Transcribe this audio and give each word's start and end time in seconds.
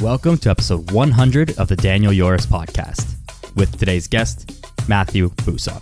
Welcome 0.00 0.38
to 0.38 0.48
episode 0.48 0.92
100 0.92 1.58
of 1.58 1.68
the 1.68 1.76
Daniel 1.76 2.10
Yores 2.10 2.46
podcast 2.46 3.16
with 3.54 3.78
today's 3.78 4.08
guest, 4.08 4.50
Matthew 4.88 5.28
Bousson. 5.44 5.78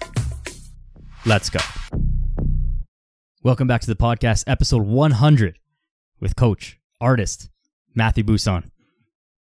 Let's 1.24 1.48
go. 1.48 1.60
Welcome 3.44 3.68
back 3.68 3.80
to 3.82 3.86
the 3.86 3.94
podcast, 3.94 4.42
episode 4.48 4.82
100 4.82 5.60
with 6.18 6.34
coach, 6.34 6.80
artist, 7.00 7.48
Matthew 7.94 8.24
Bousson. 8.24 8.72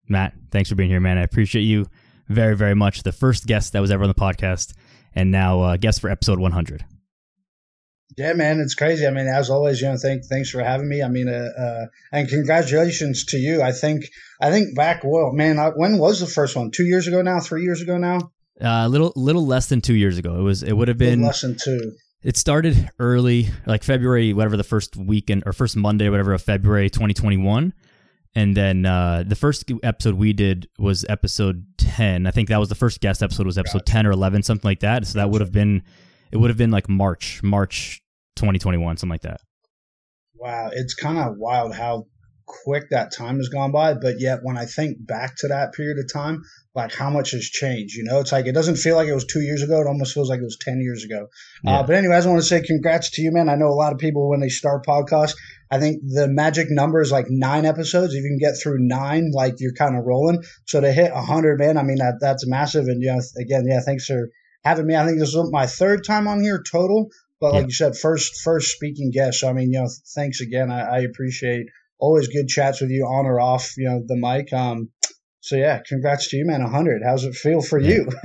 Matt, 0.08 0.34
thanks 0.52 0.70
for 0.70 0.76
being 0.76 0.92
here, 0.92 1.00
man. 1.00 1.18
I 1.18 1.24
appreciate 1.24 1.64
you 1.64 1.88
very, 2.28 2.56
very 2.56 2.76
much. 2.76 3.02
The 3.02 3.12
first 3.12 3.48
guest 3.48 3.74
that 3.74 3.80
was 3.80 3.90
ever 3.90 4.04
on 4.04 4.10
the 4.10 4.14
podcast, 4.14 4.76
and 5.16 5.32
now 5.32 5.60
uh, 5.62 5.78
guest 5.78 6.02
for 6.02 6.12
episode 6.12 6.38
100. 6.38 6.86
Yeah, 8.16 8.34
man, 8.34 8.60
it's 8.60 8.74
crazy. 8.74 9.06
I 9.06 9.12
mean, 9.12 9.28
as 9.28 9.50
always, 9.50 9.82
you 9.82 9.90
know, 9.90 9.98
thank, 9.98 10.26
thanks 10.26 10.50
for 10.50 10.64
having 10.64 10.88
me. 10.88 11.04
I 11.04 11.10
mean, 11.10 11.28
uh, 11.28 11.50
uh, 11.60 11.86
and 12.12 12.28
congratulations 12.30 13.26
to 13.26 13.38
you. 13.38 13.62
I 13.62 13.72
think, 13.72 14.06
I 14.42 14.50
think 14.50 14.76
back, 14.76 15.04
well, 15.04 15.34
man, 15.34 15.60
I, 15.60 15.70
when 15.70 15.98
was 15.98 16.20
the 16.20 16.26
first 16.26 16.56
one? 16.56 16.72
Two 16.72 16.86
years 16.86 17.08
ago 17.08 17.22
now? 17.22 17.40
Three 17.40 17.64
years 17.64 17.82
ago 17.82 17.98
now? 17.98 18.32
A 18.62 18.68
uh, 18.68 18.88
little, 18.88 19.14
little 19.16 19.46
less 19.46 19.68
than 19.68 19.82
two 19.82 19.94
years 19.94 20.18
ago. 20.18 20.40
It 20.40 20.42
was, 20.42 20.64
it 20.64 20.74
would 20.74 20.88
have 20.88 20.98
been 20.98 21.22
less 21.22 21.42
than 21.42 21.58
two. 21.58 21.94
It 22.24 22.38
started 22.38 22.90
early, 22.98 23.50
like 23.68 23.84
February, 23.84 24.34
whatever 24.34 24.58
the 24.58 24.64
first 24.64 24.98
weekend 24.98 25.44
or 25.46 25.54
first 25.54 25.76
Monday, 25.76 26.10
whatever 26.10 26.34
of 26.34 26.42
February 26.42 26.90
2021. 26.90 27.74
And 28.36 28.56
then 28.56 28.86
uh, 28.86 29.24
the 29.26 29.36
first 29.36 29.72
episode 29.84 30.16
we 30.16 30.34
did 30.34 30.68
was 30.80 31.06
episode 31.10 31.66
10. 31.78 32.26
I 32.26 32.32
think 32.32 32.50
that 32.50 32.60
was 32.60 32.70
the 32.70 32.76
first 32.76 33.00
guest 33.02 33.22
episode 33.22 33.46
was 33.46 33.58
episode 33.58 33.80
gotcha. 33.80 33.92
10 33.92 34.08
or 34.08 34.12
11, 34.12 34.44
something 34.44 34.68
like 34.68 34.80
that. 34.82 35.06
So 35.06 35.20
that 35.20 35.30
would 35.30 35.42
have 35.42 35.52
been, 35.52 35.84
it 36.32 36.38
would 36.38 36.50
have 36.50 36.58
been 36.58 36.72
like 36.72 36.90
March, 36.90 37.42
March 37.44 38.02
2021, 38.38 38.98
something 38.98 39.12
like 39.12 39.22
that. 39.22 39.42
Wow, 40.36 40.70
it's 40.72 40.94
kind 40.94 41.18
of 41.18 41.36
wild 41.38 41.76
how 41.76 42.06
quick 42.48 42.90
that 42.90 43.12
time 43.12 43.38
has 43.38 43.50
gone 43.50 43.72
by. 43.72 43.94
But 43.94 44.16
yet, 44.20 44.40
when 44.42 44.58
I 44.58 44.66
think 44.66 45.06
back 45.06 45.36
to 45.38 45.50
that 45.50 45.74
period 45.74 45.98
of 46.00 46.12
time, 46.12 46.42
like 46.74 46.94
how 46.94 47.10
much 47.10 47.32
has 47.32 47.44
changed, 47.44 47.96
you 47.96 48.04
know, 48.04 48.20
it's 48.20 48.32
like 48.32 48.48
it 48.48 48.54
doesn't 48.54 48.78
feel 48.78 48.96
like 48.96 49.08
it 49.08 49.14
was 49.14 49.26
two 49.26 49.42
years 49.42 49.62
ago. 49.62 49.82
It 49.82 49.88
almost 49.88 50.14
feels 50.14 50.30
like 50.30 50.40
it 50.40 50.46
was 50.46 50.58
10 50.62 50.80
years 50.80 51.04
ago. 51.04 51.28
Uh, 51.66 51.72
yeah. 51.72 51.80
Uh, 51.80 51.84
but, 51.84 51.96
anyways, 51.96 52.26
I 52.26 52.30
want 52.30 52.42
to 52.42 52.48
say 52.48 52.62
congrats 52.62 53.12
to 53.12 53.22
you, 53.22 53.32
man. 53.32 53.50
I 53.50 53.56
know 53.56 53.68
a 53.68 53.76
lot 53.76 53.94
of 53.94 54.00
people, 54.00 54.30
when 54.30 54.40
they 54.40 54.50
start 54.50 54.86
podcasts, 54.86 55.36
I 55.70 55.80
think 55.80 56.02
the 56.04 56.28
magic 56.30 56.68
number 56.70 57.02
is 57.02 57.12
like 57.12 57.26
nine 57.30 57.66
episodes. 57.66 58.14
If 58.14 58.24
you 58.24 58.30
can 58.30 58.40
get 58.40 58.60
through 58.62 58.78
nine, 58.80 59.32
like 59.34 59.56
you're 59.60 59.74
kind 59.74 59.98
of 59.98 60.06
rolling. 60.06 60.44
So 60.66 60.80
to 60.80 60.92
hit 60.92 61.14
100, 61.14 61.60
man, 61.60 61.78
I 61.78 61.84
mean, 61.84 61.98
that 61.98 62.16
that's 62.22 62.48
massive. 62.48 62.86
And, 62.86 63.02
you 63.02 63.10
know, 63.10 63.22
again, 63.42 63.66
yeah, 63.68 63.82
thanks 63.82 64.06
for 64.06 64.30
having 64.64 64.88
me. 64.88 64.96
I 64.96 65.06
think 65.06 65.20
this 65.20 65.34
is 65.34 65.52
my 65.52 65.68
third 65.68 66.06
time 66.06 66.28
on 66.28 66.42
here 66.42 66.64
total. 66.72 67.10
But 67.40 67.54
like 67.54 67.62
yeah. 67.62 67.68
you 67.68 67.74
said, 67.74 67.98
first 67.98 68.42
first 68.42 68.72
speaking 68.72 69.12
guest. 69.12 69.42
So 69.42 69.50
I 69.50 69.54
mean, 69.54 69.72
you 69.72 69.80
know, 69.80 69.90
thanks 70.16 70.42
again. 70.42 70.72
I, 70.72 70.82
I, 70.82 71.00
appreciate 71.02 71.68
always 72.00 72.28
good 72.28 72.48
chats 72.48 72.82
with 72.82 72.90
you 72.90 73.06
on 73.06 73.26
or 73.26 73.40
off, 73.40 73.74
you 73.78 73.88
know, 73.88 74.02
the 74.06 74.16
mic. 74.16 74.52
Um, 74.54 74.90
so 75.48 75.56
yeah, 75.56 75.80
congrats 75.88 76.30
to 76.30 76.38
you, 76.38 76.46
man. 76.46 76.62
hundred. 76.62 77.04
How's 77.06 77.24
it 77.24 77.34
feel 77.34 77.62
for 77.62 77.80
yeah. 77.80 77.90
you? 77.90 78.10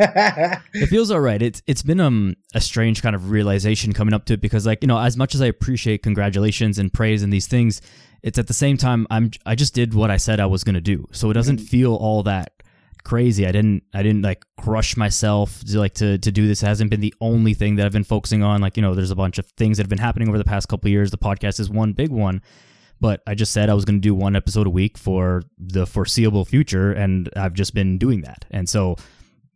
it 0.83 0.87
feels 0.87 1.11
all 1.11 1.21
right. 1.21 1.41
It's 1.41 1.63
it's 1.67 1.83
been 1.83 2.01
um 2.01 2.35
a 2.55 2.61
strange 2.61 3.03
kind 3.03 3.15
of 3.15 3.31
realization 3.31 3.93
coming 3.93 4.15
up 4.15 4.25
to 4.25 4.35
it 4.35 4.41
because 4.41 4.67
like 4.67 4.83
you 4.83 4.89
know 4.89 4.99
as 4.99 5.17
much 5.17 5.35
as 5.35 5.43
I 5.43 5.47
appreciate 5.47 6.03
congratulations 6.03 6.79
and 6.79 6.93
praise 6.93 7.23
and 7.23 7.33
these 7.33 7.47
things, 7.47 7.81
it's 8.23 8.39
at 8.39 8.49
the 8.49 8.55
same 8.55 8.77
time 8.77 9.07
I'm 9.11 9.31
I 9.47 9.55
just 9.55 9.75
did 9.75 9.95
what 9.95 10.11
I 10.11 10.17
said 10.17 10.41
I 10.41 10.47
was 10.47 10.65
gonna 10.65 10.81
do. 10.81 11.07
So 11.13 11.31
it 11.31 11.35
doesn't 11.35 11.59
mm-hmm. 11.59 11.67
feel 11.67 11.95
all 11.95 12.23
that 12.25 12.62
crazy. 13.05 13.47
I 13.47 13.53
didn't 13.53 13.85
I 13.95 14.03
didn't 14.03 14.23
like 14.23 14.45
crush 14.59 14.97
myself 14.97 15.63
to 15.65 15.79
like 15.79 15.95
to 15.95 16.19
to 16.19 16.33
do 16.33 16.47
this. 16.47 16.63
It 16.63 16.67
hasn't 16.67 16.91
been 16.91 17.01
the 17.01 17.15
only 17.21 17.55
thing 17.55 17.77
that 17.77 17.87
I've 17.87 17.93
been 17.93 18.05
focusing 18.05 18.43
on. 18.43 18.61
Like, 18.61 18.77
you 18.77 18.83
know, 18.83 18.95
there's 18.95 19.11
a 19.11 19.17
bunch 19.17 19.39
of 19.39 19.47
things 19.57 19.77
that 19.77 19.85
have 19.85 19.91
been 19.91 19.99
happening 19.99 20.29
over 20.29 20.39
the 20.39 20.45
past 20.45 20.69
couple 20.69 20.91
years. 20.91 21.11
The 21.11 21.19
podcast 21.19 21.61
is 21.61 21.71
one 21.71 21.93
big 21.93 22.11
one. 22.11 22.43
But 23.01 23.21
I 23.27 23.35
just 23.35 23.53
said 23.53 23.69
I 23.69 23.75
was 23.75 23.85
going 23.85 23.97
to 23.97 24.01
do 24.01 24.15
one 24.15 24.37
episode 24.37 24.69
a 24.69 24.71
week 24.71 24.97
for 24.97 25.43
the 25.59 25.87
foreseeable 25.87 26.45
future 26.45 26.93
and 26.93 27.29
I've 27.35 27.55
just 27.55 27.75
been 27.75 27.99
doing 27.99 28.23
that. 28.23 28.45
And 28.51 28.69
so 28.69 28.97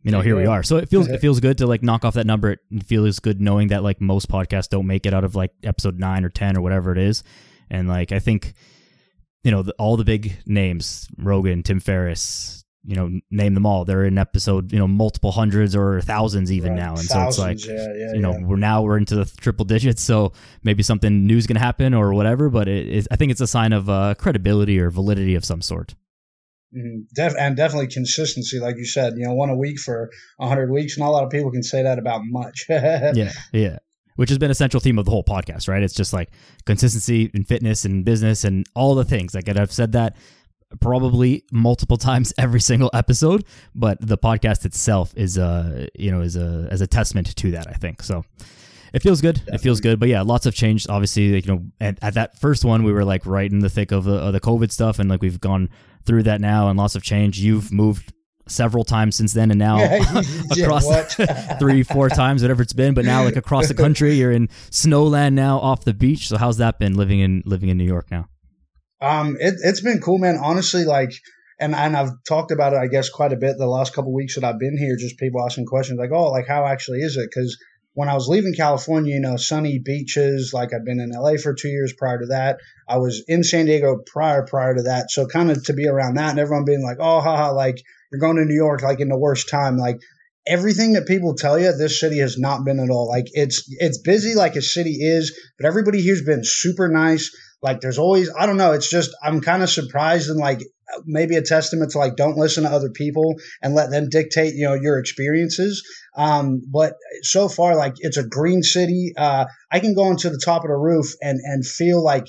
you 0.03 0.11
know, 0.11 0.21
here 0.21 0.37
we 0.37 0.45
are. 0.45 0.63
So 0.63 0.77
it 0.77 0.89
feels 0.89 1.07
it 1.07 1.19
feels 1.21 1.39
good 1.39 1.57
to 1.59 1.67
like 1.67 1.83
knock 1.83 2.05
off 2.05 2.13
that 2.13 2.25
number. 2.25 2.51
It 2.51 2.59
feels 2.85 3.19
good 3.19 3.41
knowing 3.41 3.69
that 3.69 3.83
like 3.83 3.99
most 3.99 4.29
podcasts 4.29 4.69
don't 4.69 4.87
make 4.87 5.05
it 5.05 5.13
out 5.13 5.23
of 5.23 5.35
like 5.35 5.51
episode 5.63 5.99
9 5.99 6.23
or 6.23 6.29
10 6.29 6.57
or 6.57 6.61
whatever 6.61 6.91
it 6.91 6.97
is. 6.97 7.23
And 7.69 7.87
like 7.87 8.11
I 8.11 8.19
think 8.19 8.53
you 9.47 9.51
know, 9.51 9.63
the, 9.63 9.73
all 9.79 9.95
the 9.95 10.03
big 10.03 10.37
names, 10.45 11.07
Rogan, 11.17 11.63
Tim 11.63 11.79
Ferriss, 11.79 12.65
you 12.87 12.95
know, 12.95 13.19
name 13.29 13.53
them 13.53 13.65
all. 13.65 13.83
They're 13.83 14.05
in 14.05 14.17
episode, 14.17 14.71
you 14.71 14.79
know, 14.79 14.87
multiple 14.87 15.33
hundreds 15.33 15.75
or 15.75 15.99
thousands 15.99 16.53
even 16.53 16.71
right. 16.71 16.79
now. 16.79 16.89
And 16.91 16.99
thousands, 16.99 17.35
so 17.35 17.45
it's 17.45 17.67
like, 17.67 17.77
yeah, 17.77 17.87
yeah, 17.93 18.13
you 18.13 18.21
know, 18.21 18.31
yeah. 18.31 18.45
we're 18.45 18.55
now 18.55 18.81
we're 18.81 18.97
into 18.97 19.15
the 19.15 19.25
triple 19.25 19.65
digits. 19.65 20.01
So 20.01 20.31
maybe 20.63 20.83
something 20.83 21.27
new 21.27 21.35
is 21.35 21.47
going 21.47 21.57
to 21.57 21.61
happen 21.61 21.93
or 21.93 22.13
whatever. 22.13 22.49
But 22.49 22.69
it 22.69 22.87
is, 22.87 23.05
I 23.11 23.17
think 23.17 23.33
it's 23.33 23.41
a 23.41 23.47
sign 23.47 23.73
of 23.73 23.89
uh, 23.89 24.15
credibility 24.17 24.79
or 24.79 24.89
validity 24.89 25.35
of 25.35 25.43
some 25.43 25.61
sort. 25.61 25.95
Mm-hmm. 26.73 27.01
Def- 27.13 27.35
and 27.37 27.57
definitely 27.57 27.87
consistency, 27.87 28.57
like 28.57 28.77
you 28.77 28.85
said, 28.85 29.15
you 29.17 29.25
know, 29.25 29.33
one 29.33 29.49
a 29.49 29.57
week 29.57 29.79
for 29.79 30.09
hundred 30.39 30.71
weeks. 30.71 30.97
Not 30.97 31.09
a 31.09 31.11
lot 31.11 31.25
of 31.25 31.29
people 31.29 31.51
can 31.51 31.63
say 31.63 31.83
that 31.83 31.99
about 31.99 32.21
much. 32.23 32.65
yeah, 32.69 33.33
yeah. 33.51 33.79
Which 34.15 34.29
has 34.29 34.37
been 34.37 34.49
a 34.49 34.55
central 34.55 34.79
theme 34.79 34.97
of 34.97 35.03
the 35.03 35.11
whole 35.11 35.25
podcast, 35.25 35.67
right? 35.67 35.83
It's 35.83 35.93
just 35.93 36.13
like 36.13 36.29
consistency 36.65 37.29
in 37.33 37.43
fitness 37.43 37.83
and 37.83 38.05
business 38.05 38.45
and 38.45 38.65
all 38.75 38.95
the 38.95 39.05
things. 39.05 39.35
Like 39.35 39.49
I've 39.49 39.73
said 39.73 39.91
that 39.91 40.15
probably 40.79 41.43
multiple 41.51 41.97
times 41.97 42.33
every 42.37 42.59
single 42.59 42.89
episode, 42.93 43.45
but 43.75 43.97
the 44.01 44.17
podcast 44.17 44.65
itself 44.65 45.13
is 45.15 45.37
a 45.37 45.87
you 45.95 46.11
know 46.11 46.21
is 46.21 46.35
a 46.35 46.67
as 46.71 46.81
a 46.81 46.87
testament 46.87 47.35
to 47.35 47.51
that. 47.51 47.67
I 47.67 47.73
think 47.73 48.03
so. 48.03 48.23
It 48.93 49.03
feels 49.03 49.21
good. 49.21 49.35
Definitely. 49.35 49.55
It 49.55 49.61
feels 49.61 49.81
good, 49.81 49.99
but 49.99 50.09
yeah, 50.09 50.21
lots 50.21 50.45
of 50.45 50.55
change. 50.55 50.87
Obviously, 50.87 51.35
you 51.35 51.41
know, 51.47 51.65
at, 51.81 51.99
at, 52.01 52.13
that 52.13 52.39
first 52.39 52.63
one, 52.63 52.83
we 52.83 52.93
were 52.93 53.03
like 53.03 53.25
right 53.25 53.51
in 53.51 53.59
the 53.59 53.69
thick 53.69 53.91
of 53.91 54.05
the, 54.05 54.13
of 54.13 54.31
the 54.31 54.39
COVID 54.39 54.71
stuff, 54.71 54.97
and 54.97 55.09
like 55.09 55.21
we've 55.21 55.41
gone 55.41 55.69
through 56.05 56.23
that 56.23 56.39
now, 56.39 56.69
and 56.69 56.79
lots 56.79 56.95
of 56.95 57.03
change. 57.03 57.37
You've 57.37 57.71
moved 57.71 58.13
several 58.47 58.85
times 58.85 59.15
since 59.15 59.33
then 59.33 59.51
and 59.51 59.59
now 59.59 59.77
across 60.51 60.85
three 61.59 61.83
four 61.83 62.07
times 62.07 62.41
whatever 62.41 62.63
it's 62.63 62.71
been 62.71 62.93
but 62.93 63.03
now 63.03 63.23
like 63.25 63.35
across 63.35 63.67
the 63.67 63.73
country 63.73 64.15
you're 64.15 64.31
in 64.31 64.47
snowland 64.71 65.33
now 65.33 65.59
off 65.59 65.83
the 65.83 65.93
beach 65.93 66.29
so 66.29 66.37
how's 66.37 66.55
that 66.55 66.79
been 66.79 66.95
living 66.95 67.19
in 67.19 67.43
living 67.45 67.67
in 67.67 67.77
new 67.77 67.83
york 67.83 68.09
now 68.09 68.25
um, 69.01 69.37
it, 69.39 69.55
it's 69.63 69.81
been 69.81 69.99
cool, 69.99 70.17
man. 70.17 70.37
Honestly, 70.41 70.85
like, 70.85 71.11
and 71.59 71.75
and 71.75 71.95
I've 71.95 72.11
talked 72.27 72.51
about 72.51 72.73
it, 72.73 72.79
I 72.79 72.87
guess, 72.87 73.09
quite 73.09 73.33
a 73.33 73.37
bit 73.37 73.57
the 73.57 73.67
last 73.67 73.93
couple 73.93 74.13
weeks 74.13 74.35
that 74.35 74.43
I've 74.43 74.59
been 74.59 74.77
here. 74.77 74.95
Just 74.97 75.17
people 75.17 75.43
asking 75.43 75.65
questions 75.65 75.99
like, 75.99 76.11
"Oh, 76.11 76.31
like 76.31 76.47
how 76.47 76.65
actually 76.65 76.99
is 76.99 77.17
it?" 77.17 77.29
Because 77.29 77.57
when 77.97 78.09
I 78.09 78.13
was 78.13 78.27
leaving 78.27 78.53
California, 78.53 79.15
you 79.15 79.19
know, 79.19 79.37
sunny 79.37 79.79
beaches. 79.79 80.51
Like 80.53 80.71
I'd 80.71 80.85
been 80.85 80.99
in 80.99 81.09
LA 81.09 81.37
for 81.41 81.55
two 81.55 81.69
years 81.69 81.93
prior 81.97 82.19
to 82.19 82.27
that. 82.27 82.59
I 82.87 82.97
was 82.97 83.23
in 83.27 83.43
San 83.43 83.65
Diego 83.65 83.97
prior 84.05 84.45
prior 84.45 84.75
to 84.75 84.83
that. 84.83 85.09
So 85.09 85.25
kind 85.25 85.49
of 85.49 85.63
to 85.65 85.73
be 85.73 85.87
around 85.87 86.13
that 86.17 86.29
and 86.29 86.39
everyone 86.39 86.63
being 86.63 86.83
like, 86.83 86.97
"Oh, 86.99 87.21
haha," 87.21 87.53
like 87.53 87.81
you're 88.11 88.21
going 88.21 88.37
to 88.37 88.45
New 88.45 88.53
York 88.53 88.83
like 88.83 88.99
in 88.99 89.09
the 89.09 89.17
worst 89.17 89.49
time. 89.49 89.77
Like 89.77 89.97
everything 90.45 90.93
that 90.93 91.07
people 91.07 91.33
tell 91.33 91.57
you, 91.57 91.75
this 91.75 91.99
city 91.99 92.19
has 92.19 92.37
not 92.37 92.63
been 92.63 92.79
at 92.79 92.91
all. 92.91 93.07
Like 93.07 93.25
it's 93.33 93.63
it's 93.67 93.99
busy 93.99 94.35
like 94.35 94.55
a 94.55 94.61
city 94.61 94.97
is, 95.01 95.35
but 95.57 95.65
everybody 95.65 95.99
here's 95.99 96.23
been 96.23 96.41
super 96.43 96.87
nice. 96.87 97.31
Like 97.61 97.81
there's 97.81 97.97
always 97.97 98.29
I 98.37 98.45
don't 98.45 98.57
know. 98.57 98.73
It's 98.73 98.89
just 98.89 99.15
I'm 99.23 99.41
kind 99.41 99.63
of 99.63 99.69
surprised 99.69 100.29
and 100.29 100.39
like 100.39 100.59
maybe 101.05 101.35
a 101.35 101.41
testament 101.41 101.91
to 101.91 101.97
like 101.97 102.15
don't 102.15 102.37
listen 102.37 102.63
to 102.63 102.69
other 102.69 102.89
people 102.89 103.35
and 103.61 103.73
let 103.73 103.89
them 103.89 104.09
dictate 104.09 104.53
you 104.55 104.65
know 104.65 104.75
your 104.75 104.99
experiences. 104.99 105.83
Um, 106.15 106.61
but 106.71 106.93
so 107.23 107.49
far 107.49 107.75
like 107.75 107.95
it's 107.97 108.17
a 108.17 108.27
green 108.27 108.63
city. 108.63 109.13
Uh, 109.17 109.45
I 109.71 109.79
can 109.79 109.95
go 109.95 110.11
into 110.11 110.29
the 110.29 110.41
top 110.43 110.63
of 110.63 110.69
the 110.69 110.77
roof 110.77 111.13
and 111.21 111.39
and 111.43 111.65
feel 111.65 112.03
like 112.03 112.27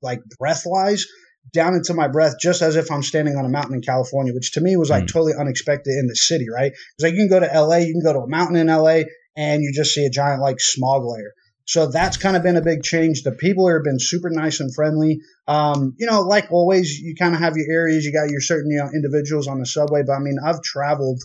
like 0.00 0.20
breath 0.38 0.62
wise 0.64 1.06
down 1.52 1.74
into 1.74 1.94
my 1.94 2.08
breath 2.08 2.34
just 2.40 2.62
as 2.62 2.76
if 2.76 2.90
I'm 2.90 3.02
standing 3.02 3.36
on 3.36 3.44
a 3.44 3.48
mountain 3.48 3.74
in 3.74 3.80
California, 3.80 4.34
which 4.34 4.52
to 4.52 4.60
me 4.60 4.76
was 4.76 4.90
like 4.90 5.04
mm. 5.04 5.12
totally 5.12 5.32
unexpected 5.38 5.92
in 5.92 6.06
the 6.06 6.14
city, 6.14 6.46
right? 6.52 6.72
Because 6.72 7.10
like 7.10 7.14
you 7.14 7.26
can 7.26 7.28
go 7.28 7.40
to 7.40 7.60
LA, 7.60 7.78
you 7.78 7.92
can 7.92 8.02
go 8.02 8.12
to 8.12 8.24
a 8.24 8.28
mountain 8.28 8.56
in 8.56 8.66
LA, 8.66 9.02
and 9.36 9.62
you 9.62 9.72
just 9.72 9.94
see 9.94 10.04
a 10.04 10.10
giant 10.10 10.42
like 10.42 10.60
smog 10.60 11.02
layer. 11.04 11.32
So 11.68 11.86
that's 11.86 12.16
kind 12.16 12.34
of 12.34 12.42
been 12.42 12.56
a 12.56 12.62
big 12.62 12.82
change. 12.82 13.24
The 13.24 13.32
people 13.32 13.68
have 13.68 13.84
been 13.84 14.00
super 14.00 14.30
nice 14.30 14.60
and 14.60 14.74
friendly. 14.74 15.20
Um, 15.46 15.94
you 15.98 16.06
know, 16.06 16.22
like 16.22 16.50
always, 16.50 16.98
you 16.98 17.14
kind 17.14 17.34
of 17.34 17.40
have 17.40 17.58
your 17.58 17.70
areas. 17.70 18.06
You 18.06 18.12
got 18.12 18.30
your 18.30 18.40
certain 18.40 18.70
you 18.70 18.78
know 18.78 18.88
individuals 18.94 19.48
on 19.48 19.58
the 19.58 19.66
subway, 19.66 20.00
but 20.06 20.14
I 20.14 20.18
mean, 20.20 20.38
I've 20.42 20.62
traveled 20.62 21.20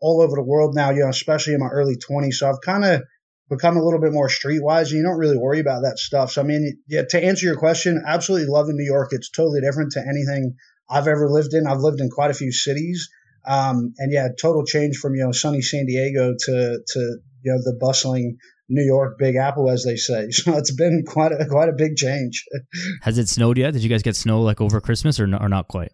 all 0.00 0.22
over 0.22 0.36
the 0.36 0.44
world 0.44 0.76
now. 0.76 0.90
You 0.90 1.00
know, 1.00 1.08
especially 1.08 1.54
in 1.54 1.60
my 1.60 1.70
early 1.72 1.96
20s, 1.96 2.34
so 2.34 2.48
I've 2.48 2.60
kind 2.64 2.84
of 2.84 3.02
become 3.48 3.76
a 3.76 3.82
little 3.82 4.00
bit 4.00 4.12
more 4.12 4.28
streetwise, 4.28 4.90
and 4.90 4.98
you 4.98 5.02
don't 5.02 5.18
really 5.18 5.36
worry 5.36 5.58
about 5.58 5.82
that 5.82 5.98
stuff. 5.98 6.30
So 6.30 6.42
I 6.42 6.44
mean, 6.44 6.80
yeah, 6.86 7.02
to 7.10 7.24
answer 7.24 7.46
your 7.46 7.58
question, 7.58 8.00
absolutely 8.06 8.46
loving 8.46 8.76
New 8.76 8.86
York. 8.86 9.08
It's 9.10 9.28
totally 9.28 9.60
different 9.60 9.90
to 9.92 10.00
anything 10.00 10.54
I've 10.88 11.08
ever 11.08 11.28
lived 11.28 11.52
in. 11.52 11.66
I've 11.66 11.80
lived 11.80 12.00
in 12.00 12.10
quite 12.10 12.30
a 12.30 12.34
few 12.34 12.52
cities. 12.52 13.10
Um, 13.44 13.94
and 13.98 14.12
yeah, 14.12 14.28
total 14.40 14.64
change 14.64 14.98
from 14.98 15.16
you 15.16 15.24
know 15.24 15.32
sunny 15.32 15.62
San 15.62 15.86
Diego 15.86 16.36
to 16.38 16.78
to 16.86 17.00
you 17.42 17.52
know 17.52 17.58
the 17.58 17.76
bustling 17.80 18.38
New 18.70 18.84
York 18.84 19.18
Big 19.18 19.36
Apple, 19.36 19.68
as 19.68 19.84
they 19.84 19.96
say. 19.96 20.28
So 20.40 20.56
it's 20.56 20.74
been 20.74 21.04
quite 21.06 21.32
a 21.32 21.44
quite 21.46 21.68
a 21.68 21.74
big 21.76 21.96
change. 21.96 22.44
Has 23.02 23.18
it 23.18 23.28
snowed 23.28 23.58
yet? 23.58 23.72
Did 23.72 23.82
you 23.82 23.90
guys 23.90 24.02
get 24.02 24.16
snow 24.16 24.40
like 24.40 24.60
over 24.60 24.80
Christmas 24.80 25.20
or 25.20 25.24
or 25.24 25.48
not 25.48 25.68
quite? 25.68 25.92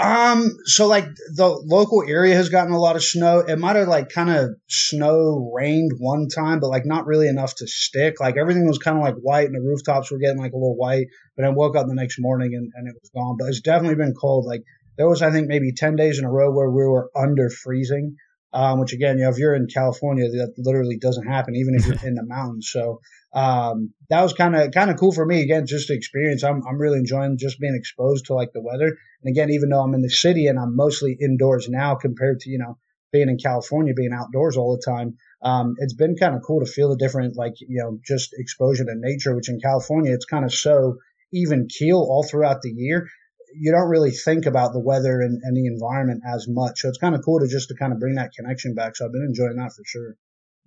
Um, 0.00 0.56
so 0.64 0.86
like 0.86 1.04
the 1.34 1.46
local 1.46 2.02
area 2.06 2.34
has 2.34 2.48
gotten 2.48 2.72
a 2.72 2.78
lot 2.78 2.96
of 2.96 3.04
snow. 3.04 3.40
It 3.40 3.58
might 3.58 3.76
have 3.76 3.86
like 3.86 4.08
kind 4.08 4.30
of 4.30 4.50
snow 4.66 5.52
rained 5.54 5.92
one 5.98 6.28
time, 6.28 6.58
but 6.58 6.70
like 6.70 6.86
not 6.86 7.06
really 7.06 7.28
enough 7.28 7.54
to 7.56 7.66
stick. 7.66 8.18
Like 8.18 8.36
everything 8.38 8.66
was 8.66 8.78
kind 8.78 8.96
of 8.96 9.02
like 9.02 9.16
white 9.16 9.46
and 9.46 9.54
the 9.54 9.60
rooftops 9.60 10.10
were 10.10 10.18
getting 10.18 10.40
like 10.40 10.52
a 10.52 10.56
little 10.56 10.76
white, 10.76 11.08
but 11.36 11.44
I 11.44 11.50
woke 11.50 11.76
up 11.76 11.86
the 11.86 11.94
next 11.94 12.16
morning 12.18 12.54
and, 12.54 12.72
and 12.74 12.88
it 12.88 12.94
was 13.00 13.10
gone. 13.14 13.36
But 13.38 13.48
it's 13.48 13.60
definitely 13.60 13.96
been 13.96 14.14
cold. 14.18 14.46
Like 14.46 14.62
there 14.96 15.08
was 15.08 15.20
I 15.20 15.30
think 15.30 15.48
maybe 15.48 15.72
ten 15.72 15.96
days 15.96 16.18
in 16.18 16.24
a 16.24 16.32
row 16.32 16.50
where 16.50 16.70
we 16.70 16.82
were 16.82 17.10
under 17.14 17.50
freezing. 17.50 18.16
Um, 18.52 18.80
which 18.80 18.92
again, 18.92 19.18
you 19.18 19.24
know, 19.24 19.30
if 19.30 19.38
you're 19.38 19.54
in 19.54 19.68
California, 19.68 20.28
that 20.28 20.54
literally 20.58 20.98
doesn't 20.98 21.26
happen, 21.26 21.54
even 21.54 21.76
if 21.76 21.86
you're 21.86 21.96
in 22.08 22.14
the 22.14 22.24
mountains. 22.24 22.68
So 22.70 23.00
um, 23.32 23.92
that 24.08 24.22
was 24.22 24.32
kind 24.32 24.56
of 24.56 24.72
kind 24.72 24.90
of 24.90 24.98
cool 24.98 25.12
for 25.12 25.24
me. 25.24 25.42
Again, 25.42 25.66
just 25.66 25.88
to 25.88 25.94
experience. 25.94 26.42
I'm 26.42 26.62
I'm 26.66 26.78
really 26.78 26.98
enjoying 26.98 27.38
just 27.38 27.60
being 27.60 27.76
exposed 27.76 28.26
to 28.26 28.34
like 28.34 28.52
the 28.52 28.62
weather. 28.62 28.98
And 29.22 29.30
again, 29.30 29.50
even 29.50 29.68
though 29.68 29.82
I'm 29.82 29.94
in 29.94 30.02
the 30.02 30.10
city 30.10 30.46
and 30.46 30.58
I'm 30.58 30.74
mostly 30.74 31.16
indoors 31.20 31.68
now 31.68 31.94
compared 31.94 32.40
to 32.40 32.50
you 32.50 32.58
know 32.58 32.78
being 33.12 33.28
in 33.28 33.38
California, 33.38 33.94
being 33.94 34.12
outdoors 34.12 34.56
all 34.56 34.76
the 34.76 34.90
time, 34.90 35.16
um, 35.42 35.74
it's 35.78 35.94
been 35.94 36.16
kind 36.16 36.34
of 36.34 36.42
cool 36.42 36.64
to 36.64 36.70
feel 36.70 36.90
the 36.90 36.96
different 36.96 37.36
like 37.36 37.54
you 37.60 37.80
know 37.82 37.98
just 38.04 38.34
exposure 38.36 38.84
to 38.84 38.94
nature. 38.96 39.36
Which 39.36 39.48
in 39.48 39.60
California, 39.60 40.12
it's 40.12 40.24
kind 40.24 40.44
of 40.44 40.52
so 40.52 40.96
even 41.32 41.68
keel 41.68 41.98
all 41.98 42.24
throughout 42.24 42.62
the 42.62 42.70
year 42.70 43.08
you 43.54 43.72
don't 43.72 43.88
really 43.88 44.10
think 44.10 44.46
about 44.46 44.72
the 44.72 44.80
weather 44.80 45.20
and, 45.20 45.40
and 45.42 45.56
the 45.56 45.66
environment 45.66 46.22
as 46.26 46.46
much. 46.48 46.80
So 46.80 46.88
it's 46.88 46.98
kind 46.98 47.14
of 47.14 47.22
cool 47.24 47.40
to 47.40 47.48
just 47.48 47.68
to 47.68 47.74
kind 47.74 47.92
of 47.92 47.98
bring 47.98 48.14
that 48.14 48.32
connection 48.32 48.74
back. 48.74 48.96
So 48.96 49.06
I've 49.06 49.12
been 49.12 49.26
enjoying 49.28 49.56
that 49.56 49.72
for 49.72 49.82
sure. 49.84 50.16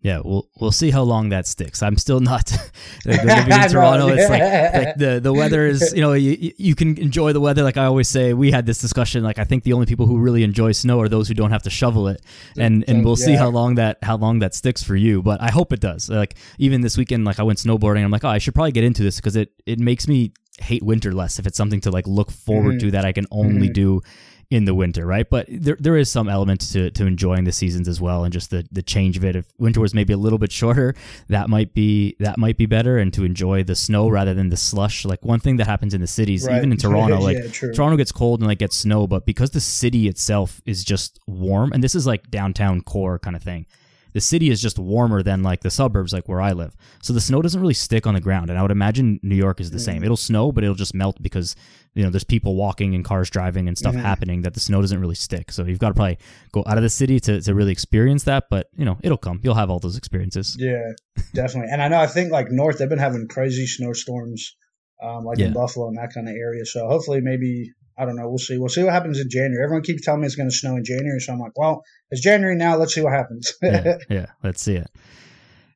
Yeah, 0.04 0.20
we'll 0.24 0.50
we'll 0.60 0.74
see 0.74 0.92
how 0.92 1.04
long 1.04 1.30
that 1.30 1.48
sticks. 1.48 1.82
I'm 1.82 1.98
still 1.98 2.20
not 2.20 2.52
like, 3.06 3.24
living 3.24 3.54
in 3.54 3.70
Toronto. 3.70 4.10
It's 4.10 4.30
like, 4.30 4.42
like 4.86 4.98
the 4.98 5.22
the 5.24 5.32
weather 5.32 5.66
is 5.66 5.94
you 5.96 6.02
know 6.02 6.12
you 6.12 6.52
you 6.58 6.76
can 6.76 6.98
enjoy 6.98 7.32
the 7.32 7.40
weather. 7.40 7.64
Like 7.64 7.78
I 7.78 7.86
always 7.86 8.10
say, 8.10 8.34
we 8.34 8.52
had 8.52 8.66
this 8.66 8.80
discussion. 8.80 9.24
Like 9.24 9.40
I 9.40 9.46
think 9.46 9.64
the 9.64 9.72
only 9.72 9.86
people 9.86 10.06
who 10.06 10.18
really 10.18 10.44
enjoy 10.44 10.74
snow 10.74 11.00
are 11.00 11.08
those 11.08 11.30
who 11.30 11.34
don't 11.34 11.52
have 11.52 11.64
to 11.64 11.70
shovel 11.70 12.10
it, 12.10 12.22
and 12.58 12.84
and 12.90 13.06
we'll 13.06 13.18
yeah. 13.18 13.26
see 13.28 13.36
how 13.36 13.48
long 13.48 13.76
that 13.76 13.98
how 14.04 14.18
long 14.18 14.40
that 14.40 14.54
sticks 14.54 14.84
for 14.84 14.98
you. 14.98 15.24
But 15.24 15.42
I 15.42 15.52
hope 15.52 15.72
it 15.72 15.80
does. 15.80 16.10
Like 16.10 16.36
even 16.58 16.82
this 16.82 16.98
weekend, 16.98 17.24
like 17.24 17.40
I 17.40 17.44
went 17.44 17.60
snowboarding. 17.60 18.04
I'm 18.04 18.12
like, 18.12 18.26
oh, 18.26 18.30
I 18.30 18.40
should 18.40 18.54
probably 18.54 18.74
get 18.74 18.84
into 18.84 19.04
this 19.04 19.16
because 19.16 19.38
it 19.38 19.54
it 19.66 19.80
makes 19.80 20.06
me 20.06 20.34
hate 20.60 20.84
winter 20.84 21.12
less 21.12 21.40
if 21.40 21.48
it's 21.48 21.58
something 21.58 21.82
to 21.82 21.92
like 21.92 22.08
look 22.08 22.32
forward 22.32 22.76
mm-hmm. 22.76 22.88
to 22.88 22.92
that 22.92 23.06
I 23.06 23.12
can 23.12 23.26
only 23.32 23.68
mm-hmm. 23.68 23.74
do 23.74 24.02
in 24.54 24.66
the 24.66 24.76
winter, 24.76 25.06
right? 25.06 25.28
But 25.28 25.48
there 25.50 25.78
there 25.80 25.98
is 25.98 26.12
some 26.12 26.30
element 26.30 26.62
to 26.74 26.92
to 26.92 27.08
enjoying 27.08 27.44
the 27.44 27.52
seasons 27.52 27.88
as 27.88 28.00
well, 28.00 28.24
and 28.24 28.32
just 28.32 28.52
the 28.52 28.66
the 28.72 28.84
change 28.84 29.18
of 29.18 29.26
it. 29.26 29.36
If 29.36 29.48
winter 29.58 29.82
was 29.82 29.96
maybe 29.96 30.14
a 30.14 30.18
little 30.18 30.38
bit 30.38 30.52
shorter, 30.52 30.94
that 31.30 31.50
might 31.50 31.74
be 31.74 32.16
that 32.20 32.38
might 32.38 32.58
be 32.58 32.68
better, 32.68 33.00
and 33.00 33.12
to 33.14 33.24
enjoy 33.24 33.64
the 33.64 33.76
snow 33.76 34.08
rather 34.10 34.36
than 34.36 34.50
the 34.50 34.58
slush. 34.58 35.06
Like 35.06 35.26
one 35.26 35.40
thing 35.40 35.58
that 35.58 35.66
happens 35.66 35.96
in 35.96 36.02
the 36.02 36.08
cities, 36.08 36.46
right. 36.46 36.58
even 36.58 36.72
in 36.72 36.78
Toronto, 36.86 37.20
like 37.20 37.38
yeah, 37.38 37.72
Toronto 37.72 37.98
gets 37.98 38.12
cold 38.12 38.42
and 38.42 38.48
like 38.48 38.60
gets 38.60 38.76
snow, 38.76 39.08
but 39.08 39.26
because 39.26 39.52
the 39.52 39.62
city 39.62 40.08
itself 40.08 40.62
is 40.66 40.84
just 40.84 41.20
warm, 41.26 41.72
and 41.74 41.84
this 41.84 41.96
is 41.96 42.06
like 42.06 42.30
downtown 42.30 42.82
core 42.82 43.18
kind 43.18 43.36
of 43.36 43.42
thing 43.42 43.66
the 44.14 44.22
city 44.22 44.50
is 44.50 44.62
just 44.62 44.80
warmer 44.80 45.22
than 45.22 45.44
like 45.44 45.62
the 45.62 45.70
suburbs, 45.70 46.14
like 46.14 46.28
where 46.28 46.40
I 46.42 46.54
live. 46.54 46.76
So 47.02 47.14
the 47.14 47.22
snow 47.22 47.42
doesn't 47.42 47.60
really 47.60 47.74
stick 47.74 48.08
on 48.08 48.14
the 48.14 48.22
ground. 48.22 48.50
And 48.50 48.58
I 48.58 48.62
would 48.62 48.72
imagine 48.72 49.20
New 49.24 49.36
York 49.36 49.60
is 49.60 49.72
the 49.72 49.78
mm. 49.78 49.86
same. 49.86 50.04
It'll 50.04 50.16
snow, 50.18 50.52
but 50.52 50.64
it'll 50.64 50.76
just 50.76 50.94
melt 50.94 51.22
because 51.22 51.56
you 51.96 52.04
know 52.04 52.10
there's 52.10 52.24
people 52.24 52.56
walking 52.56 52.96
and 52.96 53.04
cars 53.04 53.30
driving 53.30 53.68
and 53.68 53.78
stuff 53.78 53.94
mm-hmm. 53.94 54.04
happening 54.04 54.42
that 54.44 54.54
the 54.54 54.60
snow 54.60 54.82
doesn't 54.82 55.00
really 55.00 55.16
stick. 55.16 55.52
So 55.52 55.66
you've 55.66 55.80
got 55.80 55.90
to 55.90 55.94
probably 55.96 56.18
go 56.52 56.64
out 56.66 56.78
of 56.78 56.84
the 56.84 56.90
city 56.90 57.20
to, 57.22 57.42
to 57.42 57.54
really 57.54 57.72
experience 57.72 58.24
that. 58.24 58.46
But 58.50 58.70
you 58.76 58.86
know 58.86 58.98
it'll 59.04 59.18
come. 59.18 59.40
You'll 59.44 59.56
have 59.56 59.70
all 59.70 59.80
those 59.80 59.98
experiences. 59.98 60.56
Yeah, 60.60 60.94
definitely. 61.34 61.70
and 61.72 61.82
I 61.82 61.88
know 61.88 62.00
I 62.00 62.08
think 62.08 62.32
like 62.32 62.48
north 62.50 62.78
they've 62.78 62.90
been 62.90 63.00
having 63.00 63.28
crazy 63.28 63.68
snowstorms. 63.68 64.56
Um, 65.02 65.26
like 65.26 65.38
yeah. 65.38 65.48
in 65.48 65.54
Buffalo 65.54 65.90
and 65.90 65.98
that 65.98 66.14
kind 66.14 66.30
of 66.30 66.34
area. 66.34 66.66
So 66.66 66.88
hopefully, 66.88 67.20
maybe 67.20 67.74
I 67.98 68.06
don't 68.06 68.16
know. 68.16 68.28
We'll 68.28 68.38
see. 68.38 68.58
We'll 68.58 68.70
see 68.70 68.84
what 68.84 68.94
happens 68.94 69.20
in 69.20 69.30
January. 69.30 69.64
Everyone 69.64 69.84
keeps 69.84 70.04
telling 70.04 70.22
me 70.22 70.28
it's 70.28 70.36
going 70.36 70.50
to 70.50 70.56
snow 70.56 70.76
in 70.76 70.84
January, 70.84 71.20
so 71.20 71.34
I'm 71.34 71.40
like, 71.40 71.58
well, 71.58 71.84
it's 72.12 72.22
January 72.22 72.56
now. 72.56 72.78
Let's 72.78 72.94
see 72.94 73.02
what 73.02 73.14
happens. 73.14 73.54
yeah, 73.62 73.98
yeah, 74.10 74.26
let's 74.44 74.62
see 74.62 74.76
it. 74.76 74.90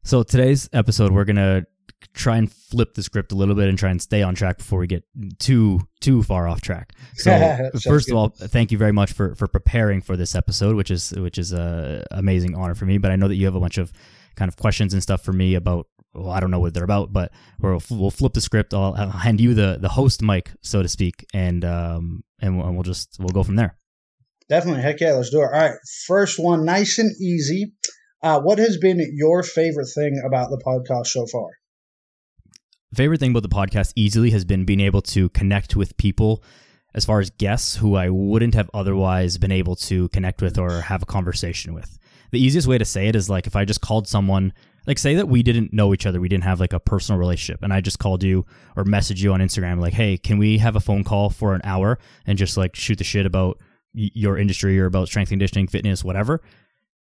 So 0.03 0.23
today's 0.23 0.69
episode, 0.73 1.11
we're 1.11 1.25
gonna 1.25 1.65
try 2.13 2.37
and 2.37 2.51
flip 2.51 2.93
the 2.93 3.03
script 3.03 3.31
a 3.31 3.35
little 3.35 3.55
bit 3.55 3.69
and 3.69 3.77
try 3.77 3.89
and 3.89 4.01
stay 4.01 4.21
on 4.21 4.35
track 4.35 4.57
before 4.57 4.79
we 4.79 4.87
get 4.87 5.03
too 5.39 5.79
too 5.99 6.23
far 6.23 6.47
off 6.47 6.61
track. 6.61 6.93
So 7.15 7.69
first 7.83 8.07
good. 8.07 8.13
of 8.13 8.17
all, 8.17 8.29
thank 8.29 8.71
you 8.71 8.77
very 8.77 8.91
much 8.91 9.13
for 9.13 9.35
for 9.35 9.47
preparing 9.47 10.01
for 10.01 10.15
this 10.15 10.35
episode, 10.35 10.75
which 10.75 10.91
is 10.91 11.11
which 11.11 11.37
is 11.37 11.53
a 11.53 12.05
amazing 12.11 12.55
honor 12.55 12.75
for 12.75 12.85
me. 12.85 12.97
But 12.97 13.11
I 13.11 13.15
know 13.15 13.27
that 13.27 13.35
you 13.35 13.45
have 13.45 13.55
a 13.55 13.59
bunch 13.59 13.77
of 13.77 13.91
kind 14.35 14.49
of 14.49 14.55
questions 14.55 14.93
and 14.93 15.01
stuff 15.01 15.23
for 15.23 15.33
me 15.33 15.55
about 15.55 15.87
well, 16.17 16.31
I 16.31 16.39
don't 16.39 16.51
know 16.51 16.59
what 16.59 16.73
they're 16.73 16.83
about, 16.83 17.13
but 17.13 17.31
we'll, 17.59 17.81
we'll 17.89 18.11
flip 18.11 18.33
the 18.33 18.41
script. 18.41 18.73
I'll, 18.73 18.93
I'll, 18.97 19.09
hand 19.09 19.39
you 19.39 19.53
the 19.53 19.77
the 19.79 19.89
host 19.89 20.21
mic, 20.21 20.51
so 20.61 20.81
to 20.81 20.87
speak, 20.87 21.25
and 21.33 21.63
um 21.63 22.23
and 22.39 22.57
we'll, 22.57 22.67
and 22.67 22.75
we'll 22.75 22.83
just 22.83 23.17
we'll 23.19 23.29
go 23.29 23.43
from 23.43 23.55
there. 23.55 23.77
Definitely, 24.49 24.81
heck 24.81 24.99
yeah, 24.99 25.13
let's 25.13 25.29
do 25.29 25.41
it. 25.41 25.45
All 25.45 25.51
right, 25.51 25.75
first 26.07 26.39
one, 26.39 26.65
nice 26.65 26.99
and 26.99 27.11
easy. 27.21 27.73
Uh, 28.23 28.41
what 28.41 28.57
has 28.57 28.77
been 28.77 28.99
your 29.13 29.43
favorite 29.43 29.89
thing 29.93 30.21
about 30.25 30.49
the 30.49 30.61
podcast 30.65 31.07
so 31.07 31.25
far? 31.27 31.49
Favorite 32.93 33.19
thing 33.19 33.31
about 33.31 33.43
the 33.43 33.49
podcast 33.49 33.93
easily 33.95 34.31
has 34.31 34.45
been 34.45 34.65
being 34.65 34.79
able 34.79 35.01
to 35.03 35.29
connect 35.29 35.75
with 35.75 35.95
people 35.97 36.43
as 36.95 37.05
far 37.05 37.19
as 37.19 37.29
guests 37.29 37.75
who 37.75 37.95
I 37.95 38.09
wouldn't 38.09 38.55
have 38.55 38.71
otherwise 38.73 39.37
been 39.37 39.51
able 39.51 39.75
to 39.75 40.09
connect 40.09 40.41
with 40.41 40.57
or 40.57 40.81
have 40.81 41.03
a 41.03 41.05
conversation 41.05 41.73
with. 41.73 41.99
The 42.31 42.43
easiest 42.43 42.67
way 42.67 42.77
to 42.77 42.85
say 42.85 43.07
it 43.07 43.15
is 43.15 43.29
like 43.29 43.45
if 43.45 43.55
I 43.55 43.65
just 43.65 43.81
called 43.81 44.07
someone 44.07 44.53
like 44.87 44.97
say 44.97 45.13
that 45.15 45.27
we 45.27 45.43
didn't 45.43 45.71
know 45.71 45.93
each 45.93 46.07
other 46.07 46.19
we 46.19 46.29
didn't 46.29 46.45
have 46.45 46.59
like 46.59 46.73
a 46.73 46.79
personal 46.79 47.19
relationship 47.19 47.61
and 47.61 47.71
i 47.71 47.79
just 47.79 47.99
called 47.99 48.23
you 48.23 48.45
or 48.75 48.83
messaged 48.83 49.19
you 49.19 49.31
on 49.31 49.41
instagram 49.41 49.79
like 49.79 49.93
hey 49.93 50.17
can 50.17 50.39
we 50.39 50.57
have 50.57 50.75
a 50.75 50.79
phone 50.79 51.03
call 51.03 51.29
for 51.29 51.53
an 51.53 51.61
hour 51.63 51.99
and 52.25 52.37
just 52.37 52.57
like 52.57 52.75
shoot 52.75 52.97
the 52.97 53.03
shit 53.03 53.25
about 53.25 53.59
your 53.97 54.37
industry 54.37 54.79
or 54.79 54.85
about 54.85 55.07
strength 55.07 55.29
conditioning 55.29 55.67
fitness 55.67 56.03
whatever? 56.03 56.41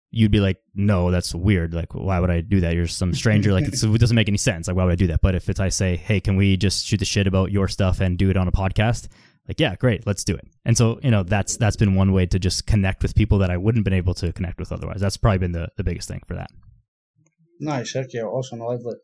You'd 0.10 0.32
be 0.32 0.42
like 0.42 0.58
no 0.76 1.10
that's 1.10 1.34
weird. 1.34 1.74
Like 1.74 1.94
why 1.94 2.20
would 2.20 2.30
i 2.30 2.42
do 2.42 2.60
that? 2.62 2.76
You're 2.76 2.88
some 2.88 3.14
stranger. 3.14 3.54
Like 3.54 3.68
it 3.68 4.00
doesn't 4.00 4.16
make 4.16 4.28
any 4.28 4.38
sense. 4.38 4.68
Like 4.68 4.76
why 4.76 4.84
would 4.84 4.94
i 4.94 4.96
do 4.96 5.08
that? 5.08 5.22
But 5.22 5.36
if 5.36 5.48
it's 5.48 5.60
i 5.60 5.70
say 5.70 5.96
hey 5.96 6.20
can 6.20 6.36
we 6.36 6.58
just 6.58 6.86
shoot 6.86 6.98
the 6.98 7.06
shit 7.06 7.28
about 7.28 7.52
your 7.52 7.68
stuff 7.68 8.02
and 8.02 8.18
do 8.18 8.30
it 8.30 8.38
on 8.38 8.48
a 8.48 8.52
podcast? 8.52 9.08
Like 9.48 9.60
yeah 9.60 9.76
great. 9.76 10.06
Let's 10.06 10.24
do 10.24 10.36
it. 10.36 10.48
And 10.66 10.78
so 10.78 11.00
you 11.04 11.12
know 11.12 11.24
that's 11.24 11.56
that's 11.58 11.78
been 11.78 11.96
one 11.96 12.12
way 12.12 12.26
to 12.26 12.40
just 12.40 12.68
connect 12.68 13.04
with 13.04 13.16
people 13.16 13.38
that 13.40 13.52
i 13.52 13.58
wouldn't 13.58 13.86
been 13.86 13.94
able 13.94 14.14
to 14.16 14.34
connect 14.34 14.60
with 14.60 14.72
otherwise. 14.72 15.00
That's 15.00 15.18
probably 15.18 15.40
been 15.40 15.54
the, 15.54 15.70
the 15.78 15.84
biggest 15.84 16.08
thing 16.08 16.22
for 16.26 16.36
that 16.36 16.50
Nice. 17.62 17.94
Heck 17.94 18.14
yeah. 18.14 18.24
Awesome. 18.24 18.62
I 18.62 18.66
like 18.66 18.80
that. 18.80 19.00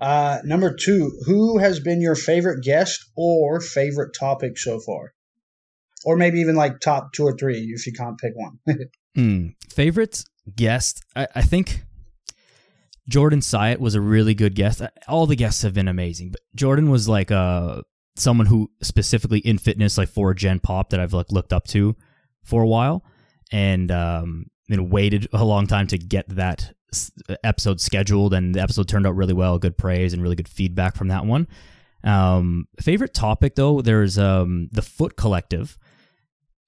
Uh, 0.00 0.38
number 0.44 0.74
two, 0.74 1.12
who 1.26 1.58
has 1.58 1.80
been 1.80 2.00
your 2.00 2.14
favorite 2.14 2.62
guest 2.62 3.04
or 3.16 3.60
favorite 3.60 4.14
topic 4.18 4.58
so 4.58 4.78
far? 4.80 5.12
Or 6.04 6.16
maybe 6.16 6.40
even 6.40 6.56
like 6.56 6.80
top 6.80 7.12
two 7.12 7.24
or 7.24 7.36
three 7.36 7.72
if 7.74 7.86
you 7.86 7.92
can't 7.92 8.18
pick 8.18 8.32
one. 8.34 8.58
mm, 9.16 9.54
favorite 9.70 10.24
guest? 10.56 11.04
I, 11.14 11.28
I 11.36 11.42
think 11.42 11.82
Jordan 13.08 13.40
Syatt 13.40 13.78
was 13.78 13.94
a 13.94 14.00
really 14.00 14.34
good 14.34 14.54
guest. 14.54 14.82
All 15.08 15.26
the 15.26 15.36
guests 15.36 15.62
have 15.62 15.74
been 15.74 15.88
amazing, 15.88 16.32
but 16.32 16.40
Jordan 16.54 16.90
was 16.90 17.08
like 17.08 17.30
uh, 17.30 17.82
someone 18.16 18.46
who 18.46 18.70
specifically 18.82 19.38
in 19.38 19.58
fitness, 19.58 19.96
like 19.96 20.08
for 20.08 20.34
Gen 20.34 20.58
Pop, 20.58 20.90
that 20.90 21.00
I've 21.00 21.12
like 21.12 21.30
looked 21.30 21.52
up 21.52 21.66
to 21.68 21.96
for 22.44 22.62
a 22.62 22.66
while, 22.66 23.04
and 23.52 23.90
um, 23.90 24.46
waited 24.68 25.28
a 25.32 25.44
long 25.44 25.66
time 25.66 25.86
to 25.88 25.98
get 25.98 26.28
that 26.30 26.72
episode 27.44 27.80
scheduled, 27.80 28.34
and 28.34 28.54
the 28.54 28.60
episode 28.60 28.88
turned 28.88 29.06
out 29.06 29.16
really 29.16 29.34
well. 29.34 29.58
Good 29.58 29.76
praise 29.76 30.12
and 30.12 30.22
really 30.22 30.36
good 30.36 30.48
feedback 30.48 30.96
from 30.96 31.08
that 31.08 31.24
one. 31.24 31.48
Um, 32.04 32.66
favorite 32.80 33.14
topic 33.14 33.54
though, 33.54 33.80
there's 33.80 34.18
um, 34.18 34.68
the 34.72 34.82
Foot 34.82 35.16
Collective. 35.16 35.78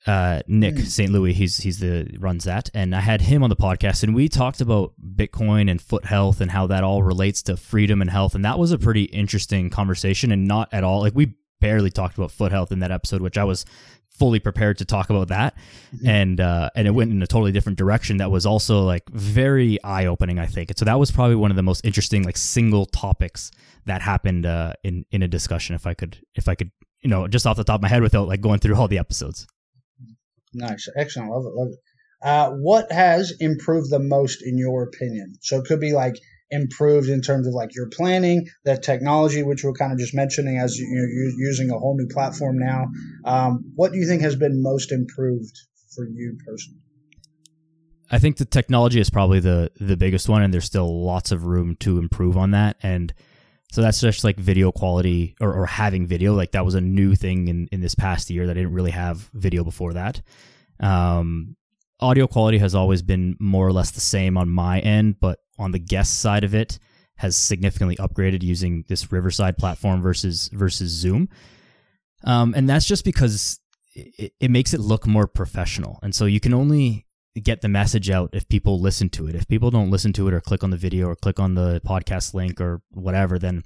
Uh, 0.07 0.41
Nick 0.47 0.75
mm. 0.75 0.87
St. 0.87 1.11
Louis, 1.11 1.33
he's 1.33 1.57
he's 1.57 1.79
the 1.79 2.15
runs 2.19 2.45
that, 2.45 2.69
and 2.75 2.95
I 2.95 3.01
had 3.01 3.23
him 3.23 3.43
on 3.43 3.49
the 3.49 3.57
podcast, 3.57 4.03
and 4.03 4.15
we 4.15 4.29
talked 4.29 4.61
about 4.61 4.93
Bitcoin 5.17 5.71
and 5.71 5.81
foot 5.81 6.05
health 6.05 6.43
and 6.43 6.51
how 6.51 6.67
that 6.67 6.85
all 6.85 7.03
relates 7.03 7.43
to 7.45 7.57
freedom 7.57 8.03
and 8.03 8.11
health, 8.11 8.35
and 8.35 8.45
that 8.45 8.59
was 8.59 8.71
a 8.71 8.79
pretty 8.79 9.05
interesting 9.05 9.71
conversation, 9.71 10.31
and 10.31 10.47
not 10.47 10.69
at 10.73 10.85
all 10.85 11.01
like 11.01 11.15
we 11.15 11.35
barely 11.59 11.89
talked 11.89 12.19
about 12.19 12.31
foot 12.31 12.53
health 12.53 12.71
in 12.71 12.81
that 12.81 12.91
episode, 12.91 13.23
which 13.23 13.39
I 13.39 13.45
was 13.45 13.65
fully 14.19 14.39
prepared 14.39 14.79
to 14.79 14.85
talk 14.85 15.11
about 15.11 15.29
that. 15.29 15.55
Mm-hmm. 15.95 16.09
and 16.09 16.41
uh, 16.41 16.71
and 16.75 16.87
it 16.87 16.93
went 16.93 17.11
in 17.11 17.23
a 17.23 17.27
totally 17.27 17.53
different 17.53 17.79
direction 17.79 18.19
that 18.19 18.31
was 18.31 18.47
also 18.47 18.83
like 18.83 19.09
very 19.11 19.83
eye 19.83 20.07
opening 20.07 20.39
I 20.39 20.47
think. 20.47 20.71
And 20.71 20.79
so 20.79 20.85
that 20.85 20.99
was 20.99 21.11
probably 21.11 21.37
one 21.37 21.51
of 21.51 21.57
the 21.57 21.63
most 21.63 21.85
interesting 21.85 22.23
like 22.23 22.37
single 22.37 22.87
topics 22.87 23.51
that 23.87 24.03
happened 24.03 24.47
uh, 24.47 24.75
in 24.83 25.05
in 25.11 25.23
a 25.23 25.29
discussion 25.29 25.75
if 25.75 25.87
I 25.87 25.95
could 25.95 26.19
if 26.35 26.49
I 26.49 26.55
could 26.55 26.71
you 27.01 27.11
know 27.11 27.29
just 27.29 27.47
off 27.47 27.57
the 27.57 27.65
top 27.65 27.77
of 27.77 27.83
my 27.83 27.89
head 27.89 28.03
without 28.03 28.29
like 28.29 28.41
going 28.41 28.61
through 28.61 28.77
all 28.77 28.89
the 28.89 28.99
episodes. 28.99 29.47
Nice. 30.55 30.89
Excellent. 30.97 31.31
Love 31.31 31.45
it. 31.47 31.55
Love 31.55 31.69
it. 31.69 31.79
Uh, 32.23 32.51
what 32.53 32.91
has 32.91 33.35
improved 33.41 33.91
the 33.91 33.99
most 33.99 34.43
in 34.43 34.57
your 34.57 34.85
opinion? 34.85 35.35
So 35.43 35.59
it 35.59 35.67
could 35.67 35.81
be 35.81 35.93
like 35.93 36.15
improved 36.55 37.09
in 37.09 37.21
terms 37.21 37.47
of 37.47 37.53
like 37.53 37.75
your 37.75 37.89
planning, 37.89 38.47
that 38.65 38.83
technology, 38.83 39.43
which 39.43 39.65
we're 39.65 39.73
kind 39.73 39.93
of 39.93 39.99
just 39.99 40.15
mentioning 40.15 40.59
as 40.59 40.79
you, 40.79 40.87
you're 40.87 41.49
using 41.49 41.71
a 41.71 41.79
whole 41.79 41.97
new 41.97 42.09
platform 42.09 42.59
now. 42.59 42.87
Um, 43.25 43.73
what 43.75 43.93
do 43.93 43.99
you 43.99 44.07
think 44.07 44.23
has 44.23 44.37
been 44.37 44.63
most 44.63 44.93
improved 44.93 45.57
for 45.95 46.07
you 46.07 46.39
personally? 46.47 46.81
I 48.11 48.19
think 48.19 48.37
the 48.37 48.45
technology 48.45 49.01
is 49.01 49.11
probably 49.11 49.41
the 49.41 49.71
the 49.81 49.97
biggest 49.97 50.29
one, 50.29 50.43
and 50.43 50.53
there's 50.53 50.67
still 50.67 51.05
lots 51.05 51.33
of 51.33 51.47
room 51.47 51.77
to 51.81 51.99
improve 51.99 52.37
on 52.37 52.53
that. 52.53 52.77
And 52.83 53.13
so 53.73 53.83
that's 53.83 54.01
just 54.01 54.23
like 54.23 54.39
video 54.39 54.71
quality 54.71 55.35
or, 55.41 55.53
or 55.53 55.67
having 55.67 56.07
video. 56.07 56.35
Like 56.35 56.53
that 56.53 56.65
was 56.65 56.75
a 56.75 56.81
new 56.81 57.17
thing 57.17 57.49
in, 57.49 57.69
in 57.73 57.81
this 57.81 57.95
past 57.97 58.31
year 58.31 58.47
that 58.47 58.53
I 58.53 58.61
didn't 58.61 58.75
really 58.75 58.93
have 58.93 59.29
video 59.35 59.65
before 59.65 59.95
that. 59.95 60.23
Um, 60.79 61.57
audio 61.99 62.27
quality 62.27 62.59
has 62.59 62.75
always 62.75 63.03
been 63.03 63.37
more 63.41 63.67
or 63.67 63.73
less 63.73 63.91
the 63.91 64.01
same 64.01 64.37
on 64.37 64.49
my 64.49 64.79
end, 64.81 65.19
but 65.19 65.41
on 65.59 65.73
the 65.73 65.79
guest 65.79 66.21
side 66.21 66.45
of 66.45 66.55
it 66.55 66.79
has 67.17 67.37
significantly 67.37 67.97
upgraded 67.97 68.43
using 68.43 68.85
this 68.89 69.13
Riverside 69.13 69.57
platform 69.57 70.03
versus 70.03 70.49
versus 70.53 70.91
Zoom. 70.91 71.29
Um, 72.25 72.55
and 72.57 72.69
that's 72.69 72.87
just 72.87 73.05
because 73.05 73.61
it, 73.95 74.33
it 74.41 74.51
makes 74.51 74.75
it 74.75 74.81
look 74.81 75.07
more 75.07 75.27
professional. 75.27 75.99
And 76.03 76.15
so 76.15 76.25
you 76.25 76.41
can 76.41 76.55
only 76.55 77.07
get 77.43 77.61
the 77.61 77.69
message 77.69 78.11
out 78.11 78.31
if 78.33 78.49
people 78.49 78.81
listen 78.81 79.09
to 79.11 79.27
it. 79.27 79.35
If 79.35 79.49
people 79.49 79.71
don't 79.71 79.91
listen 79.91 80.13
to 80.15 80.29
it 80.29 80.35
or 80.35 80.41
click 80.41 80.65
on 80.65 80.71
the 80.71 80.77
video 80.77 81.09
or 81.09 81.17
click 81.17 81.41
on 81.41 81.55
the 81.55 81.81
podcast 81.85 82.35
link 82.35 82.61
or 82.61 82.81
whatever, 82.91 83.39
then 83.39 83.63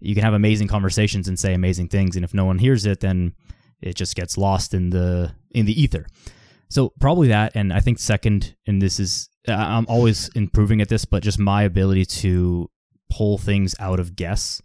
you 0.00 0.14
can 0.14 0.24
have 0.24 0.34
amazing 0.34 0.68
conversations 0.68 1.28
and 1.28 1.38
say 1.38 1.54
amazing 1.54 1.88
things. 1.88 2.16
And 2.16 2.24
if 2.24 2.34
no 2.34 2.44
one 2.44 2.58
hears 2.58 2.86
it, 2.86 3.00
then 3.00 3.34
it 3.80 3.94
just 3.94 4.14
gets 4.16 4.38
lost 4.38 4.74
in 4.74 4.90
the 4.90 5.32
in 5.50 5.66
the 5.66 5.80
ether. 5.80 6.06
So 6.70 6.92
probably 7.00 7.28
that, 7.28 7.52
and 7.54 7.72
I 7.72 7.80
think 7.80 7.98
second, 7.98 8.54
and 8.66 8.82
this 8.82 9.00
is 9.00 9.27
Uh, 9.46 9.52
I'm 9.52 9.86
always 9.88 10.28
improving 10.30 10.80
at 10.80 10.88
this, 10.88 11.04
but 11.04 11.22
just 11.22 11.38
my 11.38 11.62
ability 11.62 12.06
to 12.06 12.70
pull 13.10 13.38
things 13.38 13.74
out 13.78 14.00
of 14.00 14.16
guests, 14.16 14.60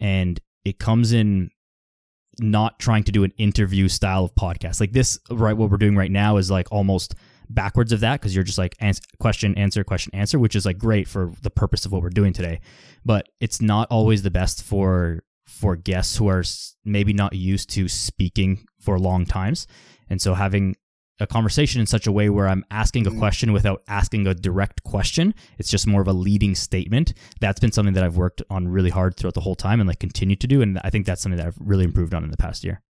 and 0.00 0.40
it 0.64 0.78
comes 0.78 1.12
in 1.12 1.50
not 2.38 2.78
trying 2.78 3.04
to 3.04 3.12
do 3.12 3.24
an 3.24 3.32
interview 3.38 3.88
style 3.88 4.24
of 4.24 4.34
podcast. 4.34 4.80
Like 4.80 4.92
this. 4.92 5.18
Right, 5.30 5.56
what 5.56 5.70
we're 5.70 5.78
doing 5.78 5.96
right 5.96 6.10
now 6.10 6.36
is 6.36 6.50
like 6.50 6.70
almost 6.70 7.14
backwards 7.48 7.92
of 7.92 8.00
that 8.00 8.20
because 8.20 8.34
you're 8.34 8.42
just 8.42 8.58
like 8.58 8.76
question 9.20 9.56
answer 9.56 9.84
question 9.84 10.12
answer 10.12 10.36
which 10.36 10.56
is 10.56 10.66
like 10.66 10.78
great 10.78 11.06
for 11.06 11.30
the 11.42 11.50
purpose 11.50 11.86
of 11.86 11.92
what 11.92 12.02
we're 12.02 12.10
doing 12.10 12.32
today. 12.32 12.60
But 13.04 13.28
it's 13.40 13.60
not 13.60 13.88
always 13.90 14.22
the 14.22 14.30
best 14.30 14.62
for 14.62 15.22
for 15.46 15.76
guests 15.76 16.16
who 16.16 16.28
are 16.28 16.42
maybe 16.84 17.12
not 17.12 17.34
used 17.34 17.70
to 17.70 17.88
speaking 17.88 18.66
for 18.80 18.98
long 18.98 19.24
times. 19.24 19.66
And 20.08 20.20
so 20.20 20.34
having 20.34 20.76
a 21.20 21.26
conversation 21.26 21.80
in 21.80 21.86
such 21.86 22.06
a 22.06 22.12
way 22.12 22.28
where 22.28 22.48
I'm 22.48 22.64
asking 22.70 23.06
a 23.06 23.10
mm. 23.10 23.18
question 23.18 23.52
without 23.52 23.82
asking 23.88 24.26
a 24.26 24.34
direct 24.34 24.82
question. 24.84 25.34
It's 25.58 25.70
just 25.70 25.86
more 25.86 26.00
of 26.00 26.08
a 26.08 26.12
leading 26.12 26.54
statement. 26.54 27.14
That's 27.40 27.60
been 27.60 27.72
something 27.72 27.94
that 27.94 28.04
I've 28.04 28.16
worked 28.16 28.42
on 28.50 28.68
really 28.68 28.90
hard 28.90 29.16
throughout 29.16 29.34
the 29.34 29.40
whole 29.40 29.54
time 29.54 29.80
and 29.80 29.88
like 29.88 29.98
continue 29.98 30.36
to 30.36 30.46
do. 30.46 30.62
And 30.62 30.78
I 30.84 30.90
think 30.90 31.06
that's 31.06 31.22
something 31.22 31.38
that 31.38 31.46
I've 31.46 31.58
really 31.58 31.84
improved 31.84 32.14
on 32.14 32.24
in 32.24 32.30
the 32.30 32.36
past 32.36 32.64
year. 32.64 32.82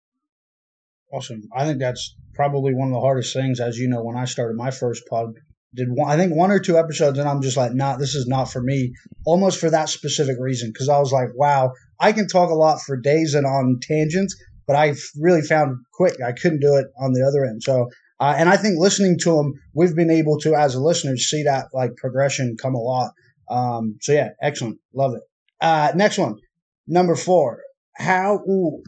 Awesome. 1.13 1.43
I 1.55 1.65
think 1.65 1.79
that's 1.79 2.17
probably 2.35 2.75
one 2.75 2.89
of 2.89 2.95
the 2.95 3.01
hardest 3.01 3.33
things. 3.33 3.61
As 3.61 3.79
you 3.79 3.89
know, 3.89 4.03
when 4.03 4.17
I 4.17 4.25
started 4.25 4.57
my 4.57 4.71
first 4.71 5.05
pod, 5.09 5.35
did 5.75 5.89
one, 5.91 6.11
I 6.11 6.17
think 6.17 6.35
one 6.35 6.51
or 6.51 6.61
two 6.61 6.79
episodes, 6.79 7.19
and 7.19 7.29
I'm 7.29 7.43
just 7.43 7.57
like, 7.57 7.73
nah, 7.73 7.97
this 7.97 8.15
is 8.15 8.27
not 8.27 8.51
for 8.51 8.63
me. 8.63 8.93
Almost 9.27 9.61
for 9.61 9.71
that 9.71 9.89
specific 9.89 10.37
reason, 10.39 10.71
because 10.73 10.89
I 10.89 10.99
was 10.99 11.13
like, 11.13 11.29
wow, 11.35 11.73
I 12.01 12.13
can 12.13 12.27
talk 12.29 12.51
a 12.51 12.55
lot 12.55 12.81
for 12.81 12.97
days 12.97 13.35
and 13.35 13.47
on 13.47 13.79
tangents, 13.83 14.37
but 14.67 14.77
I 14.77 14.95
really 15.21 15.43
found 15.43 15.79
quick 15.93 16.17
I 16.25 16.33
couldn't 16.33 16.61
do 16.61 16.77
it 16.77 16.87
on 16.99 17.13
the 17.13 17.27
other 17.27 17.45
end. 17.45 17.63
So, 17.63 17.89
uh, 18.25 18.35
and 18.37 18.49
I 18.49 18.57
think 18.57 18.79
listening 18.79 19.19
to 19.23 19.37
them, 19.37 19.53
we've 19.75 19.95
been 19.95 20.11
able 20.11 20.39
to, 20.41 20.55
as 20.55 20.75
a 20.75 20.81
listener, 20.81 21.17
see 21.17 21.43
that 21.45 21.67
like 21.73 21.97
progression 21.97 22.57
come 22.61 22.75
a 22.75 22.81
lot. 22.81 23.13
Um, 23.51 23.97
so 24.01 24.13
yeah, 24.13 24.31
excellent, 24.41 24.79
love 24.95 25.15
it. 25.15 25.23
Uh, 25.61 25.93
next 25.95 26.19
one, 26.19 26.37
number 26.87 27.17
four. 27.17 27.61
How? 27.97 28.41
Ooh, 28.49 28.83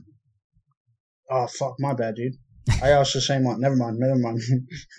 Oh 1.31 1.47
fuck, 1.47 1.75
my 1.79 1.95
bad, 1.95 2.15
dude. 2.15 2.35
I 2.83 2.91
asked 2.91 3.15
the 3.15 3.21
same 3.21 3.45
one. 3.45 3.61
Never 3.61 3.77
mind. 3.77 3.99
Never 3.99 4.17
mind. 4.17 4.41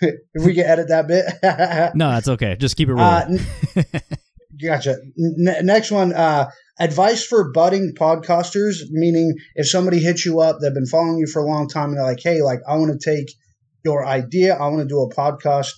if 0.00 0.44
we 0.44 0.54
can 0.54 0.64
edit 0.64 0.88
that 0.88 1.06
bit. 1.06 1.24
no, 1.94 2.10
that's 2.10 2.28
okay. 2.28 2.56
Just 2.56 2.76
keep 2.76 2.88
it 2.88 2.94
rolling. 2.94 3.38
Uh, 3.76 3.82
gotcha. 4.62 4.96
N- 5.18 5.66
next 5.66 5.90
one. 5.90 6.12
Uh, 6.12 6.50
advice 6.80 7.24
for 7.24 7.52
budding 7.52 7.92
podcasters, 7.94 8.76
meaning 8.90 9.34
if 9.54 9.68
somebody 9.68 9.98
hits 9.98 10.24
you 10.24 10.40
up, 10.40 10.58
they've 10.60 10.72
been 10.72 10.86
following 10.86 11.18
you 11.18 11.26
for 11.26 11.42
a 11.42 11.46
long 11.46 11.68
time, 11.68 11.90
and 11.90 11.98
they're 11.98 12.04
like, 12.04 12.22
"Hey, 12.22 12.42
like 12.42 12.60
I 12.66 12.76
want 12.76 12.98
to 12.98 13.10
take 13.10 13.34
your 13.88 14.04
idea. 14.06 14.54
I 14.54 14.66
want 14.68 14.82
to 14.86 14.94
do 14.94 15.00
a 15.00 15.14
podcast." 15.14 15.72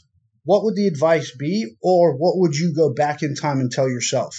What 0.44 0.64
would 0.64 0.74
the 0.74 0.86
advice 0.86 1.30
be, 1.38 1.54
or 1.82 2.16
what 2.16 2.38
would 2.38 2.54
you 2.56 2.72
go 2.74 2.92
back 2.92 3.22
in 3.22 3.34
time 3.34 3.60
and 3.60 3.70
tell 3.70 3.88
yourself? 3.88 4.34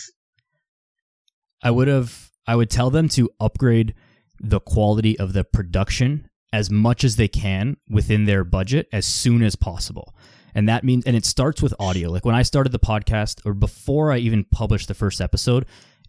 I 1.63 1.71
would 1.71 1.87
have. 1.87 2.31
I 2.47 2.55
would 2.55 2.71
tell 2.71 2.89
them 2.89 3.07
to 3.09 3.29
upgrade 3.39 3.93
the 4.39 4.59
quality 4.59 5.17
of 5.19 5.33
the 5.33 5.43
production 5.43 6.27
as 6.51 6.69
much 6.69 7.03
as 7.03 7.15
they 7.15 7.27
can 7.27 7.77
within 7.87 8.25
their 8.25 8.43
budget 8.43 8.87
as 8.91 9.05
soon 9.05 9.43
as 9.43 9.55
possible. 9.55 10.15
And 10.53 10.67
that 10.67 10.83
means, 10.83 11.05
and 11.05 11.15
it 11.15 11.25
starts 11.25 11.61
with 11.61 11.73
audio. 11.79 12.09
Like 12.09 12.25
when 12.25 12.35
I 12.35 12.41
started 12.41 12.73
the 12.73 12.79
podcast, 12.79 13.45
or 13.45 13.53
before 13.53 14.11
I 14.11 14.17
even 14.17 14.43
published 14.43 14.87
the 14.87 14.93
first 15.03 15.21
episode, 15.21 15.65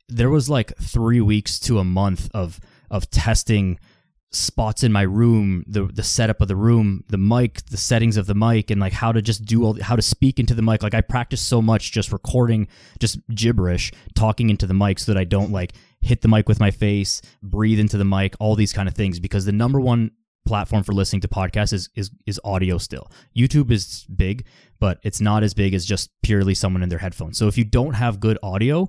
there 0.09 0.31
was 0.31 0.49
like 0.49 0.77
three 0.79 1.21
weeks 1.21 1.61
to 1.61 1.79
a 1.79 1.85
month 1.85 2.29
of 2.35 2.59
of 2.91 3.09
testing 3.11 3.79
spots 4.35 4.83
in 4.83 4.93
my 4.93 5.03
room, 5.03 5.65
the 5.67 5.85
the 5.85 6.03
setup 6.03 6.41
of 6.41 6.49
the 6.49 6.57
room, 6.57 7.05
the 7.09 7.19
mic, 7.19 7.65
the 7.67 7.77
settings 7.77 8.17
of 8.17 8.27
the 8.27 8.35
mic, 8.35 8.71
and 8.71 8.81
like 8.81 8.93
how 8.93 9.13
to 9.13 9.21
just 9.21 9.45
do 9.45 9.65
all 9.65 9.81
how 9.81 9.97
to 9.97 10.03
speak 10.03 10.39
into 10.39 10.55
the 10.55 10.63
mic. 10.63 10.83
Like 10.83 10.95
I 10.95 11.01
practice 11.01 11.41
so 11.41 11.61
much 11.61 11.93
just 11.93 12.13
recording 12.13 12.69
just 12.99 13.19
gibberish, 13.35 13.93
talking 14.15 14.51
into 14.51 14.67
the 14.67 14.75
mic 14.75 14.99
so 14.99 15.13
that 15.13 15.19
I 15.19 15.25
don't 15.25 15.53
like 15.53 15.75
hit 16.01 16.23
the 16.23 16.29
mic 16.29 16.49
with 16.49 16.61
my 16.61 16.71
face, 16.71 17.21
breathe 17.43 17.79
into 17.79 17.99
the 17.99 18.05
mic, 18.05 18.35
all 18.41 18.55
these 18.55 18.73
kind 18.73 18.89
of 18.89 18.95
things. 18.95 19.21
Because 19.21 19.45
the 19.45 19.53
number 19.53 19.81
one 19.81 20.11
platform 20.45 20.83
for 20.83 20.93
listening 20.93 21.21
to 21.21 21.29
podcasts 21.29 21.73
is 21.73 21.91
is 21.95 22.11
is 22.27 22.41
audio 22.45 22.79
still. 22.79 23.11
YouTube 23.37 23.71
is 23.71 24.07
big, 24.15 24.47
but 24.81 24.99
it's 25.03 25.21
not 25.21 25.43
as 25.43 25.53
big 25.55 25.75
as 25.75 25.85
just 25.85 26.11
purely 26.23 26.55
someone 26.55 26.83
in 26.83 26.89
their 26.89 26.99
headphones. 26.99 27.39
So 27.39 27.49
if 27.49 27.59
you 27.59 27.65
don't 27.65 27.95
have 27.95 28.19
good 28.19 28.39
audio 28.43 28.89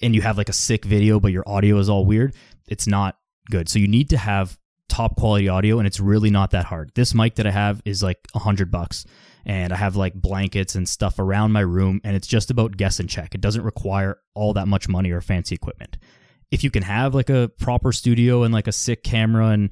and 0.00 0.14
you 0.14 0.22
have 0.22 0.38
like 0.38 0.48
a 0.48 0.54
sick 0.54 0.84
video 0.84 1.18
but 1.18 1.32
your 1.32 1.42
audio 1.48 1.78
is 1.78 1.88
all 1.88 2.04
weird, 2.04 2.34
it's 2.68 2.86
not 2.86 3.16
good. 3.50 3.68
So 3.68 3.78
you 3.78 3.88
need 3.88 4.10
to 4.10 4.18
have 4.18 4.56
top 4.88 5.16
quality 5.16 5.48
audio 5.48 5.78
and 5.78 5.86
it's 5.86 6.00
really 6.00 6.30
not 6.30 6.50
that 6.52 6.64
hard. 6.64 6.92
This 6.94 7.14
mic 7.14 7.36
that 7.36 7.46
I 7.46 7.50
have 7.50 7.82
is 7.84 8.02
like 8.02 8.18
a 8.34 8.38
hundred 8.38 8.70
bucks 8.70 9.04
and 9.44 9.72
I 9.72 9.76
have 9.76 9.96
like 9.96 10.14
blankets 10.14 10.74
and 10.74 10.88
stuff 10.88 11.18
around 11.18 11.52
my 11.52 11.60
room 11.60 12.00
and 12.04 12.16
it's 12.16 12.28
just 12.28 12.50
about 12.50 12.76
guess 12.76 13.00
and 13.00 13.08
check. 13.08 13.34
It 13.34 13.40
doesn't 13.40 13.62
require 13.62 14.18
all 14.34 14.54
that 14.54 14.68
much 14.68 14.88
money 14.88 15.10
or 15.10 15.20
fancy 15.20 15.54
equipment 15.54 15.98
if 16.50 16.64
you 16.64 16.70
can 16.70 16.82
have 16.82 17.14
like 17.14 17.30
a 17.30 17.50
proper 17.58 17.92
studio 17.92 18.42
and 18.42 18.52
like 18.52 18.66
a 18.66 18.72
sick 18.72 19.02
camera 19.02 19.48
and 19.48 19.70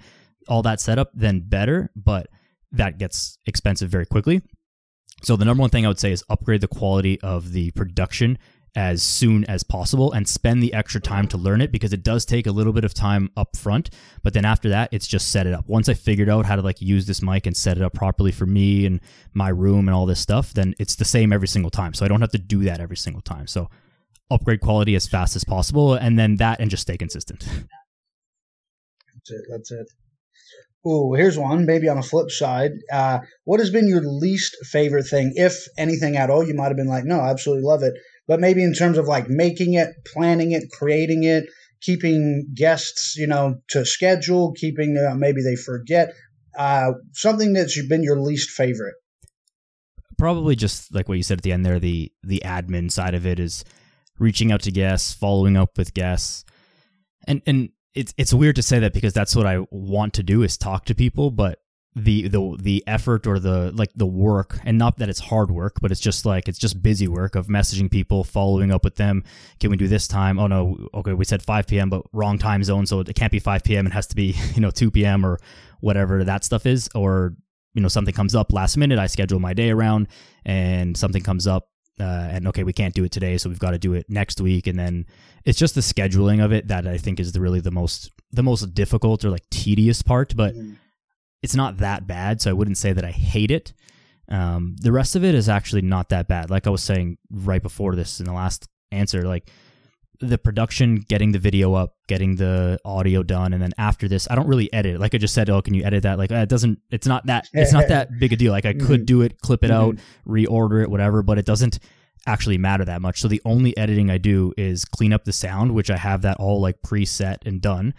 all 0.48 0.62
that 0.62 0.80
setup, 0.80 1.10
then 1.14 1.40
better. 1.40 1.90
But 1.96 2.28
that 2.72 2.98
gets 2.98 3.38
expensive 3.46 3.90
very 3.90 4.06
quickly. 4.06 4.42
So 5.22 5.36
the 5.36 5.44
number 5.44 5.62
one 5.62 5.70
thing 5.70 5.86
I 5.86 5.88
would 5.88 5.98
say 5.98 6.12
is 6.12 6.22
upgrade 6.28 6.60
the 6.60 6.68
quality 6.68 7.20
of 7.22 7.52
the 7.52 7.70
production 7.72 8.38
as 8.76 9.02
soon 9.02 9.44
as 9.46 9.62
possible 9.62 10.12
and 10.12 10.28
spend 10.28 10.62
the 10.62 10.72
extra 10.72 11.00
time 11.00 11.26
to 11.26 11.36
learn 11.36 11.60
it 11.60 11.72
because 11.72 11.92
it 11.92 12.02
does 12.02 12.24
take 12.24 12.46
a 12.46 12.52
little 12.52 12.72
bit 12.72 12.84
of 12.84 12.94
time 12.94 13.30
up 13.36 13.56
front 13.56 13.90
but 14.22 14.34
then 14.34 14.44
after 14.44 14.68
that 14.68 14.88
it's 14.92 15.06
just 15.06 15.32
set 15.32 15.46
it 15.46 15.54
up 15.54 15.66
once 15.66 15.88
i 15.88 15.94
figured 15.94 16.28
out 16.28 16.46
how 16.46 16.54
to 16.54 16.62
like 16.62 16.80
use 16.80 17.06
this 17.06 17.22
mic 17.22 17.46
and 17.46 17.56
set 17.56 17.76
it 17.76 17.82
up 17.82 17.94
properly 17.94 18.30
for 18.30 18.46
me 18.46 18.86
and 18.86 19.00
my 19.34 19.48
room 19.48 19.88
and 19.88 19.94
all 19.94 20.06
this 20.06 20.20
stuff 20.20 20.52
then 20.52 20.74
it's 20.78 20.94
the 20.96 21.04
same 21.04 21.32
every 21.32 21.48
single 21.48 21.70
time 21.70 21.94
so 21.94 22.04
i 22.04 22.08
don't 22.08 22.20
have 22.20 22.30
to 22.30 22.38
do 22.38 22.62
that 22.64 22.80
every 22.80 22.96
single 22.96 23.22
time 23.22 23.46
so 23.46 23.68
upgrade 24.30 24.60
quality 24.60 24.94
as 24.94 25.06
fast 25.06 25.36
as 25.36 25.44
possible, 25.44 25.94
and 25.94 26.18
then 26.18 26.36
that 26.36 26.60
and 26.60 26.70
just 26.70 26.82
stay 26.82 26.96
consistent. 26.96 27.40
That's 27.44 29.30
it. 29.30 29.42
That's 29.50 29.70
it. 29.70 29.86
Oh, 30.84 31.14
here's 31.14 31.36
one. 31.36 31.66
Maybe 31.66 31.88
on 31.88 31.98
a 31.98 32.02
flip 32.02 32.30
side, 32.30 32.70
uh, 32.92 33.18
what 33.44 33.58
has 33.58 33.70
been 33.70 33.88
your 33.88 34.02
least 34.02 34.56
favorite 34.66 35.06
thing, 35.06 35.32
if 35.34 35.66
anything 35.76 36.16
at 36.16 36.30
all? 36.30 36.46
You 36.46 36.54
might 36.54 36.68
have 36.68 36.76
been 36.76 36.86
like, 36.86 37.04
no, 37.04 37.18
I 37.18 37.30
absolutely 37.30 37.64
love 37.64 37.82
it, 37.82 37.94
but 38.26 38.40
maybe 38.40 38.62
in 38.62 38.74
terms 38.74 38.98
of 38.98 39.06
like 39.06 39.28
making 39.28 39.74
it, 39.74 39.90
planning 40.12 40.52
it, 40.52 40.64
creating 40.72 41.24
it, 41.24 41.44
keeping 41.80 42.46
guests, 42.54 43.16
you 43.16 43.26
know, 43.26 43.56
to 43.68 43.84
schedule, 43.84 44.52
keeping 44.52 44.96
uh, 44.96 45.14
maybe 45.14 45.42
they 45.42 45.56
forget. 45.56 46.12
Uh, 46.58 46.92
something 47.12 47.52
that's 47.52 47.86
been 47.86 48.02
your 48.02 48.18
least 48.18 48.50
favorite. 48.50 48.94
Probably 50.18 50.56
just 50.56 50.94
like 50.94 51.08
what 51.08 51.18
you 51.18 51.22
said 51.22 51.38
at 51.38 51.42
the 51.42 51.52
end 51.52 51.66
there. 51.66 51.78
The 51.78 52.10
the 52.22 52.42
admin 52.44 52.90
side 52.90 53.14
of 53.14 53.26
it 53.26 53.38
is 53.38 53.64
reaching 54.18 54.50
out 54.50 54.62
to 54.62 54.72
guests, 54.72 55.12
following 55.12 55.56
up 55.56 55.76
with 55.76 55.92
guests. 55.92 56.44
And 57.26 57.42
and 57.46 57.70
it's 57.94 58.14
it's 58.16 58.32
weird 58.32 58.56
to 58.56 58.62
say 58.62 58.78
that 58.78 58.94
because 58.94 59.12
that's 59.12 59.36
what 59.36 59.46
I 59.46 59.66
want 59.70 60.14
to 60.14 60.22
do 60.22 60.42
is 60.42 60.56
talk 60.56 60.86
to 60.86 60.94
people, 60.94 61.30
but 61.30 61.58
the 61.96 62.28
the 62.28 62.56
the 62.60 62.84
effort 62.86 63.26
or 63.26 63.38
the 63.38 63.72
like 63.72 63.90
the 63.96 64.04
work 64.06 64.58
and 64.64 64.76
not 64.76 64.98
that 64.98 65.08
it's 65.08 65.18
hard 65.18 65.50
work 65.50 65.80
but 65.80 65.90
it's 65.90 66.00
just 66.00 66.26
like 66.26 66.46
it's 66.46 66.58
just 66.58 66.82
busy 66.82 67.08
work 67.08 67.34
of 67.34 67.46
messaging 67.46 67.90
people 67.90 68.22
following 68.22 68.70
up 68.70 68.84
with 68.84 68.96
them 68.96 69.24
can 69.60 69.70
we 69.70 69.78
do 69.78 69.88
this 69.88 70.06
time 70.06 70.38
oh 70.38 70.46
no 70.46 70.88
okay 70.92 71.14
we 71.14 71.24
said 71.24 71.42
5 71.42 71.66
p.m 71.66 71.88
but 71.88 72.02
wrong 72.12 72.36
time 72.36 72.62
zone 72.62 72.84
so 72.84 73.00
it 73.00 73.16
can't 73.16 73.32
be 73.32 73.38
5 73.38 73.64
p.m 73.64 73.86
it 73.86 73.94
has 73.94 74.06
to 74.08 74.14
be 74.14 74.36
you 74.54 74.60
know 74.60 74.70
2 74.70 74.90
p.m 74.90 75.24
or 75.24 75.38
whatever 75.80 76.22
that 76.22 76.44
stuff 76.44 76.66
is 76.66 76.90
or 76.94 77.34
you 77.72 77.80
know 77.80 77.88
something 77.88 78.12
comes 78.12 78.34
up 78.34 78.52
last 78.52 78.76
minute 78.76 78.98
i 78.98 79.06
schedule 79.06 79.40
my 79.40 79.54
day 79.54 79.70
around 79.70 80.06
and 80.44 80.98
something 80.98 81.22
comes 81.22 81.46
up 81.46 81.68
uh, 81.98 82.28
and 82.30 82.46
okay, 82.46 82.62
we 82.62 82.74
can't 82.74 82.94
do 82.94 83.04
it 83.04 83.10
today, 83.10 83.38
so 83.38 83.48
we've 83.48 83.58
got 83.58 83.70
to 83.70 83.78
do 83.78 83.94
it 83.94 84.04
next 84.10 84.38
week. 84.38 84.66
And 84.66 84.78
then 84.78 85.06
it's 85.46 85.58
just 85.58 85.74
the 85.74 85.80
scheduling 85.80 86.44
of 86.44 86.52
it 86.52 86.68
that 86.68 86.86
I 86.86 86.98
think 86.98 87.18
is 87.18 87.32
the 87.32 87.40
really 87.40 87.60
the 87.60 87.70
most 87.70 88.10
the 88.32 88.42
most 88.42 88.74
difficult 88.74 89.24
or 89.24 89.30
like 89.30 89.48
tedious 89.48 90.02
part. 90.02 90.36
But 90.36 90.54
mm-hmm. 90.54 90.74
It's 91.46 91.54
not 91.54 91.76
that 91.76 92.08
bad, 92.08 92.42
so 92.42 92.50
I 92.50 92.54
wouldn't 92.54 92.76
say 92.76 92.92
that 92.92 93.04
I 93.04 93.12
hate 93.12 93.52
it. 93.52 93.72
Um, 94.28 94.74
the 94.80 94.90
rest 94.90 95.14
of 95.14 95.22
it 95.22 95.32
is 95.32 95.48
actually 95.48 95.82
not 95.82 96.08
that 96.08 96.26
bad. 96.26 96.50
Like 96.50 96.66
I 96.66 96.70
was 96.70 96.82
saying 96.82 97.18
right 97.30 97.62
before 97.62 97.94
this 97.94 98.18
in 98.18 98.26
the 98.26 98.32
last 98.32 98.68
answer, 98.90 99.22
like 99.22 99.48
the 100.18 100.38
production, 100.38 100.96
getting 100.96 101.30
the 101.30 101.38
video 101.38 101.74
up, 101.74 101.94
getting 102.08 102.34
the 102.34 102.80
audio 102.84 103.22
done, 103.22 103.52
and 103.52 103.62
then 103.62 103.74
after 103.78 104.08
this, 104.08 104.26
I 104.28 104.34
don't 104.34 104.48
really 104.48 104.72
edit. 104.72 104.98
Like 104.98 105.14
I 105.14 105.18
just 105.18 105.34
said, 105.34 105.48
oh, 105.48 105.62
can 105.62 105.72
you 105.72 105.84
edit 105.84 106.02
that? 106.02 106.18
Like 106.18 106.32
it 106.32 106.48
doesn't. 106.48 106.80
It's 106.90 107.06
not 107.06 107.26
that. 107.26 107.48
It's 107.52 107.72
not 107.72 107.86
that 107.86 108.08
big 108.18 108.32
a 108.32 108.36
deal. 108.36 108.50
Like 108.50 108.66
I 108.66 108.72
could 108.72 109.02
mm-hmm. 109.02 109.04
do 109.04 109.22
it, 109.22 109.40
clip 109.40 109.62
it 109.62 109.70
mm-hmm. 109.70 109.90
out, 109.90 109.96
reorder 110.26 110.82
it, 110.82 110.90
whatever, 110.90 111.22
but 111.22 111.38
it 111.38 111.46
doesn't 111.46 111.78
actually 112.26 112.58
matter 112.58 112.84
that 112.86 113.00
much. 113.00 113.20
So 113.20 113.28
the 113.28 113.42
only 113.44 113.76
editing 113.76 114.10
I 114.10 114.18
do 114.18 114.52
is 114.56 114.84
clean 114.84 115.12
up 115.12 115.22
the 115.22 115.32
sound, 115.32 115.76
which 115.76 115.92
I 115.92 115.96
have 115.96 116.22
that 116.22 116.38
all 116.38 116.60
like 116.60 116.82
preset 116.82 117.46
and 117.46 117.60
done. 117.60 117.94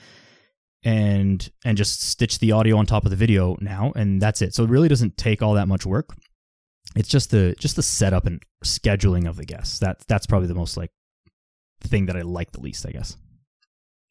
And 0.88 1.51
and 1.65 1.77
just 1.77 2.01
stitch 2.01 2.39
the 2.39 2.53
audio 2.53 2.77
on 2.77 2.86
top 2.86 3.03
of 3.03 3.12
the 3.12 3.17
video 3.17 3.58
now 3.60 3.91
and 3.98 4.22
that's 4.22 4.41
it. 4.41 4.56
So 4.56 4.63
it 4.63 4.70
really 4.70 4.88
doesn't 4.88 5.17
take 5.17 5.41
all 5.41 5.56
that 5.56 5.67
much 5.67 5.86
work. 5.86 6.15
It's 6.96 7.10
just 7.10 7.29
the 7.29 7.56
just 7.60 7.75
the 7.75 7.84
setup 7.84 8.25
and 8.25 8.41
scheduling 8.63 9.27
of 9.27 9.36
the 9.36 9.44
guests. 9.44 9.79
That 9.79 10.00
that's 10.08 10.25
probably 10.25 10.48
the 10.48 10.56
most 10.56 10.77
like 10.77 10.91
thing 11.82 12.06
that 12.06 12.15
i 12.15 12.22
like 12.22 12.53
the 12.53 12.62
least 12.62 12.86
i 12.88 12.91
guess. 12.91 13.17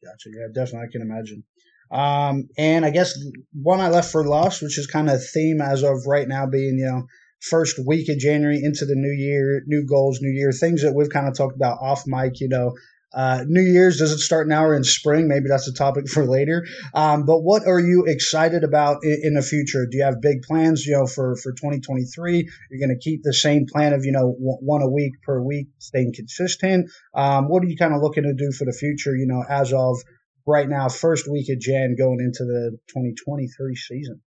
Gotcha. 0.05 0.29
Yeah 0.29 0.47
definitely. 0.53 0.87
I 0.87 0.91
can 0.91 1.01
imagine. 1.01 1.43
Um 1.89 2.47
and 2.59 2.85
i 2.85 2.91
guess 2.91 3.17
one 3.53 3.79
i 3.79 3.89
left 3.89 4.11
for 4.11 4.23
lost 4.23 4.61
which 4.61 4.77
is 4.77 4.85
kind 4.85 5.09
of 5.09 5.19
theme 5.33 5.61
as 5.61 5.81
of 5.81 6.05
right 6.05 6.27
now 6.27 6.45
being 6.45 6.77
you 6.77 6.85
know 6.85 7.07
first 7.49 7.79
week 7.87 8.09
of 8.09 8.17
january 8.19 8.59
into 8.61 8.85
the 8.85 8.95
new 8.95 9.15
year 9.17 9.63
new 9.65 9.85
goals 9.87 10.19
new 10.21 10.29
year 10.37 10.51
things 10.51 10.83
that 10.83 10.93
we've 10.93 11.09
kind 11.09 11.27
of 11.27 11.35
talked 11.35 11.55
about 11.55 11.79
off 11.81 12.03
mic 12.05 12.41
you 12.41 12.49
know 12.49 12.73
uh, 13.17 13.43
New 13.47 13.63
Year's 13.63 13.97
does 13.97 14.11
it 14.11 14.19
start 14.19 14.47
now 14.47 14.63
or 14.63 14.75
in 14.75 14.83
spring? 14.83 15.27
Maybe 15.27 15.47
that's 15.49 15.67
a 15.67 15.73
topic 15.73 16.07
for 16.07 16.23
later. 16.23 16.67
Um, 16.93 17.25
but 17.25 17.39
what 17.39 17.65
are 17.65 17.79
you 17.79 18.05
excited 18.05 18.63
about 18.63 18.97
in, 19.01 19.19
in, 19.23 19.33
the 19.33 19.41
future? 19.41 19.87
Do 19.89 19.97
you 19.97 20.03
have 20.03 20.21
big 20.21 20.43
plans? 20.43 20.85
You 20.85 20.97
know, 20.97 21.07
for 21.07 21.35
for 21.35 21.51
2023, 21.53 22.47
you're 22.69 22.79
going 22.79 22.95
to 22.95 23.03
keep 23.03 23.23
the 23.23 23.33
same 23.33 23.65
plan 23.65 23.93
of 23.93 24.05
you 24.05 24.11
know 24.11 24.35
one 24.37 24.83
a 24.83 24.87
week 24.87 25.13
per 25.23 25.41
week, 25.41 25.69
staying 25.79 26.13
consistent. 26.15 26.91
Um, 27.15 27.49
what 27.49 27.63
are 27.63 27.65
you 27.65 27.75
kind 27.75 27.95
of 27.95 28.03
looking 28.03 28.21
to 28.21 28.35
do 28.35 28.51
for 28.51 28.65
the 28.65 28.71
future? 28.71 29.15
You 29.15 29.25
know, 29.25 29.43
as 29.49 29.73
of 29.73 29.97
right 30.45 30.69
now, 30.69 30.87
first 30.87 31.27
week 31.27 31.49
of 31.49 31.59
Jan, 31.59 31.95
going 31.97 32.19
into 32.19 32.45
the 32.45 32.77
2023 32.89 33.75
season. 33.75 34.21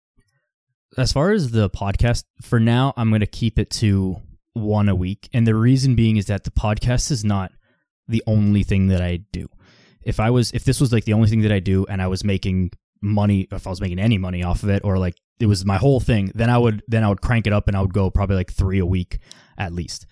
As 0.96 1.12
far 1.12 1.32
as 1.32 1.50
the 1.50 1.68
podcast, 1.68 2.24
for 2.40 2.58
now, 2.58 2.94
I'm 2.96 3.10
going 3.10 3.20
to 3.20 3.26
keep 3.26 3.58
it 3.58 3.68
to 3.72 4.16
one 4.54 4.88
a 4.88 4.94
week, 4.94 5.28
and 5.34 5.46
the 5.46 5.54
reason 5.54 5.94
being 5.94 6.16
is 6.16 6.24
that 6.28 6.44
the 6.44 6.50
podcast 6.50 7.10
is 7.10 7.22
not 7.22 7.52
the 8.08 8.22
only 8.26 8.62
thing 8.62 8.88
that 8.88 9.02
I 9.02 9.20
do. 9.32 9.48
If 10.02 10.20
I 10.20 10.30
was 10.30 10.50
if 10.52 10.64
this 10.64 10.80
was 10.80 10.92
like 10.92 11.04
the 11.04 11.12
only 11.12 11.28
thing 11.28 11.42
that 11.42 11.52
I 11.52 11.60
do 11.60 11.86
and 11.88 12.00
I 12.00 12.06
was 12.06 12.24
making 12.24 12.72
money 13.00 13.46
if 13.52 13.66
I 13.66 13.70
was 13.70 13.80
making 13.80 13.98
any 14.00 14.18
money 14.18 14.42
off 14.42 14.62
of 14.62 14.70
it 14.70 14.82
or 14.84 14.98
like 14.98 15.16
it 15.38 15.46
was 15.46 15.64
my 15.64 15.76
whole 15.76 16.00
thing, 16.00 16.32
then 16.34 16.50
I 16.50 16.58
would 16.58 16.82
then 16.88 17.04
I 17.04 17.08
would 17.08 17.20
crank 17.20 17.46
it 17.46 17.52
up 17.52 17.68
and 17.68 17.76
I 17.76 17.80
would 17.80 17.94
go 17.94 18.10
probably 18.10 18.36
like 18.36 18.52
3 18.52 18.78
a 18.78 18.86
week 18.86 19.18
at 19.56 19.72
least. 19.72 20.06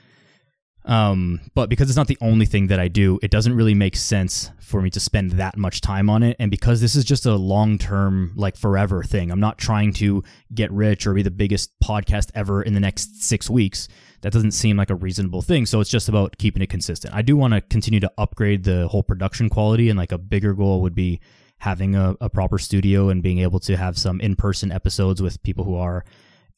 Um, 0.86 1.40
but 1.54 1.68
because 1.68 1.88
it's 1.90 1.96
not 1.96 2.06
the 2.06 2.18
only 2.20 2.46
thing 2.46 2.68
that 2.68 2.78
I 2.78 2.86
do, 2.86 3.18
it 3.20 3.30
doesn't 3.30 3.54
really 3.54 3.74
make 3.74 3.96
sense 3.96 4.52
for 4.60 4.80
me 4.80 4.88
to 4.90 5.00
spend 5.00 5.32
that 5.32 5.56
much 5.56 5.80
time 5.80 6.08
on 6.08 6.22
it. 6.22 6.36
And 6.38 6.50
because 6.50 6.80
this 6.80 6.94
is 6.94 7.04
just 7.04 7.26
a 7.26 7.34
long 7.34 7.76
term, 7.76 8.32
like 8.36 8.56
forever 8.56 9.02
thing, 9.02 9.32
I'm 9.32 9.40
not 9.40 9.58
trying 9.58 9.92
to 9.94 10.22
get 10.54 10.70
rich 10.70 11.06
or 11.06 11.14
be 11.14 11.22
the 11.22 11.30
biggest 11.30 11.78
podcast 11.80 12.30
ever 12.34 12.62
in 12.62 12.74
the 12.74 12.80
next 12.80 13.22
six 13.22 13.50
weeks 13.50 13.88
that 14.20 14.32
doesn't 14.32 14.52
seem 14.52 14.76
like 14.76 14.90
a 14.90 14.94
reasonable 14.94 15.42
thing. 15.42 15.66
So 15.66 15.80
it's 15.80 15.90
just 15.90 16.08
about 16.08 16.38
keeping 16.38 16.62
it 16.62 16.70
consistent. 16.70 17.14
I 17.14 17.22
do 17.22 17.36
want 17.36 17.54
to 17.54 17.60
continue 17.60 18.00
to 18.00 18.12
upgrade 18.16 18.62
the 18.64 18.86
whole 18.88 19.02
production 19.02 19.48
quality, 19.48 19.88
and 19.88 19.98
like 19.98 20.12
a 20.12 20.18
bigger 20.18 20.54
goal 20.54 20.82
would 20.82 20.94
be 20.94 21.20
having 21.58 21.96
a, 21.96 22.16
a 22.20 22.28
proper 22.28 22.58
studio 22.58 23.08
and 23.08 23.22
being 23.22 23.38
able 23.38 23.58
to 23.60 23.76
have 23.76 23.98
some 23.98 24.20
in 24.20 24.36
person 24.36 24.70
episodes 24.70 25.22
with 25.22 25.42
people 25.42 25.64
who 25.64 25.74
are 25.74 26.04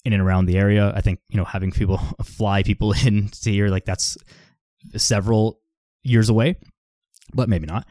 in 0.09 0.15
and 0.15 0.23
around 0.23 0.47
the 0.47 0.57
area. 0.57 0.91
I 0.97 1.03
think, 1.03 1.21
you 1.29 1.37
know, 1.37 1.45
having 1.45 1.71
people 1.71 1.99
fly 2.25 2.63
people 2.63 2.93
in 3.07 3.29
to 3.29 3.53
here, 3.53 3.69
like 3.69 3.85
that's 3.85 4.17
several 4.97 5.61
years 6.03 6.31
away, 6.31 6.57
but 7.35 7.49
maybe 7.49 7.67
not. 7.67 7.87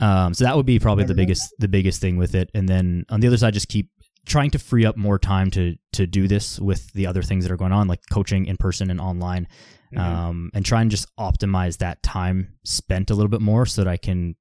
Um, 0.00 0.32
so 0.32 0.44
that 0.44 0.56
would 0.56 0.64
be 0.64 0.78
probably 0.78 1.04
the 1.04 1.14
biggest 1.14 1.54
the 1.58 1.68
biggest 1.68 2.00
thing 2.00 2.16
with 2.16 2.34
it. 2.34 2.50
And 2.54 2.66
then 2.66 3.04
on 3.10 3.20
the 3.20 3.26
other 3.26 3.36
side, 3.36 3.52
just 3.52 3.68
keep 3.68 3.90
trying 4.24 4.50
to 4.52 4.58
free 4.58 4.86
up 4.86 4.96
more 4.96 5.18
time 5.18 5.50
to 5.50 5.76
to 5.92 6.06
do 6.06 6.26
this 6.26 6.58
with 6.58 6.90
the 6.94 7.06
other 7.06 7.22
things 7.22 7.44
that 7.44 7.52
are 7.52 7.58
going 7.58 7.72
on, 7.72 7.86
like 7.86 8.00
coaching 8.10 8.46
in 8.46 8.56
person 8.56 8.90
and 8.90 8.98
online, 8.98 9.46
mm-hmm. 9.94 9.98
um, 9.98 10.50
and 10.54 10.64
try 10.64 10.80
and 10.80 10.90
just 10.90 11.06
optimize 11.18 11.76
that 11.78 12.02
time 12.02 12.54
spent 12.64 13.10
a 13.10 13.14
little 13.14 13.28
bit 13.28 13.42
more 13.42 13.66
so 13.66 13.84
that 13.84 13.90
I 13.90 13.98
can 13.98 14.36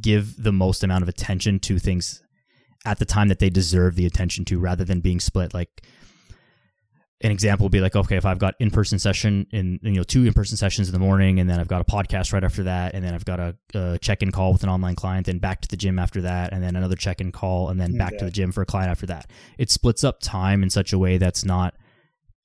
give 0.00 0.42
the 0.42 0.52
most 0.52 0.82
amount 0.82 1.02
of 1.02 1.10
attention 1.10 1.60
to 1.60 1.78
things 1.78 2.22
at 2.86 2.98
the 2.98 3.04
time 3.04 3.28
that 3.28 3.40
they 3.40 3.50
deserve 3.50 3.96
the 3.96 4.06
attention 4.06 4.46
to, 4.46 4.58
rather 4.58 4.84
than 4.84 5.00
being 5.00 5.20
split 5.20 5.52
like 5.52 5.84
an 7.24 7.30
example 7.30 7.64
would 7.64 7.72
be 7.72 7.80
like, 7.80 7.96
okay, 7.96 8.16
if 8.16 8.26
I've 8.26 8.38
got 8.38 8.54
in-person 8.60 8.98
session 8.98 9.46
in, 9.50 9.80
you 9.82 9.92
know, 9.92 10.02
two 10.02 10.26
in-person 10.26 10.58
sessions 10.58 10.88
in 10.88 10.92
the 10.92 10.98
morning, 10.98 11.40
and 11.40 11.48
then 11.48 11.58
I've 11.58 11.68
got 11.68 11.80
a 11.80 11.84
podcast 11.84 12.34
right 12.34 12.44
after 12.44 12.64
that, 12.64 12.94
and 12.94 13.02
then 13.02 13.14
I've 13.14 13.24
got 13.24 13.40
a, 13.40 13.56
a 13.74 13.98
check-in 13.98 14.30
call 14.30 14.52
with 14.52 14.62
an 14.62 14.68
online 14.68 14.94
client, 14.94 15.26
then 15.26 15.38
back 15.38 15.62
to 15.62 15.68
the 15.68 15.76
gym 15.76 15.98
after 15.98 16.20
that, 16.20 16.52
and 16.52 16.62
then 16.62 16.76
another 16.76 16.96
check-in 16.96 17.32
call, 17.32 17.70
and 17.70 17.80
then 17.80 17.96
back 17.96 18.18
to 18.18 18.26
the 18.26 18.30
gym 18.30 18.52
for 18.52 18.60
a 18.60 18.66
client 18.66 18.90
after 18.90 19.06
that. 19.06 19.30
It 19.56 19.70
splits 19.70 20.04
up 20.04 20.20
time 20.20 20.62
in 20.62 20.68
such 20.68 20.92
a 20.92 20.98
way 20.98 21.16
that's 21.16 21.44
not 21.44 21.74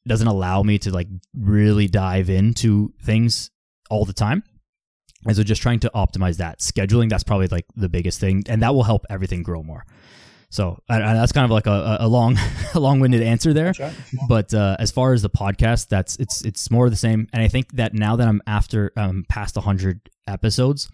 doesn't 0.07 0.27
allow 0.27 0.63
me 0.63 0.79
to 0.79 0.91
like 0.91 1.07
really 1.35 1.87
dive 1.87 2.29
into 2.29 2.93
things 3.03 3.51
all 3.89 4.05
the 4.05 4.13
time. 4.13 4.43
And 5.25 5.35
so 5.35 5.43
just 5.43 5.61
trying 5.61 5.81
to 5.81 5.91
optimize 5.93 6.37
that 6.37 6.59
scheduling, 6.59 7.09
that's 7.09 7.25
probably 7.25 7.47
like 7.47 7.65
the 7.75 7.89
biggest 7.89 8.19
thing, 8.21 8.43
and 8.47 8.61
that 8.63 8.73
will 8.73 8.83
help 8.83 9.05
everything 9.09 9.43
grow 9.43 9.61
more. 9.61 9.85
So 10.51 10.81
that's 10.87 11.31
kind 11.31 11.45
of 11.45 11.51
like 11.51 11.67
a, 11.67 11.97
a 11.99 12.07
long, 12.07 12.37
a 12.73 12.79
long-winded 12.79 13.21
answer 13.21 13.53
there. 13.53 13.73
Right. 13.79 13.93
But 14.27 14.53
uh, 14.53 14.77
as 14.79 14.91
far 14.91 15.13
as 15.13 15.21
the 15.21 15.29
podcast, 15.29 15.89
that's 15.89 16.15
it's 16.17 16.43
it's 16.43 16.71
more 16.71 16.85
of 16.85 16.91
the 16.91 16.97
same. 16.97 17.27
And 17.33 17.43
I 17.43 17.47
think 17.47 17.73
that 17.73 17.93
now 17.93 18.15
that 18.15 18.27
I'm 18.27 18.41
after 18.47 18.91
um, 18.97 19.25
past 19.29 19.55
hundred 19.55 20.09
episodes, 20.27 20.89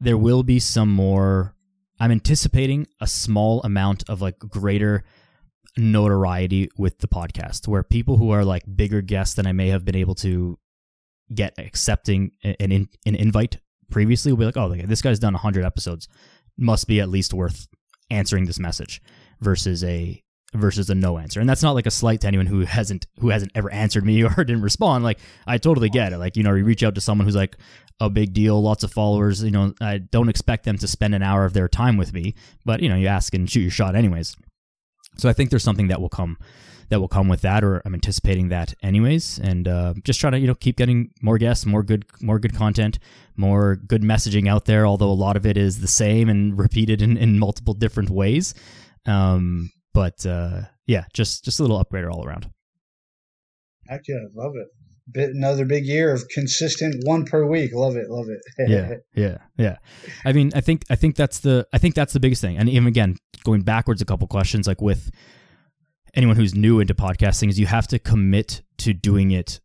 there 0.00 0.18
will 0.18 0.42
be 0.42 0.58
some 0.58 0.90
more. 0.90 1.54
I'm 2.00 2.10
anticipating 2.10 2.86
a 3.00 3.06
small 3.06 3.62
amount 3.62 4.08
of 4.08 4.22
like 4.22 4.38
greater 4.38 5.04
notoriety 5.76 6.70
with 6.76 6.98
the 6.98 7.08
podcast, 7.08 7.68
where 7.68 7.82
people 7.82 8.16
who 8.16 8.30
are 8.30 8.44
like 8.44 8.64
bigger 8.74 9.02
guests 9.02 9.34
than 9.34 9.46
I 9.46 9.52
may 9.52 9.68
have 9.68 9.84
been 9.84 9.96
able 9.96 10.14
to 10.16 10.58
get 11.32 11.54
accepting 11.58 12.32
an 12.42 12.72
in, 12.72 12.88
an 13.06 13.14
invite 13.14 13.58
previously 13.90 14.32
will 14.32 14.38
be 14.38 14.44
like, 14.46 14.56
oh, 14.56 14.74
this 14.74 15.02
guy's 15.02 15.18
done 15.18 15.34
100 15.34 15.64
episodes, 15.64 16.08
must 16.56 16.88
be 16.88 17.00
at 17.00 17.08
least 17.08 17.34
worth 17.34 17.68
answering 18.10 18.46
this 18.46 18.58
message 18.58 19.02
versus 19.40 19.84
a 19.84 20.22
versus 20.52 20.90
a 20.90 20.94
no 20.94 21.18
answer. 21.18 21.40
And 21.40 21.48
that's 21.48 21.62
not 21.62 21.72
like 21.72 21.86
a 21.86 21.90
slight 21.90 22.22
to 22.22 22.26
anyone 22.26 22.46
who 22.46 22.60
hasn't 22.60 23.06
who 23.20 23.28
hasn't 23.28 23.52
ever 23.54 23.70
answered 23.70 24.04
me 24.04 24.22
or 24.24 24.30
didn't 24.44 24.62
respond. 24.62 25.04
Like 25.04 25.18
I 25.46 25.58
totally 25.58 25.88
get 25.88 26.12
it. 26.12 26.18
Like, 26.18 26.36
you 26.36 26.42
know, 26.42 26.54
you 26.54 26.64
reach 26.64 26.82
out 26.82 26.94
to 26.96 27.00
someone 27.00 27.26
who's 27.26 27.36
like 27.36 27.56
a 28.00 28.10
big 28.10 28.32
deal, 28.32 28.60
lots 28.60 28.82
of 28.82 28.92
followers, 28.92 29.42
you 29.42 29.50
know, 29.50 29.74
I 29.80 29.98
don't 29.98 30.30
expect 30.30 30.64
them 30.64 30.78
to 30.78 30.88
spend 30.88 31.14
an 31.14 31.22
hour 31.22 31.44
of 31.44 31.52
their 31.52 31.68
time 31.68 31.98
with 31.98 32.12
me, 32.14 32.34
but 32.64 32.80
you 32.80 32.88
know, 32.88 32.96
you 32.96 33.06
ask 33.06 33.34
and 33.34 33.48
shoot 33.48 33.60
your 33.60 33.70
shot 33.70 33.94
anyways. 33.94 34.36
So 35.18 35.28
I 35.28 35.32
think 35.32 35.50
there's 35.50 35.64
something 35.64 35.88
that 35.88 36.00
will 36.00 36.08
come 36.08 36.38
that 36.90 37.00
will 37.00 37.08
come 37.08 37.28
with 37.28 37.40
that, 37.40 37.64
or 37.64 37.80
I'm 37.84 37.94
anticipating 37.94 38.48
that 38.48 38.74
anyways, 38.82 39.38
and 39.38 39.66
uh, 39.66 39.94
just 40.04 40.20
trying 40.20 40.32
to 40.32 40.38
you 40.38 40.46
know 40.46 40.54
keep 40.54 40.76
getting 40.76 41.10
more 41.22 41.38
guests, 41.38 41.64
more 41.64 41.82
good, 41.82 42.04
more 42.20 42.38
good 42.38 42.54
content, 42.54 42.98
more 43.36 43.76
good 43.76 44.02
messaging 44.02 44.48
out 44.48 44.66
there. 44.66 44.86
Although 44.86 45.10
a 45.10 45.12
lot 45.12 45.36
of 45.36 45.46
it 45.46 45.56
is 45.56 45.80
the 45.80 45.88
same 45.88 46.28
and 46.28 46.58
repeated 46.58 47.00
in, 47.00 47.16
in 47.16 47.38
multiple 47.38 47.74
different 47.74 48.10
ways. 48.10 48.54
Um, 49.06 49.70
but 49.94 50.26
uh, 50.26 50.62
yeah, 50.86 51.04
just 51.14 51.44
just 51.44 51.60
a 51.60 51.62
little 51.62 51.82
upgrader 51.82 52.10
all 52.12 52.26
around. 52.26 52.50
Heck 53.88 54.02
yeah, 54.08 54.16
love 54.34 54.52
it. 54.56 54.68
Bit, 55.12 55.30
another 55.30 55.64
big 55.64 55.86
year 55.86 56.12
of 56.12 56.28
consistent 56.28 56.94
one 57.04 57.24
per 57.24 57.44
week. 57.44 57.70
Love 57.72 57.96
it, 57.96 58.08
love 58.08 58.26
it. 58.28 58.40
yeah, 58.68 58.94
yeah, 59.14 59.38
yeah. 59.56 59.76
I 60.24 60.32
mean, 60.32 60.52
I 60.54 60.60
think 60.60 60.84
I 60.90 60.96
think 60.96 61.14
that's 61.16 61.40
the 61.40 61.66
I 61.72 61.78
think 61.78 61.94
that's 61.94 62.12
the 62.12 62.20
biggest 62.20 62.42
thing. 62.42 62.58
And 62.58 62.68
even 62.68 62.88
again, 62.88 63.16
going 63.44 63.62
backwards 63.62 64.02
a 64.02 64.04
couple 64.04 64.26
questions, 64.26 64.66
like 64.66 64.80
with 64.80 65.10
anyone 66.14 66.36
who's 66.36 66.54
new 66.54 66.80
into 66.80 66.94
podcasting 66.94 67.48
is 67.48 67.58
you 67.58 67.66
have 67.66 67.86
to 67.88 67.98
commit 67.98 68.62
to 68.78 68.92
doing 68.92 69.30
it 69.30 69.60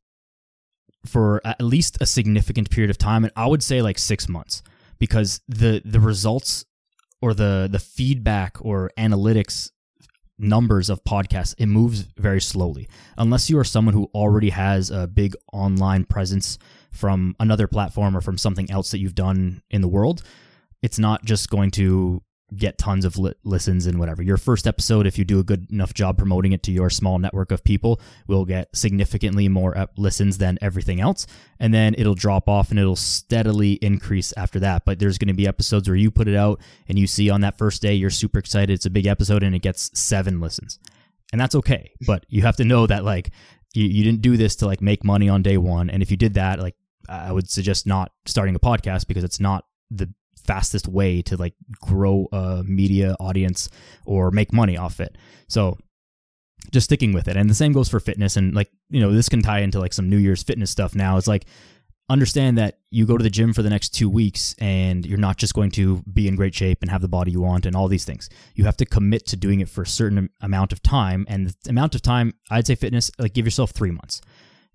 for 1.06 1.42
at 1.46 1.62
least 1.62 1.98
a 2.02 2.06
significant 2.06 2.70
period 2.70 2.90
of 2.90 2.98
time 2.98 3.24
and 3.24 3.34
i 3.36 3.46
would 3.46 3.62
say 3.62 3.82
like 3.82 3.98
6 3.98 4.28
months 4.30 4.64
because 5.00 5.42
the 5.48 5.82
the 5.86 6.00
results 6.00 6.66
or 7.22 7.34
the 7.34 7.68
the 7.72 7.80
feedback 7.80 8.58
or 8.62 8.92
analytics 8.98 9.72
numbers 10.38 10.90
of 10.90 11.04
podcasts 11.04 11.56
it 11.58 11.68
moves 11.68 12.02
very 12.18 12.42
slowly. 12.42 12.90
Unless 13.18 13.50
you 13.50 13.58
are 13.58 13.64
someone 13.64 13.94
who 13.94 14.10
already 14.14 14.50
has 14.50 14.92
a 14.92 15.08
big 15.08 15.34
online 15.54 16.04
presence 16.04 16.58
from 16.92 17.36
another 17.40 17.68
platform 17.68 18.18
or 18.18 18.22
from 18.22 18.38
something 18.38 18.70
else 18.70 18.92
that 18.92 19.00
you've 19.00 19.16
done 19.16 19.62
in 19.70 19.82
the 19.82 19.88
world 19.88 20.24
it's 20.82 21.00
not 21.00 21.26
just 21.26 21.50
going 21.50 21.72
to 21.72 22.22
get 22.58 22.78
tons 22.78 23.06
of 23.06 23.18
li- 23.18 23.34
listens 23.44 23.86
and 23.86 24.00
whatever. 24.00 24.22
Your 24.22 24.38
first 24.38 24.68
episode, 24.68 25.06
if 25.06 25.18
you 25.18 25.26
do 25.26 25.40
a 25.40 25.44
good 25.44 25.72
enough 25.72 25.94
job 25.94 26.18
promoting 26.18 26.52
it 26.52 26.64
to 26.64 26.72
your 26.72 26.90
small 26.90 27.20
network 27.20 27.52
of 27.52 27.64
people, 27.64 28.00
will 28.28 28.46
get 28.46 28.76
significantly 28.76 29.48
more 29.48 29.78
ep- 29.78 29.92
listens 29.98 30.38
than 30.38 30.58
everything 30.62 31.02
else. 31.02 31.28
And 31.60 31.74
then 31.74 31.96
it'll 31.98 32.16
drop 32.16 32.48
off 32.48 32.70
and 32.70 32.80
it'll 32.80 32.96
steadily 32.96 33.74
increase 33.74 34.34
after 34.38 34.60
that. 34.60 34.86
But 34.86 35.00
there's 35.00 35.18
going 35.18 35.28
to 35.28 35.34
be 35.34 35.48
episodes 35.48 35.88
where 35.88 35.98
you 35.98 36.12
put 36.12 36.28
it 36.28 36.36
out 36.36 36.62
and 36.88 36.98
you 36.98 37.08
see 37.08 37.30
on 37.30 37.42
that 37.42 37.58
first 37.58 37.82
day, 37.82 37.94
you're 37.94 38.10
super 38.10 38.40
excited. 38.40 38.74
It's 38.74 38.86
a 38.86 38.90
big 38.90 39.08
episode 39.08 39.44
and 39.44 39.56
it 39.56 39.62
gets 39.62 39.98
seven 40.00 40.40
listens. 40.40 40.80
And 41.32 41.42
that's 41.42 41.56
okay. 41.56 41.92
But 42.06 42.26
you 42.30 42.44
have 42.44 42.56
to 42.58 42.66
know 42.66 42.88
that, 42.88 43.04
like, 43.04 43.32
you, 43.74 43.86
you 43.86 44.04
didn't 44.04 44.22
do 44.22 44.38
this 44.38 44.56
to 44.58 44.66
like 44.66 44.82
make 44.82 45.04
money 45.04 45.28
on 45.28 45.42
day 45.42 45.58
one. 45.58 45.90
And 45.90 46.02
if 46.02 46.12
you 46.12 46.18
did 46.18 46.36
that, 46.36 46.60
like, 46.60 46.76
I 47.10 47.32
would 47.32 47.50
suggest 47.50 47.86
not 47.86 48.12
starting 48.26 48.56
a 48.56 48.60
podcast 48.60 49.08
because 49.08 49.24
it's 49.24 49.40
not 49.40 49.66
the 49.92 50.12
fastest 50.46 50.88
way 50.88 51.22
to 51.24 51.38
like 51.38 51.54
grow 51.82 52.28
a 52.32 52.64
media 52.66 53.16
audience 53.20 53.70
or 54.06 54.32
make 54.32 54.54
money 54.54 54.78
off 54.78 55.00
it. 55.00 55.18
So 55.48 55.78
just 56.72 56.86
sticking 56.86 57.14
with 57.14 57.28
it. 57.28 57.38
And 57.38 57.50
the 57.50 57.56
same 57.56 57.74
goes 57.74 57.90
for 57.90 58.00
fitness 58.00 58.38
and 58.38 58.54
like, 58.54 58.70
you 58.90 59.00
know, 59.00 59.12
this 59.12 59.30
can 59.30 59.42
tie 59.42 59.60
into 59.60 59.80
like 59.80 59.94
some 59.94 60.10
New 60.10 60.18
Year's 60.18 60.44
fitness 60.44 60.72
stuff 60.72 60.96
now. 60.96 61.18
It's 61.18 61.28
like 61.28 61.46
understand 62.10 62.58
that 62.58 62.80
you 62.92 63.06
go 63.06 63.18
to 63.18 63.24
the 63.24 63.30
gym 63.30 63.54
for 63.54 63.64
the 63.64 63.70
next 63.70 63.90
two 63.90 64.10
weeks 64.10 64.54
and 64.60 65.06
you're 65.06 65.18
not 65.18 65.38
just 65.38 65.56
going 65.56 65.72
to 65.72 66.04
be 66.14 66.28
in 66.28 66.36
great 66.36 66.54
shape 66.54 66.80
and 66.82 66.92
have 66.92 67.02
the 67.02 67.08
body 67.08 67.32
you 67.32 67.42
want 67.42 67.66
and 67.66 67.76
all 67.76 67.88
these 67.88 68.06
things. 68.06 68.30
You 68.54 68.66
have 68.66 68.78
to 68.78 68.86
commit 68.86 69.26
to 69.28 69.36
doing 69.36 69.60
it 69.60 69.70
for 69.70 69.82
a 69.82 69.88
certain 69.88 70.30
amount 70.42 70.72
of 70.72 70.84
time. 70.84 71.26
And 71.28 71.48
the 71.48 71.70
amount 71.70 71.96
of 71.96 72.02
time, 72.02 72.34
I'd 72.52 72.68
say 72.68 72.76
fitness, 72.76 73.10
like 73.18 73.34
give 73.34 73.46
yourself 73.46 73.72
three 73.72 73.92
months. 73.92 74.22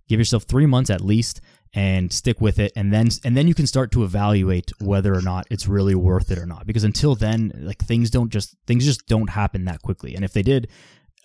Give 0.09 0.18
yourself 0.18 0.42
three 0.44 0.66
months 0.66 0.90
at 0.90 1.00
least 1.00 1.40
and 1.72 2.12
stick 2.12 2.40
with 2.40 2.59
it. 2.59 2.72
And 2.74 2.92
then 2.92 3.09
and 3.24 3.37
then 3.37 3.46
you 3.46 3.54
can 3.54 3.66
start 3.66 3.92
to 3.92 4.04
evaluate 4.04 4.72
whether 4.80 5.14
or 5.14 5.22
not 5.22 5.46
it's 5.50 5.66
really 5.66 5.94
worth 5.94 6.30
it 6.30 6.38
or 6.38 6.46
not. 6.46 6.66
Because 6.66 6.85
until 6.85 7.14
then 7.14 7.52
like 7.56 7.78
things 7.78 8.11
don't 8.11 8.30
just 8.30 8.56
things 8.66 8.85
just 8.85 9.06
don't 9.06 9.30
happen 9.30 9.64
that 9.66 9.83
quickly. 9.83 10.14
And 10.14 10.24
if 10.24 10.33
they 10.33 10.42
did 10.42 10.68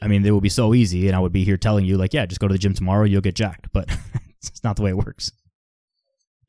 i 0.01 0.07
mean 0.09 0.23
they 0.23 0.31
would 0.31 0.43
be 0.43 0.49
so 0.49 0.73
easy 0.73 1.07
and 1.07 1.15
i 1.15 1.19
would 1.19 1.31
be 1.31 1.45
here 1.45 1.55
telling 1.55 1.85
you 1.85 1.95
like 1.95 2.13
yeah 2.13 2.25
just 2.25 2.41
go 2.41 2.49
to 2.49 2.53
the 2.53 2.57
gym 2.59 2.73
tomorrow 2.73 3.05
you'll 3.05 3.21
get 3.21 3.35
jacked. 3.35 3.67
But 3.73 3.89
it's 4.41 4.63
not 4.63 4.75
the 4.75 4.83
way 4.83 4.89
it 4.89 4.97
works. 4.97 5.31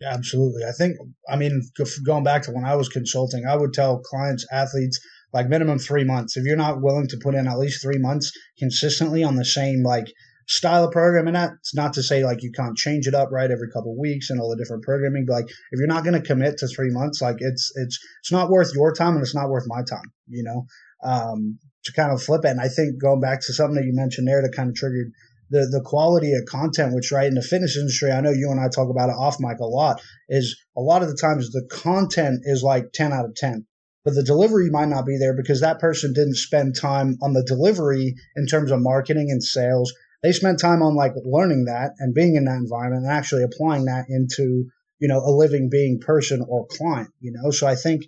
Yeah, 0.00 0.12
absolutely. 0.12 0.62
I 0.64 0.72
think, 0.72 0.96
I 1.28 1.36
mean, 1.36 1.62
going 2.04 2.24
back 2.24 2.42
to 2.42 2.52
when 2.52 2.66
I 2.66 2.76
was 2.76 2.88
consulting, 2.88 3.46
I 3.46 3.56
would 3.56 3.72
tell 3.72 4.00
clients, 4.00 4.46
athletes, 4.52 5.00
like 5.32 5.48
minimum 5.48 5.78
three 5.78 6.04
months. 6.04 6.36
If 6.36 6.44
you're 6.44 6.56
not 6.56 6.82
willing 6.82 7.08
to 7.08 7.18
put 7.22 7.34
in 7.34 7.46
at 7.46 7.58
least 7.58 7.82
three 7.82 7.98
months 7.98 8.32
consistently 8.58 9.24
on 9.24 9.36
the 9.36 9.44
same 9.44 9.82
like 9.82 10.06
style 10.46 10.84
of 10.84 10.92
program, 10.92 11.26
and 11.26 11.36
that's 11.36 11.74
not 11.74 11.92
to 11.94 12.02
say 12.02 12.24
like 12.24 12.42
you 12.42 12.52
can't 12.52 12.76
change 12.76 13.06
it 13.06 13.14
up 13.14 13.30
right 13.32 13.50
every 13.50 13.68
couple 13.70 13.92
of 13.92 13.98
weeks 13.98 14.30
and 14.30 14.40
all 14.40 14.50
the 14.50 14.56
different 14.56 14.84
programming, 14.84 15.24
but 15.26 15.34
like 15.34 15.48
if 15.48 15.78
you're 15.78 15.86
not 15.86 16.04
going 16.04 16.20
to 16.20 16.26
commit 16.26 16.58
to 16.58 16.68
three 16.68 16.90
months, 16.90 17.20
like 17.20 17.36
it's 17.40 17.72
it's 17.76 17.98
it's 18.20 18.32
not 18.32 18.50
worth 18.50 18.74
your 18.74 18.92
time 18.92 19.14
and 19.14 19.22
it's 19.22 19.34
not 19.34 19.50
worth 19.50 19.64
my 19.66 19.82
time, 19.88 20.12
you 20.28 20.42
know. 20.42 20.66
Um, 21.04 21.58
to 21.84 21.92
kind 21.92 22.10
of 22.10 22.20
flip 22.20 22.44
it, 22.44 22.48
and 22.48 22.60
I 22.60 22.68
think 22.68 23.00
going 23.00 23.20
back 23.20 23.40
to 23.42 23.52
something 23.52 23.76
that 23.76 23.84
you 23.84 23.92
mentioned 23.94 24.26
there 24.26 24.42
that 24.42 24.56
kind 24.56 24.70
of 24.70 24.74
triggered 24.74 25.12
the 25.50 25.66
the 25.70 25.82
quality 25.84 26.32
of 26.32 26.44
content, 26.46 26.94
which 26.94 27.12
right 27.12 27.28
in 27.28 27.34
the 27.34 27.42
fitness 27.42 27.76
industry, 27.76 28.10
I 28.10 28.20
know 28.20 28.32
you 28.32 28.50
and 28.50 28.60
I 28.60 28.68
talk 28.68 28.90
about 28.90 29.10
it 29.10 29.16
off 29.16 29.38
mic 29.38 29.58
a 29.60 29.64
lot, 29.64 30.00
is 30.28 30.56
a 30.76 30.80
lot 30.80 31.02
of 31.02 31.08
the 31.08 31.16
times 31.16 31.50
the 31.50 31.66
content 31.70 32.40
is 32.44 32.62
like 32.62 32.92
ten 32.92 33.12
out 33.12 33.24
of 33.24 33.34
ten. 33.34 33.66
But 34.04 34.14
the 34.14 34.22
delivery 34.22 34.70
might 34.70 34.88
not 34.88 35.04
be 35.04 35.18
there 35.18 35.34
because 35.34 35.60
that 35.60 35.80
person 35.80 36.12
didn't 36.12 36.36
spend 36.36 36.76
time 36.80 37.18
on 37.22 37.32
the 37.32 37.42
delivery 37.42 38.14
in 38.36 38.46
terms 38.46 38.70
of 38.70 38.80
marketing 38.80 39.30
and 39.30 39.42
sales. 39.42 39.92
They 40.26 40.32
spent 40.32 40.58
time 40.58 40.82
on 40.82 40.96
like 40.96 41.12
learning 41.24 41.66
that 41.66 41.92
and 42.00 42.12
being 42.12 42.34
in 42.34 42.46
that 42.46 42.56
environment 42.56 43.04
and 43.04 43.12
actually 43.12 43.44
applying 43.44 43.84
that 43.84 44.06
into, 44.08 44.66
you 44.98 45.06
know, 45.06 45.18
a 45.18 45.30
living 45.30 45.68
being 45.70 46.00
person 46.00 46.44
or 46.48 46.66
client, 46.66 47.10
you 47.20 47.30
know? 47.30 47.52
So 47.52 47.64
I 47.68 47.76
think 47.76 48.02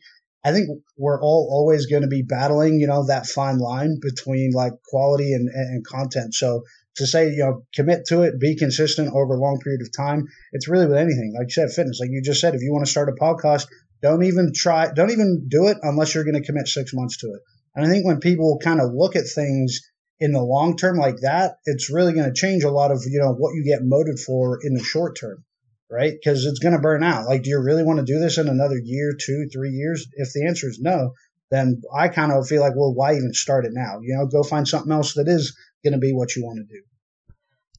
I 0.44 0.50
think 0.50 0.68
we're 0.96 1.22
all 1.22 1.48
always 1.48 1.87
going 1.87 2.02
to 2.02 2.09
be 2.09 2.22
battling, 2.22 2.81
you 2.81 2.88
know, 2.88 3.07
that 3.07 3.28
fine 3.28 3.59
line 3.59 4.00
between 4.02 4.50
like 4.52 4.72
quality 4.90 5.33
and, 5.33 5.48
and 5.48 5.87
content. 5.87 6.35
So 6.35 6.64
to 6.96 7.07
say, 7.07 7.31
you 7.31 7.44
know, 7.44 7.62
commit 7.72 8.07
to 8.09 8.22
it, 8.22 8.40
be 8.40 8.57
consistent 8.57 9.14
over 9.14 9.35
a 9.35 9.40
long 9.40 9.61
period 9.61 9.83
of 9.83 9.96
time. 9.96 10.26
It's 10.50 10.66
really 10.66 10.87
with 10.87 10.96
anything. 10.96 11.35
Like 11.38 11.46
you 11.46 11.52
said, 11.52 11.70
fitness. 11.70 12.00
Like 12.00 12.11
you 12.11 12.20
just 12.20 12.40
said, 12.40 12.57
if 12.57 12.62
you 12.62 12.72
want 12.72 12.85
to 12.85 12.90
start 12.90 13.09
a 13.09 13.12
podcast, 13.12 13.68
don't 14.02 14.24
even 14.24 14.50
try, 14.52 14.90
don't 14.92 15.12
even 15.12 15.46
do 15.48 15.68
it 15.68 15.76
unless 15.83 16.16
you're 16.16 16.24
going 16.24 16.42
to 16.42 16.44
commit 16.44 16.66
six 16.66 16.92
months 16.92 17.18
to 17.18 17.28
it. 17.28 17.40
And 17.76 17.87
I 17.87 17.88
think 17.88 18.04
when 18.04 18.18
people 18.18 18.59
kind 18.61 18.81
of 18.81 18.90
look 18.92 19.14
at 19.14 19.28
things 19.33 19.83
in 20.20 20.33
the 20.33 20.42
long 20.42 20.76
term 20.76 20.96
like 20.96 21.18
that, 21.22 21.59
it's 21.64 21.90
really 21.90 22.12
going 22.12 22.26
to 22.26 22.38
change 22.38 22.64
a 22.64 22.70
lot 22.70 22.90
of, 22.90 23.02
you 23.07 23.20
know, 23.20 23.33
what 23.33 23.54
you 23.54 23.64
get 23.64 23.81
motivated 23.83 24.20
for 24.20 24.59
in 24.62 24.74
the 24.74 24.83
short 24.83 25.16
term, 25.18 25.44
right? 25.90 26.12
Because 26.12 26.44
it's 26.44 26.59
going 26.59 26.74
to 26.74 26.81
burn 26.81 27.02
out. 27.02 27.26
Like, 27.26 27.42
do 27.42 27.50
you 27.50 27.61
really 27.61 27.85
want 27.85 27.98
to 27.98 28.04
do 28.04 28.18
this 28.18 28.38
in 28.38 28.48
another 28.48 28.78
year, 28.83 29.14
two, 29.18 29.48
three 29.52 29.70
years? 29.70 30.07
If 30.14 30.33
the 30.33 30.46
answer 30.46 30.68
is 30.68 30.81
no, 30.81 31.12
then 31.50 31.81
I 31.96 32.09
kind 32.09 32.33
of 32.33 32.46
feel 32.46 32.61
like, 32.61 32.74
well, 32.76 32.94
why 32.94 33.14
even 33.14 33.33
start 33.33 33.64
it 33.64 33.72
now? 33.72 34.00
You 34.02 34.16
know, 34.16 34.26
go 34.26 34.42
find 34.42 34.66
something 34.66 34.92
else 34.92 35.14
that 35.14 35.28
is 35.28 35.57
going 35.85 35.94
to 35.94 35.98
be 35.98 36.12
what 36.12 36.35
you 36.37 36.44
want 36.44 36.59
to 36.59 36.64
do. 36.64 36.83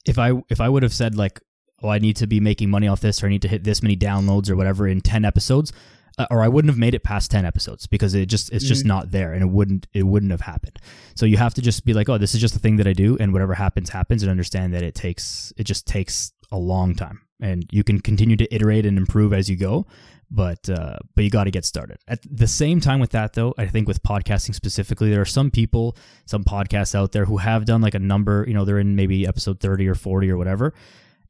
If 0.05 0.17
I 0.17 0.41
if 0.49 0.61
I 0.61 0.69
would 0.69 0.83
have 0.83 0.93
said 0.93 1.15
like, 1.15 1.39
oh, 1.83 1.89
I 1.89 1.99
need 1.99 2.15
to 2.17 2.27
be 2.27 2.39
making 2.39 2.69
money 2.69 2.87
off 2.87 3.01
this, 3.01 3.21
or 3.21 3.27
I 3.27 3.29
need 3.29 3.41
to 3.43 3.47
hit 3.47 3.63
this 3.63 3.83
many 3.83 3.97
downloads 3.97 4.49
or 4.49 4.55
whatever 4.55 4.87
in 4.87 5.01
ten 5.01 5.25
episodes, 5.25 5.73
or 6.29 6.41
I 6.41 6.47
wouldn't 6.47 6.69
have 6.69 6.77
made 6.77 6.93
it 6.93 7.03
past 7.03 7.31
ten 7.31 7.45
episodes 7.45 7.87
because 7.87 8.13
it 8.13 8.27
just 8.27 8.51
it's 8.51 8.63
mm-hmm. 8.63 8.69
just 8.69 8.85
not 8.85 9.11
there, 9.11 9.33
and 9.33 9.41
it 9.41 9.47
wouldn't 9.47 9.87
it 9.93 10.03
wouldn't 10.03 10.31
have 10.31 10.41
happened. 10.41 10.79
So 11.15 11.25
you 11.25 11.37
have 11.37 11.53
to 11.55 11.61
just 11.61 11.85
be 11.85 11.93
like, 11.93 12.09
oh, 12.09 12.17
this 12.17 12.33
is 12.33 12.41
just 12.41 12.53
the 12.53 12.59
thing 12.59 12.77
that 12.77 12.87
I 12.87 12.93
do, 12.93 13.17
and 13.19 13.33
whatever 13.33 13.53
happens 13.53 13.89
happens, 13.89 14.23
and 14.23 14.29
understand 14.29 14.73
that 14.73 14.83
it 14.83 14.95
takes 14.95 15.53
it 15.57 15.63
just 15.63 15.85
takes 15.87 16.33
a 16.51 16.57
long 16.57 16.95
time, 16.95 17.21
and 17.39 17.65
you 17.71 17.83
can 17.83 17.99
continue 17.99 18.35
to 18.37 18.53
iterate 18.53 18.85
and 18.85 18.97
improve 18.97 19.33
as 19.33 19.49
you 19.49 19.55
go 19.55 19.85
but 20.31 20.69
uh, 20.69 20.97
but 21.15 21.23
you 21.23 21.29
got 21.29 21.45
to 21.45 21.51
get 21.51 21.65
started. 21.65 21.97
At 22.07 22.19
the 22.29 22.47
same 22.47 22.79
time 22.79 22.99
with 22.99 23.11
that 23.11 23.33
though, 23.33 23.53
I 23.57 23.65
think 23.65 23.87
with 23.87 24.03
podcasting 24.03 24.53
specifically, 24.53 25.09
there 25.09 25.21
are 25.21 25.25
some 25.25 25.51
people, 25.51 25.97
some 26.25 26.43
podcasts 26.43 26.95
out 26.95 27.11
there 27.11 27.25
who 27.25 27.37
have 27.37 27.65
done 27.65 27.81
like 27.81 27.95
a 27.95 27.99
number, 27.99 28.45
you 28.47 28.53
know, 28.53 28.65
they're 28.65 28.79
in 28.79 28.95
maybe 28.95 29.27
episode 29.27 29.59
30 29.59 29.87
or 29.87 29.95
40 29.95 30.29
or 30.29 30.37
whatever, 30.37 30.73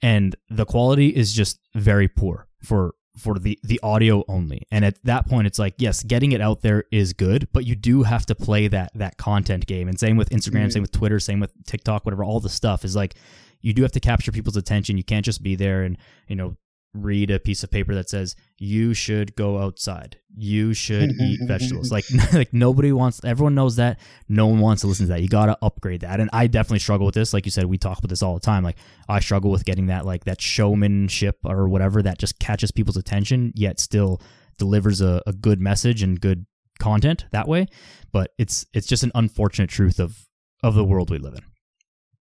and 0.02 0.36
the 0.49 0.65
quality 0.65 1.10
is 1.10 1.34
just 1.34 1.60
very 1.75 2.08
poor 2.08 2.47
for 2.63 2.95
for 3.19 3.38
the 3.38 3.60
the 3.63 3.79
audio 3.84 4.23
only. 4.27 4.65
And 4.71 4.86
at 4.86 5.03
that 5.03 5.27
point 5.27 5.47
it's 5.47 5.60
like, 5.60 5.75
yes, 5.77 6.03
getting 6.03 6.32
it 6.32 6.41
out 6.41 6.62
there 6.62 6.86
is 6.91 7.13
good, 7.13 7.47
but 7.53 7.65
you 7.65 7.75
do 7.75 8.03
have 8.03 8.25
to 8.27 8.36
play 8.36 8.67
that 8.67 8.91
that 8.95 9.17
content 9.17 9.65
game. 9.67 9.88
And 9.88 9.99
same 9.99 10.17
with 10.17 10.29
Instagram, 10.29 10.62
mm-hmm. 10.62 10.69
same 10.69 10.82
with 10.82 10.91
Twitter, 10.91 11.19
same 11.19 11.39
with 11.39 11.51
TikTok, 11.65 12.05
whatever, 12.05 12.23
all 12.23 12.39
the 12.39 12.49
stuff 12.49 12.86
is 12.86 12.95
like 12.95 13.15
you 13.62 13.73
do 13.73 13.82
have 13.82 13.91
to 13.91 13.99
capture 13.99 14.32
people's 14.32 14.58
attention. 14.58 14.97
You 14.97 15.03
can't 15.03 15.25
just 15.25 15.43
be 15.43 15.55
there 15.55 15.84
and, 15.84 15.97
you 16.27 16.36
know, 16.36 16.55
read 16.93 17.30
a 17.30 17.39
piece 17.39 17.63
of 17.63 17.69
paper 17.69 17.93
that 17.93 18.10
says 18.10 18.36
you 18.58 18.93
should 18.93 19.36
go 19.36 19.60
outside. 19.60 20.17
You 20.36 20.73
should 20.73 21.12
eat 21.21 21.39
vegetables. 21.47 21.91
Like 21.91 22.06
like 22.34 22.54
nobody 22.54 22.91
wants 22.91 23.21
everyone 23.23 23.56
knows 23.56 23.75
that. 23.75 23.99
No 24.28 24.47
one 24.47 24.60
wants 24.60 24.82
to 24.82 24.88
listen 24.88 25.06
to 25.06 25.13
that. 25.13 25.21
You 25.21 25.28
got 25.28 25.47
to 25.47 25.58
upgrade 25.62 26.02
that. 26.02 26.19
And 26.19 26.30
i 26.34 26.47
definitely 26.47 26.80
struggle 26.80 27.06
with 27.06 27.15
this. 27.15 27.34
Like 27.34 27.45
you 27.45 27.52
said 27.52 27.65
we 27.65 27.78
talk 27.78 27.99
about 27.99 28.10
this 28.10 28.23
all 28.23 28.34
the 28.34 28.39
time. 28.39 28.63
Like 28.63 28.78
i 29.08 29.19
struggle 29.19 29.52
with 29.52 29.65
getting 29.65 29.88
that 29.88 30.06
like 30.06 30.25
that 30.25 30.41
showmanship 30.41 31.38
or 31.43 31.67
whatever 31.67 32.02
that 32.02 32.17
just 32.17 32.39
catches 32.39 32.71
people's 32.71 32.97
attention 32.97 33.52
yet 33.56 33.80
still 33.80 34.21
delivers 34.58 35.02
a, 35.02 35.21
a 35.25 35.34
good 35.34 35.62
message 35.62 36.04
and 36.04 36.19
good 36.19 36.45
content 36.80 37.25
that 37.32 37.47
way. 37.47 37.67
But 38.12 38.32
it's 38.38 38.65
it's 38.73 38.88
just 38.88 39.04
an 39.04 39.12
unfortunate 39.15 39.69
truth 39.69 39.99
of 39.99 40.28
of 40.63 40.75
the 40.75 40.84
world 40.84 41.10
we 41.10 41.19
live 41.19 41.36
in. 41.36 41.43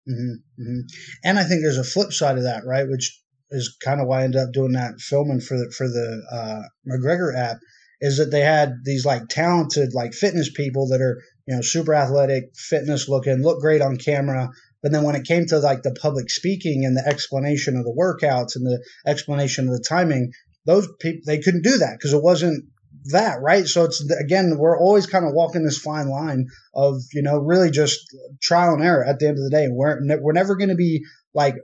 Mm-hmm, 0.08 0.62
mm-hmm. 0.62 0.80
And 1.24 1.38
I 1.38 1.44
think 1.44 1.60
there's 1.62 1.78
a 1.78 1.84
flip 1.84 2.12
side 2.12 2.38
of 2.38 2.44
that, 2.44 2.64
right? 2.64 2.88
Which 2.88 3.20
is 3.50 3.76
kind 3.82 4.00
of 4.00 4.06
why 4.06 4.20
I 4.20 4.24
ended 4.24 4.40
up 4.40 4.52
doing 4.52 4.72
that 4.72 5.00
filming 5.00 5.40
for 5.40 5.56
the 5.56 5.72
for 5.76 5.88
the 5.88 6.22
uh, 6.30 6.62
McGregor 6.86 7.36
app 7.36 7.58
is 8.00 8.18
that 8.18 8.30
they 8.30 8.40
had 8.40 8.84
these 8.84 9.04
like 9.04 9.28
talented 9.28 9.94
like 9.94 10.12
fitness 10.12 10.50
people 10.50 10.88
that 10.88 11.00
are 11.00 11.22
you 11.46 11.56
know 11.56 11.62
super 11.62 11.94
athletic, 11.94 12.54
fitness 12.54 13.08
looking, 13.08 13.42
look 13.42 13.60
great 13.60 13.80
on 13.80 13.96
camera. 13.96 14.50
But 14.82 14.92
then 14.92 15.02
when 15.02 15.16
it 15.16 15.26
came 15.26 15.46
to 15.46 15.58
like 15.58 15.82
the 15.82 15.96
public 16.00 16.30
speaking 16.30 16.84
and 16.84 16.96
the 16.96 17.06
explanation 17.06 17.76
of 17.76 17.84
the 17.84 17.96
workouts 17.96 18.54
and 18.54 18.64
the 18.64 18.84
explanation 19.06 19.66
of 19.66 19.74
the 19.74 19.84
timing, 19.86 20.32
those 20.66 20.88
people 21.00 21.22
they 21.26 21.38
couldn't 21.38 21.64
do 21.64 21.78
that 21.78 21.96
because 21.98 22.12
it 22.12 22.22
wasn't 22.22 22.64
that 23.06 23.40
right. 23.40 23.66
So 23.66 23.84
it's 23.84 24.04
again 24.20 24.56
we're 24.58 24.78
always 24.78 25.06
kind 25.06 25.24
of 25.24 25.32
walking 25.32 25.64
this 25.64 25.78
fine 25.78 26.08
line 26.08 26.46
of 26.74 27.00
you 27.12 27.22
know 27.22 27.38
really 27.38 27.70
just 27.70 27.98
trial 28.40 28.74
and 28.74 28.84
error 28.84 29.04
at 29.04 29.18
the 29.18 29.28
end 29.28 29.38
of 29.38 29.44
the 29.44 29.50
day. 29.50 29.66
We're 29.70 29.98
we're 30.20 30.32
never 30.32 30.56
going 30.56 30.68
to 30.68 30.76
be 30.76 31.04
like 31.34 31.54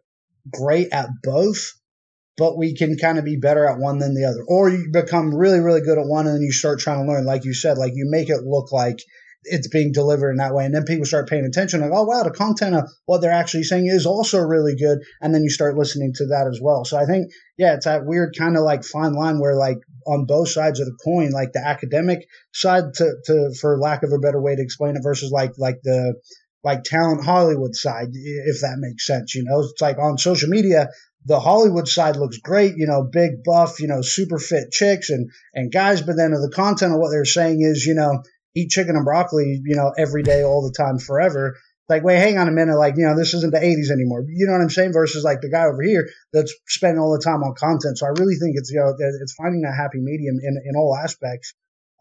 great 0.53 0.89
at 0.93 1.09
both, 1.23 1.73
but 2.37 2.59
we 2.59 2.75
can 2.75 2.97
kind 2.97 3.19
of 3.19 3.25
be 3.25 3.37
better 3.37 3.67
at 3.69 3.79
one 3.79 3.99
than 3.99 4.15
the 4.15 4.25
other. 4.25 4.45
Or 4.47 4.69
you 4.69 4.89
become 4.93 5.35
really, 5.35 5.61
really 5.61 5.81
good 5.81 5.99
at 5.99 6.07
one 6.07 6.27
and 6.27 6.37
then 6.37 6.43
you 6.43 6.53
start 6.53 6.81
trying 6.81 7.05
to 7.05 7.13
learn, 7.13 7.25
like 7.25 7.45
you 7.45 7.55
said, 7.55 7.79
like 7.79 7.93
you 7.95 8.07
make 8.11 8.29
it 8.29 8.43
look 8.45 8.73
like 8.73 8.99
it's 9.47 9.69
being 9.69 9.93
delivered 9.93 10.31
in 10.31 10.39
that 10.39 10.55
way. 10.55 10.65
And 10.65 10.75
then 10.75 10.85
people 10.85 11.05
start 11.05 11.29
paying 11.29 11.45
attention, 11.45 11.81
like, 11.81 11.91
oh, 11.93 12.05
wow, 12.05 12.23
the 12.23 12.31
content 12.31 12.75
of 12.75 12.89
what 13.05 13.21
they're 13.21 13.31
actually 13.31 13.65
saying 13.65 13.87
is 13.87 14.07
also 14.07 14.39
really 14.41 14.75
good. 14.75 14.99
And 15.21 15.35
then 15.35 15.43
you 15.43 15.51
start 15.51 15.77
listening 15.77 16.13
to 16.15 16.27
that 16.29 16.49
as 16.51 16.61
well. 16.63 16.85
So 16.85 16.97
I 16.97 17.05
think, 17.05 17.31
yeah, 17.59 17.75
it's 17.75 17.85
that 17.85 18.07
weird 18.07 18.35
kind 18.39 18.57
of 18.57 18.63
like 18.63 18.85
fine 18.85 19.13
line 19.13 19.39
where, 19.39 19.55
like, 19.55 19.77
on 20.07 20.25
both 20.27 20.49
sides 20.49 20.81
of 20.81 20.87
the 20.87 20.97
coin, 21.05 21.31
like 21.31 21.53
the 21.53 21.67
academic 21.67 22.27
side, 22.53 22.95
to, 22.95 23.13
to 23.27 23.55
for 23.61 23.79
lack 23.79 24.03
of 24.03 24.13
a 24.13 24.19
better 24.19 24.41
way 24.41 24.57
to 24.57 24.63
explain 24.63 24.97
it, 24.97 25.03
versus 25.03 25.31
like 25.31 25.53
like 25.59 25.77
the 25.83 26.15
like 26.65 26.83
talent 26.83 27.25
Hollywood 27.25 27.77
side, 27.77 28.09
if 28.13 28.61
that 28.63 28.77
makes 28.79 29.07
sense. 29.07 29.35
You 29.35 29.45
know, 29.45 29.61
it's 29.61 29.81
like 29.81 29.99
on 29.99 30.17
social 30.17 30.49
media, 30.49 30.89
the 31.27 31.39
Hollywood 31.39 31.87
side 31.87 32.17
looks 32.17 32.39
great, 32.39 32.75
you 32.77 32.87
know, 32.87 33.03
big 33.03 33.45
buff, 33.45 33.81
you 33.81 33.87
know, 33.87 34.01
super 34.03 34.39
fit 34.39 34.71
chicks 34.71 35.11
and, 35.11 35.31
and 35.55 35.71
guys. 35.71 36.01
But 36.01 36.17
then 36.17 36.33
the 36.33 36.53
content 36.55 36.93
of 36.93 36.99
what 36.99 37.11
they're 37.11 37.25
saying 37.25 37.61
is, 37.61 37.85
you 37.87 37.95
know, 37.95 38.23
eat 38.57 38.71
chicken 38.71 38.97
and 38.97 39.05
broccoli, 39.05 39.61
you 39.65 39.77
know, 39.77 39.93
every 39.97 40.23
day, 40.23 40.43
all 40.43 40.63
the 40.63 40.75
time, 40.77 40.99
forever. 40.99 41.57
Like, 41.87 42.03
wait, 42.03 42.17
hang 42.19 42.39
on 42.39 42.49
a 42.49 42.53
minute. 42.53 42.79
Like, 42.79 42.95
you 42.97 43.05
know, 43.05 43.15
this 43.15 43.35
isn't 43.35 43.53
the 43.53 43.61
80s 43.61 43.91
anymore. 43.91 44.25
You 44.27 44.47
know 44.47 44.53
what 44.53 44.63
I'm 44.63 44.71
saying? 44.71 44.95
Versus 44.95 45.23
like 45.23 45.43
the 45.43 45.51
guy 45.51 45.65
over 45.65 45.83
here 45.83 46.09
that's 46.33 46.55
spending 46.67 46.99
all 46.99 47.13
the 47.13 47.23
time 47.23 47.43
on 47.43 47.55
content. 47.59 47.99
So 47.99 48.07
I 48.07 48.11
really 48.19 48.37
think 48.37 48.55
it's, 48.57 48.71
you 48.71 48.81
know, 48.81 48.95
it's 48.99 49.35
finding 49.35 49.63
that 49.63 49.77
happy 49.77 49.99
medium 50.01 50.37
in, 50.43 50.57
in 50.65 50.77
all 50.77 50.97
aspects. 50.97 51.53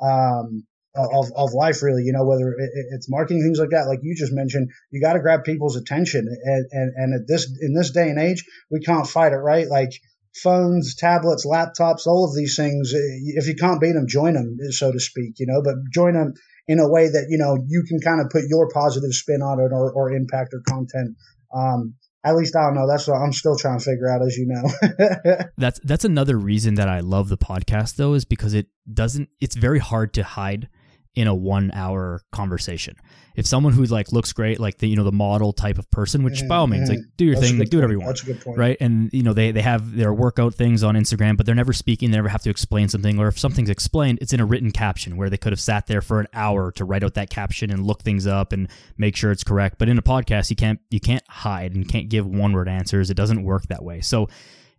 Um, 0.01 0.65
of, 0.95 1.31
of 1.35 1.53
life 1.53 1.81
really 1.81 2.03
you 2.03 2.13
know 2.13 2.23
whether 2.23 2.53
it's 2.91 3.09
marketing 3.09 3.41
things 3.41 3.59
like 3.59 3.71
that 3.71 3.87
like 3.87 3.99
you 4.03 4.15
just 4.15 4.33
mentioned 4.33 4.69
you 4.91 5.01
got 5.01 5.13
to 5.13 5.19
grab 5.19 5.43
people's 5.43 5.75
attention 5.75 6.27
and, 6.43 6.65
and 6.71 6.93
and 6.95 7.13
at 7.21 7.27
this 7.27 7.51
in 7.61 7.73
this 7.73 7.91
day 7.91 8.09
and 8.09 8.19
age 8.19 8.45
we 8.69 8.79
can't 8.79 9.07
fight 9.07 9.33
it 9.33 9.37
right 9.37 9.67
like 9.69 9.89
phones 10.35 10.95
tablets 10.95 11.45
laptops 11.47 12.05
all 12.05 12.25
of 12.25 12.35
these 12.35 12.55
things 12.55 12.93
eh, 12.93 12.97
if 13.35 13.47
you 13.47 13.55
can't 13.55 13.81
beat 13.81 13.93
them 13.93 14.07
join 14.07 14.33
them 14.33 14.57
so 14.69 14.91
to 14.91 14.99
speak 14.99 15.33
you 15.39 15.47
know 15.47 15.61
but 15.63 15.75
join 15.91 16.13
them 16.13 16.33
in 16.67 16.79
a 16.79 16.87
way 16.87 17.07
that 17.07 17.25
you 17.29 17.37
know 17.37 17.57
you 17.67 17.83
can 17.87 17.99
kind 17.99 18.21
of 18.21 18.29
put 18.29 18.43
your 18.47 18.69
positive 18.69 19.13
spin 19.13 19.41
on 19.41 19.59
it 19.59 19.71
or, 19.73 19.91
or 19.91 20.11
impact 20.11 20.53
or 20.53 20.61
content 20.67 21.15
um, 21.55 21.95
at 22.25 22.35
least 22.35 22.55
I 22.55 22.63
don't 22.63 22.75
know. 22.75 22.87
That's 22.87 23.07
what 23.07 23.17
I'm 23.17 23.33
still 23.33 23.57
trying 23.57 23.79
to 23.79 23.83
figure 23.83 24.09
out, 24.09 24.21
as 24.21 24.37
you 24.37 24.47
know. 24.47 25.45
that's 25.57 25.79
that's 25.83 26.05
another 26.05 26.37
reason 26.37 26.75
that 26.75 26.87
I 26.87 27.01
love 27.01 27.29
the 27.29 27.37
podcast 27.37 27.97
though, 27.97 28.13
is 28.13 28.23
because 28.23 28.53
it 28.53 28.67
doesn't. 28.91 29.29
It's 29.41 29.55
very 29.55 29.79
hard 29.79 30.13
to 30.13 30.23
hide 30.23 30.69
in 31.15 31.27
a 31.27 31.35
one 31.35 31.71
hour 31.73 32.21
conversation. 32.31 32.95
If 33.35 33.47
someone 33.47 33.73
who 33.73 33.83
like 33.85 34.11
looks 34.11 34.31
great, 34.31 34.59
like 34.59 34.77
the 34.77 34.87
you 34.87 34.95
know 34.95 35.03
the 35.03 35.11
model 35.11 35.53
type 35.53 35.77
of 35.77 35.89
person, 35.89 36.23
which 36.23 36.39
mm-hmm. 36.39 36.47
by 36.47 36.57
all 36.57 36.67
means, 36.67 36.89
like 36.89 36.99
do 37.17 37.25
your 37.25 37.35
That's 37.35 37.47
thing, 37.47 37.59
like 37.59 37.69
do 37.69 37.77
whatever 37.77 37.93
you 37.93 37.99
want. 37.99 38.09
That's 38.09 38.23
a 38.23 38.25
good 38.25 38.41
point. 38.41 38.57
Right. 38.57 38.77
And 38.79 39.11
you 39.11 39.23
know, 39.23 39.33
they 39.33 39.51
they 39.51 39.61
have 39.61 39.95
their 39.95 40.13
workout 40.13 40.53
things 40.53 40.83
on 40.83 40.95
Instagram, 40.95 41.35
but 41.35 41.45
they're 41.45 41.55
never 41.55 41.73
speaking, 41.73 42.11
they 42.11 42.17
never 42.17 42.29
have 42.29 42.43
to 42.43 42.49
explain 42.49 42.89
something, 42.89 43.19
or 43.19 43.27
if 43.27 43.39
something's 43.39 43.69
explained, 43.69 44.19
it's 44.21 44.33
in 44.33 44.39
a 44.39 44.45
written 44.45 44.71
caption 44.71 45.17
where 45.17 45.29
they 45.29 45.37
could 45.37 45.51
have 45.51 45.59
sat 45.59 45.87
there 45.87 46.01
for 46.01 46.19
an 46.19 46.27
hour 46.33 46.71
to 46.73 46.85
write 46.85 47.03
out 47.03 47.15
that 47.15 47.29
caption 47.29 47.71
and 47.71 47.85
look 47.85 48.03
things 48.03 48.27
up 48.27 48.53
and 48.53 48.69
make 48.97 49.15
sure 49.15 49.31
it's 49.31 49.43
correct. 49.43 49.77
But 49.79 49.89
in 49.89 49.97
a 49.97 50.03
podcast 50.03 50.49
you 50.51 50.55
can't 50.55 50.79
you 50.91 50.99
can't 50.99 51.23
hide 51.27 51.73
and 51.73 51.87
can't 51.87 52.09
give 52.09 52.27
one 52.27 52.53
word 52.53 52.69
answers. 52.69 53.09
It 53.09 53.17
doesn't 53.17 53.43
work 53.43 53.63
that 53.67 53.83
way. 53.83 54.01
So 54.01 54.29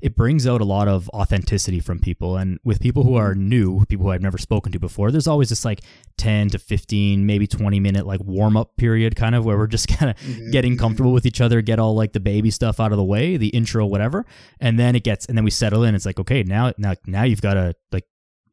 it 0.05 0.15
brings 0.15 0.47
out 0.47 0.61
a 0.61 0.67
lot 0.67 0.87
of 0.87 1.09
authenticity 1.15 1.81
from 1.81 1.99
people. 1.99 2.37
And 2.37 2.61
with 2.63 2.79
people 2.79 3.05
who 3.05 3.15
are 3.15 3.35
new, 3.35 3.87
people 3.87 4.05
who 4.05 4.13
I've 4.13 4.21
never 4.21 4.37
spoken 4.37 4.71
to 4.73 4.79
before, 4.79 5.11
there's 5.11 5.27
always 5.27 5.49
this 5.49 5.65
like 5.65 5.81
10 6.19 6.51
to 6.51 6.59
15, 6.59 7.25
maybe 7.25 7.47
20 7.47 7.81
minute 7.81 8.07
like 8.07 8.21
warm 8.21 8.55
up 8.55 8.77
period 8.77 9.17
kind 9.17 9.35
of 9.35 9.47
where 9.47 9.57
we're 9.57 9.67
just 9.67 9.89
kind 9.99 10.11
of 10.11 10.19
mm-hmm. 10.19 10.51
getting 10.51 10.77
comfortable 10.77 11.15
with 11.15 11.25
each 11.25 11.41
other, 11.41 11.63
get 11.63 11.79
all 11.79 11.95
like 11.95 12.13
the 12.13 12.21
baby 12.21 12.51
stuff 12.51 12.81
out 12.81 12.93
of 12.93 12.99
the 12.99 13.05
way, 13.05 13.39
the 13.39 13.49
intro, 13.49 13.87
whatever. 13.87 14.27
And 14.61 14.79
then 14.79 14.95
it 14.95 15.05
gets, 15.05 15.25
and 15.25 15.39
then 15.39 15.45
we 15.45 15.51
settle 15.51 15.85
in. 15.85 15.95
It's 15.95 16.05
like, 16.05 16.21
okay, 16.21 16.43
now, 16.43 16.75
now, 16.77 16.93
now 17.07 17.23
you've 17.23 17.41
got 17.41 17.55
to 17.55 17.75
like 17.91 18.05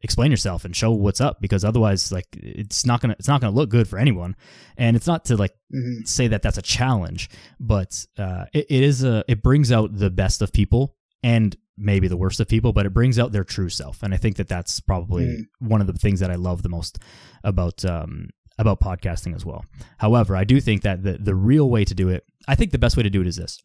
explain 0.04 0.32
yourself 0.32 0.64
and 0.64 0.74
show 0.74 0.92
what's 0.92 1.20
up 1.20 1.42
because 1.42 1.66
otherwise 1.66 2.12
like 2.12 2.26
it's 2.34 2.88
not 2.88 3.02
gonna 3.02 3.16
it's 3.20 3.28
not 3.28 3.40
gonna 3.40 3.54
look 3.54 3.70
good 3.70 3.88
for 3.88 4.00
anyone 4.00 4.36
and 4.76 4.96
it's 4.96 5.06
not 5.06 5.26
to 5.26 5.38
like 5.38 5.52
mm-hmm. 5.72 6.04
say 6.06 6.28
that 6.28 6.42
that's 6.42 6.58
a 6.58 6.62
challenge 6.62 7.30
but 7.60 8.04
uh, 8.18 8.46
it, 8.52 8.66
it 8.68 8.84
is 8.84 9.04
a 9.04 9.24
it 9.28 9.44
brings 9.44 9.72
out 9.72 9.96
the 9.96 10.10
best 10.10 10.42
of 10.42 10.52
people 10.52 10.96
and 11.24 11.56
maybe 11.78 12.08
the 12.08 12.18
worst 12.18 12.40
of 12.40 12.48
people, 12.48 12.74
but 12.74 12.86
it 12.86 12.94
brings 12.94 13.20
out 13.20 13.32
their 13.32 13.44
true 13.44 13.70
self. 13.70 14.04
And 14.04 14.14
I 14.14 14.18
think 14.18 14.38
that 14.38 14.48
that's 14.48 14.80
probably 14.80 15.26
mm. 15.26 15.44
one 15.60 15.82
of 15.82 15.88
the 15.88 15.94
things 15.94 16.20
that 16.20 16.32
I 16.32 16.36
love 16.36 16.64
the 16.64 16.70
most 16.70 17.00
about 17.44 17.84
um, 17.86 18.30
about 18.58 18.80
podcasting 18.80 19.36
as 19.36 19.46
well. 19.46 19.66
However, 19.98 20.36
I 20.36 20.44
do 20.44 20.62
think 20.62 20.84
that 20.84 21.04
the 21.04 21.18
the 21.18 21.36
real 21.36 21.70
way 21.70 21.86
to 21.86 21.96
do 21.96 22.10
it, 22.10 22.24
I 22.48 22.56
think 22.56 22.72
the 22.72 22.80
best 22.80 22.98
way 22.98 23.04
to 23.04 23.10
do 23.10 23.22
it 23.22 23.28
is 23.28 23.36
this. 23.36 23.60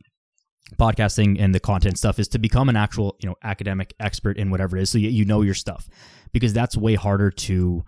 Podcasting 0.79 1.40
and 1.40 1.55
the 1.55 1.61
content 1.61 1.97
stuff 1.97 2.19
is 2.19 2.27
to 2.29 2.38
become 2.38 2.69
an 2.69 2.75
actual, 2.75 3.16
you 3.21 3.29
know, 3.29 3.37
academic 3.45 3.95
expert 4.01 4.37
in 4.37 4.51
whatever 4.51 4.77
it 4.77 4.83
is. 4.83 4.90
So 4.90 4.99
you, 4.99 5.11
you 5.11 5.25
know 5.25 5.42
your 5.42 5.55
stuff 5.55 5.88
because 6.33 6.53
that's 6.53 6.77
way 6.77 6.97
harder 6.97 7.31
to, 7.31 7.85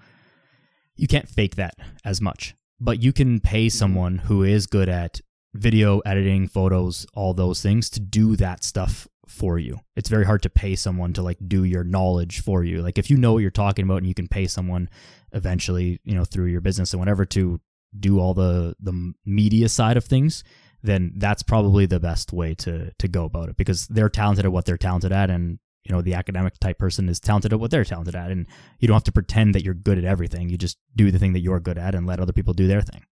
you 0.95 1.09
can't 1.09 1.29
fake 1.29 1.57
that 1.57 1.75
as 2.05 2.21
much, 2.21 2.55
but 2.79 3.03
you 3.03 3.13
can 3.13 3.41
pay 3.41 3.67
mm-hmm. 3.67 3.77
someone 3.77 4.19
who 4.19 4.45
is 4.45 4.69
good 4.69 4.89
at 4.89 5.21
video 5.55 5.99
editing, 6.01 6.47
photos, 6.47 7.05
all 7.15 7.35
those 7.35 7.61
things 7.61 7.91
to 7.91 8.01
do 8.01 8.37
that 8.37 8.63
stuff 8.63 9.09
for 9.29 9.59
you. 9.59 9.79
It's 9.95 10.09
very 10.09 10.25
hard 10.25 10.43
to 10.43 10.51
pay 10.51 10.75
someone 10.75 11.13
to 11.13 11.23
like 11.23 11.39
do 11.47 11.65
your 11.65 11.85
knowledge 11.85 12.41
for 12.41 12.65
you. 12.65 12.83
Like 12.83 12.99
if 12.99 13.11
you 13.11 13.17
know 13.17 13.35
what 13.35 13.41
you're 13.41 13.51
talking 13.51 13.85
about 13.85 13.99
and 13.99 14.07
you 14.07 14.15
can 14.15 14.29
pay 14.29 14.47
someone 14.47 14.89
eventually, 15.33 16.01
you 16.05 16.15
know, 16.15 16.25
through 16.25 16.47
your 16.47 16.61
business 16.61 16.93
and 16.93 17.01
whatever 17.01 17.25
to 17.27 17.61
do 17.99 18.21
all 18.21 18.35
the 18.35 18.75
the 18.81 19.13
media 19.25 19.69
side 19.69 19.97
of 19.97 20.05
things, 20.05 20.45
then 20.83 21.13
that's 21.17 21.43
probably 21.43 21.87
the 21.87 22.01
best 22.01 22.33
way 22.33 22.55
to 22.55 22.93
to 22.99 23.09
go 23.09 23.25
about 23.25 23.49
it 23.49 23.57
because 23.57 23.87
they're 23.89 24.09
talented 24.09 24.45
at 24.45 24.53
what 24.53 24.65
they're 24.65 24.77
talented 24.77 25.13
at 25.13 25.31
and 25.31 25.59
you 25.85 25.95
know 25.95 26.03
the 26.03 26.15
academic 26.15 26.59
type 26.59 26.79
person 26.79 27.09
is 27.09 27.21
talented 27.21 27.53
at 27.53 27.61
what 27.61 27.71
they're 27.71 27.85
talented 27.85 28.15
at 28.15 28.31
and 28.31 28.47
you 28.79 28.89
don't 28.89 28.95
have 28.95 29.05
to 29.05 29.13
pretend 29.13 29.55
that 29.55 29.65
you're 29.65 29.75
good 29.75 29.99
at 29.99 30.05
everything. 30.05 30.49
You 30.49 30.57
just 30.57 30.79
do 30.97 31.11
the 31.11 31.19
thing 31.19 31.35
that 31.35 31.41
you're 31.41 31.61
good 31.61 31.79
at 31.79 31.95
and 31.95 32.07
let 32.07 32.21
other 32.21 32.33
people 32.33 32.55
do 32.55 32.67
their 32.67 32.83
thing. 32.83 33.03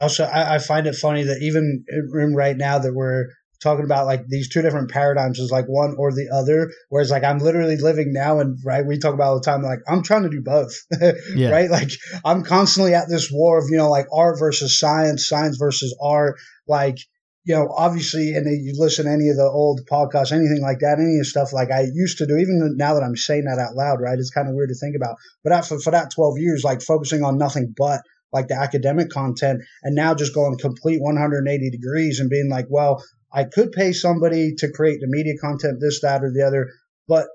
Also, 0.00 0.24
I, 0.24 0.54
I 0.54 0.58
find 0.58 0.86
it 0.86 0.94
funny 0.94 1.24
that 1.24 1.42
even 1.42 1.84
right 2.34 2.56
now 2.56 2.78
that 2.78 2.94
we're 2.94 3.26
talking 3.62 3.84
about 3.84 4.06
like 4.06 4.26
these 4.26 4.48
two 4.48 4.62
different 4.62 4.90
paradigms 4.90 5.38
is 5.38 5.50
like 5.50 5.66
one 5.66 5.94
or 5.98 6.12
the 6.12 6.28
other. 6.32 6.70
Whereas 6.88 7.10
like 7.10 7.24
I'm 7.24 7.38
literally 7.38 7.76
living 7.76 8.12
now 8.12 8.40
and 8.40 8.58
right, 8.64 8.84
we 8.84 8.98
talk 8.98 9.14
about 9.14 9.28
all 9.28 9.40
the 9.40 9.44
time, 9.44 9.62
like 9.62 9.80
I'm 9.88 10.02
trying 10.02 10.22
to 10.22 10.30
do 10.30 10.42
both, 10.42 10.74
yeah. 11.34 11.50
right? 11.50 11.70
Like 11.70 11.90
I'm 12.24 12.42
constantly 12.42 12.94
at 12.94 13.08
this 13.08 13.30
war 13.30 13.58
of, 13.58 13.66
you 13.70 13.76
know, 13.76 13.90
like 13.90 14.06
art 14.12 14.38
versus 14.38 14.78
science, 14.78 15.28
science 15.28 15.56
versus 15.56 15.96
art. 16.02 16.38
Like, 16.66 16.98
you 17.44 17.54
know, 17.54 17.68
obviously, 17.74 18.34
and 18.34 18.46
you 18.46 18.74
listen 18.76 19.06
to 19.06 19.10
any 19.10 19.28
of 19.28 19.36
the 19.36 19.50
old 19.50 19.80
podcasts, 19.90 20.32
anything 20.32 20.60
like 20.62 20.78
that, 20.80 20.98
any 20.98 21.16
of 21.16 21.20
the 21.20 21.24
stuff 21.24 21.52
like 21.52 21.70
I 21.70 21.86
used 21.92 22.18
to 22.18 22.26
do, 22.26 22.36
even 22.36 22.76
now 22.76 22.94
that 22.94 23.02
I'm 23.02 23.16
saying 23.16 23.44
that 23.44 23.58
out 23.58 23.74
loud, 23.74 24.00
right? 24.00 24.18
It's 24.18 24.30
kind 24.30 24.48
of 24.48 24.54
weird 24.54 24.68
to 24.68 24.74
think 24.74 24.94
about. 24.94 25.16
But 25.42 25.52
after, 25.52 25.78
for 25.80 25.90
that 25.90 26.12
12 26.14 26.38
years, 26.38 26.64
like 26.64 26.82
focusing 26.82 27.24
on 27.24 27.38
nothing 27.38 27.74
but 27.76 28.02
like 28.32 28.48
the 28.48 28.54
academic 28.54 29.10
content 29.10 29.62
and 29.82 29.96
now 29.96 30.14
just 30.14 30.34
going 30.34 30.56
complete 30.58 31.00
180 31.00 31.70
degrees 31.70 32.20
and 32.20 32.30
being 32.30 32.48
like, 32.48 32.66
well, 32.68 33.02
I 33.32 33.44
could 33.44 33.72
pay 33.72 33.92
somebody 33.92 34.54
to 34.58 34.70
create 34.70 35.00
the 35.00 35.06
media 35.08 35.34
content, 35.40 35.78
this, 35.80 36.00
that, 36.00 36.22
or 36.22 36.32
the 36.32 36.44
other, 36.46 36.68
but 37.06 37.26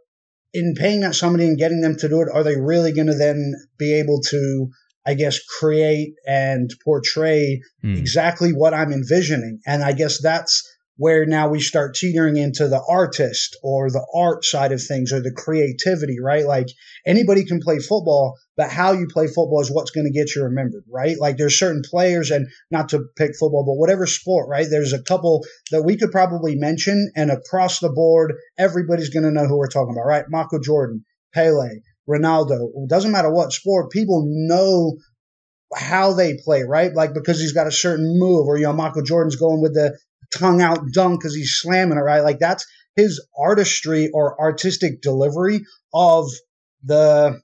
in 0.54 0.74
paying 0.74 1.02
that 1.02 1.16
somebody 1.16 1.46
and 1.46 1.58
getting 1.58 1.82
them 1.82 1.96
to 1.98 2.10
do 2.10 2.22
it, 2.22 2.30
are 2.34 2.44
they 2.44 2.60
really 2.60 2.94
going 2.94 3.08
to 3.08 3.18
then 3.18 3.54
be 3.78 3.94
able 3.94 4.22
to, 4.22 4.70
I 5.06 5.14
guess, 5.14 5.38
create 5.60 6.14
and 6.26 6.70
portray 6.84 7.62
mm. 7.84 7.98
exactly 7.98 8.52
what 8.52 8.74
I'm 8.74 8.94
envisioning? 8.94 9.60
And 9.66 9.84
I 9.84 9.92
guess 9.92 10.22
that's 10.22 10.64
where 10.98 11.26
now 11.26 11.50
we 11.50 11.60
start 11.60 11.96
teetering 11.96 12.38
into 12.38 12.68
the 12.68 12.82
artist 12.88 13.58
or 13.62 13.90
the 13.90 14.06
art 14.16 14.46
side 14.46 14.72
of 14.72 14.82
things 14.82 15.12
or 15.12 15.22
the 15.22 15.32
creativity, 15.32 16.18
right? 16.22 16.46
Like 16.46 16.68
anybody 17.06 17.44
can 17.44 17.60
play 17.60 17.80
football, 17.80 18.38
but 18.56 18.70
how 18.70 18.94
you 18.94 19.08
play 19.08 19.28
football 19.28 19.60
is 19.62 19.72
what's 19.72 19.92
going 19.92 20.08
to 20.08 20.18
get 20.18 20.36
you 20.36 20.44
remembered, 20.44 20.86
right? 20.90 21.18
Like 21.20 21.38
there's 21.38 21.60
certain 21.60 21.82
players 21.84 22.32
and 22.32 22.48
not 22.72 22.90
to 22.90 23.04
pick 23.18 23.32
football, 23.38 23.66
but 23.66 23.80
whatever 23.80 24.08
sport, 24.08 24.48
right? 24.48 24.68
There's 24.70 24.94
a 24.94 25.04
couple 25.04 25.44
that 25.72 25.84
we 25.84 25.98
could 25.98 26.12
probably 26.12 26.56
mention 26.56 27.12
and 27.16 27.30
across 27.30 27.80
the 27.80 27.90
board, 27.90 28.34
everybody's 28.58 29.10
going 29.10 29.26
to 29.26 29.32
know 29.32 29.48
who 29.48 29.58
we're 29.58 29.68
talking 29.68 29.94
about, 29.94 30.08
right? 30.08 30.26
Michael 30.30 30.60
Jordan, 30.60 31.04
Pele, 31.34 31.82
Ronaldo, 32.10 32.70
it 32.76 32.90
doesn't 32.90 33.12
matter 33.12 33.34
what 33.34 33.52
sport, 33.52 33.92
people 33.92 34.24
know 34.28 34.98
how 35.76 36.14
they 36.14 36.38
play, 36.44 36.64
right? 36.64 36.94
Like 36.94 37.14
because 37.14 37.40
he's 37.40 37.54
got 37.54 37.68
a 37.68 37.72
certain 37.72 38.18
move, 38.18 38.48
or 38.48 38.58
you 38.58 38.64
know, 38.64 38.74
Michael 38.74 39.04
Jordan's 39.04 39.36
going 39.36 39.62
with 39.62 39.74
the 39.74 39.98
tongue 40.38 40.62
out 40.62 40.80
dunk 40.92 41.20
because 41.20 41.36
he's 41.36 41.58
slamming 41.60 41.98
it, 41.98 42.02
right? 42.02 42.24
Like 42.24 42.40
that's 42.40 42.66
his 42.96 43.26
artistry 43.38 44.10
or 44.14 44.40
artistic 44.40 45.02
delivery 45.02 45.66
of 45.94 46.26
the 46.84 47.42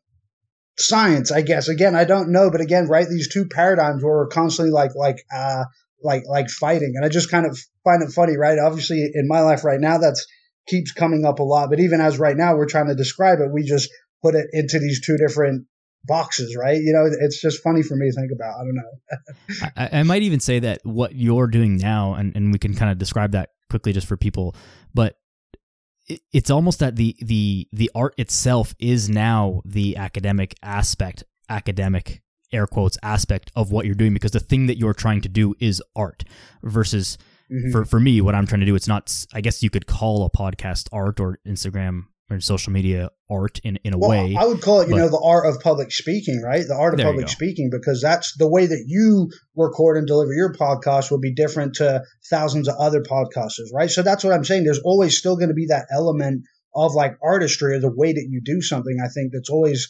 science, 0.77 1.32
I 1.32 1.41
guess. 1.41 1.67
Again, 1.67 1.95
I 1.95 2.06
don't 2.06 2.32
know, 2.32 2.49
but 2.51 2.62
again, 2.62 2.88
right, 2.88 3.08
these 3.08 3.32
two 3.32 3.47
paradigms 3.47 4.04
were 4.04 4.27
constantly 4.27 4.71
like 4.71 4.91
like 4.95 5.23
uh 5.34 5.65
like 6.04 6.23
like 6.27 6.49
fighting. 6.49 6.93
And 6.95 7.06
I 7.06 7.10
just 7.10 7.32
kind 7.32 7.45
of 7.45 7.58
find 7.84 8.01
it 8.04 8.12
funny, 8.12 8.38
right? 8.38 8.58
Obviously 8.60 9.10
in 9.13 9.27
my 9.27 9.41
life 9.41 9.63
right 9.63 9.80
now 9.80 9.97
that's 9.97 10.25
keeps 10.67 10.91
coming 10.91 11.25
up 11.25 11.39
a 11.39 11.43
lot. 11.43 11.69
But 11.69 11.80
even 11.80 12.01
as 12.01 12.19
right 12.19 12.38
now 12.38 12.56
we're 12.56 12.67
trying 12.67 12.88
to 12.88 12.95
describe 12.95 13.39
it, 13.39 13.51
we 13.51 13.63
just 13.63 13.89
put 14.21 14.36
it 14.36 14.47
into 14.54 14.80
these 14.80 15.01
two 15.06 15.17
different 15.17 15.65
boxes, 16.06 16.56
right? 16.56 16.82
You 16.82 16.94
know, 16.94 17.10
it's 17.22 17.40
just 17.40 17.62
funny 17.62 17.84
for 17.84 17.96
me 17.96 18.10
to 18.10 18.16
think 18.16 18.32
about. 18.32 18.56
I 18.60 18.64
don't 18.64 18.76
know. 18.76 19.68
I, 19.78 20.00
I, 20.00 20.04
might 20.04 20.24
even 20.24 20.40
say 20.40 20.60
that 20.60 20.82
what 20.84 21.16
you're 21.16 21.48
doing 21.48 21.78
now, 21.78 22.14
and, 22.16 22.36
and 22.36 22.52
we 22.52 22.60
can 22.60 22.74
kind 22.74 22.92
of 22.92 22.98
describe 22.98 23.32
that 23.32 23.52
quickly 23.70 23.94
just 23.94 24.08
for 24.08 24.18
people, 24.18 24.56
but 24.94 25.18
it, 26.08 26.22
it's 26.32 26.50
almost 26.50 26.80
that 26.80 26.96
the 26.96 27.16
the 27.20 27.68
the 27.72 27.92
art 27.94 28.16
itself 28.18 28.76
is 28.80 29.10
now 29.10 29.62
the 29.66 29.98
academic 29.98 30.56
aspect, 30.64 31.24
academic 31.50 32.22
air 32.52 32.68
quotes 32.68 32.98
aspect 33.02 33.52
of 33.56 33.72
what 33.72 33.86
you're 33.86 33.96
doing 33.96 34.14
because 34.14 34.32
the 34.32 34.40
thing 34.40 34.68
that 34.68 34.78
you're 34.78 34.94
trying 34.94 35.22
to 35.22 35.30
do 35.30 35.56
is 35.60 35.82
art 35.96 36.24
versus. 36.64 37.18
Mm-hmm. 37.52 37.72
For, 37.72 37.84
for 37.84 38.00
me, 38.00 38.22
what 38.22 38.34
I'm 38.34 38.48
trying 38.48 38.62
to 38.62 38.66
do, 38.66 38.76
it's 38.76 38.88
not. 38.88 39.14
I 39.34 39.42
guess 39.42 39.62
you 39.62 39.70
could 39.70 39.86
call 39.86 40.24
a 40.24 40.30
podcast 40.30 40.88
art 40.94 41.20
or 41.20 41.38
Instagram 41.46 42.06
or 42.32 42.39
social 42.39 42.74
media 42.74 43.10
art 43.30 43.60
in, 43.63 43.78
in 43.84 43.94
a 43.94 43.98
well, 43.98 44.10
way. 44.10 44.36
I 44.38 44.46
would 44.46 44.62
call 44.62 44.82
it, 44.82 44.89
you 44.89 44.96
know, 44.96 45.10
the 45.10 45.22
art 45.24 45.46
of 45.46 45.62
public 45.62 45.91
speaking, 45.91 46.41
right? 46.41 46.65
The 46.67 46.76
art 46.76 46.94
of 46.94 47.00
public 47.00 47.30
speaking, 47.30 47.70
because 47.72 48.02
that's 48.02 48.36
the 48.38 48.50
way 48.50 48.65
that 48.65 48.84
you 48.88 49.30
record 49.56 49.98
and 49.98 50.08
deliver 50.08 50.34
your 50.34 50.54
podcast 50.54 51.12
will 51.12 51.20
be 51.20 51.34
different 51.34 51.76
to 51.76 52.04
thousands 52.30 52.67
of 52.67 52.76
other 52.80 53.02
podcasters, 53.02 53.74
right? 53.74 53.89
So 53.89 54.02
that's 54.02 54.24
what 54.24 54.34
I'm 54.34 54.44
saying. 54.44 54.63
There's 54.63 54.82
always 54.84 55.17
still 55.17 55.36
going 55.36 55.50
to 55.50 55.56
be 55.56 55.67
that 55.67 55.88
element 55.91 56.44
of 56.74 56.94
like 56.94 57.17
artistry 57.24 57.76
or 57.76 57.80
the 57.80 57.94
way 57.94 58.13
that 58.13 58.28
you 58.30 58.41
do 58.44 58.62
something. 58.62 58.98
I 59.04 59.10
think 59.10 59.34
that's 59.34 59.50
always 59.50 59.89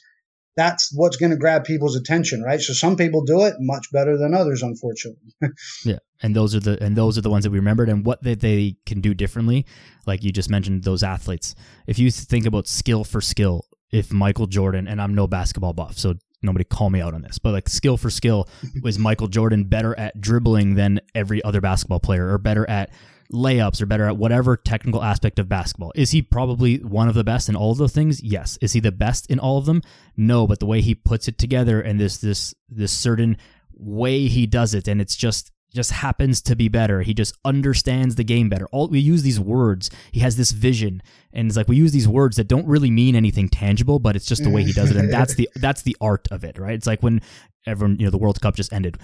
that's 0.55 0.91
what's 0.93 1.17
going 1.17 1.31
to 1.31 1.37
grab 1.37 1.63
people's 1.63 1.95
attention, 1.95 2.41
right? 2.41 2.59
So 2.59 2.73
some 2.73 2.95
people 2.95 3.23
do 3.23 3.41
it 3.41 3.55
much 3.59 3.87
better 3.91 4.17
than 4.17 4.33
others, 4.33 4.61
unfortunately. 4.61 5.33
yeah, 5.85 5.99
and 6.21 6.35
those 6.35 6.53
are 6.55 6.59
the 6.59 6.81
and 6.83 6.95
those 6.95 7.17
are 7.17 7.21
the 7.21 7.29
ones 7.29 7.43
that 7.43 7.51
we 7.51 7.59
remembered, 7.59 7.89
and 7.89 8.05
what 8.05 8.21
they, 8.23 8.35
they 8.35 8.75
can 8.85 9.01
do 9.01 9.13
differently. 9.13 9.65
Like 10.05 10.23
you 10.23 10.31
just 10.31 10.49
mentioned, 10.49 10.83
those 10.83 11.03
athletes. 11.03 11.55
If 11.87 11.99
you 11.99 12.11
think 12.11 12.45
about 12.45 12.67
skill 12.67 13.03
for 13.03 13.21
skill, 13.21 13.65
if 13.91 14.11
Michael 14.11 14.47
Jordan 14.47 14.87
and 14.87 15.01
I'm 15.01 15.15
no 15.15 15.27
basketball 15.27 15.73
buff, 15.73 15.97
so 15.97 16.15
nobody 16.41 16.65
call 16.65 16.89
me 16.89 17.01
out 17.01 17.13
on 17.13 17.21
this, 17.21 17.37
but 17.39 17.51
like 17.53 17.69
skill 17.69 17.97
for 17.97 18.09
skill, 18.09 18.49
was 18.83 18.99
Michael 18.99 19.27
Jordan 19.27 19.63
better 19.63 19.97
at 19.97 20.19
dribbling 20.19 20.75
than 20.75 20.99
every 21.15 21.43
other 21.43 21.61
basketball 21.61 21.99
player, 21.99 22.31
or 22.31 22.37
better 22.37 22.69
at 22.69 22.89
layups 23.33 23.81
or 23.81 23.85
better 23.85 24.05
at 24.05 24.17
whatever 24.17 24.57
technical 24.57 25.03
aspect 25.03 25.39
of 25.39 25.47
basketball. 25.47 25.91
Is 25.95 26.11
he 26.11 26.21
probably 26.21 26.77
one 26.77 27.07
of 27.07 27.15
the 27.15 27.23
best 27.23 27.49
in 27.49 27.55
all 27.55 27.71
of 27.71 27.77
those 27.77 27.93
things? 27.93 28.21
Yes. 28.21 28.57
Is 28.61 28.73
he 28.73 28.79
the 28.79 28.91
best 28.91 29.29
in 29.29 29.39
all 29.39 29.57
of 29.57 29.65
them? 29.65 29.81
No, 30.17 30.47
but 30.47 30.59
the 30.59 30.65
way 30.65 30.81
he 30.81 30.95
puts 30.95 31.27
it 31.27 31.37
together 31.37 31.81
and 31.81 31.99
this 31.99 32.17
this 32.17 32.53
this 32.69 32.91
certain 32.91 33.37
way 33.73 34.27
he 34.27 34.45
does 34.45 34.73
it 34.73 34.87
and 34.87 35.01
it's 35.01 35.15
just 35.15 35.51
just 35.73 35.91
happens 35.91 36.41
to 36.41 36.55
be 36.55 36.67
better. 36.67 37.01
He 37.01 37.13
just 37.13 37.37
understands 37.45 38.15
the 38.15 38.23
game 38.23 38.49
better. 38.49 38.67
All 38.71 38.89
we 38.89 38.99
use 38.99 39.23
these 39.23 39.39
words. 39.39 39.89
He 40.11 40.19
has 40.19 40.35
this 40.35 40.51
vision, 40.51 41.01
and 41.33 41.47
it's 41.47 41.57
like 41.57 41.67
we 41.67 41.77
use 41.77 41.93
these 41.93 42.07
words 42.07 42.37
that 42.37 42.47
don't 42.47 42.67
really 42.67 42.91
mean 42.91 43.15
anything 43.15 43.47
tangible, 43.47 43.99
but 43.99 44.15
it's 44.15 44.25
just 44.25 44.43
the 44.43 44.49
way 44.49 44.63
he 44.63 44.73
does 44.73 44.91
it, 44.91 44.97
and 44.97 45.11
that's 45.11 45.35
the 45.35 45.49
that's 45.55 45.83
the 45.83 45.95
art 46.01 46.27
of 46.29 46.43
it, 46.43 46.59
right? 46.59 46.73
It's 46.73 46.87
like 46.87 47.01
when 47.01 47.21
everyone, 47.65 47.97
you 47.99 48.05
know, 48.05 48.11
the 48.11 48.17
World 48.17 48.41
Cup 48.41 48.55
just 48.55 48.73
ended. 48.73 48.97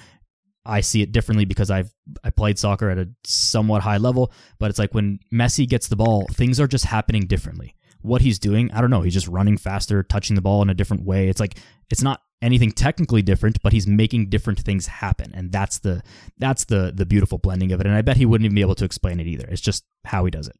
I 0.67 0.81
see 0.81 1.01
it 1.01 1.11
differently 1.11 1.45
because 1.45 1.71
I've 1.71 1.93
I 2.23 2.29
played 2.29 2.59
soccer 2.59 2.89
at 2.89 2.97
a 2.97 3.09
somewhat 3.23 3.81
high 3.81 3.97
level, 3.97 4.31
but 4.59 4.69
it's 4.69 4.79
like 4.79 4.93
when 4.93 5.19
Messi 5.33 5.67
gets 5.67 5.87
the 5.87 5.95
ball, 5.95 6.27
things 6.33 6.59
are 6.59 6.67
just 6.67 6.85
happening 6.85 7.25
differently. 7.25 7.75
What 8.01 8.21
he's 8.21 8.37
doing, 8.37 8.71
I 8.71 8.81
don't 8.81 8.89
know. 8.89 9.01
He's 9.01 9.13
just 9.13 9.27
running 9.27 9.57
faster, 9.57 10.03
touching 10.03 10.35
the 10.35 10.41
ball 10.41 10.61
in 10.61 10.69
a 10.69 10.73
different 10.73 11.03
way. 11.03 11.29
It's 11.29 11.39
like 11.39 11.57
it's 11.89 12.03
not 12.03 12.21
anything 12.41 12.71
technically 12.71 13.21
different, 13.21 13.61
but 13.63 13.73
he's 13.73 13.87
making 13.87 14.29
different 14.29 14.59
things 14.59 14.87
happen, 14.87 15.31
and 15.33 15.51
that's 15.51 15.79
the 15.79 16.03
that's 16.37 16.65
the 16.65 16.91
the 16.93 17.05
beautiful 17.05 17.37
blending 17.37 17.71
of 17.71 17.79
it. 17.79 17.87
And 17.87 17.95
I 17.95 18.01
bet 18.01 18.17
he 18.17 18.25
wouldn't 18.25 18.45
even 18.45 18.55
be 18.55 18.61
able 18.61 18.75
to 18.75 18.85
explain 18.85 19.19
it 19.19 19.27
either. 19.27 19.47
It's 19.47 19.61
just 19.61 19.85
how 20.05 20.25
he 20.25 20.31
does 20.31 20.47
it. 20.47 20.55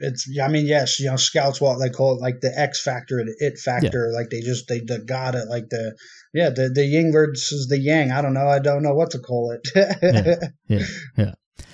It's 0.00 0.28
I 0.42 0.48
mean 0.48 0.66
yes, 0.66 0.98
you 0.98 1.06
know 1.06 1.16
scouts 1.16 1.60
what 1.60 1.78
they 1.78 1.90
call 1.90 2.16
it 2.16 2.20
like 2.20 2.40
the 2.40 2.52
X 2.56 2.82
factor, 2.82 3.16
the 3.24 3.36
it 3.38 3.58
factor. 3.58 4.08
Yeah. 4.10 4.18
Like 4.18 4.30
they 4.30 4.40
just 4.40 4.68
they, 4.68 4.80
they 4.80 4.98
got 4.98 5.34
it. 5.34 5.48
Like 5.48 5.68
the 5.68 5.96
yeah 6.32 6.50
the 6.50 6.70
the 6.74 6.84
yin 6.84 7.12
versus 7.12 7.68
the 7.68 7.78
yang. 7.78 8.10
I 8.10 8.22
don't 8.22 8.34
know. 8.34 8.48
I 8.48 8.58
don't 8.58 8.82
know 8.82 8.94
what 8.94 9.10
to 9.10 9.18
call 9.18 9.52
it. 9.52 9.68
yeah, 10.02 10.36
yeah, 10.68 10.86
yeah. 11.16 11.64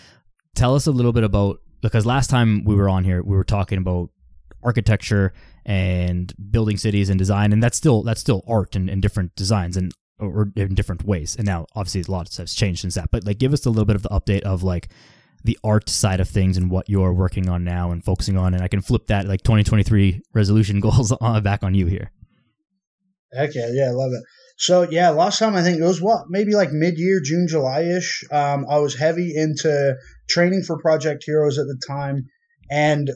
Tell 0.55 0.75
us 0.75 0.87
a 0.87 0.93
little 0.93 1.12
bit 1.12 1.25
about 1.25 1.61
because 1.83 2.05
last 2.05 2.29
time 2.29 2.65
we 2.65 2.75
were 2.75 2.89
on 2.89 3.05
here, 3.05 3.23
we 3.23 3.37
were 3.37 3.45
talking 3.45 3.79
about 3.79 4.11
architecture 4.62 5.33
and 5.65 6.33
building 6.51 6.77
cities 6.77 7.09
and 7.09 7.19
design, 7.19 7.53
and 7.53 7.62
that's 7.62 7.77
still 7.77 8.03
that's 8.03 8.21
still 8.21 8.43
art 8.49 8.75
and, 8.75 8.91
and 8.91 9.03
different 9.03 9.35
designs 9.37 9.77
and 9.77 9.93
or 10.19 10.51
in 10.57 10.75
different 10.75 11.05
ways. 11.05 11.37
And 11.37 11.47
now 11.47 11.67
obviously 11.75 12.03
a 12.03 12.11
lot 12.11 12.35
has 12.35 12.55
changed 12.55 12.81
since 12.81 12.95
that. 12.95 13.11
But 13.11 13.25
like, 13.25 13.39
give 13.39 13.53
us 13.53 13.67
a 13.67 13.71
little 13.71 13.85
bit 13.85 13.97
of 13.97 14.03
the 14.03 14.09
update 14.09 14.43
of 14.43 14.62
like 14.62 14.89
the 15.44 15.59
art 15.62 15.88
side 15.88 16.20
of 16.20 16.29
things 16.29 16.57
and 16.57 16.70
what 16.70 16.88
you're 16.88 17.12
working 17.12 17.49
on 17.49 17.64
now 17.64 17.90
and 17.90 18.05
focusing 18.05 18.37
on. 18.37 18.55
And 18.55 18.62
I 18.62 18.68
can 18.68 18.81
flip 18.81 19.07
that 19.09 19.27
like 19.27 19.42
2023 19.42 20.22
resolution 20.35 20.81
goals 20.87 21.12
on, 21.12 21.42
back 21.42 21.62
on 21.62 21.75
you 21.75 21.87
here. 21.87 22.11
Heck 23.33 23.55
yeah, 23.55 23.88
I 23.88 23.90
love 23.90 24.12
it. 24.12 24.22
So 24.59 24.83
yeah, 24.83 25.11
last 25.11 25.38
time 25.38 25.55
I 25.55 25.62
think 25.62 25.79
it 25.79 25.85
was 25.85 26.01
what 26.01 26.25
maybe 26.29 26.55
like 26.55 26.70
mid 26.72 26.99
year, 26.99 27.20
June, 27.22 27.46
July 27.49 27.83
ish. 27.83 28.25
Um, 28.31 28.64
I 28.68 28.79
was 28.79 28.96
heavy 28.96 29.35
into 29.37 29.96
training 30.31 30.62
for 30.62 30.81
Project 30.81 31.25
Heroes 31.27 31.59
at 31.59 31.66
the 31.66 31.81
time, 31.87 32.27
and 32.70 33.11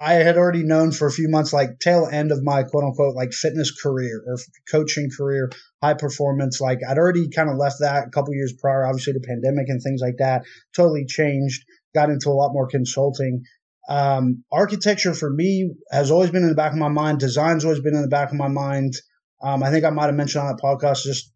I 0.00 0.14
had 0.14 0.36
already 0.36 0.62
known 0.62 0.90
for 0.90 1.06
a 1.06 1.12
few 1.12 1.28
months, 1.28 1.52
like 1.52 1.78
tail 1.78 2.08
end 2.10 2.32
of 2.32 2.42
my 2.42 2.64
quote 2.64 2.84
unquote 2.84 3.14
like 3.14 3.32
fitness 3.32 3.70
career 3.80 4.22
or 4.26 4.36
coaching 4.70 5.08
career, 5.16 5.50
high 5.86 5.94
performance. 5.94 6.60
Like 6.60 6.80
I'd 6.88 6.98
already 6.98 7.28
kind 7.28 7.48
of 7.48 7.56
left 7.56 7.76
that 7.80 8.06
a 8.06 8.10
couple 8.10 8.34
years 8.34 8.54
prior, 8.60 8.86
obviously 8.86 9.12
the 9.12 9.26
pandemic 9.26 9.68
and 9.68 9.82
things 9.82 10.00
like 10.00 10.16
that 10.18 10.42
totally 10.74 11.06
changed. 11.06 11.64
Got 11.94 12.10
into 12.10 12.28
a 12.28 12.32
lot 12.32 12.52
more 12.52 12.68
consulting. 12.68 13.44
Um, 13.88 14.44
architecture 14.52 15.14
for 15.14 15.30
me 15.30 15.70
has 15.90 16.10
always 16.10 16.30
been 16.30 16.42
in 16.42 16.48
the 16.48 16.54
back 16.54 16.72
of 16.72 16.78
my 16.78 16.88
mind. 16.88 17.20
Design's 17.20 17.64
always 17.64 17.80
been 17.80 17.94
in 17.94 18.02
the 18.02 18.08
back 18.08 18.30
of 18.30 18.36
my 18.36 18.48
mind. 18.48 18.94
Um, 19.42 19.62
I 19.62 19.70
think 19.70 19.84
I 19.84 19.90
might 19.90 20.06
have 20.06 20.14
mentioned 20.14 20.44
on 20.44 20.54
that 20.54 20.62
podcast 20.62 21.02
just 21.02 21.32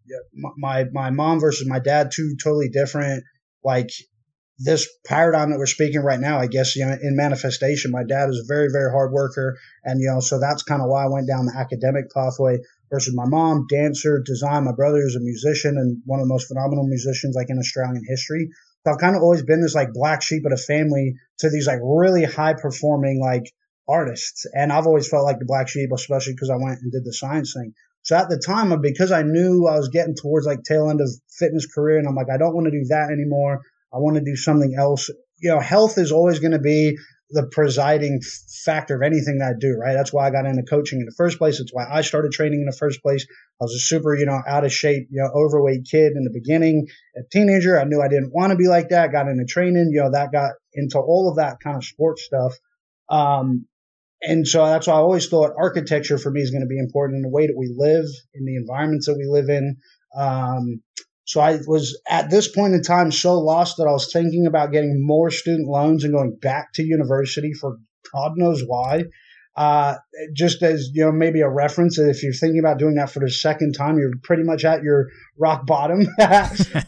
my 0.57 0.85
my 0.93 1.11
mom 1.11 1.39
versus 1.39 1.69
my 1.69 1.79
dad, 1.79 2.11
two 2.13 2.35
totally 2.43 2.69
different 2.69 3.25
like 3.65 3.91
this 4.61 4.87
paradigm 5.07 5.51
that 5.51 5.59
we're 5.59 5.67
speaking 5.67 6.03
right 6.03 6.21
now, 6.21 6.39
I 6.39 6.47
guess, 6.47 6.77
you 6.77 6.85
know, 6.85 6.93
in 6.93 7.17
manifestation, 7.17 7.91
my 7.91 8.05
dad 8.05 8.29
is 8.29 8.39
a 8.45 8.47
very, 8.47 8.69
very 8.71 8.91
hard 8.91 9.11
worker. 9.11 9.57
And, 9.85 10.01
you 10.01 10.09
know, 10.09 10.21
so 10.21 10.39
that's 10.39 10.63
kind 10.63 10.83
of 10.83 10.89
why 10.89 11.05
I 11.05 11.09
went 11.09 11.27
down 11.27 11.47
the 11.47 11.57
academic 11.57 12.11
pathway 12.15 12.59
versus 12.91 13.15
my 13.15 13.27
mom, 13.27 13.67
dancer, 13.69 14.23
design. 14.25 14.65
My 14.65 14.73
brother 14.73 14.99
is 14.99 15.17
a 15.17 15.21
musician 15.21 15.77
and 15.77 16.03
one 16.05 16.21
of 16.21 16.27
the 16.27 16.33
most 16.33 16.49
phenomenal 16.49 16.87
musicians 16.87 17.35
like 17.37 17.51
in 17.51 17.59
Australian 17.59 18.03
history. 18.07 18.49
So 18.85 18.93
I've 18.93 18.99
kind 18.99 19.17
of 19.17 19.23
always 19.23 19.43
been 19.43 19.61
this 19.61 19.75
like 19.75 19.93
black 19.93 20.23
sheep 20.23 20.45
of 20.45 20.51
the 20.51 20.57
family 20.57 21.15
to 21.39 21.51
these 21.51 21.67
like 21.67 21.81
really 21.83 22.25
high 22.25 22.55
performing 22.55 23.21
like 23.21 23.45
artists. 23.89 24.47
And 24.53 24.73
I've 24.73 24.87
always 24.87 25.09
felt 25.09 25.25
like 25.25 25.39
the 25.39 25.45
black 25.45 25.69
sheep, 25.69 25.91
especially 25.95 26.35
because 26.35 26.51
I 26.51 26.57
went 26.57 26.81
and 26.81 26.91
did 26.91 27.05
the 27.05 27.13
science 27.13 27.55
thing. 27.55 27.75
So 28.03 28.17
at 28.17 28.29
the 28.31 28.43
time, 28.45 28.75
because 28.81 29.13
I 29.13 29.23
knew 29.23 29.67
I 29.67 29.77
was 29.77 29.91
getting 29.91 30.15
towards 30.15 30.47
like 30.47 30.63
tail 30.63 30.89
end 30.89 31.01
of 31.01 31.11
fitness 31.39 31.67
career 31.67 31.99
and 31.99 32.09
I'm 32.09 32.15
like, 32.15 32.31
I 32.33 32.39
don't 32.39 32.55
want 32.55 32.67
to 32.67 32.71
do 32.71 32.87
that 32.89 33.11
anymore. 33.13 33.61
I 33.93 33.99
want 33.99 34.17
to 34.17 34.25
do 34.25 34.37
something 34.37 34.75
else. 34.79 35.11
You 35.39 35.51
know, 35.51 35.61
health 35.61 35.99
is 35.99 36.13
always 36.13 36.39
going 36.39 36.53
to 36.53 36.59
be 36.59 36.97
the 37.33 37.47
presiding 37.47 38.21
factor 38.65 38.97
of 38.97 39.03
anything 39.03 39.39
that 39.39 39.55
I 39.55 39.59
do, 39.59 39.77
right? 39.77 39.95
That's 39.95 40.13
why 40.13 40.27
I 40.27 40.31
got 40.31 40.47
into 40.47 40.63
coaching 40.63 41.01
in 41.01 41.07
the 41.07 41.15
first 41.17 41.39
place. 41.39 41.61
It's 41.61 41.73
why 41.73 41.87
I 41.89 42.01
started 42.01 42.33
training 42.33 42.61
in 42.61 42.67
the 42.67 42.77
first 42.77 43.03
place. 43.03 43.27
I 43.61 43.65
was 43.65 43.75
a 43.75 43.79
super, 43.79 44.17
you 44.17 44.27
know, 44.27 44.41
out 44.47 44.65
of 44.65 44.73
shape, 44.73 45.09
you 45.11 45.23
know, 45.23 45.31
overweight 45.33 45.87
kid 45.91 46.13
in 46.17 46.25
the 46.25 46.31
beginning. 46.33 46.89
A 47.17 47.21
teenager, 47.31 47.79
I 47.79 47.85
knew 47.85 48.01
I 48.01 48.09
didn't 48.09 48.33
want 48.35 48.51
to 48.51 48.57
be 48.57 48.67
like 48.67 48.89
that. 48.89 49.13
Got 49.13 49.29
into 49.29 49.45
training, 49.45 49.91
you 49.93 50.03
know, 50.03 50.11
that 50.11 50.33
got 50.33 50.53
into 50.75 50.99
all 50.99 51.29
of 51.31 51.37
that 51.37 51.59
kind 51.63 51.77
of 51.77 51.85
sports 51.85 52.25
stuff. 52.25 52.55
Um, 53.09 53.67
and 54.23 54.47
so 54.47 54.67
that's 54.67 54.87
why 54.87 54.95
I 54.95 54.99
always 54.99 55.29
thought 55.29 55.53
architecture 55.57 56.19
for 56.19 56.31
me 56.31 56.41
is 56.41 56.51
going 56.51 56.63
to 56.63 56.67
be 56.67 56.79
important 56.79 57.17
in 57.17 57.23
the 57.23 57.31
way 57.31 57.47
that 57.47 57.57
we 57.57 57.73
live, 57.75 58.07
in 58.35 58.45
the 58.45 58.57
environments 58.57 59.07
that 59.07 59.17
we 59.17 59.27
live 59.27 59.49
in. 59.49 59.77
Um, 60.15 60.83
so 61.31 61.41
I 61.41 61.61
was 61.65 61.97
at 62.09 62.29
this 62.29 62.49
point 62.49 62.75
in 62.75 62.83
time 62.83 63.13
so 63.13 63.39
lost 63.39 63.77
that 63.77 63.87
I 63.87 63.93
was 63.93 64.13
thinking 64.13 64.47
about 64.47 64.73
getting 64.73 64.97
more 64.99 65.31
student 65.31 65.69
loans 65.69 66.03
and 66.03 66.13
going 66.13 66.37
back 66.43 66.73
to 66.73 66.83
university 66.83 67.53
for 67.53 67.77
God 68.13 68.33
knows 68.35 68.65
why. 68.67 69.05
Uh, 69.55 69.95
just 70.35 70.61
as 70.65 70.91
you 70.93 71.05
know, 71.05 71.13
maybe 71.13 71.43
a 71.43 71.49
reference. 71.49 72.01
If 72.01 72.25
you're 72.25 72.33
thinking 72.33 72.59
about 72.59 72.81
doing 72.81 72.97
that 72.97 73.13
for 73.13 73.21
the 73.21 73.31
second 73.31 73.75
time, 73.75 73.97
you're 73.97 74.11
pretty 74.25 74.43
much 74.43 74.65
at 74.65 74.83
your 74.83 75.07
rock 75.39 75.67
bottom. 75.67 76.01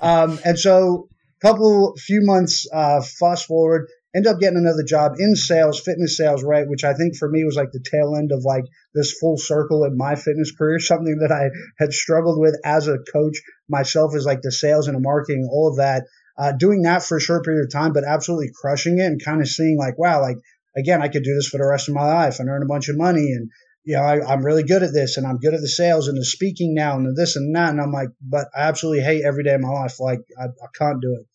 um, 0.01 0.41
and 0.45 0.59
so, 0.59 1.09
a 1.41 1.47
couple 1.47 1.95
few 1.97 2.23
months 2.25 2.67
uh, 2.73 3.01
fast 3.01 3.47
forward, 3.47 3.87
end 4.15 4.27
up 4.27 4.39
getting 4.41 4.59
another 4.59 4.85
job 4.87 5.13
in 5.19 5.35
sales, 5.35 5.81
fitness 5.81 6.17
sales, 6.17 6.43
right? 6.43 6.69
Which 6.69 6.85
I 6.85 6.95
think 6.95 7.17
for 7.17 7.29
me 7.29 7.45
was 7.45 7.57
like 7.57 7.73
the 7.73 7.85
tail 7.91 8.15
end 8.17 8.31
of 8.33 8.45
like 8.45 8.65
this 8.95 9.17
full 9.19 9.39
circle 9.39 9.85
in 9.85 9.97
my 9.97 10.15
fitness 10.15 10.53
career, 10.57 10.79
something 10.81 11.19
that 11.21 11.33
I 11.33 11.51
had 11.79 11.93
struggled 11.93 12.39
with 12.39 12.57
as 12.65 12.89
a 12.89 12.99
coach 13.13 13.41
myself 13.69 14.15
is 14.15 14.27
like 14.27 14.43
the 14.43 14.53
sales 14.53 14.87
and 14.87 14.97
the 14.97 15.01
marketing, 15.01 15.49
all 15.51 15.69
of 15.69 15.77
that. 15.77 16.05
Uh, 16.39 16.53
doing 16.53 16.83
that 16.83 17.03
for 17.03 17.19
a 17.19 17.21
short 17.21 17.45
period 17.45 17.63
of 17.63 17.71
time, 17.71 17.93
but 17.93 18.05
absolutely 18.05 18.51
crushing 18.59 18.99
it 18.99 19.05
and 19.05 19.23
kind 19.23 19.43
of 19.43 19.49
seeing 19.49 19.77
like, 19.77 19.99
wow, 19.99 20.21
like 20.21 20.39
again, 20.77 21.03
I 21.03 21.09
could 21.09 21.25
do 21.25 21.35
this 21.35 21.49
for 21.49 21.59
the 21.59 21.69
rest 21.69 21.89
of 21.89 21.95
my 21.95 22.07
life 22.07 22.41
and 22.41 22.49
earn 22.49 22.63
a 22.63 22.67
bunch 22.67 22.89
of 22.89 22.97
money. 22.97 23.33
And, 23.33 23.51
you 23.85 23.97
know, 23.97 24.03
I, 24.03 24.33
am 24.33 24.45
really 24.45 24.63
good 24.63 24.83
at 24.83 24.93
this 24.93 25.17
and 25.17 25.27
I'm 25.27 25.39
good 25.39 25.55
at 25.55 25.61
the 25.61 25.69
sales 25.69 26.09
and 26.09 26.17
the 26.17 26.25
speaking 26.25 26.75
now 26.75 26.97
and 26.97 27.07
the 27.07 27.13
this 27.13 27.37
and 27.37 27.55
that. 27.55 27.71
And 27.71 27.81
I'm 27.81 27.93
like, 27.93 28.09
but 28.21 28.49
I 28.57 28.63
absolutely 28.63 29.03
hate 29.03 29.25
every 29.25 29.45
day 29.45 29.55
of 29.55 29.61
my 29.61 29.69
life. 29.69 30.01
Like 30.01 30.21
I, 30.41 30.45
I 30.45 30.69
can't 30.75 31.03
do 31.03 31.19
it. 31.21 31.27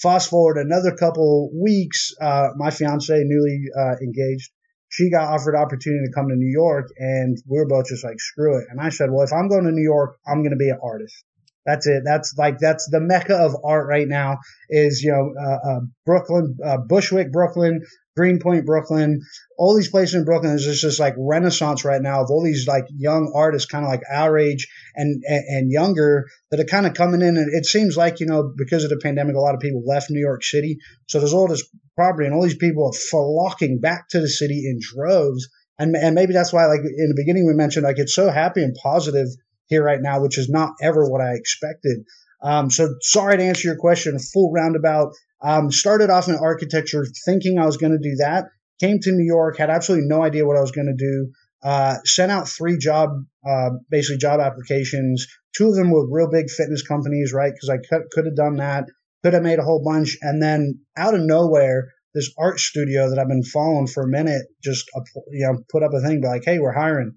Fast 0.00 0.30
forward 0.30 0.58
another 0.58 0.94
couple 0.96 1.50
weeks, 1.54 2.12
uh, 2.20 2.48
my 2.56 2.70
fiance, 2.70 3.14
newly 3.24 3.64
uh, 3.78 3.96
engaged, 4.02 4.50
she 4.92 5.10
got 5.10 5.32
offered 5.32 5.56
opportunity 5.56 6.04
to 6.06 6.12
come 6.12 6.28
to 6.28 6.36
New 6.36 6.52
York, 6.52 6.88
and 6.98 7.38
we 7.48 7.58
were 7.58 7.66
both 7.66 7.86
just 7.88 8.04
like, 8.04 8.20
screw 8.20 8.58
it. 8.58 8.66
And 8.70 8.78
I 8.78 8.90
said, 8.90 9.10
well, 9.10 9.24
if 9.24 9.32
I'm 9.32 9.48
going 9.48 9.64
to 9.64 9.72
New 9.72 9.82
York, 9.82 10.18
I'm 10.26 10.42
going 10.42 10.50
to 10.50 10.56
be 10.56 10.68
an 10.68 10.78
artist. 10.82 11.24
That's 11.64 11.86
it. 11.86 12.02
That's 12.04 12.34
like 12.36 12.58
that's 12.58 12.88
the 12.90 13.00
mecca 13.00 13.36
of 13.36 13.56
art 13.64 13.86
right 13.86 14.08
now. 14.08 14.38
Is 14.68 15.00
you 15.00 15.12
know 15.12 15.32
uh, 15.40 15.70
uh, 15.70 15.80
Brooklyn, 16.04 16.56
uh, 16.64 16.78
Bushwick, 16.78 17.30
Brooklyn, 17.30 17.82
Greenpoint, 18.16 18.66
Brooklyn, 18.66 19.22
all 19.56 19.74
these 19.74 19.90
places 19.90 20.16
in 20.16 20.24
Brooklyn 20.24 20.54
is 20.54 20.64
just, 20.64 20.82
just 20.82 21.00
like 21.00 21.14
renaissance 21.16 21.84
right 21.84 22.02
now 22.02 22.22
of 22.22 22.30
all 22.30 22.44
these 22.44 22.66
like 22.66 22.84
young 22.94 23.32
artists, 23.34 23.70
kind 23.70 23.84
of 23.84 23.90
like 23.90 24.02
our 24.12 24.36
age 24.38 24.68
and, 24.94 25.22
and, 25.26 25.44
and 25.48 25.70
younger 25.70 26.26
that 26.50 26.60
are 26.60 26.64
kind 26.64 26.86
of 26.86 26.94
coming 26.94 27.22
in. 27.22 27.36
And 27.36 27.48
it 27.54 27.64
seems 27.64 27.96
like, 27.96 28.20
you 28.20 28.26
know, 28.26 28.52
because 28.56 28.84
of 28.84 28.90
the 28.90 29.00
pandemic, 29.02 29.34
a 29.34 29.40
lot 29.40 29.54
of 29.54 29.60
people 29.60 29.82
left 29.86 30.10
New 30.10 30.20
York 30.20 30.44
City. 30.44 30.78
So 31.08 31.18
there's 31.18 31.32
all 31.32 31.48
this 31.48 31.66
property 31.96 32.26
and 32.26 32.34
all 32.34 32.42
these 32.42 32.56
people 32.56 32.86
are 32.86 32.92
flocking 32.92 33.80
back 33.80 34.08
to 34.10 34.20
the 34.20 34.28
city 34.28 34.64
in 34.66 34.78
droves. 34.80 35.48
And, 35.78 35.96
and 35.96 36.14
maybe 36.14 36.34
that's 36.34 36.52
why, 36.52 36.66
like 36.66 36.80
in 36.80 37.08
the 37.08 37.16
beginning, 37.16 37.46
we 37.46 37.54
mentioned, 37.54 37.84
like 37.84 37.98
it's 37.98 38.14
so 38.14 38.30
happy 38.30 38.62
and 38.62 38.76
positive 38.82 39.28
here 39.66 39.82
right 39.82 40.00
now, 40.02 40.20
which 40.20 40.36
is 40.36 40.50
not 40.50 40.74
ever 40.82 41.08
what 41.08 41.22
I 41.22 41.32
expected. 41.32 42.04
Um, 42.42 42.70
so 42.70 42.94
sorry 43.00 43.36
to 43.38 43.44
answer 43.44 43.68
your 43.68 43.78
question, 43.78 44.18
full 44.18 44.52
roundabout. 44.52 45.12
Um, 45.42 45.70
started 45.70 46.10
off 46.10 46.28
in 46.28 46.36
architecture 46.36 47.04
thinking 47.24 47.58
I 47.58 47.66
was 47.66 47.76
going 47.76 47.92
to 47.92 47.98
do 47.98 48.16
that. 48.16 48.46
Came 48.80 48.98
to 49.00 49.12
New 49.12 49.26
York, 49.26 49.58
had 49.58 49.70
absolutely 49.70 50.06
no 50.08 50.22
idea 50.22 50.46
what 50.46 50.56
I 50.56 50.60
was 50.60 50.72
going 50.72 50.86
to 50.86 50.96
do. 50.96 51.32
Uh, 51.62 51.96
sent 52.04 52.32
out 52.32 52.48
three 52.48 52.76
job, 52.78 53.10
uh, 53.46 53.70
basically 53.90 54.18
job 54.18 54.40
applications. 54.40 55.26
Two 55.56 55.68
of 55.68 55.74
them 55.74 55.90
were 55.90 56.08
real 56.10 56.30
big 56.30 56.50
fitness 56.50 56.82
companies, 56.82 57.32
right? 57.32 57.52
Because 57.52 57.68
I 57.68 57.78
could, 57.78 58.26
have 58.26 58.36
done 58.36 58.56
that, 58.56 58.86
could 59.22 59.34
have 59.34 59.42
made 59.42 59.58
a 59.58 59.64
whole 59.64 59.82
bunch. 59.84 60.18
And 60.22 60.42
then 60.42 60.80
out 60.96 61.14
of 61.14 61.20
nowhere, 61.20 61.92
this 62.14 62.32
art 62.38 62.58
studio 62.58 63.10
that 63.10 63.18
I've 63.18 63.28
been 63.28 63.44
following 63.44 63.86
for 63.86 64.02
a 64.02 64.08
minute 64.08 64.42
just, 64.62 64.90
you 65.30 65.46
know, 65.46 65.62
put 65.70 65.82
up 65.82 65.92
a 65.94 66.00
thing, 66.00 66.22
like, 66.22 66.42
hey, 66.44 66.58
we're 66.58 66.72
hiring. 66.72 67.14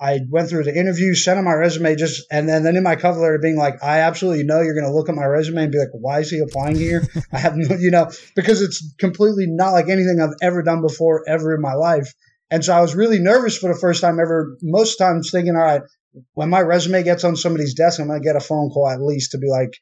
I 0.00 0.20
went 0.30 0.48
through 0.48 0.64
the 0.64 0.74
interview, 0.74 1.14
sent 1.14 1.38
him 1.38 1.44
my 1.44 1.52
resume, 1.52 1.94
just 1.94 2.22
and 2.30 2.48
then, 2.48 2.62
then 2.62 2.76
in 2.76 2.82
my 2.82 2.96
cover 2.96 3.20
letter 3.20 3.38
being 3.38 3.56
like, 3.56 3.74
I 3.82 4.00
absolutely 4.00 4.44
know 4.44 4.62
you're 4.62 4.74
going 4.74 4.86
to 4.86 4.94
look 4.94 5.10
at 5.10 5.14
my 5.14 5.26
resume 5.26 5.64
and 5.64 5.72
be 5.72 5.78
like, 5.78 5.90
why 5.92 6.20
is 6.20 6.30
he 6.30 6.38
applying 6.38 6.76
here? 6.76 7.02
I 7.32 7.38
have 7.38 7.54
no, 7.56 7.76
you 7.76 7.90
know, 7.90 8.10
because 8.34 8.62
it's 8.62 8.94
completely 8.98 9.46
not 9.46 9.72
like 9.72 9.88
anything 9.88 10.18
I've 10.20 10.36
ever 10.40 10.62
done 10.62 10.80
before, 10.80 11.24
ever 11.28 11.54
in 11.54 11.60
my 11.60 11.74
life. 11.74 12.14
And 12.50 12.64
so 12.64 12.72
I 12.72 12.80
was 12.80 12.94
really 12.94 13.18
nervous 13.18 13.58
for 13.58 13.72
the 13.72 13.78
first 13.78 14.00
time 14.00 14.18
ever. 14.18 14.56
Most 14.62 14.96
times 14.96 15.30
thinking, 15.30 15.54
all 15.54 15.62
right, 15.62 15.82
when 16.32 16.48
my 16.48 16.60
resume 16.60 17.02
gets 17.02 17.22
on 17.22 17.36
somebody's 17.36 17.74
desk, 17.74 18.00
I'm 18.00 18.08
going 18.08 18.20
to 18.20 18.26
get 18.26 18.36
a 18.36 18.40
phone 18.40 18.70
call 18.70 18.88
at 18.88 19.02
least 19.02 19.32
to 19.32 19.38
be 19.38 19.48
like, 19.48 19.74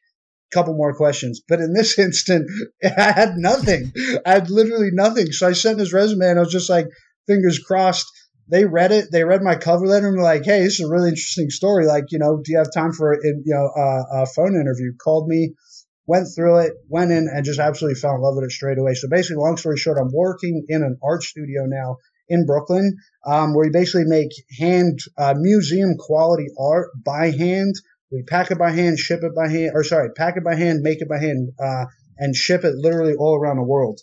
couple 0.51 0.75
more 0.75 0.95
questions. 0.95 1.41
But 1.47 1.59
in 1.59 1.73
this 1.73 1.97
instant, 1.99 2.49
I 2.83 3.11
had 3.11 3.37
nothing. 3.37 3.91
I 4.25 4.31
had 4.31 4.49
literally 4.49 4.89
nothing. 4.91 5.31
So 5.31 5.47
I 5.47 5.53
sent 5.53 5.79
his 5.79 5.93
resume 5.93 6.25
and 6.27 6.39
I 6.39 6.41
was 6.41 6.51
just 6.51 6.69
like, 6.69 6.87
fingers 7.27 7.59
crossed. 7.59 8.07
They 8.49 8.65
read 8.65 8.91
it. 8.91 9.11
They 9.11 9.23
read 9.23 9.43
my 9.43 9.55
cover 9.55 9.85
letter 9.85 10.07
and 10.07 10.17
were 10.17 10.23
like, 10.23 10.43
"Hey, 10.43 10.63
this 10.63 10.79
is 10.79 10.87
a 10.87 10.89
really 10.89 11.09
interesting 11.09 11.49
story. 11.49 11.85
Like, 11.85 12.05
you 12.09 12.19
know, 12.19 12.41
do 12.43 12.51
you 12.51 12.57
have 12.57 12.73
time 12.73 12.93
for 12.93 13.13
a, 13.13 13.17
you 13.23 13.43
know 13.45 13.69
a, 13.75 14.23
a 14.23 14.25
phone 14.25 14.55
interview?" 14.59 14.93
Called 14.97 15.27
me, 15.27 15.53
went 16.07 16.27
through 16.35 16.57
it, 16.59 16.73
went 16.87 17.11
in, 17.11 17.29
and 17.31 17.45
just 17.45 17.59
absolutely 17.59 17.99
fell 17.99 18.15
in 18.15 18.21
love 18.21 18.35
with 18.35 18.45
it 18.45 18.51
straight 18.51 18.79
away. 18.79 18.95
So 18.95 19.07
basically, 19.07 19.37
long 19.37 19.57
story 19.57 19.77
short, 19.77 19.99
I'm 19.99 20.11
working 20.11 20.65
in 20.67 20.81
an 20.81 20.97
art 21.03 21.21
studio 21.23 21.65
now 21.67 21.97
in 22.27 22.45
Brooklyn, 22.45 22.97
um, 23.25 23.53
where 23.53 23.67
we 23.67 23.71
basically 23.71 24.05
make 24.05 24.31
hand 24.57 24.99
uh, 25.17 25.35
museum 25.37 25.95
quality 25.97 26.47
art 26.59 26.89
by 27.05 27.31
hand. 27.31 27.75
We 28.11 28.23
pack 28.23 28.49
it 28.49 28.57
by 28.57 28.71
hand, 28.71 28.97
ship 28.97 29.19
it 29.21 29.35
by 29.35 29.49
hand, 29.49 29.71
or 29.75 29.83
sorry, 29.83 30.09
pack 30.15 30.37
it 30.37 30.43
by 30.43 30.55
hand, 30.55 30.81
make 30.81 31.01
it 31.01 31.07
by 31.07 31.19
hand, 31.19 31.51
uh, 31.63 31.85
and 32.17 32.35
ship 32.35 32.63
it 32.63 32.73
literally 32.75 33.13
all 33.13 33.35
around 33.35 33.57
the 33.57 33.63
world. 33.63 33.99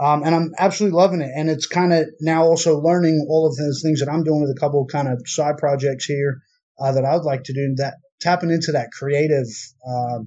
Um, 0.00 0.22
and 0.24 0.34
I'm 0.34 0.52
absolutely 0.58 0.96
loving 0.96 1.20
it. 1.20 1.30
And 1.34 1.50
it's 1.50 1.66
kind 1.66 1.92
of 1.92 2.06
now 2.20 2.44
also 2.44 2.78
learning 2.78 3.26
all 3.28 3.46
of 3.46 3.56
those 3.56 3.82
things 3.82 4.00
that 4.00 4.10
I'm 4.10 4.24
doing 4.24 4.40
with 4.40 4.56
a 4.56 4.58
couple 4.58 4.84
kind 4.86 5.08
of 5.08 5.22
side 5.26 5.58
projects 5.58 6.06
here 6.06 6.40
uh, 6.80 6.92
that 6.92 7.04
I 7.04 7.14
would 7.14 7.24
like 7.24 7.44
to 7.44 7.52
do. 7.52 7.74
That 7.76 7.94
tapping 8.20 8.50
into 8.50 8.72
that 8.72 8.92
creative, 8.92 9.46
uh, 9.86 10.20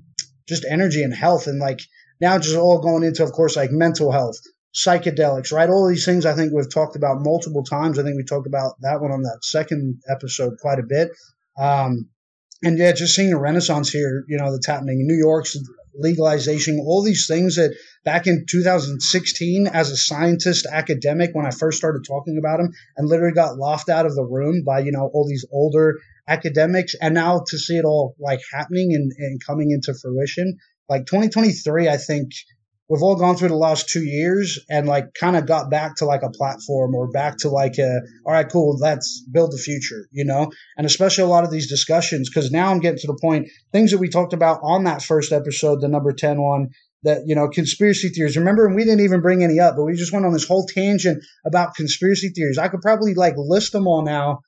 just 0.47 0.65
energy 0.69 1.01
and 1.01 1.13
health, 1.13 1.47
and 1.47 1.59
like 1.59 1.79
now 2.21 2.37
just 2.37 2.55
all 2.55 2.81
going 2.81 3.03
into, 3.03 3.23
of 3.23 3.31
course, 3.31 3.55
like 3.55 3.71
mental 3.71 4.11
health, 4.11 4.37
psychedelics, 4.75 5.51
right? 5.51 5.69
All 5.69 5.87
these 5.87 6.05
things 6.05 6.25
I 6.25 6.35
think 6.35 6.53
we've 6.53 6.71
talked 6.71 6.95
about 6.95 7.21
multiple 7.21 7.63
times. 7.63 7.97
I 7.97 8.03
think 8.03 8.15
we 8.15 8.23
talked 8.23 8.47
about 8.47 8.73
that 8.81 9.01
one 9.01 9.11
on 9.11 9.23
that 9.23 9.39
second 9.41 10.01
episode 10.07 10.53
quite 10.61 10.79
a 10.79 10.87
bit. 10.87 11.09
Um, 11.57 12.09
and 12.61 12.77
yeah, 12.77 12.91
just 12.91 13.15
seeing 13.15 13.33
a 13.33 13.39
renaissance 13.39 13.89
here, 13.89 14.23
you 14.27 14.37
know, 14.37 14.51
that's 14.51 14.67
happening 14.67 14.99
in 15.01 15.07
New 15.07 15.17
York's 15.17 15.57
legalization, 15.95 16.83
all 16.85 17.03
these 17.03 17.27
things 17.27 17.55
that 17.55 17.75
back 18.03 18.27
in 18.27 18.45
2016, 18.49 19.67
as 19.67 19.91
a 19.91 19.97
scientist 19.97 20.67
academic, 20.71 21.31
when 21.33 21.45
I 21.45 21.51
first 21.51 21.77
started 21.77 22.03
talking 22.05 22.37
about 22.37 22.57
them, 22.57 22.71
and 22.97 23.07
literally 23.07 23.33
got 23.33 23.57
laughed 23.57 23.89
out 23.89 24.05
of 24.05 24.15
the 24.15 24.25
room 24.25 24.63
by, 24.65 24.79
you 24.79 24.91
know, 24.91 25.09
all 25.13 25.27
these 25.27 25.45
older 25.51 25.99
academics. 26.27 26.95
And 26.95 27.13
now 27.13 27.43
to 27.47 27.57
see 27.57 27.77
it 27.77 27.85
all 27.85 28.15
like 28.19 28.41
happening 28.51 28.93
and, 28.93 29.11
and 29.17 29.43
coming 29.45 29.71
into 29.71 29.93
fruition, 29.93 30.57
like 30.89 31.05
2023, 31.05 31.89
I 31.89 31.97
think 31.97 32.31
we've 32.93 33.01
all 33.01 33.15
gone 33.15 33.35
through 33.35 33.47
the 33.47 33.55
last 33.55 33.89
two 33.89 34.03
years 34.03 34.59
and 34.69 34.87
like 34.87 35.15
kind 35.15 35.35
of 35.35 35.47
got 35.47 35.71
back 35.71 35.95
to 35.95 36.05
like 36.05 36.21
a 36.21 36.29
platform 36.29 36.93
or 36.93 37.09
back 37.09 37.37
to 37.37 37.49
like 37.49 37.79
a 37.79 38.01
all 38.23 38.33
right 38.33 38.51
cool 38.51 38.77
let's 38.77 39.25
build 39.31 39.51
the 39.51 39.57
future 39.57 40.07
you 40.11 40.23
know? 40.23 40.51
And 40.77 40.85
especially 40.85 41.23
a 41.23 41.27
lot 41.27 41.43
of 41.43 41.51
these 41.51 41.67
discussions 41.67 42.29
because 42.29 42.51
now 42.51 42.71
i'm 42.71 42.79
getting 42.79 42.99
to 42.99 43.07
the 43.07 43.19
point 43.19 43.49
things 43.71 43.91
that 43.91 43.97
we 43.97 44.09
talked 44.09 44.33
about 44.33 44.59
on 44.61 44.83
that 44.83 45.01
first 45.01 45.31
episode 45.31 45.81
the 45.81 45.87
number 45.87 46.13
10 46.13 46.39
one 46.39 46.69
that 47.01 47.23
you 47.25 47.35
know 47.35 47.49
conspiracy 47.49 48.09
theories. 48.09 48.37
Remember 48.37 48.65
and 48.65 48.75
we 48.75 48.83
didn't 48.83 49.03
even 49.03 49.21
bring 49.21 49.43
any 49.43 49.59
up 49.59 49.75
but 49.75 49.85
we 49.85 49.95
just 49.95 50.13
went 50.13 50.25
on 50.25 50.33
this 50.33 50.47
whole 50.47 50.67
tangent 50.67 51.23
about 51.45 51.75
conspiracy 51.75 52.29
theories. 52.29 52.59
I 52.59 52.67
could 52.67 52.81
probably 52.81 53.15
like 53.15 53.33
list 53.37 53.71
them 53.71 53.87
all 53.87 54.03
now 54.03 54.41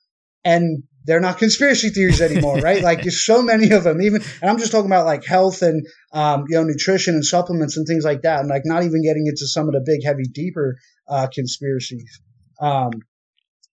and 0.44 0.84
they're 1.06 1.20
not 1.20 1.38
conspiracy 1.38 1.90
theories 1.90 2.20
anymore, 2.20 2.56
right? 2.58 2.82
like 2.82 3.02
there's 3.02 3.24
so 3.24 3.42
many 3.42 3.70
of 3.70 3.84
them. 3.84 4.02
Even 4.02 4.22
and 4.42 4.50
I'm 4.50 4.58
just 4.58 4.72
talking 4.72 4.90
about 4.90 5.06
like 5.06 5.24
health 5.24 5.62
and 5.62 5.86
um, 6.12 6.44
you 6.48 6.56
know 6.56 6.64
nutrition 6.64 7.14
and 7.14 7.24
supplements 7.24 7.76
and 7.76 7.86
things 7.86 8.04
like 8.04 8.22
that, 8.22 8.40
and 8.40 8.48
like 8.48 8.62
not 8.64 8.82
even 8.82 9.02
getting 9.02 9.26
into 9.26 9.46
some 9.46 9.68
of 9.68 9.74
the 9.74 9.82
big, 9.84 10.04
heavy, 10.04 10.24
deeper 10.24 10.76
uh, 11.08 11.28
conspiracies. 11.32 12.20
Um, 12.60 12.90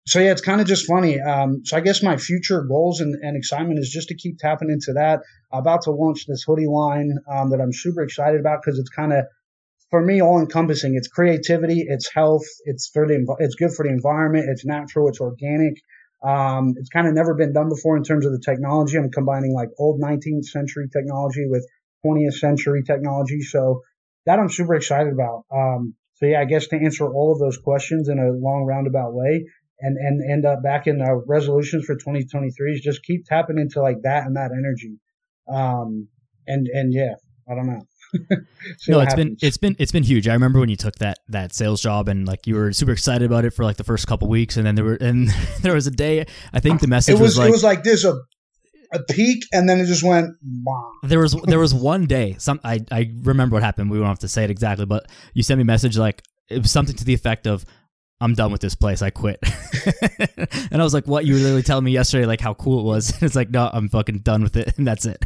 so 0.08 0.20
yeah, 0.20 0.32
it's 0.32 0.42
kind 0.42 0.62
of 0.62 0.68
just 0.68 0.88
funny. 0.88 1.20
Um, 1.20 1.66
so 1.66 1.76
I 1.76 1.82
guess 1.82 2.02
my 2.02 2.16
future 2.16 2.62
goals 2.62 3.02
and, 3.02 3.16
and, 3.22 3.36
excitement 3.36 3.78
is 3.80 3.90
just 3.90 4.08
to 4.08 4.16
keep 4.16 4.38
tapping 4.40 4.70
into 4.70 4.94
that. 4.94 5.20
I'm 5.52 5.60
about 5.60 5.82
to 5.82 5.92
launch 5.92 6.26
this 6.26 6.44
hoodie 6.48 6.66
line 6.66 7.18
um, 7.30 7.50
that 7.50 7.60
I'm 7.60 7.74
super 7.74 8.04
excited 8.04 8.40
about 8.40 8.62
because 8.64 8.80
it's 8.80 8.90
kind 8.90 9.12
of 9.12 9.26
for 9.90 10.02
me 10.02 10.22
all 10.22 10.40
encompassing. 10.40 10.96
It's 10.96 11.10
creativity, 11.10 11.86
it's 11.86 12.10
health, 12.14 12.46
it's 12.64 12.90
for 12.94 13.06
the 13.06 13.36
it's 13.40 13.56
good 13.56 13.72
for 13.72 13.84
the 13.84 13.92
environment, 13.92 14.46
it's 14.48 14.66
natural, 14.66 15.10
it's 15.10 15.20
organic. 15.20 15.74
Um, 16.24 16.74
it's 16.78 16.90
kind 16.90 17.08
of 17.08 17.14
never 17.14 17.36
been 17.36 17.54
done 17.54 17.70
before 17.70 17.98
in 17.98 18.04
terms 18.04 18.26
of 18.26 18.32
the 18.32 18.42
technology. 18.44 18.98
I'm 18.98 19.12
combining 19.12 19.54
like 19.54 19.70
old 19.78 20.02
19th 20.02 20.46
century 20.46 20.90
technology 20.92 21.46
with 21.48 21.66
20th 22.06 22.34
century 22.34 22.84
technology. 22.84 23.42
So 23.42 23.82
that 24.26 24.40
I'm 24.40 24.50
super 24.50 24.76
excited 24.76 25.14
about. 25.14 25.46
Um, 25.52 25.96
so 26.16 26.26
yeah, 26.26 26.42
I 26.42 26.46
guess 26.46 26.68
to 26.68 26.78
answer 26.78 27.08
all 27.08 27.32
of 27.32 27.40
those 27.40 27.58
questions 27.58 28.10
in 28.10 28.20
a 28.20 28.32
long 28.32 28.66
roundabout 28.66 29.14
way 29.14 29.46
and, 29.80 29.98
and 29.98 30.32
end 30.32 30.46
up 30.46 30.64
back 30.64 30.88
in 30.88 30.98
the 30.98 31.24
resolutions 31.28 31.86
for 31.86 31.96
2023 31.96 32.74
is 32.74 32.82
just 32.82 33.04
keep 33.04 33.26
tapping 33.26 33.60
into 33.60 33.82
like 33.82 34.02
that 34.04 34.26
and 34.26 34.36
that 34.36 34.52
energy. 34.52 35.00
Um, 35.48 36.08
and, 36.48 36.68
and 36.68 36.94
yeah, 36.94 37.14
I 37.50 37.56
don't 37.56 37.68
know. 37.68 37.82
no, 38.88 39.00
it's 39.00 39.14
happens. 39.14 39.16
been 39.16 39.38
it's 39.42 39.58
been 39.58 39.76
it's 39.80 39.92
been 39.92 40.04
huge. 40.04 40.28
I 40.28 40.34
remember 40.34 40.60
when 40.60 40.70
you 40.70 40.76
took 40.76 40.96
that 40.96 41.20
that 41.30 41.54
sales 41.54 41.82
job 41.82 42.08
and 42.08 42.28
like 42.28 42.48
you 42.48 42.56
were 42.56 42.72
super 42.74 42.92
excited 42.92 43.26
about 43.26 43.46
it 43.46 43.52
for 43.52 43.64
like 43.64 43.78
the 43.78 43.84
first 43.84 44.08
couple 44.08 44.28
weeks, 44.28 44.58
and 44.58 44.66
then 44.66 44.76
there 44.76 44.86
were 44.86 44.96
and 44.96 45.30
there 45.62 45.74
was 45.74 45.88
a 45.88 45.92
day. 45.92 46.26
I 46.54 46.60
think 46.60 46.82
the 46.82 46.88
message 46.88 47.16
it 47.16 47.22
was, 47.22 47.32
was 47.32 47.38
like 47.38 47.48
it 47.50 47.52
was 47.52 47.64
like 47.64 47.84
this 47.84 48.04
a 48.06 48.18
a 48.94 49.04
peak, 49.04 49.44
and 49.52 49.70
then 49.70 49.80
it 49.80 49.86
just 49.86 50.04
went. 50.04 50.36
There 51.04 51.20
was 51.20 51.36
there 51.44 51.60
was 51.60 51.74
one 51.74 52.06
day. 52.06 52.36
Some 52.40 52.60
I 52.64 52.80
I 52.92 53.12
remember 53.22 53.56
what 53.56 53.64
happened. 53.64 53.92
We 53.92 53.98
don't 53.98 54.08
have 54.08 54.20
to 54.20 54.28
say 54.28 54.44
it 54.44 54.52
exactly, 54.52 54.86
but 54.86 55.08
you 55.34 55.44
sent 55.44 55.58
me 55.58 55.64
a 55.64 55.66
message 55.66 55.98
like 55.98 56.24
it 56.50 56.62
was 56.62 56.72
something 56.72 56.96
to 56.96 57.06
the 57.06 57.14
effect 57.14 57.48
of. 57.48 57.66
I'm 58.20 58.34
done 58.34 58.52
with 58.52 58.62
this 58.62 58.74
place. 58.74 59.04
I 59.04 59.12
quit. 59.12 59.38
and 60.72 60.82
I 60.82 60.84
was 60.84 60.92
like, 60.92 61.06
"What? 61.06 61.26
You 61.26 61.36
were 61.36 61.40
literally 61.40 61.62
telling 61.62 61.84
me 61.84 61.92
yesterday, 61.92 62.26
like 62.26 62.42
how 62.42 62.56
cool 62.56 62.80
it 62.80 62.84
was." 62.84 63.12
And 63.14 63.22
it's 63.22 63.36
like, 63.36 63.52
no, 63.52 63.70
I'm 63.72 63.90
fucking 63.90 64.22
done 64.22 64.42
with 64.42 64.58
it, 64.58 64.76
and 64.76 64.88
that's 64.88 65.06
it. 65.06 65.24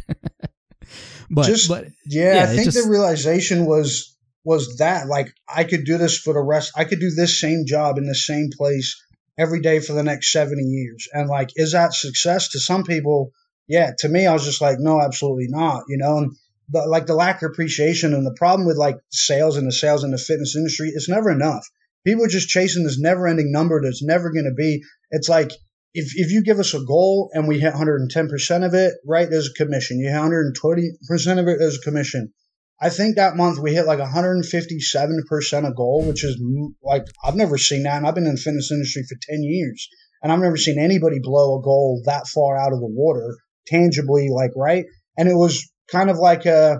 But 1.30 1.46
just 1.46 1.68
but, 1.68 1.86
yeah, 2.06 2.34
yeah, 2.34 2.42
I 2.42 2.46
think 2.46 2.64
just, 2.64 2.82
the 2.82 2.90
realization 2.90 3.64
was 3.66 4.16
was 4.44 4.76
that 4.78 5.06
like 5.06 5.32
I 5.48 5.64
could 5.64 5.84
do 5.84 5.98
this 5.98 6.18
for 6.18 6.34
the 6.34 6.42
rest. 6.42 6.72
I 6.76 6.84
could 6.84 7.00
do 7.00 7.10
this 7.10 7.40
same 7.40 7.64
job 7.66 7.98
in 7.98 8.06
the 8.06 8.14
same 8.14 8.50
place 8.56 9.02
every 9.38 9.60
day 9.60 9.80
for 9.80 9.92
the 9.92 10.02
next 10.02 10.32
70 10.32 10.62
years. 10.62 11.08
And 11.12 11.28
like, 11.28 11.50
is 11.56 11.72
that 11.72 11.94
success 11.94 12.50
to 12.50 12.60
some 12.60 12.84
people? 12.84 13.30
Yeah, 13.68 13.92
to 14.00 14.08
me, 14.08 14.26
I 14.26 14.32
was 14.32 14.44
just 14.44 14.60
like, 14.60 14.76
no, 14.78 15.00
absolutely 15.00 15.46
not. 15.48 15.84
You 15.88 15.98
know, 15.98 16.18
and 16.18 16.32
the, 16.68 16.86
like 16.86 17.06
the 17.06 17.14
lack 17.14 17.42
of 17.42 17.50
appreciation 17.50 18.14
and 18.14 18.26
the 18.26 18.34
problem 18.36 18.66
with 18.66 18.76
like 18.76 18.96
sales 19.10 19.56
and 19.56 19.66
the 19.66 19.72
sales 19.72 20.04
in 20.04 20.10
the 20.10 20.18
fitness 20.18 20.56
industry, 20.56 20.90
it's 20.94 21.08
never 21.08 21.30
enough. 21.30 21.66
People 22.04 22.24
are 22.24 22.28
just 22.28 22.48
chasing 22.48 22.84
this 22.84 22.98
never 22.98 23.28
ending 23.28 23.52
number 23.52 23.80
that's 23.80 24.02
never 24.02 24.32
going 24.32 24.44
to 24.44 24.54
be. 24.54 24.82
It's 25.10 25.28
like 25.28 25.52
if, 25.94 26.12
if 26.16 26.32
you 26.32 26.42
give 26.42 26.58
us 26.58 26.74
a 26.74 26.84
goal 26.84 27.30
and 27.32 27.46
we 27.46 27.60
hit 27.60 27.74
110% 27.74 28.66
of 28.66 28.74
it, 28.74 28.94
right, 29.06 29.28
there's 29.28 29.50
a 29.50 29.64
commission. 29.64 29.98
You 29.98 30.08
hit 30.08 30.16
120% 30.16 31.38
of 31.38 31.48
it, 31.48 31.58
there's 31.58 31.78
a 31.78 31.82
commission. 31.82 32.32
I 32.80 32.88
think 32.88 33.16
that 33.16 33.36
month 33.36 33.58
we 33.58 33.74
hit 33.74 33.86
like 33.86 34.00
157% 34.00 35.68
of 35.68 35.76
goal, 35.76 36.04
which 36.04 36.24
is 36.24 36.40
mm, 36.40 36.74
like, 36.82 37.04
I've 37.24 37.36
never 37.36 37.58
seen 37.58 37.84
that. 37.84 37.98
And 37.98 38.06
I've 38.06 38.14
been 38.14 38.26
in 38.26 38.34
the 38.34 38.40
fitness 38.40 38.72
industry 38.72 39.04
for 39.08 39.16
10 39.30 39.42
years 39.42 39.88
and 40.22 40.32
I've 40.32 40.40
never 40.40 40.56
seen 40.56 40.78
anybody 40.78 41.18
blow 41.20 41.58
a 41.58 41.62
goal 41.62 42.02
that 42.06 42.26
far 42.26 42.56
out 42.56 42.72
of 42.72 42.80
the 42.80 42.88
water 42.88 43.36
tangibly, 43.66 44.28
like, 44.30 44.50
right. 44.56 44.84
And 45.16 45.28
it 45.28 45.34
was 45.34 45.70
kind 45.90 46.10
of 46.10 46.16
like 46.16 46.46
a 46.46 46.78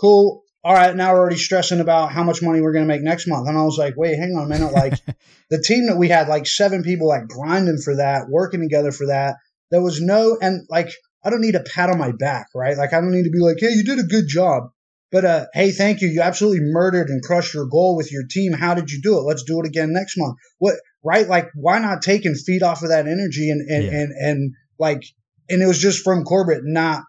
cool 0.00 0.43
all 0.64 0.72
right, 0.72 0.96
now 0.96 1.12
we're 1.12 1.20
already 1.20 1.36
stressing 1.36 1.80
about 1.80 2.10
how 2.10 2.22
much 2.22 2.40
money 2.40 2.62
we're 2.62 2.72
going 2.72 2.86
to 2.86 2.92
make 2.92 3.02
next 3.02 3.28
month. 3.28 3.46
And 3.46 3.58
I 3.58 3.64
was 3.64 3.76
like, 3.76 3.94
wait, 3.98 4.18
hang 4.18 4.34
on 4.34 4.46
a 4.46 4.48
minute. 4.48 4.72
Like 4.72 4.94
the 5.50 5.62
team 5.62 5.88
that 5.88 5.98
we 5.98 6.08
had, 6.08 6.26
like 6.26 6.46
seven 6.46 6.82
people, 6.82 7.06
like 7.06 7.28
grinding 7.28 7.78
for 7.78 7.96
that, 7.96 8.28
working 8.30 8.62
together 8.62 8.90
for 8.90 9.08
that. 9.08 9.36
There 9.70 9.82
was 9.82 10.00
no, 10.00 10.38
and 10.40 10.66
like, 10.70 10.88
I 11.22 11.28
don't 11.28 11.42
need 11.42 11.54
a 11.54 11.62
pat 11.62 11.90
on 11.90 11.98
my 11.98 12.12
back, 12.12 12.46
right? 12.54 12.78
Like, 12.78 12.94
I 12.94 13.00
don't 13.00 13.12
need 13.12 13.24
to 13.24 13.30
be 13.30 13.40
like, 13.40 13.58
hey, 13.60 13.72
you 13.72 13.84
did 13.84 13.98
a 13.98 14.04
good 14.04 14.26
job. 14.26 14.70
But, 15.12 15.24
uh, 15.24 15.46
hey, 15.52 15.70
thank 15.70 16.00
you. 16.00 16.08
You 16.08 16.22
absolutely 16.22 16.60
murdered 16.62 17.08
and 17.08 17.22
crushed 17.22 17.54
your 17.54 17.66
goal 17.66 17.96
with 17.96 18.10
your 18.10 18.24
team. 18.28 18.52
How 18.52 18.74
did 18.74 18.90
you 18.90 19.00
do 19.02 19.18
it? 19.18 19.22
Let's 19.22 19.44
do 19.44 19.60
it 19.60 19.66
again 19.66 19.92
next 19.92 20.16
month. 20.16 20.36
What, 20.58 20.76
right? 21.04 21.28
Like, 21.28 21.50
why 21.54 21.78
not 21.78 22.02
take 22.02 22.24
and 22.24 22.38
feed 22.38 22.62
off 22.62 22.82
of 22.82 22.88
that 22.88 23.06
energy 23.06 23.50
and, 23.50 23.68
and, 23.68 23.84
yeah. 23.84 23.92
and, 23.92 24.12
and 24.12 24.54
like, 24.78 25.02
and 25.48 25.62
it 25.62 25.66
was 25.66 25.78
just 25.78 26.02
from 26.02 26.24
Corbett, 26.24 26.62
not 26.64 27.04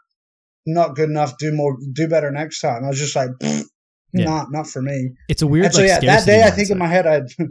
not 0.66 0.96
good 0.96 1.10
enough. 1.10 1.38
Do 1.38 1.52
more, 1.54 1.78
do 1.94 2.08
better 2.08 2.32
next 2.32 2.62
time. 2.62 2.84
I 2.84 2.88
was 2.88 3.00
just 3.00 3.16
like, 3.16 3.30
yeah. 3.42 4.26
not, 4.26 4.52
not 4.52 4.68
for 4.68 4.82
me. 4.82 5.12
It's 5.30 5.42
a 5.42 5.48
weird. 5.48 5.66
And 5.66 5.74
so 5.74 5.82
like, 5.82 5.90
yeah, 5.90 6.00
that 6.18 6.26
day 6.26 6.44
I 6.44 6.52
think 6.52 6.70
in 6.70 6.78
my 6.78 6.88
head, 6.88 7.06
I'd, 7.06 7.28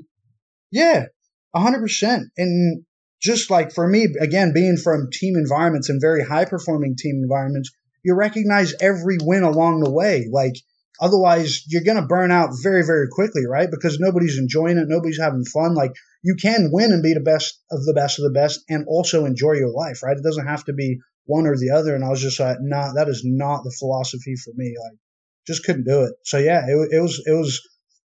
yeah, 0.73 1.07
hundred 1.55 1.81
percent. 1.81 2.29
And 2.37 2.85
just 3.21 3.51
like 3.51 3.73
for 3.73 3.89
me, 3.89 4.09
again, 4.21 4.53
being 4.53 4.77
from 4.77 5.09
team 5.11 5.37
environments 5.37 5.89
and 5.89 6.01
very 6.01 6.25
high 6.25 6.45
performing 6.45 6.97
team 6.97 7.21
environments, 7.23 7.71
you 8.05 8.15
recognize 8.15 8.75
every 8.81 9.17
win 9.23 9.43
along 9.43 9.81
the 9.81 9.91
way. 9.91 10.29
Like 10.31 10.55
otherwise 11.01 11.65
you're 11.69 11.85
going 11.85 12.01
to 12.01 12.07
burn 12.07 12.31
out 12.31 12.51
very, 12.63 12.85
very 12.85 13.09
quickly, 13.11 13.47
right? 13.47 13.71
Because 13.71 13.99
nobody's 13.99 14.39
enjoying 14.39 14.77
it. 14.77 14.89
Nobody's 14.89 15.19
having 15.19 15.45
fun. 15.45 15.75
Like 15.75 15.93
you 16.23 16.37
can 16.41 16.71
win 16.71 16.93
and 16.93 17.03
be 17.03 17.15
the 17.15 17.21
best 17.21 17.61
of 17.71 17.85
the 17.85 17.95
best 17.95 18.19
of 18.19 18.25
the 18.25 18.39
best 18.39 18.61
and 18.69 18.85
also 18.87 19.25
enjoy 19.25 19.53
your 19.53 19.71
life, 19.71 20.03
right? 20.03 20.17
It 20.17 20.23
doesn't 20.23 20.47
have 20.47 20.65
to 20.65 20.73
be 20.73 20.99
one 21.27 21.47
or 21.47 21.57
the 21.57 21.71
other. 21.71 21.95
And 21.95 22.05
I 22.05 22.11
was 22.11 22.21
just 22.21 22.41
like, 22.41 22.59
nah, 22.61 22.93
that 22.95 23.09
is 23.09 23.23
not 23.25 23.63
the 23.65 23.75
philosophy 23.79 24.35
for 24.37 24.53
me. 24.57 24.75
Like, 24.83 24.99
just 25.47 25.65
couldn't 25.65 25.87
do 25.87 26.05
it. 26.05 26.15
So 26.25 26.39
yeah, 26.39 26.65
it, 26.67 26.89
it 26.93 27.01
was, 27.01 27.23
it 27.27 27.33
was, 27.33 27.61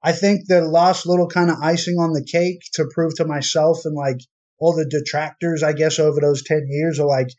I 0.04 0.12
think 0.12 0.48
the 0.48 0.62
last 0.62 1.06
little 1.06 1.28
kind 1.28 1.50
of 1.50 1.58
icing 1.62 1.96
on 2.00 2.14
the 2.14 2.24
cake 2.24 2.62
to 2.74 2.90
prove 2.94 3.16
to 3.16 3.26
myself 3.26 3.80
and 3.86 3.96
like 3.96 4.18
all 4.60 4.76
the 4.76 4.86
detractors, 4.86 5.64
I 5.64 5.74
guess, 5.74 6.00
over 6.00 6.20
those 6.20 6.44
10 6.44 6.68
years 6.70 7.00
are 7.00 7.08
like, 7.08 7.30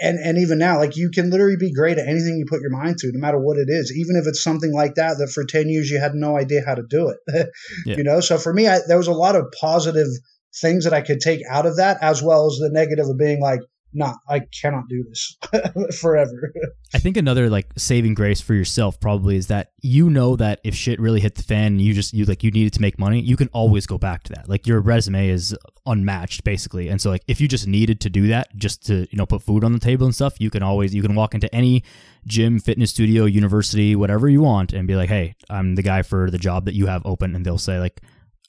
and 0.00 0.18
and 0.18 0.38
even 0.38 0.58
now, 0.58 0.78
like 0.78 0.96
you 0.96 1.10
can 1.10 1.30
literally 1.30 1.56
be 1.56 1.72
great 1.72 1.98
at 1.98 2.08
anything 2.08 2.36
you 2.36 2.46
put 2.48 2.60
your 2.60 2.70
mind 2.70 2.98
to, 2.98 3.12
no 3.12 3.20
matter 3.20 3.38
what 3.38 3.58
it 3.58 3.68
is. 3.68 3.92
Even 3.96 4.16
if 4.16 4.26
it's 4.26 4.42
something 4.42 4.72
like 4.72 4.96
that 4.96 5.18
that 5.18 5.30
for 5.30 5.44
ten 5.44 5.68
years 5.68 5.90
you 5.90 6.00
had 6.00 6.14
no 6.14 6.36
idea 6.36 6.62
how 6.66 6.74
to 6.74 6.82
do 6.88 7.10
it. 7.10 7.48
yeah. 7.86 7.96
You 7.96 8.04
know, 8.04 8.20
so 8.20 8.38
for 8.38 8.52
me, 8.52 8.66
I, 8.66 8.80
there 8.86 8.98
was 8.98 9.06
a 9.06 9.12
lot 9.12 9.36
of 9.36 9.52
positive 9.60 10.08
things 10.60 10.84
that 10.84 10.92
I 10.92 11.00
could 11.00 11.20
take 11.20 11.40
out 11.48 11.66
of 11.66 11.76
that, 11.76 11.98
as 12.02 12.22
well 12.22 12.46
as 12.46 12.58
the 12.58 12.70
negative 12.72 13.08
of 13.08 13.18
being 13.18 13.40
like, 13.40 13.60
nah, 13.94 14.14
I 14.28 14.40
cannot 14.40 14.88
do 14.88 15.04
this 15.04 15.38
forever. 16.00 16.52
I 16.92 16.98
think 16.98 17.16
another 17.16 17.48
like 17.48 17.68
saving 17.76 18.14
grace 18.14 18.40
for 18.40 18.54
yourself 18.54 19.00
probably 19.00 19.36
is 19.36 19.46
that 19.46 19.72
you 19.80 20.10
know 20.10 20.36
that 20.36 20.60
if 20.64 20.74
shit 20.74 21.00
really 21.00 21.20
hit 21.20 21.36
the 21.36 21.42
fan, 21.42 21.78
you 21.78 21.94
just 21.94 22.12
you 22.12 22.24
like 22.24 22.42
you 22.42 22.50
needed 22.50 22.72
to 22.74 22.80
make 22.80 22.98
money, 22.98 23.20
you 23.20 23.36
can 23.36 23.48
always 23.48 23.86
go 23.86 23.96
back 23.96 24.24
to 24.24 24.32
that. 24.34 24.48
Like 24.48 24.66
your 24.66 24.80
resume 24.80 25.28
is 25.28 25.56
unmatched 25.86 26.44
basically, 26.44 26.88
and 26.88 27.00
so 27.00 27.10
like 27.10 27.22
if 27.28 27.40
you 27.40 27.48
just 27.48 27.66
needed 27.66 28.00
to 28.00 28.10
do 28.10 28.28
that 28.28 28.54
just 28.56 28.84
to 28.86 29.06
you 29.10 29.16
know 29.16 29.26
put 29.26 29.42
food 29.42 29.64
on 29.64 29.72
the 29.72 29.78
table 29.78 30.04
and 30.04 30.14
stuff, 30.14 30.34
you 30.40 30.50
can 30.50 30.62
always 30.62 30.94
you 30.94 31.02
can 31.02 31.14
walk 31.14 31.34
into 31.34 31.52
any 31.54 31.84
gym, 32.26 32.58
fitness 32.58 32.90
studio, 32.90 33.24
university, 33.24 33.94
whatever 33.94 34.28
you 34.28 34.42
want, 34.42 34.72
and 34.72 34.88
be 34.88 34.96
like, 34.96 35.08
hey, 35.08 35.34
I'm 35.48 35.76
the 35.76 35.82
guy 35.82 36.02
for 36.02 36.30
the 36.30 36.38
job 36.38 36.64
that 36.64 36.74
you 36.74 36.86
have 36.86 37.06
open, 37.06 37.34
and 37.34 37.46
they'll 37.46 37.58
say 37.58 37.78
like 37.78 38.00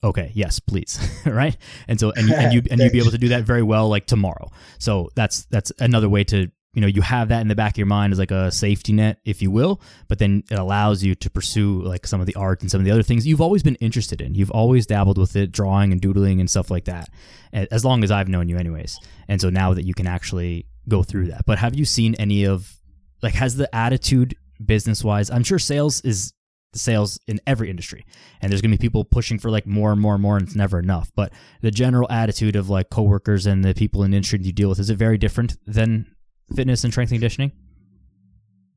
okay 0.06 0.32
yes 0.34 0.60
please. 0.60 0.99
Right? 1.26 1.58
And 1.88 1.99
so 1.99 2.12
and, 2.16 2.30
and 2.32 2.53
you 2.53 2.62
and 2.70 2.80
you'd 2.80 2.91
be 2.91 2.99
able 2.99 3.12
to 3.12 3.18
do 3.18 3.30
that 3.30 3.43
very 3.43 3.64
well 3.64 3.89
like 3.89 4.06
tomorrow. 4.06 4.51
So 4.78 5.10
that's 5.16 5.45
that's 5.45 5.72
another 5.80 6.08
way 6.08 6.24
to 6.26 6.51
you 6.74 6.82
know 6.82 6.88
you 6.88 7.01
have 7.01 7.30
that 7.30 7.41
in 7.41 7.47
the 7.47 7.56
back 7.56 7.74
of 7.74 7.78
your 7.78 7.88
mind 7.88 8.14
as 8.14 8.20
like 8.20 8.32
a 8.32 8.51
safety 8.51 8.93
net 8.93 9.20
if 9.24 9.41
you 9.41 9.49
will 9.49 9.82
but 10.10 10.20
then 10.20 10.43
it 10.51 10.60
allows 10.60 11.03
you 11.03 11.16
to 11.16 11.30
pursue 11.30 11.82
like 11.82 12.06
some 12.06 12.20
of 12.20 12.28
the 12.28 12.36
art 12.36 12.62
and 12.62 12.70
some 12.70 12.80
of 12.80 12.86
the 12.86 12.91
other 12.91 13.01
things 13.01 13.26
you've 13.26 13.41
always 13.41 13.64
been 13.64 13.76
interested 13.76 14.22
in. 14.22 14.36
You've 14.36 14.51
always 14.51 14.86
dabbled 14.86 15.18
with 15.18 15.36
it 15.36 15.51
drawing 15.51 15.91
and 15.91 16.01
doodling 16.01 16.39
and 16.39 16.49
stuff 16.49 16.70
like 16.70 16.86
that 16.86 17.10
as 17.53 17.84
long 17.84 18.03
as 18.03 18.12
i've 18.12 18.28
known 18.28 18.49
you 18.49 18.58
anyways. 18.58 18.99
And 19.28 19.41
so 19.41 19.49
now 19.49 19.74
that 19.74 19.86
you 19.86 19.93
can 19.93 20.06
actually 20.06 20.68
go 20.88 21.01
through 21.01 21.28
that. 21.28 21.45
But 21.45 21.58
have 21.58 21.74
you 21.76 21.86
seen 21.86 22.14
any 22.16 22.45
of 22.45 22.76
like 23.24 23.34
has 23.34 23.56
the 23.56 23.74
attitude 23.74 24.36
business 24.64 25.03
wise 25.03 25.30
i'm 25.30 25.43
sure 25.43 25.60
sales 25.60 25.99
is 26.01 26.32
sales 26.76 27.19
in 27.28 27.39
every 27.47 27.69
industry. 27.69 28.05
And 28.41 28.51
there's 28.51 28.61
going 28.61 28.71
to 28.71 28.78
be 28.78 28.82
people 28.82 29.03
pushing 29.05 29.39
for 29.39 29.49
like 29.49 29.65
more 29.65 29.91
and 29.91 30.01
more 30.01 30.13
and 30.13 30.21
more, 30.21 30.38
and 30.38 30.45
it's 30.45 30.55
never 30.55 30.80
enough. 30.80 31.11
But 31.15 31.34
the 31.61 31.71
general 31.71 32.07
attitude 32.11 32.55
of 32.55 32.69
like 32.69 32.89
coworkers 32.89 33.45
and 33.45 33.63
the 33.63 33.73
people 33.73 34.03
in 34.03 34.11
the 34.11 34.17
industry 34.17 34.39
you 34.41 34.53
deal 34.53 34.69
with, 34.69 34.80
is 34.80 34.89
it 34.89 34.97
very 34.97 35.17
different 35.17 35.57
than 35.65 36.13
fitness 36.55 36.84
and 36.84 36.93
strength 36.93 37.11
and 37.11 37.19
conditioning? 37.19 37.51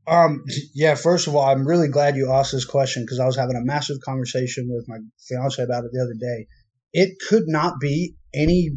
Um, 0.07 0.43
yeah, 0.75 0.95
first 0.95 1.27
of 1.27 1.37
all, 1.37 1.45
I'm 1.45 1.67
really 1.67 1.89
glad 1.89 2.17
you 2.17 2.33
asked 2.33 2.53
this 2.53 2.65
question 2.65 3.03
because 3.03 3.21
I 3.21 3.27
was 3.27 3.37
having 3.37 3.57
a 3.57 3.65
massive 3.65 3.99
conversation 4.03 4.69
with 4.71 4.87
my 4.89 4.97
fiance 5.29 5.63
about 5.63 5.85
it 5.85 5.91
the 5.93 6.01
other 6.01 6.15
day. 6.19 6.47
It 6.93 7.19
could 7.29 7.45
not 7.47 7.75
be 7.79 8.15
any 8.35 8.71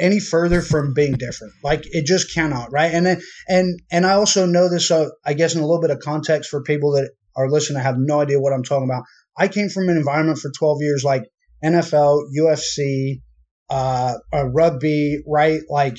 any 0.00 0.20
further 0.20 0.62
from 0.62 0.94
being 0.94 1.14
different. 1.14 1.54
Like 1.64 1.82
it 1.86 2.06
just 2.06 2.32
cannot, 2.32 2.70
right? 2.70 2.92
And 2.92 3.20
and 3.48 3.80
and 3.90 4.06
I 4.06 4.12
also 4.12 4.46
know 4.46 4.70
this. 4.70 4.90
Uh, 4.90 5.08
I 5.24 5.34
guess 5.34 5.54
in 5.54 5.60
a 5.60 5.66
little 5.66 5.80
bit 5.80 5.90
of 5.90 5.98
context 5.98 6.50
for 6.50 6.62
people 6.62 6.92
that 6.92 7.10
are 7.38 7.50
listening 7.50 7.82
have 7.82 7.96
no 7.98 8.20
idea 8.20 8.40
what 8.40 8.52
I'm 8.52 8.64
talking 8.64 8.88
about. 8.88 9.04
I 9.36 9.48
came 9.48 9.68
from 9.68 9.88
an 9.88 9.96
environment 9.96 10.38
for 10.38 10.50
12 10.50 10.78
years 10.80 11.04
like 11.04 11.22
NFL, 11.64 12.24
UFC, 12.36 13.22
uh, 13.70 14.14
uh, 14.32 14.44
rugby, 14.46 15.22
right? 15.26 15.60
Like, 15.70 15.98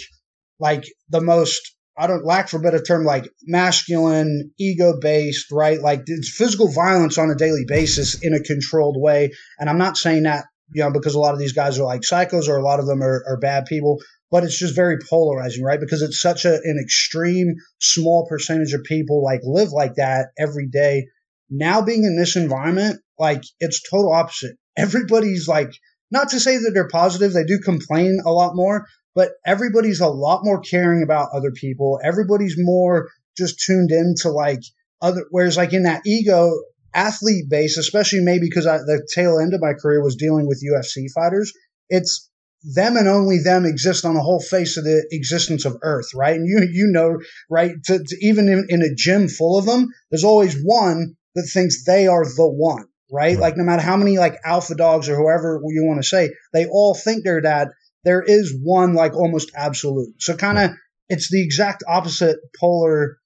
like 0.60 0.86
the 1.10 1.22
most, 1.22 1.76
I 1.98 2.08
don't 2.08 2.26
lack 2.26 2.50
for 2.50 2.58
a 2.58 2.62
better 2.62 2.82
term, 2.82 3.06
like 3.06 3.30
masculine, 3.46 4.52
ego 4.60 5.00
based, 5.00 5.52
right? 5.52 5.82
Like 5.82 6.04
it's 6.08 6.36
physical 6.36 6.72
violence 6.72 7.18
on 7.18 7.30
a 7.30 7.36
daily 7.36 7.64
basis 7.68 8.22
in 8.22 8.34
a 8.34 8.44
controlled 8.44 8.98
way. 9.00 9.32
And 9.58 9.70
I'm 9.70 9.78
not 9.78 9.98
saying 9.98 10.24
that, 10.24 10.46
you 10.74 10.84
know, 10.84 10.92
because 10.92 11.16
a 11.16 11.20
lot 11.20 11.34
of 11.34 11.40
these 11.40 11.54
guys 11.54 11.80
are 11.80 11.86
like 11.86 12.02
psychos 12.02 12.48
or 12.48 12.58
a 12.58 12.64
lot 12.64 12.80
of 12.80 12.88
them 12.88 13.02
are, 13.02 13.24
are 13.28 13.38
bad 13.38 13.66
people, 13.66 14.00
but 14.32 14.44
it's 14.44 14.58
just 14.58 14.76
very 14.76 14.98
polarizing, 15.10 15.64
right? 15.64 15.80
Because 15.80 16.02
it's 16.02 16.22
such 16.22 16.46
a, 16.46 16.54
an 16.54 16.80
extreme 16.82 17.56
small 17.80 18.28
percentage 18.28 18.74
of 18.74 18.84
people 18.84 19.24
like 19.24 19.42
live 19.44 19.72
like 19.72 19.96
that 19.96 20.28
every 20.38 20.68
day 20.68 21.08
now 21.50 21.82
being 21.82 22.04
in 22.04 22.18
this 22.18 22.36
environment, 22.36 23.02
like 23.18 23.44
it's 23.60 23.88
total 23.90 24.14
opposite. 24.14 24.56
Everybody's 24.78 25.48
like, 25.48 25.72
not 26.12 26.30
to 26.30 26.40
say 26.40 26.58
that 26.58 26.72
they're 26.74 26.88
positive, 26.88 27.34
they 27.34 27.44
do 27.44 27.60
complain 27.64 28.20
a 28.26 28.32
lot 28.32 28.56
more, 28.56 28.86
but 29.16 29.32
everybody's 29.46 30.00
a 30.00 30.08
lot 30.08 30.42
more 30.44 30.62
caring 30.62 31.04
about 31.04 31.30
other 31.34 31.52
people. 31.52 32.00
Everybody's 32.04 32.56
more 32.58 33.10
just 33.38 33.60
tuned 33.60 33.92
in 33.92 34.16
to 34.22 34.30
like 34.30 34.62
other, 35.02 35.26
whereas 35.32 35.58
like 35.58 35.74
in 35.74 35.84
that 35.84 36.02
ego 36.06 36.52
athlete 36.94 37.50
base, 37.50 37.78
especially 37.78 38.22
maybe 38.22 38.48
because 38.50 38.66
the 38.66 39.08
tail 39.14 39.40
end 39.40 39.54
of 39.54 39.62
my 39.62 39.74
career 39.74 40.04
was 40.04 40.16
dealing 40.16 40.48
with 40.48 40.64
UFC 40.64 41.06
fighters, 41.14 41.54
it's 41.90 42.30
them 42.64 42.98
and 42.98 43.08
only 43.08 43.40
them 43.40 43.66
exist 43.66 44.06
on 44.06 44.16
the 44.16 44.22
whole 44.22 44.42
face 44.42 44.78
of 44.78 44.84
the 44.84 45.08
existence 45.12 45.66
of 45.66 45.78
Earth, 45.82 46.14
right? 46.14 46.36
And 46.36 46.48
you 46.48 46.68
you 46.72 46.88
know, 46.92 47.20
right? 47.50 47.74
To, 47.86 48.00
to 48.00 48.18
even 48.22 48.50
in, 48.50 48.66
in, 48.70 48.82
a 48.82 48.94
gym 48.94 49.30
full 49.30 49.58
of 49.58 49.66
them, 49.66 49.88
there's 50.12 50.26
always 50.26 50.60
one 50.62 51.16
that 51.36 51.50
thinks 51.52 51.84
they 51.86 52.08
are 52.08 52.24
the 52.24 52.48
one, 52.48 52.86
right? 53.12 53.36
right? 53.36 53.40
Like 53.40 53.58
no 53.58 53.64
matter 53.64 53.82
how 53.82 53.98
many 53.98 54.18
like 54.18 54.36
alpha 54.44 54.76
dogs 54.76 55.10
or 55.10 55.16
whoever 55.16 55.62
you 55.68 55.86
want 55.86 56.02
to 56.02 56.08
say, 56.08 56.30
they 56.54 56.66
all 56.66 56.96
think 56.96 57.24
they're 57.24 57.42
that. 57.42 57.70
There 58.04 58.22
is 58.22 58.58
one 58.62 58.94
like 58.94 59.14
almost 59.14 59.52
absolute. 59.56 60.22
So 60.22 60.36
kind 60.36 60.58
of 60.58 60.70
right. 60.70 60.80
it's 61.10 61.30
the 61.30 61.44
exact 61.44 61.84
opposite 61.88 62.38
polar. 62.60 63.18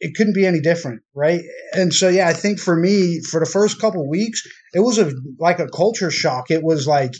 It 0.00 0.14
couldn't 0.16 0.34
be 0.34 0.46
any 0.46 0.60
different, 0.60 1.02
right? 1.14 1.42
And 1.74 1.92
so 1.92 2.08
yeah, 2.08 2.26
I 2.26 2.32
think 2.32 2.58
for 2.58 2.74
me, 2.74 3.20
for 3.20 3.38
the 3.38 3.50
first 3.50 3.80
couple 3.80 4.08
weeks, 4.08 4.42
it 4.74 4.80
was 4.80 4.98
a 4.98 5.12
like 5.38 5.58
a 5.60 5.68
culture 5.68 6.10
shock. 6.10 6.50
It 6.50 6.62
was 6.62 6.86
like 6.86 7.12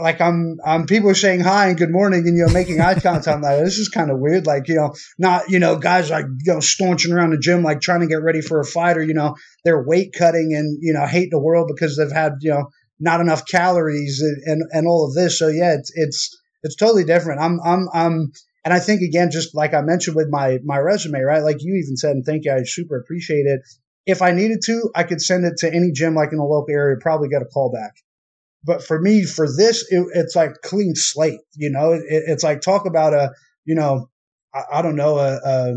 like 0.00 0.20
I'm, 0.20 0.58
I'm 0.64 0.86
people 0.86 1.10
are 1.10 1.14
saying 1.14 1.40
hi 1.40 1.68
and 1.68 1.78
good 1.78 1.90
morning 1.90 2.26
and 2.26 2.36
you 2.36 2.46
know 2.46 2.52
making 2.52 2.80
eye 2.80 2.94
contact. 2.94 3.28
I'm 3.28 3.42
like, 3.42 3.62
this 3.64 3.78
is 3.78 3.88
kind 3.88 4.10
of 4.10 4.18
weird. 4.18 4.46
Like 4.46 4.68
you 4.68 4.76
know, 4.76 4.94
not 5.18 5.48
you 5.48 5.58
know 5.58 5.76
guys 5.76 6.10
like 6.10 6.26
you 6.44 6.54
know 6.54 6.60
staunching 6.60 7.12
around 7.12 7.30
the 7.30 7.38
gym 7.38 7.62
like 7.62 7.80
trying 7.80 8.00
to 8.00 8.06
get 8.06 8.22
ready 8.22 8.40
for 8.40 8.60
a 8.60 8.64
fight 8.64 8.96
or 8.96 9.02
you 9.02 9.14
know 9.14 9.36
they're 9.64 9.82
weight 9.82 10.14
cutting 10.16 10.54
and 10.54 10.78
you 10.80 10.92
know 10.92 11.06
hate 11.06 11.30
the 11.30 11.40
world 11.40 11.70
because 11.74 11.96
they've 11.96 12.12
had 12.12 12.32
you 12.40 12.50
know 12.50 12.68
not 12.98 13.20
enough 13.20 13.46
calories 13.46 14.20
and 14.20 14.42
and, 14.44 14.62
and 14.72 14.86
all 14.86 15.06
of 15.06 15.14
this. 15.14 15.38
So 15.38 15.48
yeah, 15.48 15.74
it's 15.74 15.92
it's 15.94 16.40
it's 16.62 16.76
totally 16.76 17.04
different. 17.04 17.40
I'm 17.40 17.60
I'm 17.64 17.88
I'm 17.92 18.32
and 18.64 18.74
I 18.74 18.80
think 18.80 19.02
again, 19.02 19.30
just 19.30 19.54
like 19.54 19.74
I 19.74 19.80
mentioned 19.82 20.16
with 20.16 20.28
my 20.28 20.58
my 20.64 20.78
resume, 20.78 21.20
right? 21.20 21.42
Like 21.42 21.58
you 21.60 21.74
even 21.76 21.96
said, 21.96 22.12
and 22.12 22.24
thank 22.24 22.44
you, 22.44 22.52
I 22.52 22.62
super 22.64 22.98
appreciate 22.98 23.46
it. 23.46 23.60
If 24.06 24.22
I 24.22 24.32
needed 24.32 24.60
to, 24.66 24.90
I 24.94 25.04
could 25.04 25.20
send 25.20 25.44
it 25.44 25.58
to 25.58 25.72
any 25.72 25.92
gym 25.92 26.14
like 26.14 26.32
in 26.32 26.38
the 26.38 26.44
local 26.44 26.72
area, 26.72 26.96
probably 27.00 27.28
get 27.28 27.42
a 27.42 27.46
call 27.46 27.72
back. 27.72 27.94
But 28.66 28.82
for 28.82 29.00
me, 29.00 29.24
for 29.24 29.46
this, 29.46 29.86
it, 29.90 30.04
it's 30.14 30.34
like 30.34 30.54
clean 30.62 30.94
slate. 30.96 31.40
You 31.54 31.70
know, 31.70 31.92
it, 31.92 32.02
it's 32.08 32.42
like 32.42 32.60
talk 32.60 32.84
about 32.86 33.14
a, 33.14 33.30
you 33.64 33.76
know, 33.76 34.08
I, 34.52 34.78
I 34.78 34.82
don't 34.82 34.96
know, 34.96 35.18
a, 35.18 35.38
a, 35.44 35.74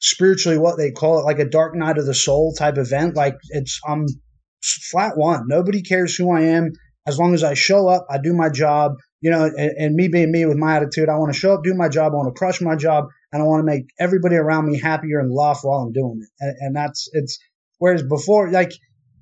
spiritually 0.00 0.58
what 0.58 0.76
they 0.76 0.92
call 0.92 1.18
it, 1.18 1.24
like 1.24 1.40
a 1.40 1.44
dark 1.44 1.74
night 1.74 1.98
of 1.98 2.06
the 2.06 2.14
soul 2.14 2.54
type 2.56 2.78
event. 2.78 3.16
Like 3.16 3.36
it's 3.50 3.80
I'm 3.86 4.06
flat 4.62 5.16
one. 5.16 5.48
Nobody 5.48 5.82
cares 5.82 6.14
who 6.14 6.30
I 6.30 6.42
am 6.42 6.72
as 7.06 7.18
long 7.18 7.34
as 7.34 7.42
I 7.42 7.54
show 7.54 7.88
up. 7.88 8.06
I 8.08 8.18
do 8.18 8.32
my 8.32 8.48
job. 8.48 8.92
You 9.20 9.30
know, 9.30 9.44
and, 9.44 9.72
and 9.78 9.94
me 9.94 10.08
being 10.08 10.30
me 10.30 10.44
with 10.44 10.58
my 10.58 10.76
attitude, 10.76 11.08
I 11.08 11.16
want 11.16 11.32
to 11.32 11.38
show 11.38 11.54
up, 11.54 11.64
do 11.64 11.74
my 11.74 11.88
job. 11.88 12.12
I 12.12 12.16
want 12.16 12.34
to 12.34 12.38
crush 12.38 12.60
my 12.60 12.76
job, 12.76 13.06
and 13.32 13.42
I 13.42 13.46
want 13.46 13.60
to 13.60 13.64
make 13.64 13.86
everybody 13.98 14.36
around 14.36 14.66
me 14.66 14.78
happier 14.78 15.18
and 15.18 15.32
laugh 15.32 15.60
while 15.62 15.80
I'm 15.80 15.92
doing 15.92 16.20
it. 16.22 16.28
And, 16.40 16.54
and 16.60 16.76
that's 16.76 17.08
it's. 17.12 17.38
Whereas 17.78 18.02
before, 18.02 18.52
like 18.52 18.72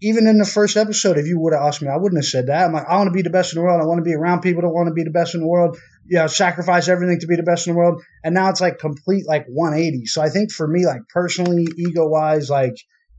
even 0.02 0.26
in 0.26 0.38
the 0.38 0.44
first 0.44 0.76
episode, 0.76 1.16
if 1.16 1.26
you 1.26 1.38
would 1.38 1.52
have 1.52 1.62
asked 1.62 1.80
me, 1.80 1.88
I 1.88 1.96
wouldn't 1.96 2.18
have 2.18 2.28
said 2.28 2.48
that. 2.48 2.66
I'm 2.66 2.72
like, 2.72 2.86
I 2.88 2.96
want 2.96 3.06
to 3.06 3.12
be 3.12 3.22
the 3.22 3.30
best 3.30 3.54
in 3.54 3.60
the 3.60 3.64
world. 3.64 3.80
I 3.80 3.86
want 3.86 3.98
to 3.98 4.04
be 4.04 4.14
around 4.14 4.40
people 4.40 4.62
that 4.62 4.68
want 4.68 4.88
to 4.88 4.92
be 4.92 5.04
the 5.04 5.10
best 5.10 5.34
in 5.34 5.40
the 5.40 5.46
world. 5.46 5.78
You 6.06 6.18
know, 6.18 6.26
sacrifice 6.26 6.88
everything 6.88 7.20
to 7.20 7.28
be 7.28 7.36
the 7.36 7.44
best 7.44 7.68
in 7.68 7.72
the 7.72 7.78
world. 7.78 8.02
And 8.24 8.34
now 8.34 8.50
it's 8.50 8.60
like 8.60 8.78
complete 8.78 9.26
like 9.28 9.46
180. 9.46 10.06
So 10.06 10.20
I 10.20 10.28
think 10.28 10.50
for 10.50 10.66
me, 10.66 10.84
like 10.84 11.02
personally, 11.08 11.66
ego 11.78 12.08
wise, 12.08 12.50
like 12.50 12.74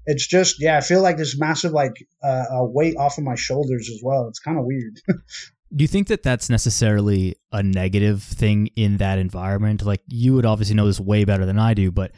it's 0.05 0.27
just 0.27 0.61
yeah, 0.61 0.77
I 0.77 0.81
feel 0.81 1.01
like 1.01 1.15
this 1.15 1.39
massive 1.39 1.71
like 1.71 1.93
uh, 2.21 2.45
weight 2.51 2.97
off 2.97 3.17
of 3.17 3.23
my 3.23 3.35
shoulders 3.35 3.89
as 3.89 4.01
well. 4.03 4.27
It's 4.27 4.39
kind 4.39 4.59
of 4.59 4.65
weird. 4.65 4.99
Do 5.75 5.83
you 5.83 5.87
think 5.87 6.07
that 6.09 6.21
that's 6.21 6.49
necessarily 6.49 7.35
a 7.51 7.63
negative 7.63 8.21
thing 8.21 8.67
in 8.75 8.97
that 8.97 9.17
environment? 9.17 9.83
Like 9.83 10.01
you 10.07 10.35
would 10.35 10.45
obviously 10.45 10.75
know 10.75 10.85
this 10.85 10.99
way 10.99 11.23
better 11.23 11.47
than 11.47 11.57
I 11.57 11.73
do, 11.73 11.91
but 11.91 12.11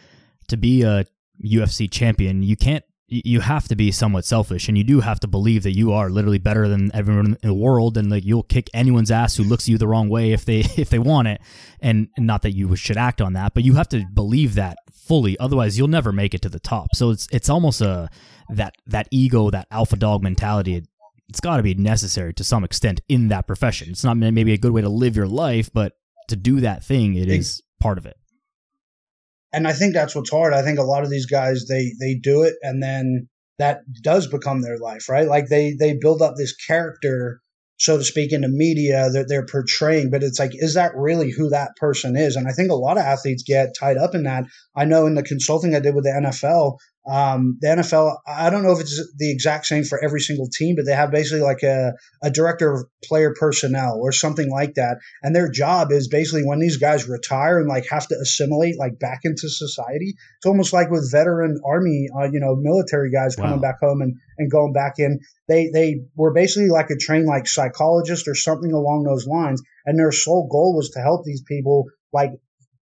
to 0.50 0.58
be 0.58 0.82
a 0.82 1.06
UFC 1.42 1.90
champion, 1.90 2.44
you 2.44 2.58
can't 2.58 2.84
you 3.08 3.40
have 3.40 3.68
to 3.68 3.76
be 3.76 3.92
somewhat 3.92 4.26
selfish 4.26 4.68
and 4.68 4.78
you 4.78 4.84
do 4.84 5.00
have 5.00 5.20
to 5.20 5.28
believe 5.28 5.64
that 5.64 5.76
you 5.76 5.94
are 5.94 6.10
literally 6.10 6.40
better 6.40 6.68
than 6.68 6.90
everyone 6.96 7.38
in 7.44 7.50
the 7.50 7.54
world 7.54 7.98
and 7.98 8.10
like 8.10 8.26
you'll 8.26 8.44
kick 8.44 8.68
anyone's 8.74 9.12
ass 9.12 9.36
who 9.36 9.44
looks 9.44 9.66
at 9.66 9.68
you 9.68 9.78
the 9.78 9.88
wrong 9.88 10.10
way 10.10 10.32
if 10.32 10.44
they 10.46 10.60
if 10.78 10.90
they 10.90 11.00
want 11.00 11.28
it. 11.28 11.40
And 11.80 12.08
not 12.18 12.42
that 12.42 12.56
you 12.56 12.76
should 12.76 12.98
act 12.98 13.22
on 13.22 13.34
that 13.34 13.54
but 13.54 13.64
you 13.64 13.74
have 13.76 13.90
to 13.90 14.06
believe 14.14 14.56
that 14.56 14.78
fully 14.92 15.38
otherwise 15.40 15.78
you'll 15.78 15.88
never 15.88 16.12
make 16.12 16.34
it 16.34 16.42
to 16.42 16.50
the 16.50 16.60
top. 16.60 16.96
So 16.96 17.12
it's 17.12 17.28
it's 17.32 17.50
almost 17.50 17.82
a 17.82 18.10
that 18.50 18.76
that 18.88 19.08
ego 19.12 19.52
that 19.52 19.68
alpha 19.70 19.98
dog 19.98 20.24
mentality 20.24 20.76
it, 20.76 20.88
it's 21.30 21.40
got 21.40 21.58
to 21.58 21.64
be 21.64 21.76
necessary 21.76 22.34
to 22.36 22.44
some 22.44 22.64
extent 22.64 23.02
in 23.08 23.28
that 23.28 23.46
profession. 23.46 23.90
It's 23.90 24.04
not 24.04 24.18
maybe 24.18 24.54
a 24.54 24.58
good 24.58 24.72
way 24.72 24.82
to 24.82 24.90
live 24.90 25.16
your 25.16 25.28
life 25.28 25.70
but 25.72 25.94
to 26.30 26.36
do 26.36 26.62
that 26.62 26.84
thing 26.84 27.16
it 27.16 27.30
is 27.30 27.62
part 27.80 28.00
of 28.00 28.08
it 28.08 28.18
and 29.56 29.68
I 29.68 29.74
think 29.74 29.94
that's 29.94 30.16
what's 30.16 30.30
hard. 30.30 30.54
I 30.54 30.62
think 30.62 30.80
a 30.80 30.84
lot 30.84 31.04
of 31.04 31.10
these 31.10 31.26
guys 31.26 31.66
they 31.68 31.94
they 32.00 32.16
do 32.16 32.44
it 32.44 32.56
and 32.62 32.84
then 32.84 33.28
that 33.58 33.80
does 34.02 34.28
become 34.28 34.62
their 34.62 34.78
life, 34.78 35.08
right? 35.10 35.28
Like 35.28 35.48
they 35.48 35.74
they 35.74 35.98
build 36.00 36.22
up 36.22 36.36
this 36.36 36.56
character 36.56 37.42
so 37.78 37.98
to 37.98 38.04
speak, 38.04 38.32
in 38.32 38.42
the 38.42 38.50
media 38.50 39.10
that 39.10 39.28
they're 39.28 39.46
portraying. 39.46 40.10
But 40.10 40.24
it's 40.24 40.40
like, 40.40 40.52
is 40.54 40.76
that 40.76 40.96
really 40.96 41.32
who 41.32 41.50
that 41.50 41.76
person 41.78 42.16
is? 42.16 42.36
And 42.36 42.48
I 42.48 42.52
think 42.52 42.72
a 42.72 42.76
lot 42.76 42.98
of 42.98 43.04
athletes 43.04 43.44
get 43.44 43.76
tied 43.78 43.98
up 43.98 44.16
in 44.16 44.24
that. 44.24 44.46
I 44.76 44.86
know 44.86 45.06
in 45.08 45.16
the 45.16 45.24
consulting 45.24 45.76
I 45.76 45.80
did 45.80 45.96
with 45.96 46.06
the 46.06 46.12
NFL, 46.12 46.78
um, 47.08 47.58
the 47.62 47.68
NFL, 47.68 48.18
I 48.26 48.50
don't 48.50 48.64
know 48.64 48.72
if 48.72 48.80
it's 48.80 49.00
the 49.18 49.32
exact 49.32 49.68
same 49.68 49.84
for 49.84 50.04
every 50.04 50.20
single 50.20 50.50
team, 50.50 50.76
but 50.76 50.86
they 50.86 50.96
have 50.96 51.12
basically 51.12 51.42
like 51.42 51.62
a, 51.62 51.94
a 52.24 52.32
director 52.32 52.74
of 52.74 52.86
player 53.04 53.34
personnel 53.40 54.00
or 54.02 54.12
something 54.12 54.50
like 54.50 54.74
that. 54.76 54.98
And 55.22 55.36
their 55.36 55.50
job 55.50 55.92
is 55.92 56.08
basically 56.08 56.44
when 56.44 56.60
these 56.60 56.78
guys 56.78 57.08
retire 57.08 57.60
and 57.60 57.68
like 57.68 57.88
have 57.90 58.08
to 58.08 58.16
assimilate 58.20 58.80
like 58.80 58.98
back 58.98 59.20
into 59.24 59.50
society. 59.50 60.16
It's 60.38 60.48
almost 60.48 60.74
like 60.74 60.90
with 60.90 61.12
veteran 61.12 61.62
army, 61.64 62.08
uh, 62.18 62.30
you 62.32 62.40
know, 62.40 62.56
military 62.56 63.12
guys 63.12 63.36
coming 63.36 63.62
back 63.62 63.80
home 63.82 64.02
and, 64.02 64.16
and 64.40 64.50
going 64.50 64.74
back 64.74 64.96
in. 64.98 65.20
They, 65.48 65.70
they 65.72 66.02
were 66.16 66.34
basically 66.34 66.70
like 66.70 66.90
a 66.90 66.98
trained 66.98 67.28
like 67.28 67.48
psychologist 67.48 68.28
or 68.28 68.34
something 68.34 68.72
along 68.72 69.04
those 69.04 69.28
lines. 69.28 69.62
And 69.86 70.00
their 70.00 70.12
sole 70.12 70.48
goal 70.52 70.76
was 70.76 70.90
to 70.92 71.02
help 71.02 71.24
these 71.24 71.44
people 71.44 71.86
like 72.12 72.32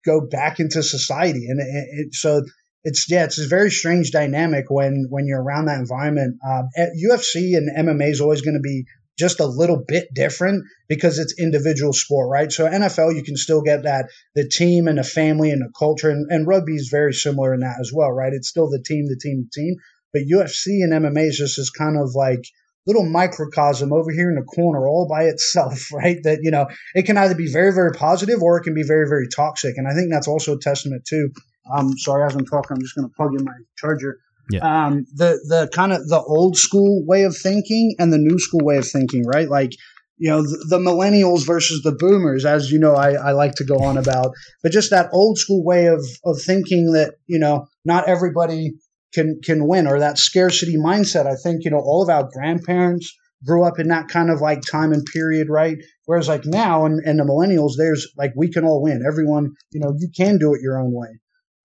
go 0.06 0.26
back 0.26 0.60
into 0.60 0.82
society. 0.82 1.46
And 1.48 1.60
it, 1.60 1.88
it, 1.90 2.14
so 2.14 2.42
it's 2.84 3.10
yeah, 3.10 3.24
it's 3.24 3.38
a 3.38 3.48
very 3.48 3.70
strange 3.70 4.10
dynamic 4.10 4.66
when 4.68 5.06
when 5.10 5.26
you're 5.26 5.42
around 5.42 5.66
that 5.66 5.78
environment. 5.78 6.36
Uh, 6.46 6.62
UFC 6.78 7.56
and 7.56 7.70
MMA 7.76 8.10
is 8.10 8.20
always 8.20 8.42
going 8.42 8.54
to 8.54 8.60
be 8.60 8.84
just 9.18 9.40
a 9.40 9.46
little 9.46 9.82
bit 9.86 10.08
different 10.14 10.64
because 10.88 11.18
it's 11.18 11.38
individual 11.38 11.92
sport, 11.92 12.30
right? 12.30 12.52
So 12.52 12.66
NFL, 12.66 13.16
you 13.16 13.24
can 13.24 13.36
still 13.36 13.62
get 13.62 13.82
that 13.82 14.06
the 14.36 14.48
team 14.48 14.86
and 14.86 14.98
the 14.98 15.04
family 15.04 15.50
and 15.50 15.60
the 15.60 15.72
culture, 15.76 16.08
and, 16.08 16.30
and 16.30 16.46
rugby 16.46 16.76
is 16.76 16.88
very 16.90 17.12
similar 17.12 17.52
in 17.52 17.60
that 17.60 17.78
as 17.80 17.90
well, 17.92 18.10
right? 18.10 18.32
It's 18.32 18.48
still 18.48 18.70
the 18.70 18.82
team, 18.82 19.06
the 19.08 19.18
team, 19.20 19.44
the 19.44 19.60
team. 19.60 19.74
But 20.12 20.22
UFC 20.22 20.82
and 20.82 20.92
MMA 20.92 21.28
is 21.28 21.36
just 21.36 21.56
this 21.56 21.70
kind 21.70 21.98
of 21.98 22.14
like 22.14 22.44
little 22.86 23.04
microcosm 23.04 23.92
over 23.92 24.10
here 24.10 24.30
in 24.30 24.36
the 24.36 24.42
corner 24.42 24.88
all 24.88 25.06
by 25.06 25.24
itself, 25.24 25.88
right? 25.92 26.16
That, 26.22 26.38
you 26.42 26.50
know, 26.50 26.66
it 26.94 27.04
can 27.04 27.18
either 27.18 27.34
be 27.34 27.52
very, 27.52 27.72
very 27.72 27.92
positive 27.92 28.42
or 28.42 28.58
it 28.58 28.62
can 28.62 28.74
be 28.74 28.84
very, 28.84 29.08
very 29.08 29.28
toxic. 29.28 29.74
And 29.76 29.86
I 29.86 29.94
think 29.94 30.10
that's 30.10 30.28
also 30.28 30.56
a 30.56 30.60
testament 30.60 31.04
to 31.08 31.28
I'm 31.72 31.96
sorry, 31.98 32.26
as 32.26 32.34
I'm 32.34 32.44
talking, 32.44 32.76
I'm 32.76 32.82
just 32.82 32.94
going 32.94 33.08
to 33.08 33.14
plug 33.14 33.34
in 33.38 33.44
my 33.44 33.52
charger. 33.76 34.18
Yeah. 34.50 34.60
Um, 34.60 35.04
the 35.14 35.38
the 35.48 35.68
kind 35.74 35.92
of 35.92 36.08
the 36.08 36.20
old 36.20 36.56
school 36.56 37.04
way 37.06 37.24
of 37.24 37.36
thinking 37.36 37.94
and 37.98 38.12
the 38.12 38.18
new 38.18 38.38
school 38.38 38.60
way 38.62 38.78
of 38.78 38.88
thinking, 38.88 39.24
right? 39.26 39.48
Like, 39.48 39.72
you 40.16 40.30
know, 40.30 40.40
the, 40.40 40.66
the 40.70 40.78
millennials 40.78 41.46
versus 41.46 41.82
the 41.82 41.92
boomers, 41.92 42.46
as 42.46 42.70
you 42.70 42.78
know, 42.78 42.94
I, 42.94 43.12
I 43.12 43.32
like 43.32 43.54
to 43.56 43.64
go 43.64 43.76
on 43.76 43.98
about, 43.98 44.32
but 44.62 44.72
just 44.72 44.90
that 44.90 45.10
old 45.12 45.38
school 45.38 45.62
way 45.62 45.86
of 45.86 46.02
of 46.24 46.40
thinking 46.40 46.92
that 46.92 47.14
you 47.26 47.38
know 47.38 47.66
not 47.84 48.08
everybody 48.08 48.72
can 49.12 49.38
can 49.44 49.66
win 49.66 49.86
or 49.86 49.98
that 49.98 50.18
scarcity 50.18 50.76
mindset. 50.76 51.26
I 51.26 51.36
think 51.36 51.64
you 51.64 51.70
know 51.70 51.78
all 51.78 52.02
of 52.02 52.08
our 52.08 52.26
grandparents 52.32 53.12
grew 53.44 53.64
up 53.64 53.78
in 53.78 53.88
that 53.88 54.08
kind 54.08 54.30
of 54.30 54.40
like 54.40 54.62
time 54.62 54.92
and 54.92 55.04
period, 55.12 55.48
right? 55.48 55.76
Whereas 56.06 56.28
like 56.28 56.44
now 56.44 56.84
and, 56.86 57.00
and 57.04 57.18
the 57.18 57.24
millennials, 57.24 57.72
there's 57.76 58.08
like 58.16 58.32
we 58.34 58.50
can 58.50 58.64
all 58.64 58.82
win. 58.82 59.04
Everyone, 59.06 59.52
you 59.72 59.80
know, 59.80 59.94
you 59.98 60.08
can 60.16 60.38
do 60.38 60.54
it 60.54 60.62
your 60.62 60.80
own 60.80 60.92
way. 60.92 61.08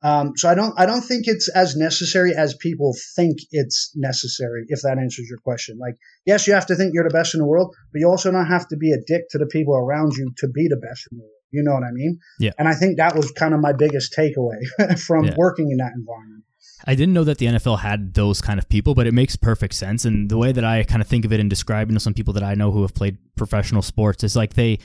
Um, 0.03 0.33
so 0.35 0.49
I 0.49 0.55
don't 0.55 0.73
I 0.77 0.85
don't 0.85 1.01
think 1.01 1.23
it's 1.27 1.49
as 1.55 1.75
necessary 1.75 2.33
as 2.35 2.55
people 2.55 2.93
think 3.15 3.37
it's 3.51 3.91
necessary. 3.95 4.65
If 4.67 4.81
that 4.81 4.97
answers 4.97 5.27
your 5.29 5.39
question, 5.39 5.77
like 5.79 5.95
yes, 6.25 6.45
you 6.45 6.53
have 6.53 6.65
to 6.67 6.75
think 6.75 6.93
you're 6.93 7.07
the 7.07 7.13
best 7.13 7.33
in 7.33 7.39
the 7.39 7.47
world, 7.47 7.73
but 7.91 7.99
you 7.99 8.07
also 8.07 8.31
don't 8.31 8.45
have 8.45 8.67
to 8.67 8.77
be 8.77 8.91
a 8.91 8.97
dick 9.07 9.23
to 9.31 9.37
the 9.37 9.45
people 9.45 9.75
around 9.75 10.13
you 10.17 10.31
to 10.37 10.47
be 10.49 10.67
the 10.67 10.75
best 10.75 11.07
in 11.11 11.17
the 11.17 11.23
world. 11.23 11.31
You 11.51 11.63
know 11.63 11.73
what 11.73 11.83
I 11.83 11.91
mean? 11.91 12.19
Yeah. 12.39 12.51
And 12.57 12.67
I 12.67 12.73
think 12.73 12.97
that 12.97 13.15
was 13.15 13.31
kind 13.31 13.53
of 13.53 13.61
my 13.61 13.73
biggest 13.73 14.13
takeaway 14.17 14.99
from 14.99 15.25
yeah. 15.25 15.35
working 15.37 15.71
in 15.71 15.77
that 15.77 15.91
environment. 15.95 16.43
I 16.85 16.95
didn't 16.95 17.13
know 17.13 17.23
that 17.23 17.37
the 17.37 17.45
NFL 17.45 17.79
had 17.79 18.13
those 18.13 18.41
kind 18.41 18.59
of 18.59 18.67
people, 18.67 18.93
but 18.93 19.07
it 19.07 19.13
makes 19.13 19.35
perfect 19.35 19.73
sense. 19.73 20.03
And 20.03 20.29
the 20.29 20.37
way 20.37 20.51
that 20.51 20.65
I 20.65 20.83
kind 20.83 21.01
of 21.01 21.07
think 21.07 21.23
of 21.23 21.31
it 21.31 21.39
and 21.39 21.49
describe, 21.49 21.89
you 21.89 21.93
know, 21.93 21.99
some 21.99 22.13
people 22.13 22.33
that 22.33 22.43
I 22.43 22.55
know 22.55 22.71
who 22.71 22.81
have 22.81 22.93
played 22.93 23.17
professional 23.35 23.81
sports 23.81 24.23
is 24.23 24.35
like 24.35 24.55
they 24.55 24.79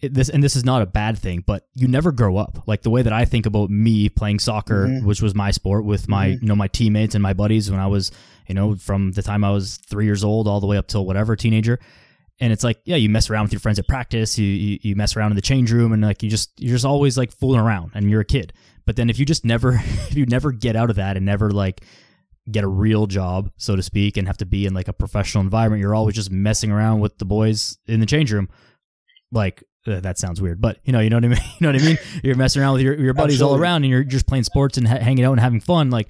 it, 0.00 0.14
this 0.14 0.28
and 0.28 0.42
this 0.42 0.56
is 0.56 0.64
not 0.64 0.82
a 0.82 0.86
bad 0.86 1.18
thing, 1.18 1.42
but 1.46 1.66
you 1.74 1.86
never 1.86 2.12
grow 2.12 2.36
up. 2.36 2.66
Like 2.66 2.82
the 2.82 2.90
way 2.90 3.02
that 3.02 3.12
I 3.12 3.24
think 3.24 3.46
about 3.46 3.70
me 3.70 4.08
playing 4.08 4.38
soccer, 4.38 4.86
mm-hmm. 4.86 5.06
which 5.06 5.20
was 5.22 5.34
my 5.34 5.50
sport 5.50 5.84
with 5.84 6.08
my 6.08 6.28
mm-hmm. 6.28 6.42
you 6.42 6.48
know 6.48 6.56
my 6.56 6.68
teammates 6.68 7.14
and 7.14 7.22
my 7.22 7.32
buddies 7.32 7.70
when 7.70 7.80
I 7.80 7.86
was 7.86 8.10
you 8.48 8.54
know 8.54 8.76
from 8.76 9.12
the 9.12 9.22
time 9.22 9.44
I 9.44 9.50
was 9.50 9.76
three 9.88 10.06
years 10.06 10.24
old 10.24 10.48
all 10.48 10.60
the 10.60 10.66
way 10.66 10.76
up 10.76 10.86
till 10.86 11.04
whatever 11.04 11.36
teenager. 11.36 11.78
And 12.42 12.54
it's 12.54 12.64
like, 12.64 12.80
yeah, 12.86 12.96
you 12.96 13.10
mess 13.10 13.28
around 13.28 13.44
with 13.44 13.52
your 13.52 13.60
friends 13.60 13.78
at 13.78 13.86
practice, 13.86 14.38
you, 14.38 14.46
you, 14.46 14.78
you 14.80 14.96
mess 14.96 15.14
around 15.14 15.30
in 15.30 15.36
the 15.36 15.42
change 15.42 15.70
room, 15.70 15.92
and 15.92 16.02
like 16.02 16.22
you 16.22 16.30
just 16.30 16.50
you're 16.58 16.74
just 16.74 16.86
always 16.86 17.18
like 17.18 17.30
fooling 17.32 17.60
around, 17.60 17.92
and 17.94 18.10
you're 18.10 18.22
a 18.22 18.24
kid. 18.24 18.54
But 18.86 18.96
then 18.96 19.10
if 19.10 19.18
you 19.18 19.26
just 19.26 19.44
never 19.44 19.74
if 19.84 20.16
you 20.16 20.24
never 20.24 20.50
get 20.50 20.76
out 20.76 20.88
of 20.88 20.96
that 20.96 21.16
and 21.16 21.26
never 21.26 21.50
like 21.50 21.82
get 22.50 22.64
a 22.64 22.68
real 22.68 23.06
job, 23.06 23.50
so 23.58 23.76
to 23.76 23.82
speak, 23.82 24.16
and 24.16 24.26
have 24.26 24.38
to 24.38 24.46
be 24.46 24.64
in 24.64 24.72
like 24.72 24.88
a 24.88 24.94
professional 24.94 25.42
environment, 25.42 25.80
you're 25.82 25.94
always 25.94 26.14
just 26.14 26.30
messing 26.30 26.70
around 26.70 27.00
with 27.00 27.18
the 27.18 27.26
boys 27.26 27.76
in 27.86 28.00
the 28.00 28.06
change 28.06 28.32
room. 28.32 28.48
Like 29.30 29.62
uh, 29.86 30.00
that 30.00 30.18
sounds 30.18 30.40
weird, 30.40 30.60
but 30.60 30.78
you 30.84 30.92
know, 30.92 31.00
you 31.00 31.10
know 31.10 31.16
what 31.16 31.24
I 31.24 31.28
mean. 31.28 31.38
You 31.60 31.66
know 31.66 31.72
what 31.72 31.82
I 31.82 31.84
mean. 31.84 31.98
You're 32.22 32.36
messing 32.36 32.62
around 32.62 32.74
with 32.74 32.82
your, 32.82 32.98
your 32.98 33.14
buddies 33.14 33.36
Absolutely. 33.36 33.56
all 33.56 33.62
around, 33.62 33.84
and 33.84 33.90
you're 33.90 34.04
just 34.04 34.26
playing 34.26 34.44
sports 34.44 34.78
and 34.78 34.86
ha- 34.86 34.98
hanging 34.98 35.24
out 35.24 35.32
and 35.32 35.40
having 35.40 35.60
fun. 35.60 35.90
Like, 35.90 36.08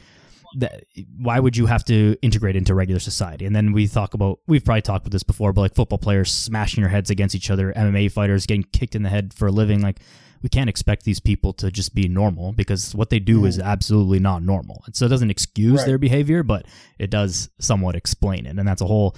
that, 0.57 0.85
why 1.19 1.39
would 1.39 1.57
you 1.57 1.67
have 1.67 1.85
to 1.85 2.17
integrate 2.23 2.57
into 2.57 2.75
regular 2.75 3.01
society? 3.01 3.47
And 3.47 3.55
then 3.55 3.73
we 3.73 3.87
talk 3.87 4.15
about 4.15 4.41
we've 4.47 4.65
probably 4.65 4.83
talked 4.83 5.07
about 5.07 5.13
this 5.13 5.23
before, 5.23 5.53
but 5.53 5.61
like 5.61 5.75
football 5.75 5.99
players 5.99 6.33
smashing 6.33 6.83
their 6.83 6.91
heads 6.91 7.11
against 7.11 7.35
each 7.35 7.51
other, 7.51 7.73
MMA 7.73 8.11
fighters 8.11 8.47
getting 8.47 8.65
kicked 8.65 8.95
in 8.95 9.03
the 9.03 9.09
head 9.09 9.33
for 9.35 9.49
a 9.49 9.53
living. 9.53 9.81
Like, 9.81 10.01
we 10.43 10.49
can't 10.49 10.71
expect 10.71 11.05
these 11.05 11.21
people 11.21 11.53
to 11.55 11.71
just 11.71 11.95
be 11.95 12.09
normal 12.09 12.53
because 12.53 12.95
what 12.95 13.11
they 13.11 13.19
do 13.19 13.43
mm. 13.43 13.47
is 13.47 13.59
absolutely 13.59 14.19
not 14.19 14.43
normal. 14.43 14.83
And 14.87 14.97
so 14.97 15.07
it 15.07 15.11
doesn't 15.11 15.31
excuse 15.31 15.79
right. 15.79 15.87
their 15.87 15.99
behavior, 15.99 16.43
but 16.43 16.67
it 16.99 17.11
does 17.11 17.51
somewhat 17.61 17.95
explain 17.95 18.47
it. 18.47 18.59
And 18.59 18.67
that's 18.67 18.81
a 18.81 18.87
whole 18.87 19.17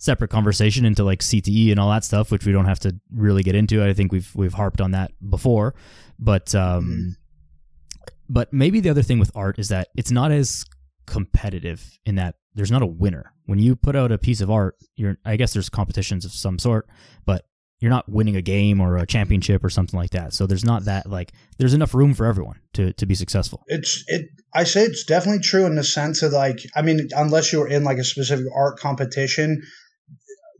separate 0.00 0.28
conversation 0.28 0.84
into 0.84 1.04
like 1.04 1.20
CTE 1.20 1.70
and 1.70 1.78
all 1.78 1.90
that 1.90 2.04
stuff, 2.04 2.32
which 2.32 2.44
we 2.44 2.52
don't 2.52 2.64
have 2.64 2.80
to 2.80 2.98
really 3.14 3.42
get 3.42 3.54
into. 3.54 3.84
I 3.84 3.92
think 3.92 4.10
we've 4.10 4.30
we've 4.34 4.54
harped 4.54 4.80
on 4.80 4.90
that 4.92 5.12
before, 5.28 5.74
but 6.18 6.52
um, 6.54 6.84
mm-hmm. 6.84 8.12
but 8.28 8.52
maybe 8.52 8.80
the 8.80 8.90
other 8.90 9.02
thing 9.02 9.20
with 9.20 9.30
art 9.36 9.58
is 9.58 9.68
that 9.68 9.88
it's 9.94 10.10
not 10.10 10.32
as 10.32 10.64
competitive 11.06 11.98
in 12.06 12.16
that 12.16 12.36
there's 12.54 12.70
not 12.70 12.82
a 12.82 12.86
winner. 12.86 13.32
When 13.44 13.58
you 13.58 13.76
put 13.76 13.94
out 13.94 14.10
a 14.10 14.18
piece 14.18 14.40
of 14.40 14.50
art, 14.50 14.76
you're 14.96 15.18
I 15.24 15.36
guess 15.36 15.52
there's 15.52 15.68
competitions 15.68 16.24
of 16.24 16.32
some 16.32 16.58
sort, 16.58 16.88
but 17.26 17.44
you're 17.80 17.90
not 17.90 18.08
winning 18.08 18.36
a 18.36 18.42
game 18.42 18.80
or 18.80 18.96
a 18.96 19.06
championship 19.06 19.64
or 19.64 19.70
something 19.70 19.98
like 19.98 20.10
that. 20.10 20.32
So 20.32 20.46
there's 20.46 20.64
not 20.64 20.86
that 20.86 21.10
like 21.10 21.32
there's 21.58 21.74
enough 21.74 21.94
room 21.94 22.14
for 22.14 22.24
everyone 22.24 22.58
to 22.72 22.94
to 22.94 23.04
be 23.04 23.14
successful. 23.14 23.64
It's 23.66 24.02
it 24.06 24.30
I 24.54 24.64
say 24.64 24.84
it's 24.84 25.04
definitely 25.04 25.42
true 25.42 25.66
in 25.66 25.74
the 25.74 25.84
sense 25.84 26.22
of 26.22 26.32
like 26.32 26.58
I 26.74 26.80
mean 26.80 27.08
unless 27.14 27.52
you're 27.52 27.68
in 27.68 27.84
like 27.84 27.98
a 27.98 28.04
specific 28.04 28.46
art 28.54 28.78
competition, 28.78 29.62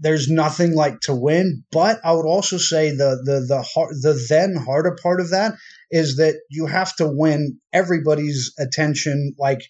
there's 0.00 0.28
nothing 0.28 0.74
like 0.74 1.00
to 1.00 1.14
win. 1.14 1.64
But 1.70 2.00
I 2.04 2.12
would 2.12 2.26
also 2.26 2.58
say 2.58 2.90
the 2.90 3.20
the 3.24 3.46
the 3.46 3.62
hard, 3.62 3.94
the 4.00 4.26
then 4.28 4.56
harder 4.56 4.96
part 5.00 5.20
of 5.20 5.30
that 5.30 5.54
is 5.90 6.16
that 6.16 6.40
you 6.50 6.66
have 6.66 6.94
to 6.96 7.06
win 7.06 7.58
everybody's 7.72 8.52
attention, 8.58 9.34
like 9.38 9.60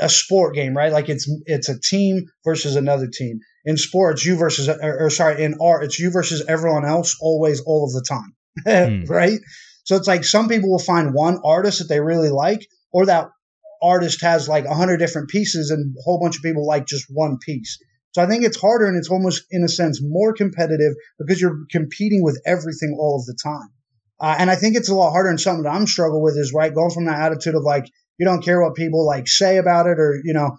a 0.00 0.08
sport 0.08 0.54
game, 0.54 0.76
right? 0.76 0.92
Like 0.92 1.08
it's 1.08 1.30
it's 1.46 1.68
a 1.68 1.78
team 1.78 2.26
versus 2.44 2.76
another 2.76 3.08
team. 3.08 3.40
In 3.64 3.76
sports, 3.76 4.24
you 4.24 4.36
versus 4.36 4.68
or, 4.68 5.06
or 5.06 5.10
sorry, 5.10 5.42
in 5.42 5.56
art, 5.60 5.84
it's 5.84 5.98
you 5.98 6.10
versus 6.10 6.44
everyone 6.48 6.84
else, 6.84 7.16
always, 7.20 7.60
all 7.60 7.84
of 7.84 7.92
the 7.92 8.04
time, 8.08 8.34
mm. 8.66 9.08
right? 9.08 9.38
So 9.84 9.96
it's 9.96 10.08
like 10.08 10.24
some 10.24 10.48
people 10.48 10.70
will 10.70 10.78
find 10.78 11.14
one 11.14 11.40
artist 11.44 11.78
that 11.78 11.88
they 11.88 12.00
really 12.00 12.30
like, 12.30 12.66
or 12.92 13.06
that 13.06 13.28
artist 13.82 14.20
has 14.22 14.48
like 14.48 14.64
a 14.64 14.74
hundred 14.74 14.98
different 14.98 15.30
pieces, 15.30 15.70
and 15.70 15.96
a 15.96 16.02
whole 16.02 16.20
bunch 16.20 16.36
of 16.36 16.42
people 16.42 16.66
like 16.66 16.86
just 16.86 17.06
one 17.08 17.38
piece. 17.38 17.78
So 18.12 18.22
I 18.22 18.26
think 18.26 18.44
it's 18.44 18.60
harder 18.60 18.86
and 18.86 18.96
it's 18.96 19.10
almost, 19.10 19.44
in 19.50 19.64
a 19.64 19.68
sense, 19.68 20.00
more 20.02 20.32
competitive 20.32 20.94
because 21.18 21.40
you're 21.40 21.64
competing 21.70 22.22
with 22.22 22.40
everything 22.46 22.96
all 22.98 23.16
of 23.18 23.26
the 23.26 23.36
time. 23.42 23.68
Uh, 24.20 24.36
and 24.38 24.50
I 24.50 24.54
think 24.54 24.76
it's 24.76 24.88
a 24.88 24.94
lot 24.94 25.10
harder 25.10 25.30
and 25.30 25.40
something 25.40 25.64
that 25.64 25.74
I'm 25.74 25.86
struggling 25.86 26.22
with 26.22 26.36
is 26.36 26.52
right 26.54 26.72
going 26.72 26.90
from 26.90 27.06
that 27.06 27.20
attitude 27.20 27.56
of 27.56 27.64
like 27.64 27.86
you 28.18 28.24
don't 28.24 28.44
care 28.44 28.62
what 28.62 28.76
people 28.76 29.04
like 29.04 29.26
say 29.26 29.56
about 29.56 29.86
it 29.86 29.98
or 29.98 30.20
you 30.22 30.32
know 30.32 30.56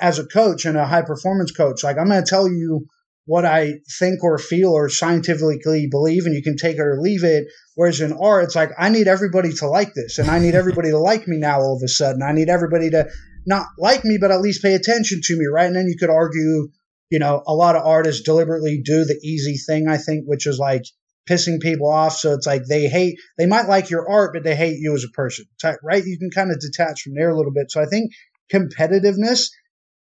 as 0.00 0.18
a 0.18 0.26
coach 0.26 0.64
and 0.64 0.78
a 0.78 0.86
high 0.86 1.02
performance 1.02 1.52
coach 1.52 1.84
like 1.84 1.98
I'm 1.98 2.08
going 2.08 2.24
to 2.24 2.28
tell 2.28 2.48
you 2.48 2.86
what 3.26 3.44
I 3.44 3.74
think 3.98 4.24
or 4.24 4.38
feel 4.38 4.70
or 4.70 4.88
scientifically 4.88 5.88
believe 5.90 6.24
and 6.24 6.34
you 6.34 6.42
can 6.42 6.56
take 6.56 6.76
it 6.76 6.80
or 6.80 7.00
leave 7.00 7.22
it. 7.22 7.44
Whereas 7.74 8.00
in 8.00 8.12
art 8.14 8.44
it's 8.44 8.56
like 8.56 8.70
I 8.78 8.88
need 8.88 9.08
everybody 9.08 9.52
to 9.54 9.68
like 9.68 9.92
this 9.94 10.18
and 10.18 10.30
I 10.30 10.38
need 10.38 10.54
everybody 10.54 10.88
to 10.90 10.98
like 10.98 11.28
me 11.28 11.36
now 11.36 11.60
all 11.60 11.76
of 11.76 11.82
a 11.84 11.88
sudden. 11.88 12.22
I 12.22 12.32
need 12.32 12.48
everybody 12.48 12.88
to 12.90 13.10
not 13.44 13.66
like 13.76 14.04
me 14.04 14.16
but 14.18 14.30
at 14.30 14.40
least 14.40 14.62
pay 14.62 14.74
attention 14.74 15.20
to 15.22 15.36
me 15.36 15.44
right? 15.52 15.66
And 15.66 15.76
then 15.76 15.86
you 15.86 15.96
could 15.98 16.10
argue 16.10 16.70
you 17.12 17.18
know, 17.18 17.42
a 17.46 17.52
lot 17.52 17.76
of 17.76 17.84
artists 17.84 18.22
deliberately 18.22 18.80
do 18.82 19.04
the 19.04 19.20
easy 19.22 19.58
thing, 19.58 19.86
I 19.86 19.98
think, 19.98 20.24
which 20.24 20.46
is 20.46 20.58
like 20.58 20.84
pissing 21.28 21.60
people 21.60 21.90
off. 21.90 22.16
So 22.16 22.32
it's 22.32 22.46
like 22.46 22.62
they 22.64 22.88
hate, 22.88 23.18
they 23.36 23.44
might 23.44 23.68
like 23.68 23.90
your 23.90 24.08
art, 24.08 24.30
but 24.32 24.44
they 24.44 24.56
hate 24.56 24.78
you 24.78 24.94
as 24.94 25.04
a 25.04 25.12
person, 25.12 25.44
right? 25.84 26.02
You 26.02 26.18
can 26.18 26.30
kind 26.30 26.50
of 26.50 26.58
detach 26.58 27.02
from 27.02 27.12
there 27.14 27.28
a 27.28 27.36
little 27.36 27.52
bit. 27.52 27.70
So 27.70 27.82
I 27.82 27.84
think 27.84 28.12
competitiveness, 28.50 29.50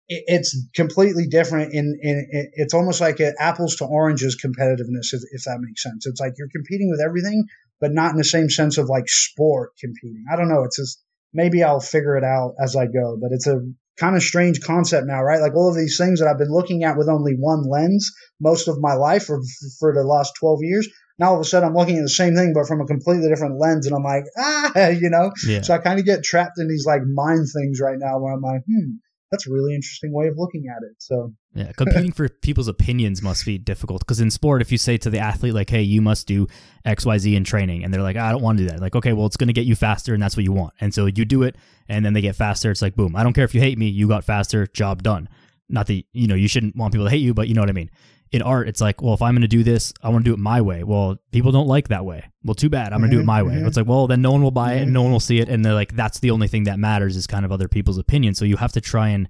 it's 0.08 0.56
completely 0.74 1.26
different. 1.26 1.74
In, 1.74 1.98
in, 2.00 2.26
it's 2.54 2.72
almost 2.72 3.02
like 3.02 3.20
apples 3.38 3.76
to 3.76 3.84
oranges 3.84 4.42
competitiveness, 4.42 5.12
if, 5.12 5.20
if 5.30 5.44
that 5.44 5.60
makes 5.60 5.82
sense. 5.82 6.06
It's 6.06 6.20
like 6.20 6.32
you're 6.38 6.48
competing 6.56 6.88
with 6.88 7.02
everything, 7.04 7.44
but 7.82 7.92
not 7.92 8.12
in 8.12 8.16
the 8.16 8.24
same 8.24 8.48
sense 8.48 8.78
of 8.78 8.88
like 8.88 9.08
sport 9.08 9.72
competing. 9.78 10.24
I 10.32 10.36
don't 10.36 10.48
know. 10.48 10.64
It's 10.64 10.78
just 10.78 11.02
maybe 11.34 11.62
I'll 11.62 11.80
figure 11.80 12.16
it 12.16 12.24
out 12.24 12.54
as 12.58 12.76
I 12.76 12.86
go, 12.86 13.18
but 13.20 13.32
it's 13.32 13.46
a 13.46 13.60
kind 13.98 14.16
of 14.16 14.22
strange 14.22 14.60
concept 14.60 15.06
now, 15.06 15.22
right? 15.22 15.40
Like 15.40 15.54
all 15.54 15.68
of 15.68 15.76
these 15.76 15.96
things 15.96 16.20
that 16.20 16.28
I've 16.28 16.38
been 16.38 16.52
looking 16.52 16.84
at 16.84 16.96
with 16.96 17.08
only 17.08 17.34
one 17.38 17.62
lens 17.68 18.10
most 18.40 18.68
of 18.68 18.80
my 18.80 18.94
life 18.94 19.30
or 19.30 19.40
for 19.78 19.94
the 19.94 20.02
last 20.02 20.32
12 20.40 20.58
years. 20.62 20.88
Now 21.18 21.28
all 21.30 21.34
of 21.36 21.40
a 21.40 21.44
sudden 21.44 21.68
I'm 21.68 21.76
looking 21.76 21.98
at 21.98 22.02
the 22.02 22.08
same 22.08 22.34
thing, 22.34 22.52
but 22.54 22.66
from 22.66 22.80
a 22.80 22.86
completely 22.86 23.28
different 23.28 23.60
lens. 23.60 23.86
And 23.86 23.94
I'm 23.94 24.02
like, 24.02 24.24
ah, 24.36 24.88
you 24.88 25.10
know? 25.10 25.32
Yeah. 25.46 25.62
So 25.62 25.74
I 25.74 25.78
kind 25.78 25.98
of 25.98 26.06
get 26.06 26.24
trapped 26.24 26.58
in 26.58 26.68
these 26.68 26.86
like 26.86 27.02
mind 27.06 27.46
things 27.54 27.80
right 27.80 27.98
now 27.98 28.18
where 28.18 28.32
I'm 28.32 28.42
like, 28.42 28.62
hmm, 28.66 28.98
that's 29.30 29.46
a 29.46 29.52
really 29.52 29.74
interesting 29.74 30.12
way 30.12 30.26
of 30.26 30.34
looking 30.36 30.64
at 30.68 30.82
it. 30.82 30.96
So 30.98 31.32
yeah, 31.54 31.72
competing 31.72 32.12
for 32.12 32.28
people's 32.28 32.68
opinions 32.68 33.22
must 33.22 33.44
be 33.46 33.58
difficult 33.58 34.00
because 34.00 34.20
in 34.20 34.30
sport, 34.30 34.60
if 34.60 34.72
you 34.72 34.78
say 34.78 34.96
to 34.98 35.10
the 35.10 35.18
athlete 35.18 35.54
like, 35.54 35.70
"Hey, 35.70 35.82
you 35.82 36.02
must 36.02 36.26
do 36.26 36.48
X, 36.84 37.06
Y, 37.06 37.18
Z 37.18 37.36
in 37.36 37.44
training," 37.44 37.84
and 37.84 37.94
they're 37.94 38.02
like, 38.02 38.16
"I 38.16 38.32
don't 38.32 38.42
want 38.42 38.58
to 38.58 38.64
do 38.64 38.70
that," 38.70 38.80
like, 38.80 38.96
okay, 38.96 39.12
well, 39.12 39.26
it's 39.26 39.36
going 39.36 39.48
to 39.48 39.54
get 39.54 39.66
you 39.66 39.76
faster, 39.76 40.14
and 40.14 40.22
that's 40.22 40.36
what 40.36 40.44
you 40.44 40.52
want, 40.52 40.74
and 40.80 40.92
so 40.92 41.06
you 41.06 41.24
do 41.24 41.42
it, 41.42 41.56
and 41.88 42.04
then 42.04 42.12
they 42.12 42.20
get 42.20 42.36
faster. 42.36 42.70
It's 42.70 42.82
like, 42.82 42.96
boom, 42.96 43.14
I 43.14 43.22
don't 43.22 43.32
care 43.32 43.44
if 43.44 43.54
you 43.54 43.60
hate 43.60 43.78
me, 43.78 43.88
you 43.88 44.08
got 44.08 44.24
faster, 44.24 44.66
job 44.66 45.02
done. 45.02 45.28
Not 45.68 45.86
that 45.86 46.04
you 46.12 46.26
know 46.26 46.34
you 46.34 46.48
shouldn't 46.48 46.76
want 46.76 46.92
people 46.92 47.06
to 47.06 47.10
hate 47.10 47.22
you, 47.22 47.34
but 47.34 47.48
you 47.48 47.54
know 47.54 47.62
what 47.62 47.70
I 47.70 47.74
mean 47.74 47.90
in 48.34 48.42
art, 48.42 48.66
it's 48.66 48.80
like, 48.80 49.00
well, 49.00 49.14
if 49.14 49.22
I'm 49.22 49.34
going 49.34 49.42
to 49.42 49.48
do 49.48 49.62
this, 49.62 49.92
I 50.02 50.08
want 50.08 50.24
to 50.24 50.30
do 50.30 50.34
it 50.34 50.40
my 50.40 50.60
way. 50.60 50.82
Well, 50.82 51.18
people 51.30 51.52
don't 51.52 51.68
like 51.68 51.88
that 51.88 52.04
way. 52.04 52.24
Well, 52.42 52.56
too 52.56 52.68
bad. 52.68 52.92
I'm 52.92 52.98
going 52.98 53.08
to 53.08 53.16
do 53.16 53.20
it 53.20 53.26
my 53.26 53.44
way. 53.44 53.54
It's 53.58 53.76
like, 53.76 53.86
well, 53.86 54.08
then 54.08 54.22
no 54.22 54.32
one 54.32 54.42
will 54.42 54.50
buy 54.50 54.74
it 54.74 54.82
and 54.82 54.92
no 54.92 55.02
one 55.02 55.12
will 55.12 55.20
see 55.20 55.38
it. 55.38 55.48
And 55.48 55.64
they're 55.64 55.72
like, 55.72 55.94
that's 55.94 56.18
the 56.18 56.32
only 56.32 56.48
thing 56.48 56.64
that 56.64 56.80
matters 56.80 57.14
is 57.14 57.28
kind 57.28 57.44
of 57.44 57.52
other 57.52 57.68
people's 57.68 57.96
opinion. 57.96 58.34
So 58.34 58.44
you 58.44 58.56
have 58.56 58.72
to 58.72 58.80
try 58.80 59.10
and, 59.10 59.28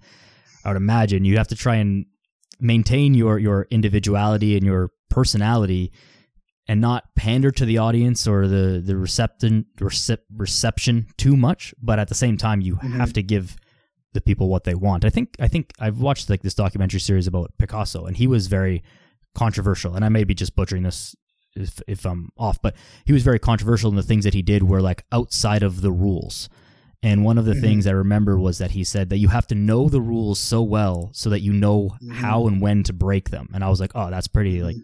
I 0.64 0.70
would 0.70 0.78
imagine, 0.78 1.26
you 1.26 1.36
have 1.36 1.48
to 1.48 1.54
try 1.54 1.76
and 1.76 2.06
maintain 2.60 3.14
your 3.14 3.38
your 3.38 3.66
individuality 3.70 4.56
and 4.56 4.64
your 4.64 4.90
personality 5.10 5.92
and 6.66 6.80
not 6.80 7.04
pander 7.14 7.50
to 7.50 7.64
the 7.64 7.78
audience 7.78 8.26
or 8.26 8.48
the 8.48 8.82
the 8.84 8.96
reception 8.96 9.66
recep, 9.78 10.18
reception 10.34 11.06
too 11.16 11.36
much 11.36 11.74
but 11.82 11.98
at 11.98 12.08
the 12.08 12.14
same 12.14 12.36
time 12.36 12.60
you 12.60 12.76
mm-hmm. 12.76 12.96
have 12.98 13.12
to 13.12 13.22
give 13.22 13.56
the 14.14 14.20
people 14.20 14.48
what 14.48 14.64
they 14.64 14.74
want. 14.74 15.04
I 15.04 15.10
think 15.10 15.36
I 15.38 15.48
think 15.48 15.72
I've 15.78 16.00
watched 16.00 16.30
like 16.30 16.42
this 16.42 16.54
documentary 16.54 17.00
series 17.00 17.26
about 17.26 17.52
Picasso, 17.58 18.06
and 18.06 18.16
he 18.16 18.26
was 18.26 18.46
very 18.46 18.82
controversial. 19.34 19.94
And 19.94 20.04
I 20.04 20.08
may 20.08 20.24
be 20.24 20.34
just 20.34 20.56
butchering 20.56 20.84
this 20.84 21.14
if 21.54 21.82
if 21.86 22.06
I'm 22.06 22.30
off, 22.38 22.62
but 22.62 22.74
he 23.04 23.12
was 23.12 23.22
very 23.22 23.38
controversial 23.38 23.90
in 23.90 23.96
the 23.96 24.02
things 24.02 24.24
that 24.24 24.32
he 24.32 24.42
did 24.42 24.62
were 24.62 24.80
like 24.80 25.04
outside 25.12 25.62
of 25.62 25.82
the 25.82 25.92
rules. 25.92 26.48
And 27.04 27.22
one 27.22 27.36
of 27.36 27.44
the 27.44 27.52
mm-hmm. 27.52 27.60
things 27.60 27.86
I 27.86 27.90
remember 27.90 28.38
was 28.38 28.56
that 28.58 28.70
he 28.70 28.82
said 28.82 29.10
that 29.10 29.18
you 29.18 29.28
have 29.28 29.46
to 29.48 29.54
know 29.54 29.90
the 29.90 30.00
rules 30.00 30.40
so 30.40 30.62
well 30.62 31.10
so 31.12 31.28
that 31.28 31.40
you 31.40 31.52
know 31.52 31.90
mm-hmm. 31.90 32.12
how 32.12 32.46
and 32.46 32.62
when 32.62 32.82
to 32.84 32.94
break 32.94 33.28
them. 33.28 33.50
And 33.52 33.62
I 33.62 33.68
was 33.68 33.78
like, 33.78 33.92
oh, 33.94 34.08
that's 34.08 34.26
pretty 34.26 34.62
like 34.62 34.76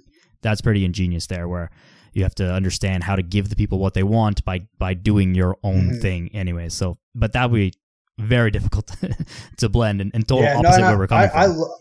that's 0.42 0.60
pretty 0.60 0.84
ingenious 0.84 1.26
there, 1.28 1.48
where 1.48 1.70
you 2.12 2.22
have 2.24 2.34
to 2.34 2.52
understand 2.52 3.04
how 3.04 3.16
to 3.16 3.22
give 3.22 3.48
the 3.48 3.56
people 3.56 3.78
what 3.78 3.94
they 3.94 4.02
want 4.02 4.44
by 4.44 4.60
by 4.78 4.92
doing 4.92 5.34
your 5.34 5.56
own 5.64 5.92
mm-hmm. 5.92 6.00
thing 6.00 6.30
anyway. 6.34 6.68
So, 6.68 6.98
but 7.14 7.32
that 7.32 7.50
would 7.50 7.56
be 7.56 7.72
very 8.18 8.50
difficult 8.56 8.94
to 9.56 9.68
blend 9.70 10.02
and, 10.02 10.10
and 10.12 10.28
total 10.28 10.44
yeah, 10.44 10.58
opposite 10.58 10.82
no, 10.82 10.88
where 10.88 10.98
we're 10.98 11.06
coming 11.06 11.24
I, 11.24 11.28
from. 11.28 11.40
I, 11.40 11.46
lo- 11.46 11.76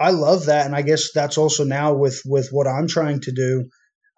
I 0.00 0.10
love 0.10 0.46
that, 0.46 0.66
and 0.66 0.74
I 0.74 0.82
guess 0.82 1.12
that's 1.12 1.38
also 1.38 1.62
now 1.62 1.94
with 1.94 2.20
with 2.26 2.48
what 2.50 2.66
I'm 2.66 2.88
trying 2.88 3.20
to 3.20 3.32
do, 3.32 3.70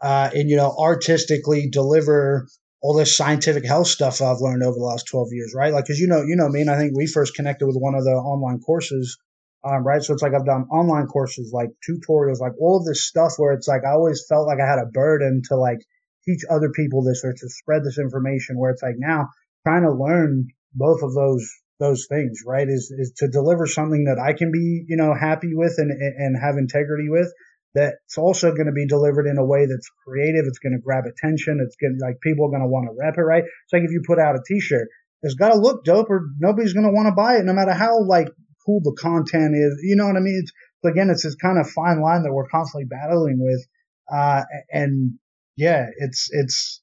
uh, 0.02 0.30
and 0.32 0.48
you 0.48 0.56
know, 0.56 0.74
artistically 0.78 1.68
deliver 1.70 2.46
all 2.80 2.94
this 2.94 3.16
scientific 3.16 3.64
health 3.64 3.88
stuff 3.88 4.22
I've 4.22 4.40
learned 4.40 4.62
over 4.62 4.78
the 4.78 4.84
last 4.84 5.08
12 5.08 5.28
years, 5.32 5.52
right? 5.54 5.72
Like, 5.72 5.86
cause 5.86 5.98
you 5.98 6.06
know, 6.06 6.22
you 6.22 6.36
know 6.36 6.48
me, 6.48 6.60
and 6.60 6.70
I 6.70 6.76
think 6.76 6.96
we 6.96 7.06
first 7.06 7.34
connected 7.34 7.66
with 7.66 7.76
one 7.76 7.94
of 7.94 8.04
the 8.04 8.12
online 8.12 8.60
courses, 8.60 9.18
um, 9.64 9.84
right? 9.84 10.02
So 10.02 10.12
it's 10.14 10.22
like 10.22 10.34
I've 10.34 10.46
done 10.46 10.66
online 10.70 11.06
courses, 11.06 11.52
like 11.52 11.70
tutorials, 11.88 12.40
like 12.40 12.52
all 12.60 12.78
of 12.78 12.86
this 12.86 13.06
stuff 13.06 13.32
where 13.36 13.52
it's 13.52 13.66
like 13.66 13.82
I 13.84 13.90
always 13.90 14.24
felt 14.28 14.46
like 14.46 14.60
I 14.60 14.68
had 14.68 14.78
a 14.78 14.86
burden 14.86 15.42
to 15.48 15.56
like 15.56 15.80
teach 16.24 16.42
other 16.48 16.70
people 16.70 17.02
this 17.02 17.22
or 17.24 17.32
to 17.32 17.48
spread 17.48 17.82
this 17.84 17.98
information. 17.98 18.58
Where 18.58 18.70
it's 18.70 18.82
like 18.82 18.96
now 18.96 19.28
trying 19.66 19.82
to 19.82 19.92
learn 19.92 20.48
both 20.74 21.02
of 21.02 21.14
those 21.14 21.50
those 21.80 22.06
things, 22.08 22.42
right? 22.46 22.68
Is 22.68 22.92
is 22.96 23.12
to 23.18 23.28
deliver 23.28 23.66
something 23.66 24.04
that 24.04 24.18
I 24.20 24.32
can 24.32 24.52
be, 24.52 24.84
you 24.86 24.96
know, 24.96 25.14
happy 25.14 25.54
with 25.54 25.74
and 25.78 25.90
and 25.90 26.36
have 26.40 26.56
integrity 26.56 27.08
with. 27.08 27.32
That's 27.78 28.18
also 28.18 28.50
going 28.50 28.66
to 28.66 28.72
be 28.72 28.86
delivered 28.86 29.26
in 29.26 29.38
a 29.38 29.44
way 29.44 29.66
that's 29.66 29.88
creative. 30.04 30.46
It's 30.46 30.58
going 30.58 30.72
to 30.72 30.82
grab 30.82 31.04
attention. 31.06 31.62
It's 31.64 31.76
going 31.76 31.96
to 31.98 32.04
like 32.04 32.20
people 32.20 32.46
are 32.46 32.50
going 32.50 32.62
to 32.62 32.68
want 32.68 32.88
to 32.90 32.96
rep 32.98 33.16
it, 33.16 33.22
right? 33.22 33.44
It's 33.44 33.72
like 33.72 33.82
if 33.82 33.92
you 33.92 34.02
put 34.06 34.18
out 34.18 34.36
a 34.36 34.42
T-shirt, 34.46 34.88
it's 35.22 35.34
got 35.34 35.50
to 35.50 35.58
look 35.58 35.84
dope, 35.84 36.10
or 36.10 36.28
nobody's 36.38 36.72
going 36.72 36.86
to 36.86 36.92
want 36.92 37.06
to 37.06 37.14
buy 37.14 37.36
it, 37.36 37.44
no 37.44 37.52
matter 37.52 37.72
how 37.72 38.02
like 38.02 38.28
cool 38.66 38.80
the 38.82 38.96
content 38.98 39.54
is. 39.54 39.80
You 39.82 39.96
know 39.96 40.06
what 40.06 40.16
I 40.16 40.20
mean? 40.20 40.42
It's 40.42 40.52
again, 40.84 41.10
it's 41.10 41.22
this 41.22 41.36
kind 41.36 41.58
of 41.58 41.70
fine 41.70 42.00
line 42.00 42.22
that 42.22 42.32
we're 42.32 42.48
constantly 42.48 42.86
battling 42.86 43.38
with. 43.40 43.66
Uh, 44.10 44.42
and 44.70 45.18
yeah, 45.56 45.86
it's 45.98 46.28
it's 46.32 46.82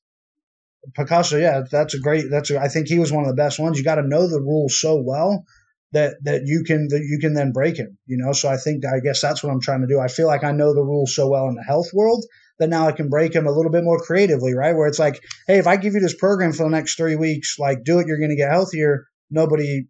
Picasso, 0.94 1.38
yeah, 1.38 1.62
that's 1.70 1.96
a 1.96 2.00
great. 2.00 2.26
That's 2.30 2.52
a, 2.52 2.60
I 2.60 2.68
think 2.68 2.88
he 2.88 3.00
was 3.00 3.12
one 3.12 3.24
of 3.24 3.30
the 3.30 3.42
best 3.42 3.60
ones. 3.60 3.78
You 3.78 3.84
got 3.84 3.96
to 3.96 4.08
know 4.08 4.28
the 4.28 4.42
rules 4.42 4.80
so 4.80 5.02
well 5.02 5.46
that 5.92 6.16
that 6.24 6.42
you 6.46 6.64
can 6.66 6.88
that 6.90 7.02
you 7.02 7.20
can 7.20 7.34
then 7.34 7.52
break 7.52 7.78
him. 7.78 7.98
You 8.06 8.18
know, 8.18 8.34
so 8.34 8.50
I 8.50 8.58
think 8.58 8.84
I 8.86 9.00
guess 9.00 9.22
that's 9.22 9.44
what 9.44 9.52
I'm 9.52 9.62
trying 9.62 9.82
to 9.82 9.88
do. 9.88 10.00
I 10.00 10.08
feel 10.08 10.28
like 10.28 10.44
I 10.44 10.52
know 10.52 10.74
the 10.74 10.84
rules 10.84 11.16
so 11.16 11.30
well 11.30 11.48
in 11.48 11.56
the 11.56 11.64
health 11.64 11.90
world 11.94 12.26
that 12.60 12.70
now 12.70 12.88
I 12.88 12.94
can 12.94 13.10
break 13.10 13.34
him 13.34 13.48
a 13.48 13.52
little 13.52 13.72
bit 13.72 13.84
more 13.84 14.00
creatively, 14.00 14.54
right? 14.54 14.76
Where 14.76 14.88
it's 14.88 15.00
like, 15.00 15.22
hey, 15.48 15.58
if 15.58 15.68
I 15.68 15.76
give 15.76 15.94
you 15.94 16.00
this 16.00 16.16
program 16.16 16.54
for 16.54 16.64
the 16.64 16.70
next 16.70 16.96
three 16.96 17.16
weeks, 17.16 17.58
like 17.60 17.84
do 17.84 18.00
it, 18.00 18.08
you're 18.08 18.20
going 18.20 18.30
to 18.30 18.38
get 18.38 18.52
healthier. 18.52 19.08
Nobody 19.30 19.88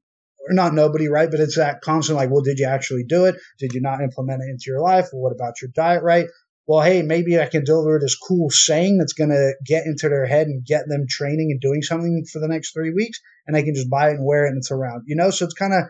or 0.48 0.54
not 0.54 0.74
nobody, 0.74 1.08
right? 1.08 1.30
But 1.30 1.40
it's 1.40 1.58
that 1.58 1.82
constant 1.82 2.18
like, 2.18 2.30
well, 2.30 2.44
did 2.44 2.60
you 2.60 2.68
actually 2.68 3.04
do 3.04 3.26
it? 3.26 3.36
Did 3.60 3.74
you 3.74 3.82
not 3.82 4.02
implement 4.02 4.42
it 4.44 4.50
into 4.50 4.66
your 4.68 4.82
life? 4.82 5.08
Well, 5.12 5.24
what 5.24 5.32
about 5.32 5.62
your 5.62 5.72
diet, 5.74 6.04
right? 6.04 6.28
well, 6.68 6.82
hey, 6.82 7.02
maybe 7.04 7.40
I 7.40 7.46
can 7.46 7.64
deliver 7.64 8.00
this 8.00 8.18
cool 8.18 8.50
saying 8.50 8.98
that's 8.98 9.14
going 9.14 9.30
to 9.30 9.54
get 9.66 9.86
into 9.86 10.10
their 10.10 10.26
head 10.26 10.48
and 10.48 10.66
get 10.66 10.88
them 10.88 11.06
training 11.08 11.52
and 11.52 11.62
doing 11.62 11.82
something 11.84 12.26
for 12.32 12.40
the 12.40 12.48
next 12.48 12.74
three 12.74 12.92
weeks. 12.92 13.20
And 13.48 13.56
they 13.56 13.64
can 13.64 13.76
just 13.76 13.90
buy 13.90 14.10
it 14.10 14.16
and 14.16 14.26
wear 14.26 14.46
it 14.46 14.50
and 14.50 14.58
it's 14.58 14.72
around, 14.72 15.04
you 15.06 15.16
know? 15.16 15.30
So 15.30 15.46
it's 15.46 15.54
kind 15.54 15.74
of 15.74 15.84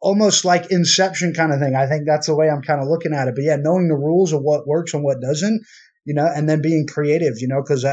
almost 0.00 0.44
like 0.44 0.70
inception 0.70 1.34
kind 1.34 1.52
of 1.52 1.60
thing. 1.60 1.74
I 1.74 1.86
think 1.86 2.04
that's 2.06 2.26
the 2.26 2.34
way 2.34 2.48
I'm 2.48 2.62
kind 2.62 2.80
of 2.80 2.88
looking 2.88 3.12
at 3.12 3.28
it. 3.28 3.34
But 3.34 3.44
yeah, 3.44 3.56
knowing 3.56 3.88
the 3.88 3.94
rules 3.94 4.32
of 4.32 4.40
what 4.42 4.66
works 4.66 4.94
and 4.94 5.04
what 5.04 5.20
doesn't, 5.20 5.62
you 6.04 6.14
know, 6.14 6.26
and 6.26 6.48
then 6.48 6.62
being 6.62 6.86
creative, 6.88 7.34
you 7.36 7.48
know, 7.48 7.62
because 7.62 7.84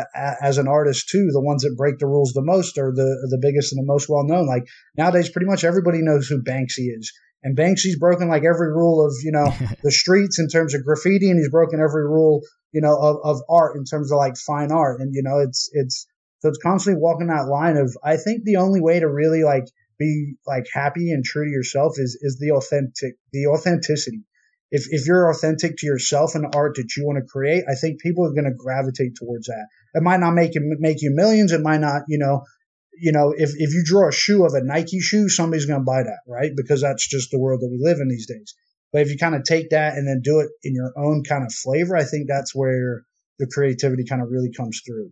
as 0.41 0.57
an 0.57 0.67
artist 0.67 1.09
too, 1.09 1.29
the 1.31 1.41
ones 1.41 1.63
that 1.63 1.75
break 1.77 1.99
the 1.99 2.07
rules 2.07 2.31
the 2.33 2.41
most 2.41 2.77
are 2.77 2.93
the, 2.93 3.27
the 3.29 3.39
biggest 3.41 3.73
and 3.73 3.83
the 3.83 3.85
most 3.85 4.07
well 4.09 4.23
known. 4.23 4.47
Like 4.47 4.63
nowadays, 4.97 5.29
pretty 5.29 5.47
much 5.47 5.63
everybody 5.63 5.99
knows 6.01 6.27
who 6.27 6.41
Banksy 6.41 6.87
is. 6.97 7.11
And 7.43 7.55
Banksy's 7.55 7.99
broken 7.99 8.29
like 8.29 8.43
every 8.43 8.71
rule 8.71 9.05
of, 9.05 9.13
you 9.23 9.31
know, 9.31 9.53
the 9.83 9.91
streets 9.91 10.39
in 10.39 10.47
terms 10.47 10.73
of 10.73 10.83
graffiti 10.83 11.29
and 11.29 11.37
he's 11.37 11.51
broken 11.51 11.79
every 11.81 12.05
rule, 12.05 12.41
you 12.71 12.81
know, 12.81 12.97
of, 12.97 13.17
of 13.23 13.41
art 13.49 13.75
in 13.75 13.83
terms 13.83 14.11
of 14.11 14.17
like 14.17 14.37
fine 14.37 14.71
art. 14.71 15.01
And, 15.01 15.13
you 15.13 15.21
know, 15.23 15.39
it's, 15.39 15.69
it's, 15.73 16.07
so 16.39 16.49
it's 16.49 16.59
constantly 16.61 17.01
walking 17.01 17.27
that 17.27 17.47
line 17.47 17.77
of, 17.77 17.95
I 18.03 18.17
think 18.17 18.43
the 18.43 18.57
only 18.57 18.81
way 18.81 18.99
to 18.99 19.09
really 19.09 19.43
like 19.43 19.65
be 19.97 20.35
like 20.45 20.67
happy 20.71 21.11
and 21.11 21.23
true 21.23 21.45
to 21.45 21.51
yourself 21.51 21.93
is, 21.97 22.17
is 22.21 22.37
the 22.39 22.51
authentic, 22.51 23.15
the 23.33 23.47
authenticity. 23.47 24.21
If, 24.69 24.85
if 24.89 25.07
you're 25.07 25.31
authentic 25.31 25.77
to 25.77 25.87
yourself 25.87 26.35
and 26.35 26.43
the 26.43 26.55
art 26.55 26.75
that 26.75 26.95
you 26.95 27.05
want 27.05 27.17
to 27.19 27.25
create, 27.25 27.63
I 27.69 27.75
think 27.75 28.01
people 28.01 28.25
are 28.25 28.33
going 28.33 28.51
to 28.51 28.53
gravitate 28.57 29.15
towards 29.15 29.47
that. 29.47 29.67
It 29.95 30.03
might 30.03 30.19
not 30.19 30.33
make 30.33 30.55
you, 30.55 30.75
make 30.79 31.01
you 31.01 31.11
millions. 31.15 31.53
It 31.53 31.61
might 31.61 31.79
not, 31.79 32.03
you 32.07 32.19
know, 32.19 32.43
you 32.99 33.11
know, 33.11 33.33
if, 33.35 33.51
if 33.55 33.73
you 33.73 33.83
draw 33.85 34.09
a 34.09 34.11
shoe 34.11 34.45
of 34.45 34.53
a 34.53 34.63
Nike 34.63 34.99
shoe, 34.99 35.29
somebody's 35.29 35.65
going 35.65 35.79
to 35.79 35.85
buy 35.85 36.03
that, 36.03 36.19
right? 36.27 36.51
Because 36.55 36.81
that's 36.81 37.07
just 37.07 37.31
the 37.31 37.39
world 37.39 37.61
that 37.61 37.69
we 37.69 37.79
live 37.79 37.99
in 37.99 38.09
these 38.09 38.27
days. 38.27 38.55
But 38.91 39.01
if 39.01 39.11
you 39.11 39.17
kind 39.17 39.35
of 39.35 39.43
take 39.43 39.69
that 39.69 39.93
and 39.93 40.07
then 40.07 40.21
do 40.21 40.39
it 40.41 40.49
in 40.63 40.73
your 40.73 40.91
own 40.97 41.23
kind 41.23 41.45
of 41.45 41.53
flavor, 41.53 41.95
I 41.95 42.03
think 42.03 42.27
that's 42.27 42.53
where 42.53 43.03
the 43.39 43.47
creativity 43.47 44.03
kind 44.05 44.21
of 44.21 44.29
really 44.31 44.51
comes 44.51 44.81
through. 44.85 45.11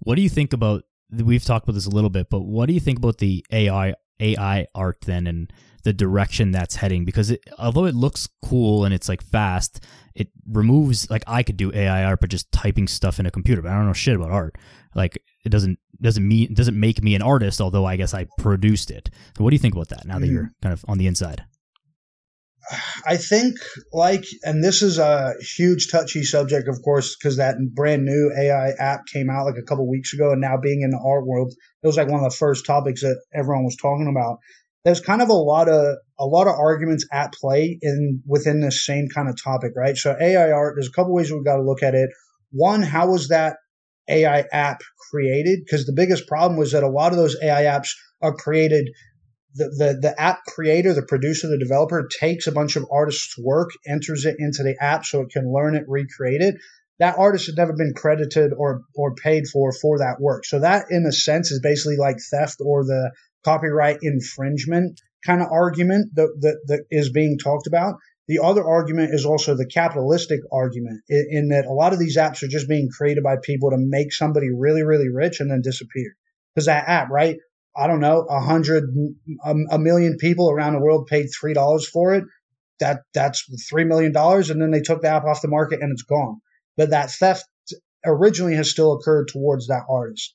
What 0.00 0.16
do 0.16 0.22
you 0.22 0.28
think 0.28 0.52
about? 0.52 0.84
We've 1.10 1.44
talked 1.44 1.64
about 1.64 1.74
this 1.74 1.86
a 1.86 1.90
little 1.90 2.10
bit, 2.10 2.28
but 2.30 2.40
what 2.40 2.66
do 2.66 2.74
you 2.74 2.80
think 2.80 2.98
about 2.98 3.18
the 3.18 3.44
AI 3.52 3.94
AI 4.18 4.66
art 4.74 4.98
then 5.02 5.26
and 5.26 5.52
the 5.84 5.92
direction 5.92 6.50
that's 6.50 6.76
heading? 6.76 7.04
Because 7.04 7.30
it, 7.30 7.44
although 7.58 7.84
it 7.84 7.94
looks 7.94 8.28
cool 8.44 8.84
and 8.84 8.92
it's 8.92 9.08
like 9.08 9.22
fast, 9.22 9.84
it 10.14 10.28
removes 10.48 11.08
like 11.10 11.22
I 11.26 11.42
could 11.42 11.56
do 11.56 11.72
AI 11.72 12.04
art, 12.04 12.20
but 12.20 12.30
just 12.30 12.50
typing 12.50 12.88
stuff 12.88 13.20
in 13.20 13.26
a 13.26 13.30
computer. 13.30 13.62
But 13.62 13.72
I 13.72 13.76
don't 13.76 13.86
know 13.86 13.92
shit 13.92 14.16
about 14.16 14.30
art. 14.30 14.56
Like 14.94 15.22
it 15.44 15.50
doesn't 15.50 15.78
doesn't 16.00 16.26
mean 16.26 16.54
doesn't 16.54 16.78
make 16.78 17.02
me 17.02 17.14
an 17.14 17.22
artist, 17.22 17.60
although 17.60 17.84
I 17.84 17.96
guess 17.96 18.14
I 18.14 18.26
produced 18.38 18.90
it. 18.90 19.10
So 19.36 19.44
what 19.44 19.50
do 19.50 19.54
you 19.54 19.60
think 19.60 19.74
about 19.74 19.88
that 19.88 20.06
now 20.06 20.18
that 20.18 20.26
mm. 20.26 20.32
you're 20.32 20.52
kind 20.62 20.72
of 20.72 20.84
on 20.88 20.98
the 20.98 21.06
inside? 21.06 21.44
I 23.06 23.16
think 23.16 23.56
like, 23.92 24.24
and 24.42 24.62
this 24.62 24.82
is 24.82 24.98
a 24.98 25.34
huge 25.40 25.90
touchy 25.90 26.24
subject, 26.24 26.68
of 26.68 26.80
course, 26.82 27.16
because 27.16 27.36
that 27.36 27.56
brand 27.74 28.04
new 28.04 28.32
AI 28.36 28.70
app 28.78 29.06
came 29.12 29.30
out 29.30 29.46
like 29.46 29.58
a 29.58 29.62
couple 29.62 29.88
weeks 29.88 30.12
ago, 30.12 30.32
and 30.32 30.40
now 30.40 30.56
being 30.56 30.82
in 30.82 30.90
the 30.90 31.02
art 31.04 31.26
world, 31.26 31.52
it 31.82 31.86
was 31.86 31.96
like 31.96 32.08
one 32.08 32.24
of 32.24 32.30
the 32.30 32.36
first 32.36 32.66
topics 32.66 33.02
that 33.02 33.20
everyone 33.34 33.64
was 33.64 33.76
talking 33.76 34.08
about. 34.08 34.38
There's 34.84 35.00
kind 35.00 35.22
of 35.22 35.28
a 35.28 35.34
lot 35.34 35.68
of 35.68 35.96
a 36.18 36.26
lot 36.26 36.46
of 36.46 36.54
arguments 36.58 37.06
at 37.12 37.32
play 37.32 37.78
in 37.80 38.22
within 38.26 38.60
this 38.60 38.84
same 38.84 39.08
kind 39.14 39.28
of 39.28 39.40
topic, 39.42 39.72
right? 39.76 39.96
So 39.96 40.16
AI 40.20 40.50
art, 40.50 40.74
there's 40.76 40.88
a 40.88 40.92
couple 40.92 41.14
ways 41.14 41.30
we've 41.30 41.44
got 41.44 41.56
to 41.56 41.62
look 41.62 41.82
at 41.82 41.94
it. 41.94 42.10
One, 42.52 42.82
how 42.82 43.10
was 43.10 43.28
that 43.28 43.56
AI 44.08 44.44
app 44.52 44.80
created 45.10 45.60
because 45.64 45.86
the 45.86 45.92
biggest 45.92 46.26
problem 46.26 46.58
was 46.58 46.72
that 46.72 46.82
a 46.82 46.88
lot 46.88 47.12
of 47.12 47.18
those 47.18 47.36
AI 47.42 47.64
apps 47.64 47.90
are 48.22 48.34
created. 48.34 48.90
The, 49.56 49.68
the, 49.68 49.98
the 50.00 50.20
app 50.20 50.44
creator, 50.44 50.92
the 50.92 51.02
producer, 51.02 51.48
the 51.48 51.58
developer 51.58 52.08
takes 52.20 52.46
a 52.46 52.52
bunch 52.52 52.76
of 52.76 52.84
artists' 52.92 53.36
work, 53.38 53.70
enters 53.88 54.24
it 54.26 54.36
into 54.38 54.62
the 54.62 54.76
app 54.80 55.04
so 55.04 55.22
it 55.22 55.30
can 55.30 55.52
learn 55.52 55.74
it, 55.74 55.84
recreate 55.88 56.42
it. 56.42 56.56
That 56.98 57.18
artist 57.18 57.46
has 57.46 57.56
never 57.56 57.72
been 57.72 57.94
credited 57.94 58.52
or, 58.56 58.82
or 58.94 59.14
paid 59.14 59.46
for 59.46 59.72
for 59.72 59.98
that 59.98 60.20
work. 60.20 60.44
So 60.46 60.60
that, 60.60 60.86
in 60.90 61.04
a 61.06 61.12
sense, 61.12 61.50
is 61.50 61.60
basically 61.60 61.96
like 61.96 62.16
theft 62.30 62.56
or 62.60 62.84
the 62.84 63.12
copyright 63.44 63.98
infringement 64.02 65.00
kind 65.24 65.42
of 65.42 65.48
argument 65.50 66.14
that, 66.14 66.28
that, 66.40 66.58
that 66.66 66.84
is 66.90 67.10
being 67.10 67.38
talked 67.38 67.66
about. 67.66 67.94
The 68.28 68.40
other 68.42 68.66
argument 68.66 69.14
is 69.14 69.24
also 69.24 69.54
the 69.54 69.66
capitalistic 69.66 70.40
argument 70.52 71.02
in, 71.08 71.26
in, 71.30 71.48
that 71.50 71.66
a 71.66 71.72
lot 71.72 71.92
of 71.92 71.98
these 71.98 72.16
apps 72.16 72.42
are 72.42 72.48
just 72.48 72.68
being 72.68 72.88
created 72.96 73.22
by 73.22 73.36
people 73.42 73.70
to 73.70 73.76
make 73.78 74.12
somebody 74.12 74.48
really, 74.52 74.82
really 74.82 75.08
rich 75.08 75.40
and 75.40 75.50
then 75.50 75.62
disappear. 75.62 76.16
Because 76.54 76.66
that 76.66 76.88
app, 76.88 77.08
right? 77.10 77.36
I 77.76 77.86
don't 77.86 78.00
know, 78.00 78.26
a 78.28 78.40
hundred, 78.40 78.84
a, 79.44 79.54
a 79.72 79.78
million 79.78 80.16
people 80.18 80.50
around 80.50 80.72
the 80.72 80.80
world 80.80 81.06
paid 81.06 81.26
three 81.28 81.54
dollars 81.54 81.88
for 81.88 82.14
it. 82.14 82.24
That 82.80 83.02
that's 83.14 83.44
three 83.68 83.84
million 83.84 84.12
dollars, 84.12 84.50
and 84.50 84.60
then 84.60 84.70
they 84.70 84.80
took 84.80 85.02
the 85.02 85.08
app 85.08 85.24
off 85.24 85.42
the 85.42 85.48
market 85.48 85.80
and 85.80 85.92
it's 85.92 86.02
gone. 86.02 86.40
But 86.76 86.90
that 86.90 87.10
theft 87.10 87.44
originally 88.04 88.54
has 88.54 88.70
still 88.70 88.92
occurred 88.92 89.28
towards 89.28 89.66
that 89.66 89.84
artist. 89.88 90.34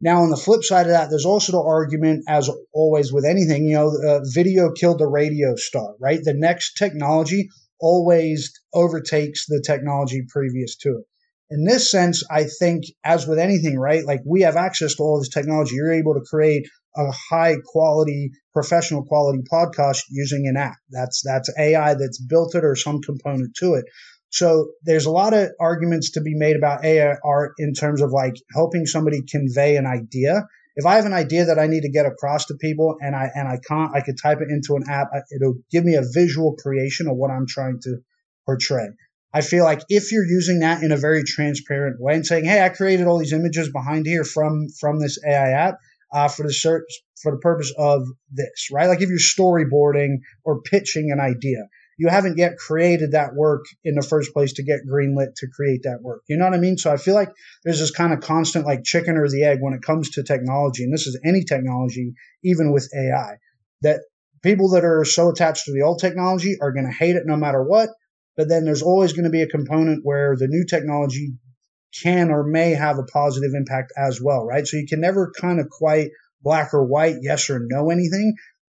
Now, 0.00 0.22
on 0.22 0.30
the 0.30 0.36
flip 0.36 0.64
side 0.64 0.86
of 0.86 0.92
that, 0.92 1.10
there's 1.10 1.26
also 1.26 1.52
the 1.52 1.62
argument, 1.62 2.24
as 2.28 2.50
always 2.74 3.12
with 3.12 3.24
anything, 3.24 3.66
you 3.66 3.74
know, 3.74 3.92
uh, 4.04 4.20
video 4.24 4.72
killed 4.72 4.98
the 4.98 5.06
radio 5.06 5.54
star, 5.54 5.94
right? 6.00 6.18
The 6.20 6.34
next 6.34 6.74
technology 6.74 7.48
always 7.80 8.52
overtakes 8.74 9.46
the 9.46 9.62
technology 9.64 10.24
previous 10.28 10.76
to 10.78 10.98
it. 10.98 11.04
In 11.50 11.64
this 11.64 11.90
sense, 11.90 12.24
I 12.30 12.44
think, 12.44 12.84
as 13.04 13.26
with 13.26 13.38
anything, 13.38 13.78
right? 13.78 14.04
Like 14.04 14.22
we 14.26 14.40
have 14.40 14.56
access 14.56 14.96
to 14.96 15.02
all 15.02 15.18
this 15.20 15.28
technology. 15.28 15.76
You're 15.76 15.92
able 15.92 16.14
to 16.14 16.24
create 16.28 16.66
a 16.96 17.10
high 17.30 17.56
quality, 17.64 18.32
professional 18.52 19.04
quality 19.04 19.40
podcast 19.50 20.00
using 20.10 20.46
an 20.46 20.56
app. 20.56 20.76
That's 20.90 21.22
that's 21.24 21.50
AI 21.58 21.94
that's 21.94 22.20
built 22.20 22.54
it 22.54 22.64
or 22.64 22.76
some 22.76 23.00
component 23.00 23.54
to 23.56 23.74
it. 23.74 23.84
So 24.30 24.70
there's 24.82 25.04
a 25.04 25.10
lot 25.10 25.34
of 25.34 25.50
arguments 25.60 26.12
to 26.12 26.22
be 26.22 26.34
made 26.34 26.56
about 26.56 26.84
AI 26.84 27.16
art 27.22 27.52
in 27.58 27.74
terms 27.74 28.00
of 28.00 28.12
like 28.12 28.34
helping 28.54 28.86
somebody 28.86 29.22
convey 29.30 29.76
an 29.76 29.86
idea. 29.86 30.46
If 30.74 30.86
I 30.86 30.94
have 30.94 31.04
an 31.04 31.12
idea 31.12 31.46
that 31.46 31.58
I 31.58 31.66
need 31.66 31.82
to 31.82 31.90
get 31.90 32.06
across 32.06 32.46
to 32.46 32.54
people 32.54 32.96
and 33.00 33.14
I 33.14 33.30
and 33.34 33.46
I 33.46 33.58
can't, 33.66 33.94
I 33.94 34.00
could 34.00 34.16
type 34.20 34.38
it 34.40 34.50
into 34.50 34.76
an 34.76 34.84
app. 34.88 35.08
It'll 35.34 35.56
give 35.70 35.84
me 35.84 35.94
a 35.94 36.02
visual 36.02 36.56
creation 36.56 37.08
of 37.08 37.16
what 37.16 37.30
I'm 37.30 37.46
trying 37.46 37.80
to 37.82 37.98
portray. 38.46 38.88
I 39.34 39.40
feel 39.40 39.64
like 39.64 39.82
if 39.88 40.12
you're 40.12 40.26
using 40.26 40.60
that 40.60 40.82
in 40.82 40.92
a 40.92 40.96
very 40.96 41.24
transparent 41.24 42.00
way 42.00 42.14
and 42.14 42.26
saying, 42.26 42.44
"Hey, 42.44 42.62
I 42.62 42.68
created 42.70 43.06
all 43.06 43.18
these 43.18 43.32
images 43.32 43.70
behind 43.70 44.06
here 44.06 44.24
from 44.24 44.68
from 44.80 44.98
this 44.98 45.18
AI 45.26 45.50
app 45.50 45.76
uh, 46.12 46.28
for 46.28 46.44
the 46.44 46.52
search 46.52 46.84
for 47.22 47.32
the 47.32 47.38
purpose 47.38 47.72
of 47.76 48.06
this," 48.30 48.68
right? 48.72 48.88
Like 48.88 49.00
if 49.00 49.08
you're 49.08 49.18
storyboarding 49.18 50.18
or 50.44 50.62
pitching 50.62 51.10
an 51.10 51.20
idea, 51.20 51.68
you 51.98 52.08
haven't 52.08 52.38
yet 52.38 52.56
created 52.56 53.12
that 53.12 53.34
work 53.34 53.64
in 53.84 53.94
the 53.94 54.06
first 54.06 54.32
place 54.32 54.54
to 54.54 54.64
get 54.64 54.80
greenlit 54.90 55.34
to 55.36 55.46
create 55.54 55.82
that 55.84 56.02
work. 56.02 56.22
You 56.28 56.36
know 56.36 56.44
what 56.44 56.54
I 56.54 56.58
mean? 56.58 56.76
So 56.76 56.92
I 56.92 56.96
feel 56.96 57.14
like 57.14 57.30
there's 57.64 57.78
this 57.78 57.90
kind 57.90 58.12
of 58.12 58.20
constant 58.20 58.66
like 58.66 58.84
chicken 58.84 59.16
or 59.16 59.28
the 59.28 59.44
egg 59.44 59.58
when 59.60 59.74
it 59.74 59.82
comes 59.82 60.10
to 60.10 60.22
technology. 60.22 60.84
And 60.84 60.92
this 60.92 61.06
is 61.06 61.20
any 61.24 61.44
technology, 61.44 62.14
even 62.42 62.72
with 62.72 62.90
AI, 62.94 63.36
that 63.82 64.00
people 64.42 64.70
that 64.70 64.84
are 64.84 65.04
so 65.04 65.30
attached 65.30 65.66
to 65.66 65.72
the 65.72 65.82
old 65.82 66.00
technology 66.00 66.56
are 66.60 66.72
going 66.72 66.86
to 66.86 66.92
hate 66.92 67.16
it 67.16 67.26
no 67.26 67.36
matter 67.36 67.62
what. 67.62 67.90
But 68.36 68.48
then 68.48 68.64
there's 68.64 68.82
always 68.82 69.12
going 69.12 69.24
to 69.24 69.30
be 69.30 69.42
a 69.42 69.46
component 69.46 70.00
where 70.04 70.36
the 70.36 70.48
new 70.48 70.64
technology 70.64 71.34
can 72.02 72.30
or 72.30 72.44
may 72.44 72.70
have 72.70 72.98
a 72.98 73.04
positive 73.04 73.52
impact 73.54 73.92
as 73.96 74.20
well, 74.20 74.44
right? 74.44 74.66
So 74.66 74.76
you 74.76 74.86
can 74.86 75.00
never 75.00 75.32
kind 75.38 75.60
of 75.60 75.68
quite 75.68 76.10
black 76.42 76.74
or 76.74 76.84
white, 76.84 77.16
yes 77.22 77.50
or 77.50 77.60
no 77.68 77.90
anything 77.90 78.34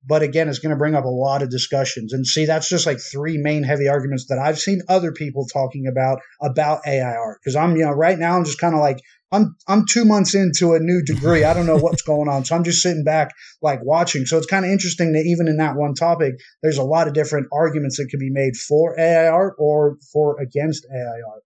but 0.06 0.22
again, 0.22 0.50
it's 0.50 0.60
going 0.60 0.72
to 0.72 0.78
bring 0.78 0.96
up 0.96 1.06
a 1.06 1.10
lot 1.10 1.42
of 1.42 1.50
discussions. 1.50 2.14
And 2.14 2.28
see, 2.28 2.46
that's 2.46 2.68
just 2.68 2.86
like 2.86 3.00
three 3.00 3.38
main 3.38 3.64
heavy 3.64 3.88
arguments 3.88 4.28
that 4.28 4.38
I've 4.38 4.60
seen 4.60 4.82
other 4.90 5.12
people 5.12 5.48
talking 5.48 5.88
about 5.88 6.20
about 6.42 6.82
AI 6.86 7.16
art. 7.16 7.40
Because 7.42 7.56
I'm, 7.56 7.76
you 7.76 7.86
know, 7.86 7.92
right 7.92 8.18
now 8.18 8.36
I'm 8.36 8.44
just 8.44 8.60
kind 8.60 8.74
of 8.74 8.82
like 8.82 9.00
I'm 9.32 9.56
I'm 9.68 9.86
two 9.86 10.06
months 10.06 10.36
into 10.36 10.74
a 10.74 10.80
new 10.80 11.02
degree. 11.04 11.44
I 11.44 11.54
don't 11.54 11.66
know 11.66 11.78
what's 11.78 12.02
going 12.02 12.28
on, 12.28 12.44
so 12.44 12.56
I'm 12.56 12.64
just 12.64 12.82
sitting 12.82 13.04
back 13.04 13.32
like 13.62 13.80
watching. 13.84 14.26
So 14.26 14.38
it's 14.38 14.48
kind 14.48 14.66
of 14.66 14.72
interesting 14.72 15.14
that 15.14 15.26
even 15.26 15.48
in 15.48 15.58
that 15.58 15.76
one 15.76 15.94
topic, 15.94 16.36
there's 16.62 16.78
a 16.78 16.84
lot 16.84 17.08
of 17.08 17.14
different 17.14 17.48
arguments 17.54 17.98
that 17.98 18.08
can 18.10 18.20
be 18.20 18.30
made 18.30 18.56
for 18.58 19.00
AI 19.00 19.28
art 19.28 19.56
or 19.58 19.98
for 20.12 20.40
against 20.42 20.86
AI 20.94 21.22
art. 21.32 21.44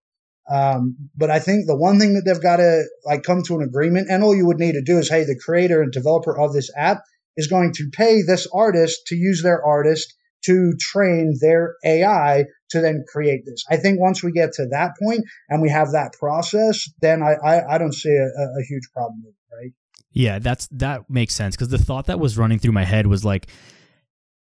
Um, 0.50 1.10
but 1.16 1.30
I 1.30 1.40
think 1.40 1.68
the 1.68 1.76
one 1.76 2.00
thing 2.00 2.14
that 2.14 2.24
they've 2.26 2.42
got 2.42 2.58
to 2.58 2.84
like 3.06 3.24
come 3.24 3.44
to 3.44 3.56
an 3.56 3.64
agreement, 3.64 4.08
and 4.10 4.24
all 4.24 4.36
you 4.36 4.46
would 4.46 4.60
need 4.60 4.74
to 4.74 4.82
do 4.82 4.98
is, 4.98 5.10
hey, 5.10 5.24
the 5.24 5.40
creator 5.44 5.82
and 5.82 5.92
developer 5.92 6.38
of 6.38 6.54
this 6.54 6.72
app 6.76 7.02
is 7.36 7.48
going 7.48 7.74
to 7.74 7.90
pay 7.92 8.22
this 8.22 8.48
artist 8.54 9.08
to 9.08 9.16
use 9.16 9.44
their 9.44 9.64
artist 9.64 10.14
to 10.46 10.74
train 10.80 11.36
their 11.42 11.76
AI 11.84 12.46
to 12.70 12.82
then 12.82 13.04
create 13.08 13.42
this. 13.46 13.64
I 13.70 13.78
think 13.78 14.00
once 14.00 14.24
we 14.24 14.32
get 14.32 14.54
to 14.54 14.68
that 14.72 14.92
point 15.02 15.22
and 15.50 15.62
we 15.62 15.70
have 15.70 15.92
that 15.92 16.14
process, 16.20 16.90
then 17.02 17.22
I, 17.22 17.34
I, 17.34 17.76
I 17.76 17.78
don't 17.78 17.94
see 17.94 18.10
a, 18.10 18.26
a, 18.26 18.64
huge 18.68 18.84
problem 18.94 19.24
with 19.26 19.34
it, 19.34 19.56
right? 19.56 19.72
Yeah, 20.12 20.40
that's 20.40 20.68
that 20.72 21.10
makes 21.10 21.34
sense 21.34 21.56
because 21.56 21.70
the 21.70 21.78
thought 21.78 22.06
that 22.06 22.20
was 22.20 22.38
running 22.38 22.60
through 22.60 22.72
my 22.72 22.86
head 22.86 23.08
was 23.08 23.26
like, 23.26 23.50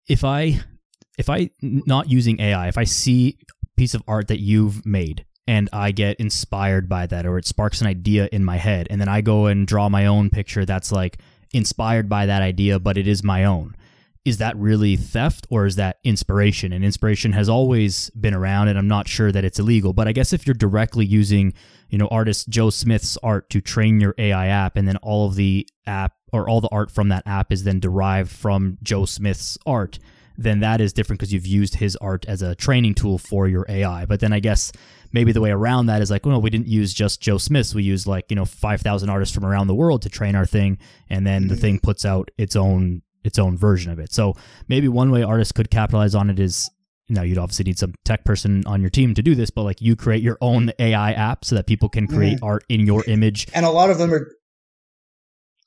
if 0.07 0.23
I 0.23 0.61
if 1.17 1.29
I 1.29 1.49
not 1.61 2.09
using 2.09 2.39
AI, 2.39 2.67
if 2.67 2.77
I 2.77 2.83
see 2.83 3.37
piece 3.75 3.93
of 3.93 4.01
art 4.07 4.27
that 4.29 4.39
you've 4.39 4.85
made 4.85 5.25
and 5.47 5.69
I 5.71 5.91
get 5.91 6.19
inspired 6.19 6.89
by 6.89 7.07
that 7.07 7.25
or 7.25 7.37
it 7.37 7.45
sparks 7.45 7.81
an 7.81 7.87
idea 7.87 8.27
in 8.31 8.43
my 8.43 8.57
head 8.57 8.87
and 8.89 8.99
then 8.99 9.07
I 9.07 9.21
go 9.21 9.45
and 9.45 9.65
draw 9.65 9.89
my 9.89 10.05
own 10.05 10.29
picture 10.29 10.65
that's 10.65 10.91
like 10.91 11.19
inspired 11.53 12.09
by 12.09 12.25
that 12.25 12.41
idea, 12.41 12.79
but 12.79 12.97
it 12.97 13.07
is 13.07 13.23
my 13.23 13.45
own. 13.45 13.75
Is 14.25 14.39
that 14.39 14.57
really 14.57 14.97
theft 14.97 15.47
or 15.49 15.65
is 15.65 15.77
that 15.77 15.99
inspiration? 16.03 16.73
And 16.73 16.83
inspiration 16.83 17.31
has 17.31 17.47
always 17.47 18.09
been 18.09 18.33
around, 18.33 18.67
and 18.67 18.77
I'm 18.77 18.87
not 18.87 19.07
sure 19.07 19.31
that 19.31 19.45
it's 19.45 19.57
illegal. 19.57 19.93
But 19.93 20.09
I 20.09 20.11
guess 20.11 20.33
if 20.33 20.45
you're 20.45 20.53
directly 20.53 21.05
using, 21.05 21.53
you 21.89 21.97
know, 21.97 22.09
artist 22.09 22.49
Joe 22.49 22.69
Smith's 22.69 23.17
art 23.23 23.49
to 23.51 23.61
train 23.61 24.01
your 24.01 24.15
AI 24.17 24.47
app, 24.47 24.75
and 24.75 24.85
then 24.85 24.97
all 24.97 25.27
of 25.27 25.35
the 25.35 25.65
app 25.85 26.13
or 26.33 26.49
all 26.49 26.59
the 26.59 26.69
art 26.73 26.91
from 26.91 27.07
that 27.07 27.23
app 27.25 27.53
is 27.53 27.63
then 27.63 27.79
derived 27.79 28.29
from 28.29 28.77
Joe 28.83 29.05
Smith's 29.05 29.57
art, 29.65 29.97
then 30.37 30.59
that 30.59 30.81
is 30.81 30.91
different 30.91 31.19
because 31.19 31.33
you've 31.33 31.47
used 31.47 31.75
his 31.75 31.95
art 31.95 32.25
as 32.27 32.41
a 32.41 32.53
training 32.53 32.95
tool 32.95 33.17
for 33.17 33.47
your 33.47 33.65
AI. 33.69 34.05
But 34.05 34.19
then 34.19 34.33
I 34.33 34.41
guess 34.41 34.73
maybe 35.11 35.31
the 35.31 35.41
way 35.41 35.51
around 35.51 35.87
that 35.87 36.01
is 36.01 36.11
like, 36.11 36.25
well, 36.25 36.41
we 36.41 36.49
didn't 36.49 36.67
use 36.67 36.93
just 36.93 37.21
Joe 37.21 37.37
Smith's. 37.37 37.75
We 37.75 37.83
used 37.83 38.07
like, 38.07 38.25
you 38.29 38.35
know, 38.35 38.45
5,000 38.45 39.09
artists 39.09 39.33
from 39.33 39.45
around 39.45 39.67
the 39.67 39.75
world 39.75 40.01
to 40.03 40.09
train 40.09 40.35
our 40.35 40.45
thing. 40.45 40.77
And 41.09 41.25
then 41.25 41.43
mm-hmm. 41.43 41.49
the 41.49 41.55
thing 41.55 41.79
puts 41.79 42.05
out 42.05 42.29
its 42.37 42.55
own, 42.55 43.01
its 43.23 43.39
own 43.39 43.57
version 43.57 43.91
of 43.91 43.99
it. 43.99 44.13
So 44.13 44.35
maybe 44.67 44.87
one 44.87 45.11
way 45.11 45.23
artists 45.23 45.51
could 45.51 45.69
capitalize 45.69 46.15
on 46.15 46.29
it 46.29 46.39
is, 46.39 46.69
you 47.07 47.15
know, 47.15 47.21
you'd 47.21 47.37
obviously 47.37 47.63
need 47.63 47.79
some 47.79 47.93
tech 48.03 48.25
person 48.25 48.65
on 48.65 48.81
your 48.81 48.89
team 48.89 49.13
to 49.13 49.23
do 49.23 49.33
this, 49.33 49.49
but 49.49 49.63
like 49.63 49.81
you 49.81 49.95
create 49.95 50.21
your 50.21 50.37
own 50.41 50.71
AI 50.79 51.13
app 51.13 51.45
so 51.45 51.55
that 51.55 51.65
people 51.65 51.89
can 51.89 52.07
create 52.07 52.37
mm-hmm. 52.37 52.45
art 52.45 52.65
in 52.69 52.85
your 52.85 53.03
image. 53.07 53.47
And 53.53 53.65
a 53.65 53.69
lot 53.69 53.89
of 53.89 53.97
them 53.97 54.13
are, 54.13 54.27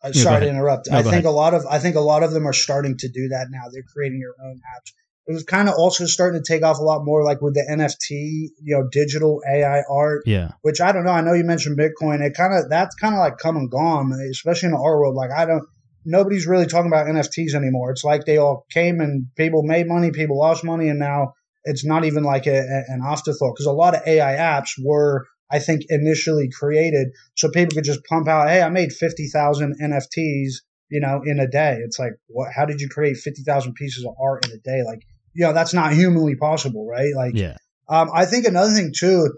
uh, 0.03 0.13
sorry 0.13 0.41
to 0.41 0.49
interrupt. 0.49 0.91
No, 0.91 0.99
I 0.99 1.03
think 1.03 1.13
ahead. 1.13 1.25
a 1.27 1.31
lot 1.31 1.53
of 1.53 1.67
I 1.67 1.79
think 1.79 1.95
a 1.97 2.01
lot 2.01 2.23
of 2.23 2.33
them 2.33 2.47
are 2.47 2.55
starting 2.55 2.97
to 2.99 3.09
do 3.09 3.29
that 3.29 3.49
now. 3.51 3.65
They're 3.71 3.83
creating 3.83 4.21
their 4.21 4.35
own 4.47 4.57
apps 4.57 4.93
it 5.31 5.35
was 5.35 5.45
kind 5.45 5.69
of 5.69 5.77
also 5.77 6.07
starting 6.07 6.43
to 6.43 6.53
take 6.53 6.65
off 6.65 6.81
a 6.81 6.83
lot 6.83 7.05
more 7.05 7.23
like 7.25 7.41
with 7.41 7.55
the 7.55 7.61
NFT, 7.61 8.49
you 8.65 8.77
know, 8.77 8.89
digital 8.91 9.41
AI 9.49 9.83
art. 9.89 10.23
Yeah. 10.27 10.51
Which 10.63 10.81
I 10.81 10.91
don't 10.91 11.05
know. 11.05 11.13
I 11.13 11.21
know 11.21 11.35
you 11.35 11.45
mentioned 11.45 11.79
Bitcoin. 11.79 12.21
It 12.21 12.35
kind 12.35 12.53
of, 12.53 12.69
that's 12.69 12.97
kind 12.97 13.15
of 13.15 13.21
like 13.21 13.39
come 13.39 13.57
and 13.57 13.71
gone, 13.71 14.13
especially 14.29 14.67
in 14.67 14.73
the 14.73 14.81
art 14.81 14.99
world. 14.99 15.15
Like 15.15 15.31
I 15.31 15.47
don't, 15.47 15.63
nobody's 16.05 16.49
really 16.49 16.67
talking 16.67 16.91
about 16.91 17.07
NFTs 17.07 17.55
anymore. 17.55 17.93
It's 17.93 18.03
like 18.03 18.25
they 18.25 18.39
all 18.39 18.67
came 18.73 19.01
and 19.01 19.27
people 19.37 19.63
made 19.63 19.87
money, 19.87 20.11
people 20.11 20.37
lost 20.37 20.65
money, 20.65 20.89
and 20.89 20.99
now 20.99 21.35
it's 21.63 21.85
not 21.85 22.05
even 22.05 22.25
like 22.25 22.49
a, 22.49 22.59
a, 22.59 22.83
an 22.89 23.01
afterthought 23.07 23.55
because 23.55 23.67
a 23.67 23.73
lot 23.73 23.95
of 23.95 24.03
AI 24.09 24.33
apps 24.33 24.71
were, 24.83 25.29
I 25.49 25.61
think, 25.61 25.83
initially 25.91 26.49
created 26.51 27.11
so 27.37 27.51
people 27.51 27.77
could 27.77 27.85
just 27.85 28.05
pump 28.07 28.27
out, 28.27 28.49
hey, 28.49 28.63
I 28.63 28.69
made 28.69 28.91
50,000 28.91 29.77
NFTs, 29.81 30.55
you 30.91 30.99
know, 30.99 31.21
in 31.25 31.39
a 31.39 31.47
day. 31.47 31.79
It's 31.85 32.01
like, 32.01 32.15
what, 32.27 32.49
how 32.53 32.65
did 32.65 32.81
you 32.81 32.89
create 32.89 33.17
50,000 33.17 33.75
pieces 33.75 34.05
of 34.05 34.17
art 34.21 34.45
in 34.49 34.53
a 34.53 34.59
day? 34.59 34.83
Like, 34.85 35.03
you 35.33 35.47
know, 35.47 35.53
that's 35.53 35.75
not 35.75 35.93
humanly 35.93 36.37
possible, 36.37 36.87
right? 36.87 37.13
Like, 37.15 37.35
yeah. 37.35 37.57
Um, 37.89 38.11
I 38.15 38.25
think 38.27 38.47
another 38.47 38.73
thing 38.73 38.93
too, 38.97 39.33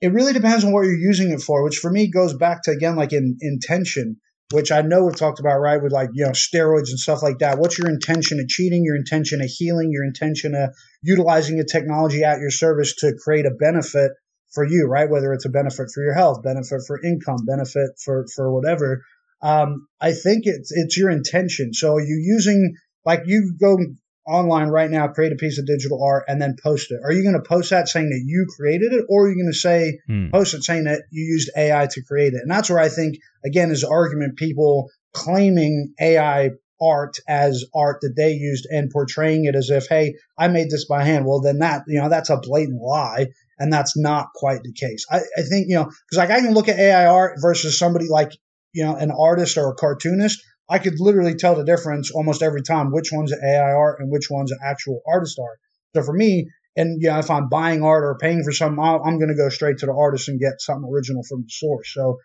it 0.00 0.12
really 0.12 0.34
depends 0.34 0.64
on 0.64 0.72
what 0.72 0.82
you're 0.82 0.98
using 0.98 1.30
it 1.30 1.40
for, 1.40 1.64
which 1.64 1.78
for 1.78 1.90
me 1.90 2.10
goes 2.10 2.34
back 2.34 2.62
to 2.64 2.70
again 2.70 2.96
like 2.96 3.12
in 3.14 3.38
intention, 3.40 4.20
which 4.52 4.70
I 4.70 4.82
know 4.82 5.04
we've 5.04 5.16
talked 5.16 5.40
about, 5.40 5.58
right? 5.58 5.82
With 5.82 5.92
like 5.92 6.10
you 6.12 6.26
know 6.26 6.32
steroids 6.32 6.90
and 6.90 6.98
stuff 6.98 7.22
like 7.22 7.38
that. 7.38 7.58
What's 7.58 7.78
your 7.78 7.88
intention 7.88 8.40
of 8.40 8.48
cheating? 8.48 8.84
Your 8.84 8.96
intention 8.96 9.40
of 9.40 9.48
healing? 9.48 9.90
Your 9.90 10.04
intention 10.04 10.54
of 10.54 10.74
utilizing 11.02 11.58
a 11.60 11.64
technology 11.64 12.24
at 12.24 12.40
your 12.40 12.50
service 12.50 12.96
to 12.96 13.14
create 13.24 13.46
a 13.46 13.50
benefit 13.50 14.12
for 14.52 14.66
you, 14.66 14.86
right? 14.86 15.08
Whether 15.08 15.32
it's 15.32 15.46
a 15.46 15.50
benefit 15.50 15.88
for 15.94 16.02
your 16.02 16.14
health, 16.14 16.42
benefit 16.42 16.82
for 16.86 17.02
income, 17.02 17.46
benefit 17.46 17.92
for 18.04 18.26
for 18.34 18.52
whatever. 18.52 19.02
Um, 19.40 19.86
I 20.00 20.12
think 20.12 20.42
it's 20.44 20.70
it's 20.72 20.98
your 20.98 21.10
intention. 21.10 21.72
So 21.72 21.94
are 21.94 22.00
you 22.00 22.20
using 22.22 22.74
like 23.06 23.22
you 23.26 23.54
go 23.58 23.78
online 24.26 24.68
right 24.68 24.90
now, 24.90 25.08
create 25.08 25.32
a 25.32 25.36
piece 25.36 25.58
of 25.58 25.66
digital 25.66 26.02
art, 26.02 26.24
and 26.28 26.40
then 26.40 26.56
post 26.62 26.90
it. 26.90 27.00
Are 27.04 27.12
you 27.12 27.22
going 27.22 27.34
to 27.34 27.48
post 27.48 27.70
that 27.70 27.88
saying 27.88 28.10
that 28.10 28.22
you 28.24 28.46
created 28.56 28.92
it, 28.92 29.04
or 29.08 29.24
are 29.24 29.28
you 29.28 29.36
going 29.36 29.52
to 29.52 29.58
say 29.58 29.98
hmm. 30.06 30.30
post 30.30 30.54
it 30.54 30.64
saying 30.64 30.84
that 30.84 31.02
you 31.10 31.24
used 31.24 31.50
AI 31.56 31.86
to 31.90 32.02
create 32.02 32.32
it? 32.32 32.40
And 32.42 32.50
that's 32.50 32.70
where 32.70 32.78
I 32.78 32.88
think 32.88 33.16
again 33.44 33.70
is 33.70 33.84
argument 33.84 34.36
people 34.36 34.90
claiming 35.12 35.94
AI 36.00 36.50
art 36.80 37.16
as 37.28 37.64
art 37.74 37.98
that 38.02 38.14
they 38.16 38.32
used 38.32 38.66
and 38.70 38.90
portraying 38.90 39.44
it 39.44 39.54
as 39.54 39.70
if, 39.70 39.86
hey, 39.88 40.14
I 40.36 40.48
made 40.48 40.70
this 40.70 40.86
by 40.86 41.04
hand. 41.04 41.24
Well, 41.26 41.40
then 41.40 41.58
that 41.58 41.82
you 41.86 42.00
know 42.00 42.08
that's 42.08 42.30
a 42.30 42.38
blatant 42.38 42.80
lie. 42.80 43.26
And 43.56 43.72
that's 43.72 43.96
not 43.96 44.30
quite 44.34 44.64
the 44.64 44.72
case. 44.72 45.06
I, 45.08 45.18
I 45.18 45.42
think, 45.42 45.68
you 45.68 45.76
know, 45.76 45.84
because 45.84 46.16
like 46.16 46.30
I 46.30 46.40
can 46.40 46.54
look 46.54 46.68
at 46.68 46.76
AI 46.76 47.06
art 47.06 47.38
versus 47.40 47.78
somebody 47.78 48.08
like, 48.08 48.32
you 48.72 48.82
know, 48.82 48.96
an 48.96 49.12
artist 49.12 49.56
or 49.56 49.70
a 49.70 49.74
cartoonist 49.76 50.42
I 50.68 50.78
could 50.78 50.98
literally 50.98 51.34
tell 51.34 51.54
the 51.54 51.64
difference 51.64 52.10
almost 52.10 52.42
every 52.42 52.62
time 52.62 52.90
which 52.90 53.10
one's 53.12 53.32
AI 53.32 53.72
art 53.72 54.00
and 54.00 54.10
which 54.10 54.28
one's 54.30 54.52
actual 54.64 55.00
artist 55.06 55.38
art. 55.38 55.58
So 55.94 56.02
for 56.02 56.14
me, 56.14 56.48
and 56.76 57.00
yeah, 57.00 57.18
if 57.18 57.30
I'm 57.30 57.48
buying 57.48 57.82
art 57.82 58.02
or 58.02 58.18
paying 58.18 58.42
for 58.42 58.52
something, 58.52 58.82
I'm 58.82 59.18
going 59.18 59.28
to 59.28 59.36
go 59.36 59.48
straight 59.48 59.78
to 59.78 59.86
the 59.86 59.92
artist 59.92 60.28
and 60.28 60.40
get 60.40 60.60
something 60.60 60.90
original 60.90 61.22
from 61.28 61.42
the 61.42 61.50
source. 61.50 61.92
So, 61.92 62.18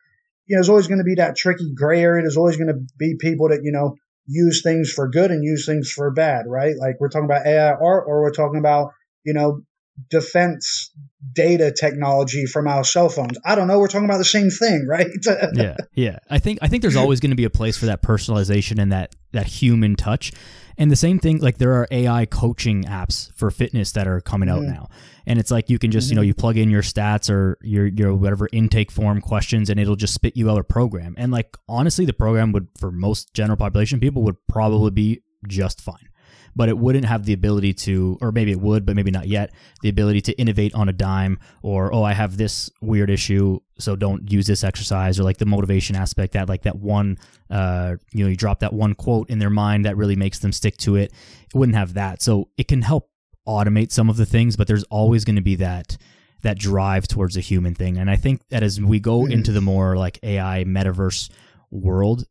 you 0.47 0.55
know, 0.55 0.59
there's 0.59 0.69
always 0.69 0.87
going 0.87 0.99
to 0.99 1.03
be 1.03 1.15
that 1.15 1.35
tricky 1.35 1.71
gray 1.75 2.01
area. 2.01 2.23
There's 2.23 2.37
always 2.37 2.57
going 2.57 2.73
to 2.73 2.79
be 2.97 3.15
people 3.19 3.49
that, 3.49 3.61
you 3.63 3.71
know, 3.71 3.95
use 4.25 4.63
things 4.63 4.91
for 4.91 5.09
good 5.09 5.31
and 5.31 5.43
use 5.43 5.65
things 5.65 5.91
for 5.91 6.09
bad, 6.11 6.45
right? 6.47 6.75
Like 6.79 6.95
we're 6.99 7.09
talking 7.09 7.25
about 7.25 7.45
AI 7.45 7.71
art 7.71 8.05
or 8.07 8.21
we're 8.21 8.31
talking 8.31 8.59
about, 8.59 8.91
you 9.23 9.33
know, 9.33 9.61
defense 10.10 10.91
data 11.34 11.74
technology 11.78 12.45
from 12.45 12.68
our 12.68 12.84
cell 12.84 13.10
phones. 13.10 13.38
I 13.43 13.56
don't 13.56 13.68
know. 13.68 13.80
We're 13.80 13.88
talking 13.88 14.06
about 14.06 14.18
the 14.18 14.26
same 14.26 14.50
thing, 14.50 14.86
right? 14.88 15.08
yeah, 15.54 15.76
yeah. 15.93 16.20
I 16.30 16.39
think 16.39 16.60
I 16.62 16.68
think 16.68 16.82
there's 16.82 16.95
always 16.95 17.20
going 17.20 17.32
to 17.32 17.36
be 17.36 17.43
a 17.43 17.50
place 17.50 17.78
for 17.78 17.88
that 17.88 18.02
personalization 18.02 18.82
and 18.82 18.91
that 18.91 19.16
that 19.32 19.47
human 19.47 19.95
touch. 19.95 20.32
And 20.78 20.89
the 20.89 20.95
same 20.95 21.20
thing, 21.20 21.39
like 21.39 21.58
there 21.58 21.74
are 21.74 21.88
AI 21.91 22.26
coaching 22.26 22.86
apps 22.86 23.34
for 23.36 23.52
fitness 23.52 23.91
that 23.93 24.08
are 24.08 24.22
coming 24.22 24.47
out 24.47 24.62
mm-hmm. 24.62 24.72
now, 24.72 24.89
and 25.26 25.38
it's 25.38 25.52
like 25.52 25.70
you 25.70 25.78
can 25.78 25.91
just 25.91 26.08
mm-hmm. 26.08 26.12
you 26.12 26.16
know 26.16 26.22
mm-hmm. 26.22 26.28
you 26.28 26.34
plug 26.34 26.58
in 26.58 26.70
your 26.70 26.82
stats 26.82 27.30
or 27.30 27.58
your 27.62 27.88
your 27.88 28.16
whatever 28.16 28.47
intake 28.54 28.91
form 28.91 29.20
questions, 29.20 29.70
and 29.70 29.80
it'll 29.80 29.97
just 29.97 30.14
spit 30.14 30.38
you 30.38 30.50
out 30.50 30.58
a 30.58 30.64
program. 30.64 31.16
And 31.18 31.32
like 31.34 31.58
honestly, 31.68 32.06
the 32.06 32.14
program 32.14 32.54
would 32.54 32.70
for 32.78 32.91
most 32.91 33.34
general 33.34 33.58
population 33.58 34.00
people 34.00 34.24
would 34.24 34.38
probably 34.47 34.91
be 34.91 35.22
just 35.47 35.82
fine 35.82 36.10
but 36.56 36.70
it 36.70 36.78
wouldn't 36.78 37.06
have 37.06 37.26
the 37.26 37.34
ability 37.34 37.74
to, 37.74 38.18
or 38.22 38.32
maybe 38.32 38.52
it 38.52 38.60
would, 38.60 38.86
but 38.86 38.95
maybe 38.95 39.12
not 39.12 39.28
yet, 39.28 39.52
the 39.82 39.89
ability 39.89 40.22
to 40.22 40.34
innovate 40.39 40.74
on 40.74 40.89
a 40.89 40.93
dime 40.93 41.39
or, 41.62 41.93
oh, 41.93 42.04
I 42.04 42.14
have 42.14 42.38
this 42.38 42.70
weird 42.82 43.10
issue, 43.10 43.60
so 43.78 43.95
don't 43.95 44.32
use 44.32 44.47
this 44.47 44.64
exercise, 44.64 45.20
or 45.20 45.24
like 45.24 45.38
the 45.38 45.45
motivation 45.45 45.95
aspect 45.95 46.34
that, 46.34 46.50
like 46.50 46.64
that 46.64 46.78
one, 46.78 47.18
uh, 47.50 47.95
you 48.14 48.24
know, 48.24 48.30
you 48.30 48.36
drop 48.36 48.60
that 48.60 48.74
one 48.74 48.93
quote 48.93 49.30
in 49.30 49.39
their 49.39 49.50
mind 49.50 49.86
that 49.86 49.97
really 49.97 50.16
makes 50.16 50.39
them 50.39 50.52
stick 50.52 50.78
to 50.78 50.95
it. 50.95 51.12
It 51.54 51.58
wouldn't 51.58 51.78
have 51.78 51.93
that. 51.93 52.22
So 52.22 52.50
it 52.58 52.68
can 52.68 52.82
help 52.82 53.10
automate 53.47 53.91
some 53.91 54.10
of 54.10 54.18
the 54.18 54.26
things, 54.26 54.56
but 54.56 54.68
there's 54.68 54.84
always 54.86 55.26
going 55.26 55.38
to 55.38 55.41
be 55.41 55.56
that 55.56 55.97
that 56.41 56.58
drive 56.58 57.08
towards 57.08 57.36
a 57.36 57.41
human 57.41 57.76
thing. 57.76 57.97
And 57.97 58.10
I 58.10 58.16
think 58.16 58.47
that 58.50 58.64
as 58.64 58.80
we 58.80 59.00
go 59.00 59.24
mm. 59.24 59.32
into 59.32 59.52
the 59.52 59.62
more 59.62 59.97
like 59.97 60.20
AI 60.24 60.64
metaverse 60.66 61.30
world, 61.72 62.26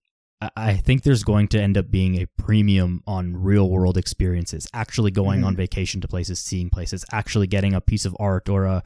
I 0.57 0.75
think 0.75 1.03
there's 1.03 1.25
going 1.25 1.49
to 1.49 1.61
end 1.61 1.77
up 1.77 1.91
being 1.91 2.17
a 2.17 2.27
premium 2.27 3.03
on 3.07 3.37
real 3.37 3.69
world 3.69 3.99
experiences, 3.99 4.69
actually 4.73 5.11
going 5.11 5.39
mm-hmm. 5.39 5.49
on 5.49 5.57
vacation 5.57 6.01
to 6.01 6.09
places, 6.09 6.39
seeing 6.39 6.71
places, 6.71 7.05
actually 7.11 7.49
getting 7.49 7.75
a 7.75 7.81
piece 7.81 8.05
of 8.05 8.17
art 8.21 8.49
or 8.49 8.65
a 8.65 8.83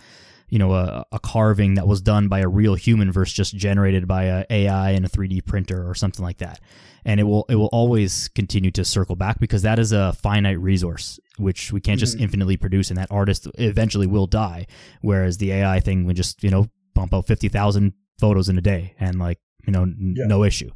you 0.49 0.59
know 0.59 0.73
a, 0.73 1.05
a 1.13 1.19
carving 1.19 1.75
that 1.75 1.87
was 1.87 2.01
done 2.01 2.29
by 2.29 2.41
a 2.41 2.49
real 2.49 2.75
human 2.75 3.13
versus 3.13 3.35
just 3.35 3.55
generated 3.57 4.09
by 4.09 4.25
a 4.25 4.45
AI 4.49 4.91
and 4.93 5.05
a 5.05 5.09
3D 5.09 5.45
printer 5.45 5.89
or 5.89 5.95
something 5.95 6.25
like 6.25 6.39
that. 6.39 6.61
And 7.05 7.21
it 7.21 7.25
will 7.25 7.45
it 7.51 7.57
will 7.57 7.71
always 7.73 8.29
continue 8.29 8.71
to 8.73 8.85
circle 8.85 9.17
back 9.17 9.39
because 9.39 9.63
that 9.63 9.79
is 9.79 9.93
a 9.93 10.15
finite 10.15 10.59
resource 10.59 11.21
which 11.39 11.73
we 11.73 11.81
can't 11.81 11.99
just 11.99 12.15
mm-hmm. 12.15 12.25
infinitely 12.25 12.57
produce, 12.57 12.91
and 12.91 12.99
that 12.99 13.11
artist 13.11 13.47
eventually 13.55 14.07
will 14.07 14.27
die. 14.27 14.67
Whereas 15.01 15.39
the 15.39 15.53
AI 15.53 15.81
thing 15.81 16.07
would 16.07 16.17
just 16.17 16.43
you 16.43 16.51
know 16.51 16.69
bump 16.95 17.13
out 17.13 17.27
fifty 17.27 17.49
thousand 17.49 17.93
photos 18.19 18.49
in 18.49 18.57
a 18.59 18.63
day 18.63 18.95
and 19.01 19.19
like 19.19 19.39
you 19.67 19.73
know 19.73 19.83
n- 19.83 20.15
yeah. 20.17 20.27
no 20.27 20.45
issue. 20.45 20.71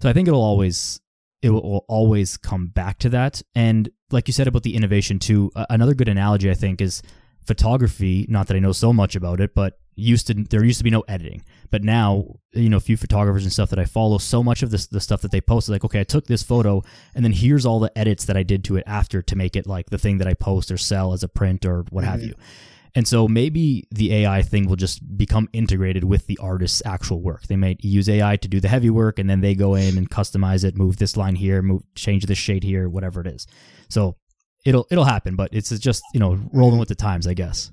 So 0.00 0.08
I 0.08 0.12
think 0.12 0.28
it'll 0.28 0.42
always 0.42 1.00
it 1.40 1.50
will 1.50 1.84
always 1.88 2.36
come 2.36 2.66
back 2.68 2.98
to 2.98 3.08
that. 3.10 3.42
And 3.54 3.88
like 4.10 4.26
you 4.26 4.32
said 4.32 4.48
about 4.48 4.64
the 4.64 4.74
innovation 4.74 5.18
too, 5.18 5.52
uh, 5.54 5.66
another 5.70 5.94
good 5.94 6.08
analogy 6.08 6.50
I 6.50 6.54
think 6.54 6.80
is 6.80 7.02
photography. 7.46 8.26
Not 8.28 8.48
that 8.48 8.56
I 8.56 8.60
know 8.60 8.72
so 8.72 8.92
much 8.92 9.14
about 9.14 9.40
it, 9.40 9.54
but 9.54 9.78
used 9.94 10.28
to 10.28 10.34
there 10.34 10.64
used 10.64 10.78
to 10.78 10.84
be 10.84 10.90
no 10.90 11.00
editing, 11.08 11.42
but 11.70 11.82
now 11.82 12.36
you 12.52 12.68
know 12.68 12.76
a 12.76 12.80
few 12.80 12.96
photographers 12.96 13.44
and 13.44 13.52
stuff 13.52 13.70
that 13.70 13.78
I 13.78 13.84
follow. 13.84 14.18
So 14.18 14.42
much 14.42 14.62
of 14.62 14.70
this 14.70 14.86
the 14.86 15.00
stuff 15.00 15.22
that 15.22 15.32
they 15.32 15.40
post 15.40 15.66
is 15.66 15.70
like, 15.70 15.84
okay, 15.84 16.00
I 16.00 16.04
took 16.04 16.26
this 16.26 16.42
photo, 16.42 16.82
and 17.14 17.24
then 17.24 17.32
here's 17.32 17.66
all 17.66 17.80
the 17.80 17.96
edits 17.98 18.24
that 18.26 18.36
I 18.36 18.44
did 18.44 18.64
to 18.64 18.76
it 18.76 18.84
after 18.86 19.22
to 19.22 19.36
make 19.36 19.56
it 19.56 19.66
like 19.66 19.90
the 19.90 19.98
thing 19.98 20.18
that 20.18 20.28
I 20.28 20.34
post 20.34 20.70
or 20.70 20.78
sell 20.78 21.12
as 21.12 21.22
a 21.22 21.28
print 21.28 21.66
or 21.66 21.84
what 21.90 22.04
mm-hmm. 22.04 22.12
have 22.12 22.22
you. 22.22 22.34
And 22.98 23.06
so 23.06 23.28
maybe 23.28 23.86
the 23.92 24.12
AI 24.12 24.42
thing 24.42 24.68
will 24.68 24.74
just 24.74 25.16
become 25.16 25.48
integrated 25.52 26.02
with 26.02 26.26
the 26.26 26.36
artist's 26.38 26.82
actual 26.84 27.22
work. 27.22 27.46
They 27.46 27.54
might 27.54 27.84
use 27.84 28.08
AI 28.08 28.34
to 28.34 28.48
do 28.48 28.58
the 28.58 28.66
heavy 28.66 28.90
work 28.90 29.20
and 29.20 29.30
then 29.30 29.40
they 29.40 29.54
go 29.54 29.76
in 29.76 29.96
and 29.96 30.10
customize 30.10 30.64
it, 30.64 30.76
move 30.76 30.96
this 30.96 31.16
line 31.16 31.36
here, 31.36 31.62
move 31.62 31.84
change 31.94 32.26
this 32.26 32.38
shade 32.38 32.64
here, 32.64 32.88
whatever 32.88 33.20
it 33.20 33.28
is. 33.28 33.46
So 33.88 34.16
it'll 34.66 34.88
it'll 34.90 35.04
happen, 35.04 35.36
but 35.36 35.50
it's 35.52 35.70
just, 35.78 36.02
you 36.12 36.18
know, 36.18 36.40
rolling 36.52 36.80
with 36.80 36.88
the 36.88 36.96
times, 36.96 37.28
I 37.28 37.34
guess. 37.34 37.70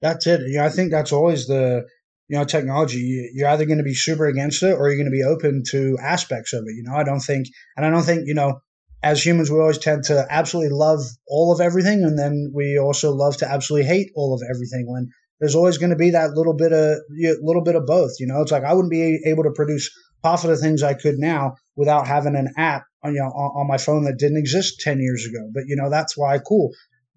That's 0.00 0.26
it. 0.26 0.40
Yeah, 0.46 0.64
I 0.64 0.70
think 0.70 0.90
that's 0.90 1.12
always 1.12 1.46
the 1.46 1.84
you 2.28 2.38
know 2.38 2.46
technology. 2.46 3.30
You're 3.34 3.50
either 3.50 3.66
going 3.66 3.76
to 3.76 3.84
be 3.84 3.92
super 3.92 4.24
against 4.24 4.62
it 4.62 4.72
or 4.72 4.88
you're 4.88 4.96
going 4.96 5.04
to 5.04 5.10
be 5.10 5.22
open 5.22 5.64
to 5.72 5.98
aspects 6.00 6.54
of 6.54 6.64
it. 6.66 6.74
You 6.76 6.84
know, 6.84 6.94
I 6.94 7.04
don't 7.04 7.20
think, 7.20 7.46
and 7.76 7.84
I 7.84 7.90
don't 7.90 8.04
think 8.04 8.22
you 8.24 8.32
know 8.32 8.62
as 9.02 9.24
humans, 9.24 9.50
we 9.50 9.58
always 9.58 9.78
tend 9.78 10.04
to 10.04 10.26
absolutely 10.30 10.76
love 10.76 11.00
all 11.26 11.52
of 11.52 11.60
everything, 11.60 12.04
and 12.04 12.18
then 12.18 12.52
we 12.54 12.78
also 12.78 13.12
love 13.12 13.36
to 13.38 13.50
absolutely 13.50 13.88
hate 13.88 14.12
all 14.14 14.34
of 14.34 14.42
everything. 14.48 14.84
When 14.86 15.10
there's 15.40 15.56
always 15.56 15.78
going 15.78 15.90
to 15.90 15.96
be 15.96 16.10
that 16.10 16.34
little 16.34 16.54
bit 16.54 16.72
of 16.72 16.98
little 17.42 17.62
bit 17.62 17.74
of 17.74 17.86
both. 17.86 18.12
You 18.20 18.26
know, 18.26 18.42
it's 18.42 18.52
like 18.52 18.64
I 18.64 18.72
wouldn't 18.72 18.92
be 18.92 19.20
able 19.26 19.42
to 19.44 19.50
produce 19.50 19.90
half 20.22 20.44
of 20.44 20.50
the 20.50 20.56
things 20.56 20.82
I 20.82 20.94
could 20.94 21.18
now 21.18 21.56
without 21.74 22.06
having 22.06 22.36
an 22.36 22.52
app, 22.56 22.84
on, 23.02 23.12
you 23.14 23.20
know, 23.20 23.26
on, 23.26 23.62
on 23.62 23.66
my 23.66 23.78
phone 23.78 24.04
that 24.04 24.18
didn't 24.18 24.38
exist 24.38 24.80
ten 24.80 25.00
years 25.00 25.26
ago. 25.26 25.50
But 25.52 25.64
you 25.66 25.76
know, 25.76 25.90
that's 25.90 26.16
why 26.16 26.38
cool 26.38 26.70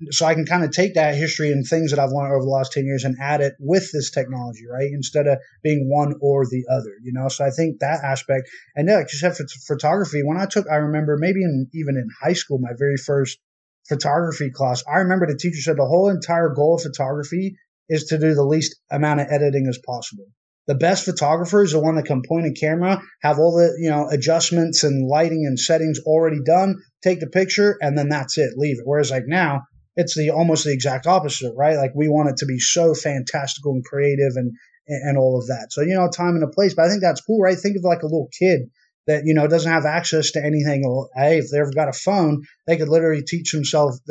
so 0.10 0.26
I 0.26 0.34
can 0.34 0.46
kind 0.46 0.64
of 0.64 0.72
take 0.72 0.96
that 0.96 1.16
history 1.16 1.52
and 1.52 1.66
things 1.66 1.92
that 1.92 2.00
I've 2.00 2.12
learned 2.12 2.34
over 2.34 2.44
the 2.44 2.50
last 2.50 2.74
10 2.74 2.86
years 2.86 3.06
and 3.06 3.16
add 3.22 3.42
it 3.42 3.54
with 3.60 3.92
this 3.94 4.12
technology, 4.12 4.64
right? 4.70 4.90
Instead 4.92 5.28
of 5.28 5.40
being 5.64 5.90
one 5.90 6.14
or 6.22 6.46
the 6.46 6.66
other, 6.70 6.92
you 7.02 7.14
know? 7.14 7.30
So 7.30 7.46
I 7.46 7.50
think 7.50 7.80
that 7.80 8.04
aspect, 8.04 8.50
and 8.76 8.90
yeah, 8.90 8.98
like 8.98 9.14
you 9.14 9.18
said, 9.18 9.38
for 9.38 9.46
photography, 9.66 10.22
when 10.24 10.38
I 10.38 10.48
took, 10.48 10.68
I 10.70 10.76
remember 10.76 11.18
maybe 11.18 11.44
in, 11.44 11.68
even 11.74 11.96
in 11.96 12.10
high 12.22 12.34
school, 12.34 12.60
my 12.60 12.74
very 12.78 12.98
first 12.98 13.40
photography 13.88 14.52
class, 14.52 14.84
I 14.92 14.98
remember 14.98 15.28
the 15.28 15.38
teacher 15.38 15.62
said 15.62 15.78
the 15.78 15.86
whole 15.86 16.10
entire 16.10 16.50
goal 16.50 16.76
of 16.76 16.82
photography 16.82 17.56
is 17.88 18.06
to 18.06 18.18
do 18.18 18.34
the 18.34 18.44
least 18.44 18.76
amount 18.92 19.22
of 19.22 19.28
editing 19.30 19.68
as 19.68 19.80
possible. 19.86 20.26
The 20.68 20.76
best 20.76 21.06
photographer 21.06 21.62
is 21.62 21.72
the 21.72 21.80
one 21.80 21.96
that 21.96 22.06
can 22.06 22.24
point 22.28 22.48
a 22.48 22.52
camera, 22.52 23.00
have 23.22 23.38
all 23.38 23.56
the, 23.56 23.78
you 23.80 23.92
know, 23.92 24.10
adjustments 24.10 24.84
and 24.84 25.08
lighting 25.08 25.46
and 25.46 25.60
settings 25.60 26.00
already 26.00 26.40
done, 26.44 26.78
take 27.04 27.20
the 27.20 27.28
picture, 27.28 27.78
and 27.80 27.96
then 27.96 28.10
that's 28.10 28.38
it, 28.40 28.58
leave 28.58 28.80
it. 28.80 28.84
Whereas 28.84 29.12
like 29.12 29.28
now, 29.28 29.62
it's 29.96 30.16
the 30.16 30.32
almost 30.32 30.66
the 30.66 30.74
exact 30.74 31.08
opposite, 31.08 31.54
right? 31.56 31.78
Like 31.78 31.92
we 31.96 32.08
want 32.08 32.30
it 32.30 32.38
to 32.38 32.46
be 32.46 32.60
so 32.60 32.94
fantastical 32.94 33.74
and 33.74 33.84
creative 33.84 34.34
and 34.36 34.54
and 34.88 35.18
all 35.18 35.40
of 35.40 35.48
that. 35.48 35.68
So 35.72 35.82
you 35.82 35.96
know, 35.96 36.10
time 36.10 36.36
and 36.36 36.44
a 36.44 36.48
place. 36.48 36.74
But 36.74 36.86
I 36.86 36.90
think 36.90 37.02
that's 37.02 37.22
cool, 37.22 37.42
right? 37.42 37.58
Think 37.58 37.78
of 37.78 37.84
like 37.84 38.04
a 38.04 38.08
little 38.08 38.30
kid 38.38 38.70
that 39.08 39.24
you 39.26 39.34
know 39.34 39.48
doesn't 39.48 39.72
have 39.72 39.86
access 39.86 40.32
to 40.32 40.44
anything. 40.44 40.84
Hey, 41.16 41.40
if 41.40 41.50
they've 41.50 41.76
got 41.76 41.90
a 41.90 41.94
phone, 41.94 42.44
they 42.68 42.78
could 42.78 42.90
literally 42.90 43.24
teach 43.24 43.52
themselves 43.52 44.02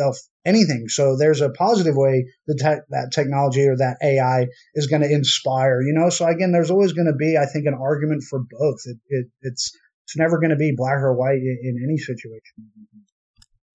anything. 0.44 0.88
So 0.88 1.16
there's 1.16 1.40
a 1.40 1.50
positive 1.50 1.96
way 1.96 2.26
that 2.46 2.58
te- 2.58 2.86
that 2.90 3.12
technology 3.12 3.66
or 3.66 3.76
that 3.76 3.98
AI 4.02 4.46
is 4.74 4.86
going 4.86 5.02
to 5.02 5.10
inspire. 5.10 5.80
You 5.82 5.94
know, 5.94 6.10
so 6.10 6.26
again, 6.26 6.52
there's 6.52 6.70
always 6.70 6.92
going 6.92 7.06
to 7.06 7.16
be, 7.16 7.36
I 7.36 7.46
think, 7.46 7.66
an 7.66 7.74
argument 7.74 8.22
for 8.28 8.40
both. 8.40 8.80
It, 8.86 8.98
it, 9.08 9.26
it's 9.42 9.76
it's 10.04 10.16
never 10.16 10.38
going 10.38 10.50
to 10.50 10.56
be 10.56 10.74
black 10.76 10.98
or 10.98 11.14
white 11.14 11.38
in, 11.38 11.58
in 11.62 11.80
any 11.84 11.98
situation 11.98 12.64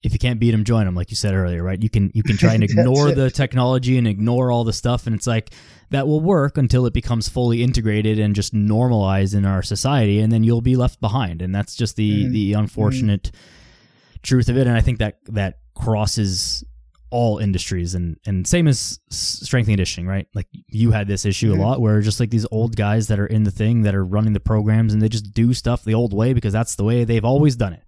if 0.01 0.13
you 0.13 0.19
can't 0.19 0.39
beat 0.39 0.51
them, 0.51 0.63
join 0.63 0.85
them, 0.85 0.95
like 0.95 1.09
you 1.09 1.15
said 1.15 1.33
earlier, 1.33 1.61
right? 1.61 1.81
You 1.81 1.89
can 1.89 2.11
you 2.13 2.23
can 2.23 2.37
try 2.37 2.53
and 2.53 2.63
ignore 2.69 3.11
the 3.11 3.29
technology 3.29 3.97
and 3.97 4.07
ignore 4.07 4.51
all 4.51 4.63
the 4.63 4.73
stuff, 4.73 5.07
and 5.07 5.15
it's 5.15 5.27
like 5.27 5.53
that 5.89 6.07
will 6.07 6.21
work 6.21 6.57
until 6.57 6.85
it 6.85 6.93
becomes 6.93 7.27
fully 7.27 7.63
integrated 7.63 8.17
and 8.17 8.35
just 8.35 8.53
normalized 8.53 9.33
in 9.33 9.45
our 9.45 9.61
society, 9.61 10.19
and 10.19 10.31
then 10.31 10.43
you'll 10.43 10.61
be 10.61 10.77
left 10.77 11.01
behind, 11.01 11.41
and 11.41 11.53
that's 11.53 11.75
just 11.75 11.95
the 11.97 12.23
mm-hmm. 12.23 12.31
the 12.31 12.53
unfortunate 12.53 13.23
mm-hmm. 13.23 14.19
truth 14.21 14.47
of 14.47 14.57
it. 14.57 14.67
And 14.67 14.77
I 14.77 14.81
think 14.81 14.99
that 14.99 15.17
that 15.25 15.59
crosses 15.75 16.63
all 17.09 17.39
industries, 17.39 17.93
and 17.93 18.15
and 18.25 18.47
same 18.47 18.69
as 18.69 19.01
strength 19.09 19.67
and 19.67 19.73
conditioning, 19.73 20.07
right? 20.07 20.27
Like 20.33 20.47
you 20.69 20.91
had 20.91 21.09
this 21.09 21.25
issue 21.25 21.51
mm-hmm. 21.51 21.59
a 21.59 21.67
lot, 21.67 21.81
where 21.81 21.99
just 21.99 22.21
like 22.21 22.29
these 22.29 22.47
old 22.51 22.77
guys 22.77 23.09
that 23.09 23.19
are 23.19 23.27
in 23.27 23.43
the 23.43 23.51
thing 23.51 23.81
that 23.81 23.95
are 23.95 24.05
running 24.05 24.31
the 24.31 24.39
programs, 24.39 24.93
and 24.93 25.01
they 25.01 25.09
just 25.09 25.33
do 25.33 25.53
stuff 25.53 25.83
the 25.83 25.93
old 25.93 26.13
way 26.13 26.31
because 26.31 26.53
that's 26.53 26.75
the 26.75 26.85
way 26.85 27.03
they've 27.03 27.25
always 27.25 27.57
done 27.57 27.73
it 27.73 27.83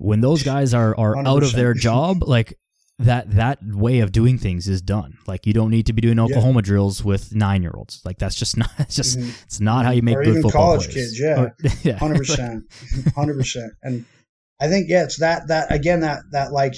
when 0.00 0.20
those 0.22 0.42
guys 0.42 0.72
are 0.72 0.96
are 0.98 1.14
100%. 1.14 1.28
out 1.28 1.42
of 1.42 1.52
their 1.52 1.74
job, 1.74 2.22
like 2.26 2.58
that 3.00 3.30
that 3.32 3.58
way 3.62 4.00
of 4.00 4.12
doing 4.12 4.38
things 4.38 4.66
is 4.66 4.80
done. 4.80 5.18
Like 5.26 5.46
you 5.46 5.52
don't 5.52 5.70
need 5.70 5.86
to 5.86 5.92
be 5.92 6.00
doing 6.00 6.18
Oklahoma 6.18 6.60
yeah. 6.60 6.62
drills 6.62 7.04
with 7.04 7.34
nine 7.34 7.62
year 7.62 7.72
olds. 7.74 8.00
Like 8.04 8.18
that's 8.18 8.34
just 8.34 8.56
not. 8.56 8.70
It's 8.78 8.96
just 8.96 9.18
mm-hmm. 9.18 9.30
it's 9.44 9.60
not 9.60 9.84
how 9.84 9.90
you 9.90 10.02
make 10.02 10.16
or 10.16 10.24
good 10.24 10.30
even 10.30 10.42
football 10.42 10.76
college 10.76 10.90
players. 10.90 11.18
kids. 11.18 11.84
Yeah, 11.84 11.98
hundred 11.98 12.18
percent, 12.18 12.64
hundred 13.14 13.38
percent. 13.38 13.72
And 13.82 14.06
I 14.58 14.68
think 14.68 14.88
yeah, 14.88 15.04
it's 15.04 15.18
that 15.18 15.48
that 15.48 15.70
again 15.70 16.00
that 16.00 16.20
that 16.32 16.52
like 16.52 16.74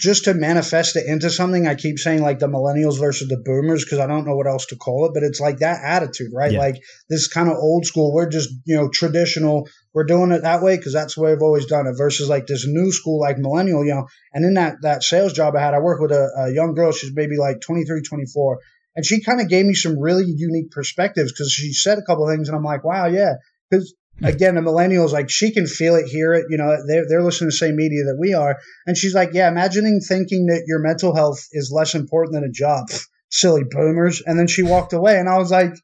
just 0.00 0.24
to 0.24 0.34
manifest 0.34 0.96
it 0.96 1.04
into 1.06 1.28
something, 1.28 1.66
I 1.66 1.74
keep 1.74 1.98
saying 1.98 2.22
like 2.22 2.38
the 2.38 2.48
millennials 2.48 2.98
versus 2.98 3.28
the 3.28 3.36
boomers 3.36 3.84
because 3.84 3.98
I 3.98 4.06
don't 4.06 4.26
know 4.26 4.34
what 4.34 4.46
else 4.46 4.66
to 4.66 4.76
call 4.76 5.04
it, 5.04 5.12
but 5.12 5.22
it's 5.22 5.40
like 5.40 5.58
that 5.58 5.82
attitude, 5.84 6.30
right? 6.34 6.52
Yeah. 6.52 6.58
Like 6.58 6.76
this 7.10 7.28
kind 7.28 7.50
of 7.50 7.58
old 7.58 7.84
school. 7.84 8.14
We're 8.14 8.30
just, 8.30 8.48
you 8.64 8.76
know, 8.76 8.88
traditional. 8.88 9.68
We're 9.92 10.04
doing 10.04 10.32
it 10.32 10.42
that 10.42 10.62
way 10.62 10.78
because 10.78 10.94
that's 10.94 11.16
the 11.16 11.20
way 11.20 11.32
I've 11.32 11.42
always 11.42 11.66
done 11.66 11.86
it 11.86 11.98
versus 11.98 12.30
like 12.30 12.46
this 12.46 12.66
new 12.66 12.90
school, 12.90 13.20
like 13.20 13.36
millennial, 13.38 13.84
you 13.84 13.94
know. 13.94 14.06
And 14.32 14.44
in 14.44 14.54
that, 14.54 14.76
that 14.82 15.02
sales 15.02 15.34
job 15.34 15.54
I 15.54 15.60
had, 15.60 15.74
I 15.74 15.80
worked 15.80 16.00
with 16.00 16.12
a, 16.12 16.46
a 16.46 16.52
young 16.52 16.74
girl. 16.74 16.92
She's 16.92 17.14
maybe 17.14 17.36
like 17.36 17.60
23, 17.60 18.00
24. 18.00 18.58
And 18.96 19.04
she 19.04 19.22
kind 19.22 19.40
of 19.40 19.48
gave 19.48 19.66
me 19.66 19.74
some 19.74 19.98
really 19.98 20.24
unique 20.26 20.70
perspectives 20.70 21.30
because 21.30 21.52
she 21.52 21.74
said 21.74 21.98
a 21.98 22.02
couple 22.02 22.26
things 22.26 22.48
and 22.48 22.56
I'm 22.56 22.64
like, 22.64 22.84
wow, 22.84 23.06
yeah. 23.06 23.34
Because 23.70 23.94
again, 24.22 24.54
the 24.54 24.60
millennials, 24.60 25.12
like 25.12 25.30
she 25.30 25.52
can 25.52 25.66
feel 25.66 25.96
it, 25.96 26.06
hear 26.06 26.34
it. 26.34 26.46
You 26.48 26.58
know, 26.58 26.76
they're, 26.86 27.06
they're 27.08 27.22
listening 27.22 27.50
to 27.50 27.54
the 27.54 27.58
same 27.58 27.76
media 27.76 28.04
that 28.04 28.18
we 28.18 28.34
are. 28.34 28.58
And 28.86 28.96
she's 28.96 29.14
like, 29.14 29.30
yeah, 29.32 29.48
imagining 29.48 30.00
thinking 30.00 30.46
that 30.46 30.64
your 30.66 30.80
mental 30.80 31.14
health 31.14 31.46
is 31.52 31.72
less 31.74 31.94
important 31.94 32.34
than 32.34 32.44
a 32.44 32.52
job. 32.52 32.86
Silly 33.30 33.62
boomers. 33.68 34.22
And 34.24 34.38
then 34.38 34.48
she 34.48 34.62
walked 34.62 34.92
away. 34.92 35.18
And 35.18 35.28
I 35.28 35.38
was 35.38 35.50
like, 35.50 35.74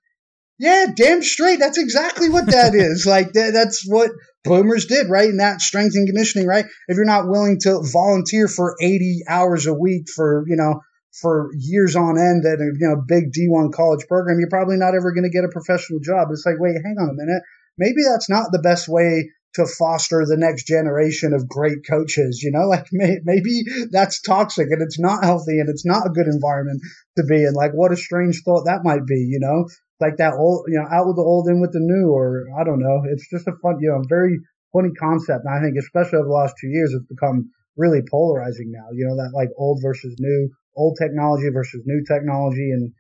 yeah, 0.58 0.86
damn 0.94 1.22
straight. 1.22 1.58
That's 1.60 1.78
exactly 1.78 2.28
what 2.28 2.46
that 2.46 2.74
is. 2.74 3.06
Like 3.06 3.32
that, 3.32 3.52
that's 3.52 3.84
what 3.86 4.10
boomers 4.44 4.86
did, 4.86 5.08
right? 5.08 5.28
And 5.28 5.40
that 5.40 5.60
strength 5.60 5.94
and 5.94 6.08
conditioning, 6.08 6.46
right? 6.46 6.66
If 6.88 6.96
you're 6.96 7.04
not 7.04 7.28
willing 7.28 7.58
to 7.62 7.82
volunteer 7.92 8.48
for 8.48 8.74
80 8.80 9.24
hours 9.28 9.66
a 9.66 9.74
week 9.74 10.06
for, 10.14 10.44
you 10.48 10.56
know, 10.56 10.80
for 11.20 11.48
years 11.56 11.96
on 11.96 12.18
end 12.18 12.44
at 12.44 12.60
a 12.60 12.68
you 12.78 12.88
know 12.88 13.02
big 13.06 13.32
D1 13.32 13.72
college 13.72 14.06
program, 14.06 14.38
you're 14.38 14.50
probably 14.50 14.76
not 14.76 14.94
ever 14.94 15.12
going 15.12 15.24
to 15.24 15.30
get 15.30 15.44
a 15.44 15.48
professional 15.48 15.98
job. 16.00 16.28
It's 16.30 16.44
like, 16.44 16.56
wait, 16.58 16.76
hang 16.84 16.96
on 17.00 17.08
a 17.08 17.14
minute. 17.14 17.42
Maybe 17.78 18.02
that's 18.08 18.28
not 18.28 18.52
the 18.52 18.62
best 18.62 18.88
way 18.88 19.30
to 19.54 19.66
foster 19.66 20.24
the 20.26 20.36
next 20.36 20.66
generation 20.66 21.32
of 21.32 21.48
great 21.48 21.78
coaches. 21.88 22.42
You 22.42 22.52
know, 22.52 22.68
like 22.68 22.86
may, 22.92 23.18
maybe 23.24 23.64
that's 23.90 24.20
toxic 24.20 24.68
and 24.70 24.82
it's 24.82 24.98
not 24.98 25.24
healthy 25.24 25.58
and 25.58 25.68
it's 25.68 25.84
not 25.84 26.06
a 26.06 26.10
good 26.10 26.26
environment 26.26 26.80
to 27.16 27.24
be 27.24 27.44
in. 27.44 27.54
Like, 27.54 27.72
what 27.72 27.92
a 27.92 27.96
strange 27.96 28.42
thought 28.44 28.64
that 28.66 28.84
might 28.84 29.06
be. 29.06 29.26
You 29.28 29.40
know, 29.40 29.66
like 30.00 30.18
that 30.18 30.34
old, 30.34 30.66
you 30.68 30.78
know, 30.78 30.86
out 30.90 31.06
with 31.06 31.16
the 31.16 31.22
old, 31.22 31.48
in 31.48 31.60
with 31.60 31.72
the 31.72 31.80
new, 31.80 32.10
or 32.12 32.44
I 32.58 32.64
don't 32.64 32.80
know. 32.80 33.02
It's 33.10 33.28
just 33.30 33.48
a 33.48 33.56
fun, 33.62 33.78
you 33.80 33.88
know, 33.88 34.02
very 34.08 34.38
funny 34.72 34.92
concept. 34.92 35.44
And 35.44 35.54
I 35.54 35.62
think, 35.62 35.76
especially 35.78 36.18
over 36.18 36.28
the 36.28 36.34
last 36.34 36.54
two 36.60 36.68
years, 36.68 36.92
it's 36.92 37.06
become 37.06 37.50
really 37.76 38.02
polarizing 38.10 38.72
now. 38.72 38.88
You 38.92 39.06
know, 39.08 39.16
that 39.16 39.32
like 39.34 39.48
old 39.56 39.80
versus 39.82 40.14
new, 40.18 40.50
old 40.76 40.98
technology 41.00 41.48
versus 41.52 41.82
new 41.86 42.04
technology, 42.04 42.70
and 42.72 42.92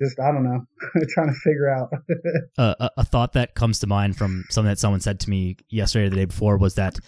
just 0.00 0.18
I 0.20 0.32
don't 0.32 0.44
know, 0.44 0.64
trying 1.08 1.28
to 1.28 1.34
figure 1.34 1.70
out. 1.70 1.90
uh, 2.58 2.74
a, 2.80 2.90
a 2.98 3.04
thought 3.04 3.32
that 3.34 3.54
comes 3.54 3.78
to 3.80 3.86
mind 3.86 4.16
from 4.16 4.44
something 4.50 4.68
that 4.68 4.78
someone 4.78 5.00
said 5.00 5.20
to 5.20 5.30
me 5.30 5.56
yesterday 5.68 6.06
or 6.06 6.10
the 6.10 6.16
day 6.16 6.24
before 6.24 6.56
was 6.56 6.74
that 6.74 6.98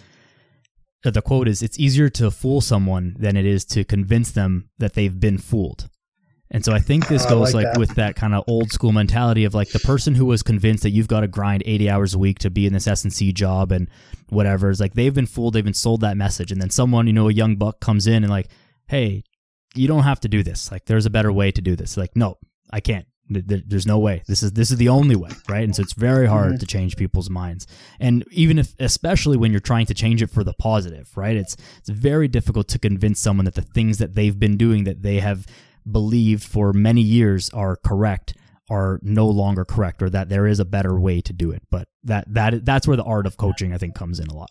uh, 1.05 1.11
the 1.11 1.21
quote 1.21 1.47
is, 1.47 1.61
"It's 1.61 1.79
easier 1.79 2.09
to 2.09 2.31
fool 2.31 2.61
someone 2.61 3.15
than 3.17 3.37
it 3.37 3.45
is 3.45 3.65
to 3.65 3.83
convince 3.83 4.31
them 4.31 4.69
that 4.77 4.93
they've 4.93 5.19
been 5.19 5.37
fooled." 5.37 5.89
And 6.53 6.65
so 6.65 6.73
I 6.73 6.79
think 6.79 7.07
this 7.07 7.25
goes 7.25 7.53
like, 7.53 7.63
like 7.63 7.73
that. 7.73 7.79
with 7.79 7.95
that 7.95 8.17
kind 8.17 8.35
of 8.35 8.43
old 8.45 8.71
school 8.71 8.91
mentality 8.91 9.45
of 9.45 9.53
like 9.53 9.69
the 9.69 9.79
person 9.79 10.15
who 10.15 10.25
was 10.25 10.43
convinced 10.43 10.83
that 10.83 10.89
you've 10.89 11.07
got 11.07 11.21
to 11.21 11.27
grind 11.27 11.63
80 11.65 11.89
hours 11.89 12.13
a 12.13 12.19
week 12.19 12.39
to 12.39 12.49
be 12.49 12.67
in 12.67 12.73
this 12.73 12.87
S&C 12.87 13.31
job 13.31 13.71
and 13.71 13.89
whatever 14.27 14.69
is 14.69 14.81
like 14.81 14.93
they've 14.93 15.13
been 15.13 15.25
fooled, 15.25 15.53
they've 15.53 15.63
been 15.63 15.73
sold 15.73 16.01
that 16.01 16.17
message. 16.17 16.51
And 16.51 16.61
then 16.61 16.69
someone, 16.69 17.07
you 17.07 17.13
know, 17.13 17.29
a 17.29 17.33
young 17.33 17.55
buck 17.55 17.79
comes 17.79 18.05
in 18.05 18.25
and 18.25 18.29
like, 18.29 18.49
"Hey, 18.87 19.23
you 19.75 19.87
don't 19.87 20.03
have 20.03 20.19
to 20.19 20.27
do 20.27 20.43
this. 20.43 20.69
Like 20.69 20.85
there's 20.85 21.05
a 21.05 21.09
better 21.09 21.31
way 21.31 21.51
to 21.51 21.61
do 21.61 21.77
this." 21.77 21.95
Like, 21.95 22.17
"No, 22.17 22.37
I 22.71 22.79
can't. 22.79 23.05
There's 23.29 23.87
no 23.87 23.97
way. 23.97 24.23
This 24.27 24.43
is 24.43 24.51
this 24.51 24.71
is 24.71 24.77
the 24.77 24.89
only 24.89 25.15
way, 25.15 25.29
right? 25.47 25.63
And 25.63 25.73
so 25.73 25.81
it's 25.81 25.93
very 25.93 26.27
hard 26.27 26.49
mm-hmm. 26.49 26.57
to 26.57 26.65
change 26.65 26.97
people's 26.97 27.29
minds. 27.29 27.65
And 27.97 28.25
even 28.31 28.59
if, 28.59 28.75
especially 28.77 29.37
when 29.37 29.51
you're 29.51 29.61
trying 29.61 29.85
to 29.85 29.93
change 29.93 30.21
it 30.21 30.29
for 30.29 30.43
the 30.43 30.51
positive, 30.53 31.09
right? 31.15 31.37
It's 31.37 31.55
it's 31.77 31.89
very 31.89 32.27
difficult 32.27 32.67
to 32.69 32.79
convince 32.79 33.21
someone 33.21 33.45
that 33.45 33.55
the 33.55 33.61
things 33.61 33.99
that 33.99 34.15
they've 34.15 34.37
been 34.37 34.57
doing 34.57 34.83
that 34.83 35.01
they 35.01 35.21
have 35.21 35.45
believed 35.89 36.43
for 36.43 36.73
many 36.73 37.01
years 37.01 37.49
are 37.51 37.77
correct 37.77 38.35
are 38.69 38.99
no 39.01 39.27
longer 39.27 39.65
correct 39.65 40.01
or 40.01 40.09
that 40.09 40.29
there 40.29 40.47
is 40.47 40.59
a 40.59 40.65
better 40.65 40.99
way 40.99 41.19
to 41.21 41.33
do 41.33 41.51
it 41.51 41.61
but 41.69 41.87
that 42.03 42.23
that 42.31 42.63
that's 42.63 42.87
where 42.87 42.97
the 42.97 43.03
art 43.03 43.25
of 43.25 43.37
coaching 43.37 43.73
i 43.73 43.77
think 43.77 43.95
comes 43.95 44.19
in 44.19 44.27
a 44.27 44.33
lot 44.33 44.49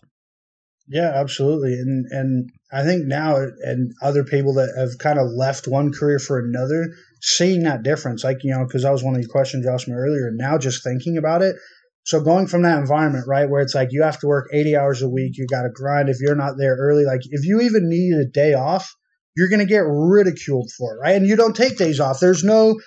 yeah 0.87 1.11
absolutely 1.15 1.73
and 1.73 2.05
and 2.11 2.51
i 2.71 2.83
think 2.83 3.05
now 3.05 3.37
and 3.37 3.91
other 4.01 4.23
people 4.23 4.53
that 4.53 4.73
have 4.77 4.97
kind 4.99 5.17
of 5.17 5.27
left 5.31 5.67
one 5.67 5.91
career 5.91 6.19
for 6.19 6.37
another 6.37 6.89
seeing 7.21 7.63
that 7.63 7.83
difference 7.83 8.23
like 8.23 8.43
you 8.43 8.51
know 8.51 8.65
because 8.65 8.83
that 8.83 8.91
was 8.91 9.03
one 9.03 9.15
of 9.15 9.21
the 9.21 9.27
questions 9.27 9.63
you 9.65 9.71
asked 9.71 9.87
me 9.87 9.93
earlier 9.93 10.27
and 10.27 10.37
now 10.37 10.57
just 10.57 10.83
thinking 10.83 11.17
about 11.17 11.41
it 11.41 11.55
so 12.03 12.19
going 12.19 12.47
from 12.47 12.63
that 12.63 12.79
environment 12.79 13.25
right 13.27 13.49
where 13.49 13.61
it's 13.61 13.75
like 13.75 13.89
you 13.91 14.01
have 14.01 14.19
to 14.19 14.27
work 14.27 14.47
80 14.51 14.75
hours 14.75 15.01
a 15.01 15.09
week 15.09 15.37
you 15.37 15.45
got 15.47 15.63
to 15.63 15.69
grind 15.69 16.09
if 16.09 16.17
you're 16.19 16.35
not 16.35 16.55
there 16.57 16.75
early 16.75 17.05
like 17.05 17.21
if 17.29 17.45
you 17.45 17.61
even 17.61 17.89
need 17.89 18.13
a 18.13 18.25
day 18.25 18.53
off 18.53 18.95
you're 19.35 19.49
going 19.49 19.59
to 19.59 19.65
get 19.65 19.83
ridiculed 19.85 20.69
for 20.77 20.95
it, 20.95 20.99
right? 20.99 21.15
And 21.15 21.27
you 21.27 21.35
don't 21.35 21.55
take 21.55 21.77
days 21.77 21.99
off. 21.99 22.19
There's 22.19 22.43
no, 22.43 22.79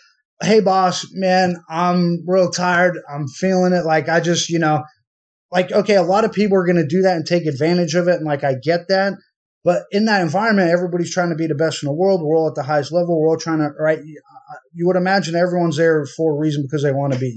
hey, 0.43 0.61
boss, 0.61 1.07
man, 1.13 1.57
I'm 1.69 2.25
real 2.27 2.51
tired. 2.51 2.99
I'm 3.13 3.29
feeling 3.29 3.73
it. 3.73 3.85
Like, 3.85 4.09
I 4.09 4.21
just, 4.21 4.51
you 4.51 4.59
know, 4.59 4.83
like, 5.51 5.73
okay, 5.73 5.97
a 5.97 6.03
lot 6.03 6.25
of 6.25 6.33
people 6.33 6.59
are 6.59 6.67
going 6.67 6.77
to 6.77 6.87
do 6.87 7.03
that 7.03 7.17
and 7.17 7.27
take 7.27 7.47
advantage 7.47 7.95
of 7.95 8.09
it. 8.09 8.17
And 8.17 8.27
like, 8.27 8.45
I 8.45 8.55
get 8.63 8.89
that. 8.89 9.15
But 9.65 9.85
in 9.91 10.05
that 10.05 10.21
environment, 10.21 10.71
everybody's 10.71 11.13
trying 11.13 11.31
to 11.31 11.37
be 11.37 11.47
the 11.47 11.55
best 11.55 11.83
in 11.83 11.87
the 11.87 11.95
world. 11.95 12.21
We're 12.23 12.37
all 12.37 12.49
at 12.49 12.55
the 12.55 12.63
highest 12.63 12.93
level. 12.93 13.19
We're 13.19 13.31
all 13.31 13.39
trying 13.39 13.59
to, 13.59 13.71
right? 13.79 13.99
You 14.75 14.87
would 14.87 14.97
imagine 14.97 15.35
everyone's 15.35 15.79
there 15.79 16.05
for 16.05 16.35
a 16.35 16.39
reason 16.39 16.63
because 16.63 16.83
they 16.83 16.93
want 16.93 17.15
to 17.15 17.19
be. 17.19 17.35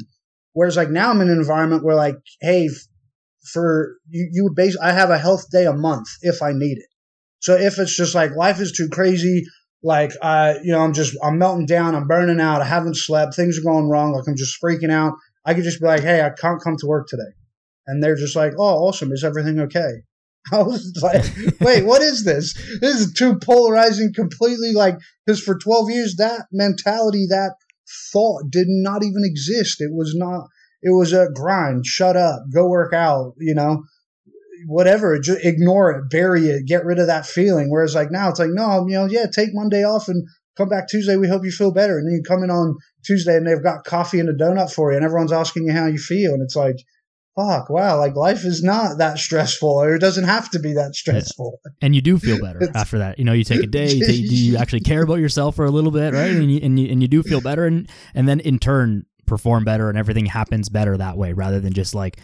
Whereas, 0.52 0.76
like, 0.76 0.90
now 0.90 1.10
I'm 1.10 1.22
in 1.22 1.30
an 1.30 1.38
environment 1.38 1.86
where, 1.86 1.96
like, 1.96 2.16
hey, 2.42 2.70
for 3.54 3.96
you, 4.10 4.30
you 4.32 4.44
would 4.44 4.56
base, 4.56 4.78
I 4.78 4.92
have 4.92 5.10
a 5.10 5.18
health 5.18 5.50
day 5.52 5.66
a 5.66 5.74
month 5.74 6.08
if 6.22 6.42
I 6.42 6.52
need 6.52 6.78
it. 6.80 6.90
So 7.40 7.54
if 7.56 7.80
it's 7.80 7.96
just 7.96 8.16
like 8.16 8.36
life 8.36 8.60
is 8.60 8.72
too 8.72 8.90
crazy, 8.90 9.46
like 9.84 10.12
I, 10.22 10.58
you 10.64 10.72
know, 10.72 10.82
I'm 10.82 10.94
just 10.94 11.16
I'm 11.24 11.38
melting 11.38 11.68
down, 11.68 11.96
I'm 11.96 12.08
burning 12.08 12.42
out, 12.42 12.62
I 12.62 12.66
haven't 12.66 12.98
slept, 12.98 13.36
things 13.36 13.58
are 13.58 13.64
going 13.64 13.88
wrong, 13.88 14.12
like 14.12 14.28
I'm 14.28 14.36
just 14.36 14.58
freaking 14.62 14.92
out. 14.92 15.14
I 15.46 15.54
could 15.54 15.64
just 15.64 15.80
be 15.80 15.88
like, 15.88 16.02
hey, 16.02 16.22
I 16.22 16.32
can't 16.32 16.62
come 16.62 16.76
to 16.78 16.88
work 16.88 17.08
today, 17.08 17.32
and 17.86 18.04
they're 18.04 18.18
just 18.18 18.36
like, 18.36 18.54
oh, 18.58 18.88
awesome, 18.88 19.14
is 19.14 19.24
everything 19.24 19.60
okay? 19.62 20.02
I 20.54 20.62
was 20.64 21.00
like, 21.02 21.26
wait, 21.60 21.86
what 21.86 22.02
is 22.02 22.24
this? 22.24 22.54
This 22.82 23.00
is 23.00 23.14
too 23.14 23.38
polarizing, 23.40 24.14
completely 24.14 24.74
like 24.74 24.96
because 25.26 25.42
for 25.42 25.58
12 25.58 25.90
years 25.90 26.16
that 26.18 26.48
mentality, 26.52 27.26
that 27.30 27.56
thought 28.12 28.52
did 28.52 28.68
not 28.68 29.04
even 29.04 29.24
exist. 29.24 29.82
It 29.82 29.92
was 29.92 30.14
not. 30.16 30.48
It 30.82 30.92
was 30.92 31.12
a 31.12 31.28
grind. 31.34 31.86
Shut 31.86 32.16
up. 32.16 32.44
Go 32.54 32.68
work 32.68 32.94
out. 32.94 33.34
You 33.38 33.56
know 33.56 33.84
whatever, 34.66 35.20
just 35.20 35.44
ignore 35.46 35.92
it, 35.92 36.10
bury 36.10 36.48
it, 36.48 36.66
get 36.66 36.86
rid 36.86 37.00
of 37.00 37.08
that 37.08 37.26
feeling. 37.26 37.70
Whereas 37.70 37.96
like 37.96 38.12
now 38.12 38.30
it's 38.30 38.40
like, 38.40 38.50
no, 38.52 38.86
you 38.88 38.96
know, 38.96 39.06
yeah, 39.06 39.26
take 39.28 39.50
Monday 39.54 39.84
off 39.84 40.08
and 40.08 40.28
come 40.56 40.70
back 40.70 40.88
Tuesday. 40.88 41.16
We 41.16 41.28
hope 41.28 41.44
you 41.46 41.52
feel 41.52 41.72
better. 41.72 41.98
And 41.98 42.08
then 42.08 42.16
you 42.16 42.24
come 42.24 42.44
in 42.44 42.50
on 42.50 42.76
Tuesday 43.06 43.38
and 43.38 43.48
they've 43.48 43.64
got 43.64 43.86
coffee 43.86 44.20
and 44.20 44.30
a 44.30 44.34
donut 44.34 44.72
for 44.72 44.92
you 44.92 44.98
and 44.98 45.06
everyone's 45.06 45.32
asking 45.32 45.68
you 45.68 45.74
how 45.74 45.86
you 45.86 45.98
feel. 45.98 46.34
And 46.34 46.42
it's 46.42 46.56
like, 46.56 46.78
fuck, 47.38 47.70
wow, 47.70 47.98
like 47.98 48.16
life 48.16 48.44
is 48.44 48.64
not 48.64 48.98
that 48.98 49.20
stressful 49.20 49.70
or 49.70 49.96
it 49.96 50.00
doesn't 50.00 50.26
have 50.26 50.50
to 50.50 50.60
be 50.60 50.74
that 50.74 50.96
stressful. 50.96 51.60
Yeah. 51.64 51.72
And 51.84 51.96
you 51.96 52.02
do 52.02 52.18
feel 52.18 52.42
better 52.42 52.68
after 52.76 52.98
that. 52.98 53.20
You 53.20 53.26
know, 53.26 53.34
you 53.34 53.44
take 53.44 53.64
a 53.64 53.68
day, 53.68 53.92
you, 53.92 54.06
take, 54.06 54.20
you 54.20 54.58
actually 54.60 54.82
care 54.82 55.04
about 55.04 55.20
yourself 55.20 55.56
for 55.56 55.66
a 55.66 55.72
little 55.72 55.92
bit, 55.92 56.14
right? 56.14 56.32
And 56.32 56.52
you, 56.52 56.60
and 56.62 56.80
you, 56.80 56.92
and 56.92 57.02
you 57.02 57.08
do 57.08 57.24
feel 57.24 57.40
better. 57.40 57.66
And, 57.66 57.90
and 58.16 58.28
then 58.28 58.40
in 58.40 58.60
turn, 58.60 59.06
perform 59.28 59.64
better 59.64 59.90
and 59.90 59.98
everything 59.98 60.26
happens 60.26 60.70
better 60.70 60.98
that 60.98 61.18
way 61.18 61.34
rather 61.34 61.60
than 61.60 61.74
just 61.74 61.94
like 61.94 62.20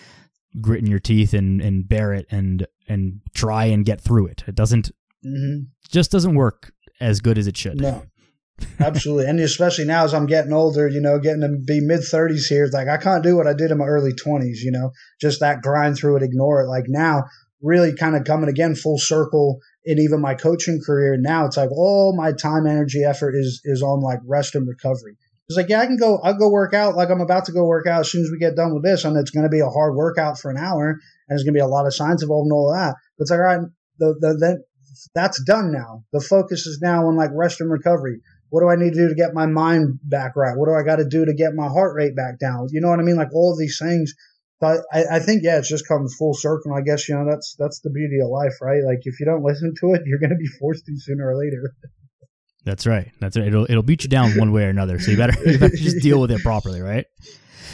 gritting 0.61 0.87
your 0.87 0.99
teeth 0.99 1.33
and 1.33 1.61
and 1.61 1.87
bear 1.87 2.13
it 2.13 2.25
and 2.31 2.65
and 2.87 3.21
try 3.35 3.65
and 3.65 3.85
get 3.85 4.01
through 4.01 4.27
it. 4.27 4.43
It 4.47 4.55
doesn't 4.55 4.91
mm-hmm. 5.23 5.65
just 5.89 6.11
doesn't 6.11 6.33
work 6.33 6.71
as 6.99 7.19
good 7.19 7.37
as 7.37 7.45
it 7.45 7.57
should. 7.57 7.81
No. 7.81 8.03
Absolutely. 8.79 9.25
and 9.25 9.39
especially 9.39 9.85
now 9.85 10.03
as 10.03 10.13
I'm 10.13 10.25
getting 10.25 10.53
older, 10.53 10.87
you 10.87 11.01
know, 11.01 11.19
getting 11.19 11.41
to 11.41 11.49
be 11.49 11.79
mid 11.79 12.01
30s 12.01 12.47
here, 12.47 12.69
like 12.71 12.87
I 12.87 12.97
can't 12.97 13.23
do 13.23 13.35
what 13.35 13.47
I 13.47 13.53
did 13.53 13.71
in 13.71 13.77
my 13.77 13.85
early 13.85 14.11
20s, 14.13 14.57
you 14.61 14.71
know, 14.71 14.91
just 15.21 15.39
that 15.39 15.61
grind 15.61 15.97
through 15.97 16.17
it, 16.17 16.23
ignore 16.23 16.61
it. 16.61 16.67
Like 16.67 16.85
now, 16.87 17.23
really 17.61 17.95
kind 17.95 18.15
of 18.15 18.25
coming 18.25 18.49
again 18.49 18.75
full 18.75 18.99
circle 18.99 19.59
in 19.85 19.97
even 19.99 20.21
my 20.21 20.35
coaching 20.35 20.81
career. 20.85 21.17
Now 21.17 21.45
it's 21.45 21.57
like 21.57 21.71
all 21.71 22.15
my 22.15 22.33
time, 22.33 22.67
energy, 22.67 23.03
effort 23.03 23.35
is 23.35 23.61
is 23.63 23.81
on 23.81 24.01
like 24.01 24.19
rest 24.25 24.55
and 24.55 24.67
recovery. 24.67 25.15
It's 25.49 25.57
like, 25.57 25.69
yeah, 25.69 25.81
I 25.81 25.85
can 25.85 25.97
go. 25.97 26.19
I'll 26.19 26.37
go 26.37 26.49
work 26.49 26.73
out. 26.73 26.95
Like 26.95 27.09
I'm 27.09 27.21
about 27.21 27.45
to 27.45 27.51
go 27.51 27.65
work 27.65 27.87
out 27.87 28.01
as 28.01 28.11
soon 28.11 28.23
as 28.23 28.31
we 28.31 28.39
get 28.39 28.55
done 28.55 28.73
with 28.73 28.83
this, 28.83 29.03
and 29.03 29.17
it's 29.17 29.31
going 29.31 29.43
to 29.43 29.49
be 29.49 29.59
a 29.59 29.67
hard 29.67 29.95
workout 29.95 30.39
for 30.39 30.51
an 30.51 30.57
hour, 30.57 30.89
and 30.89 30.99
there's 31.27 31.43
going 31.43 31.53
to 31.53 31.57
be 31.57 31.63
a 31.63 31.67
lot 31.67 31.85
of 31.85 31.93
signs 31.93 32.21
involved 32.21 32.45
and 32.45 32.53
all 32.53 32.73
that. 32.73 32.95
But 33.17 33.23
it's 33.23 33.31
like, 33.31 33.39
all 33.39 33.45
right, 33.45 33.59
the, 33.99 34.15
the, 34.19 34.33
the, 34.35 34.63
that's 35.13 35.43
done 35.43 35.71
now. 35.71 36.03
The 36.13 36.21
focus 36.21 36.65
is 36.65 36.79
now 36.81 37.07
on 37.07 37.17
like 37.17 37.31
rest 37.33 37.59
and 37.59 37.69
recovery. 37.69 38.21
What 38.53 38.61
do 38.61 38.69
I 38.69 38.75
need 38.75 38.93
to 38.93 38.99
do 38.99 39.09
to 39.09 39.15
get 39.15 39.33
my 39.33 39.47
mind 39.47 39.97
back 40.03 40.35
right? 40.35 40.55
What 40.55 40.67
do 40.67 40.75
I 40.75 40.83
got 40.83 40.97
to 40.97 41.09
do 41.09 41.25
to 41.25 41.33
get 41.33 41.55
my 41.55 41.67
heart 41.67 41.95
rate 41.95 42.15
back 42.15 42.37
down? 42.37 42.67
You 42.69 42.81
know 42.81 42.89
what 42.89 42.99
I 42.99 43.01
mean? 43.01 43.15
Like 43.15 43.33
all 43.33 43.51
of 43.51 43.57
these 43.57 43.79
things. 43.81 44.13
But 44.61 44.81
I, 44.93 45.05
I 45.13 45.19
think 45.19 45.41
yeah, 45.41 45.57
it's 45.57 45.67
just 45.67 45.87
come 45.87 46.07
full 46.07 46.35
circle. 46.35 46.71
I 46.71 46.81
guess 46.81 47.09
you 47.09 47.15
know 47.15 47.25
that's 47.27 47.55
that's 47.57 47.79
the 47.79 47.89
beauty 47.89 48.19
of 48.23 48.29
life, 48.29 48.53
right? 48.61 48.83
Like 48.85 48.99
if 49.05 49.19
you 49.19 49.25
don't 49.25 49.41
listen 49.41 49.73
to 49.79 49.93
it, 49.95 50.03
you're 50.05 50.19
going 50.19 50.29
to 50.29 50.35
be 50.35 50.45
forced 50.59 50.85
to 50.85 50.91
sooner 50.97 51.27
or 51.27 51.35
later. 51.35 51.73
That's 52.63 52.85
right. 52.85 53.11
That's 53.19 53.35
right. 53.35 53.47
It'll 53.47 53.65
it'll 53.67 53.81
beat 53.81 54.03
you 54.03 54.09
down 54.09 54.37
one 54.37 54.51
way 54.51 54.65
or 54.65 54.69
another. 54.69 54.99
So 54.99 55.09
you 55.09 55.17
better, 55.17 55.33
you 55.51 55.57
better 55.57 55.75
just 55.75 56.03
deal 56.03 56.21
with 56.21 56.29
it 56.29 56.43
properly, 56.43 56.79
right? 56.79 57.07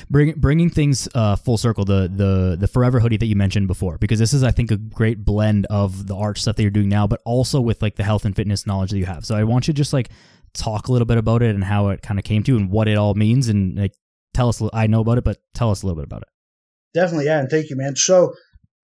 Bring, 0.10 0.34
bringing 0.38 0.70
things 0.70 1.10
uh, 1.14 1.36
full 1.36 1.58
circle, 1.58 1.84
the 1.84 2.08
the 2.08 2.56
the 2.58 2.68
forever 2.68 3.02
hoodie 3.02 3.18
that 3.18 3.26
you 3.26 3.36
mentioned 3.36 3.68
before, 3.68 3.98
because 3.98 4.18
this 4.18 4.34
is, 4.34 4.44
I 4.44 4.52
think, 4.52 4.72
a 4.72 4.78
great 4.78 5.26
blend 5.26 5.66
of 5.66 6.08
the 6.08 6.16
art 6.16 6.38
stuff 6.38 6.56
that 6.56 6.62
you're 6.62 6.72
doing 6.72 6.90
now, 6.90 7.06
but 7.06 7.22
also 7.26 7.60
with 7.60 7.82
like 7.82 7.98
the 7.98 8.04
health 8.04 8.24
and 8.24 8.34
fitness 8.34 8.66
knowledge 8.66 8.92
that 8.92 8.98
you 8.98 9.06
have. 9.06 9.26
So 9.26 9.36
I 9.36 9.44
want 9.44 9.68
you 9.68 9.74
to 9.74 9.78
just 9.78 9.92
like 9.92 10.10
talk 10.54 10.88
a 10.88 10.92
little 10.92 11.06
bit 11.06 11.18
about 11.18 11.42
it 11.42 11.56
and 11.56 11.64
how 11.64 11.90
it 11.90 12.02
kind 12.02 12.20
of 12.20 12.26
came 12.26 12.44
to 12.44 12.52
you 12.54 12.58
and 12.58 12.72
what 12.72 12.88
it 12.88 12.98
all 12.98 13.14
means, 13.14 13.50
and 13.50 13.78
like 13.78 13.94
tell 14.34 14.50
us. 14.50 14.62
I 14.74 14.88
know 14.88 15.02
about 15.02 15.18
it, 15.18 15.24
but 15.24 15.38
tell 15.54 15.72
us 15.72 15.84
a 15.84 15.86
little 15.86 16.02
bit 16.02 16.06
about 16.06 16.24
it. 16.24 16.30
Definitely, 16.94 17.26
yeah, 17.26 17.40
and 17.40 17.50
thank 17.50 17.70
you, 17.70 17.76
man. 17.76 17.96
So 17.96 18.34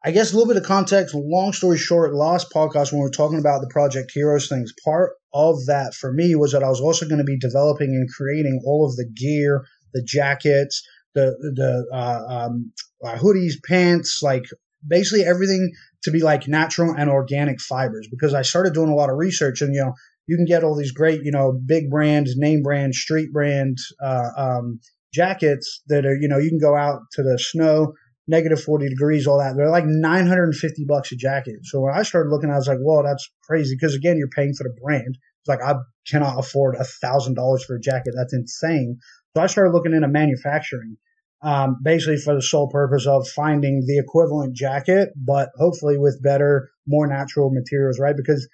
I 0.05 0.11
guess 0.11 0.31
a 0.31 0.37
little 0.37 0.53
bit 0.53 0.61
of 0.61 0.67
context. 0.67 1.15
Long 1.15 1.51
story 1.51 1.79
short, 1.79 2.13
last 2.13 2.51
podcast 2.53 2.91
when 2.91 3.01
we 3.01 3.05
were 3.05 3.09
talking 3.09 3.39
about 3.39 3.61
the 3.61 3.69
Project 3.71 4.11
Heroes 4.13 4.47
things, 4.47 4.71
part 4.83 5.13
of 5.33 5.65
that 5.65 5.95
for 5.95 6.13
me 6.13 6.35
was 6.35 6.51
that 6.51 6.63
I 6.63 6.69
was 6.69 6.79
also 6.79 7.07
going 7.07 7.17
to 7.17 7.23
be 7.23 7.39
developing 7.39 7.89
and 7.89 8.07
creating 8.09 8.61
all 8.65 8.85
of 8.85 8.95
the 8.97 9.09
gear, 9.15 9.65
the 9.95 10.03
jackets, 10.03 10.83
the 11.15 11.35
the 11.55 11.87
uh, 11.91 12.45
um, 12.45 12.71
uh, 13.03 13.15
hoodies, 13.15 13.55
pants, 13.67 14.19
like 14.21 14.43
basically 14.87 15.25
everything 15.25 15.71
to 16.03 16.11
be 16.11 16.19
like 16.21 16.47
natural 16.47 16.93
and 16.95 17.09
organic 17.09 17.59
fibers. 17.59 18.07
Because 18.11 18.35
I 18.35 18.43
started 18.43 18.73
doing 18.73 18.89
a 18.89 18.95
lot 18.95 19.09
of 19.09 19.17
research, 19.17 19.61
and 19.61 19.73
you 19.73 19.81
know, 19.81 19.93
you 20.27 20.37
can 20.37 20.45
get 20.45 20.63
all 20.63 20.75
these 20.75 20.91
great, 20.91 21.21
you 21.23 21.31
know, 21.31 21.51
big 21.65 21.89
brands, 21.89 22.35
name 22.35 22.63
brands, 22.63 22.97
street 22.97 23.31
brand 23.31 23.77
uh, 24.03 24.29
um, 24.37 24.79
jackets 25.13 25.81
that 25.87 26.05
are, 26.05 26.15
you 26.15 26.27
know, 26.27 26.37
you 26.37 26.49
can 26.49 26.59
go 26.59 26.75
out 26.75 27.01
to 27.13 27.23
the 27.23 27.37
snow, 27.39 27.93
negative 28.27 28.61
40 28.61 28.89
degrees, 28.89 29.27
all 29.27 29.39
that. 29.39 29.55
They're 29.55 29.69
like 29.69 29.85
950 29.85 30.85
bucks 30.87 31.11
a 31.11 31.15
jacket. 31.15 31.57
So 31.63 31.81
when 31.81 31.93
I 31.95 32.03
started 32.03 32.29
looking, 32.29 32.49
I 32.49 32.55
was 32.55 32.67
like, 32.67 32.79
whoa, 32.79 33.03
that's 33.03 33.29
crazy. 33.43 33.75
Because 33.79 33.95
again, 33.95 34.17
you're 34.17 34.29
paying 34.29 34.53
for 34.53 34.63
the 34.63 34.75
brand. 34.81 35.17
It's 35.41 35.47
like, 35.47 35.61
I 35.61 35.75
cannot 36.09 36.39
afford 36.39 36.75
a 36.75 36.83
thousand 36.83 37.35
dollars 37.35 37.63
for 37.63 37.75
a 37.75 37.79
jacket. 37.79 38.13
That's 38.17 38.33
insane. 38.33 38.97
So 39.35 39.43
I 39.43 39.47
started 39.47 39.71
looking 39.71 39.93
into 39.93 40.07
manufacturing, 40.07 40.97
um, 41.43 41.77
basically 41.83 42.17
for 42.17 42.33
the 42.33 42.41
sole 42.41 42.69
purpose 42.69 43.05
of 43.05 43.27
finding 43.27 43.83
the 43.85 43.99
equivalent 43.99 44.55
jacket, 44.55 45.09
but 45.15 45.49
hopefully 45.57 45.97
with 45.99 46.23
better, 46.23 46.69
more 46.87 47.05
natural 47.05 47.51
materials, 47.51 47.99
right? 47.99 48.15
Because 48.17 48.47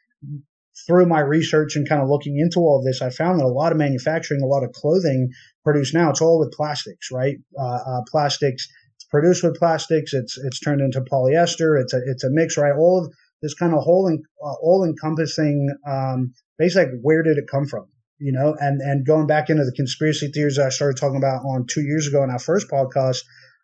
through 0.88 1.06
my 1.06 1.20
research 1.20 1.76
and 1.76 1.88
kind 1.88 2.02
of 2.02 2.10
looking 2.10 2.38
into 2.38 2.60
all 2.60 2.80
of 2.80 2.86
this, 2.86 3.02
I 3.02 3.10
found 3.10 3.40
that 3.40 3.46
a 3.46 3.48
lot 3.48 3.72
of 3.72 3.78
manufacturing, 3.78 4.42
a 4.42 4.48
lot 4.48 4.64
of 4.64 4.72
clothing 4.72 5.30
produced 5.64 5.94
now, 5.94 6.10
it's 6.10 6.22
all 6.22 6.40
with 6.40 6.52
plastics, 6.52 7.10
right? 7.12 7.38
Uh, 7.60 7.80
uh, 7.86 8.02
plastics, 8.10 8.68
it's 8.96 9.06
produced 9.06 9.44
with 9.44 9.56
plastics. 9.56 10.14
It's 10.14 10.38
it's 10.38 10.60
turned 10.60 10.82
into 10.82 11.02
polyester. 11.02 11.82
It's 11.82 11.94
a 11.94 12.00
it's 12.06 12.24
a 12.24 12.30
mix, 12.32 12.58
right? 12.58 12.74
All 12.76 13.06
of 13.06 13.14
this 13.42 13.54
kind 13.54 13.74
of 13.74 13.82
whole 13.82 14.08
uh, 14.08 14.54
all 14.62 14.84
encompassing, 14.84 15.70
um, 15.88 16.34
basically, 16.58 16.94
like 16.94 17.02
where 17.02 17.24
did 17.24 17.38
it 17.38 17.46
come 17.50 17.66
from? 17.66 17.88
You 18.20 18.32
know, 18.32 18.56
and 18.60 18.82
and 18.82 19.06
going 19.06 19.28
back 19.28 19.50
into 19.50 19.66
the 19.66 19.74
conspiracy 19.76 20.32
theories 20.32 20.60
I 20.60 20.70
started 20.70 20.98
talking 20.98 21.18
about 21.18 21.44
on 21.44 21.66
two 21.68 21.82
years 21.82 22.08
ago 22.08 22.24
in 22.24 22.30
our 22.30 22.40
first 22.40 22.70
podcast, 22.70 23.18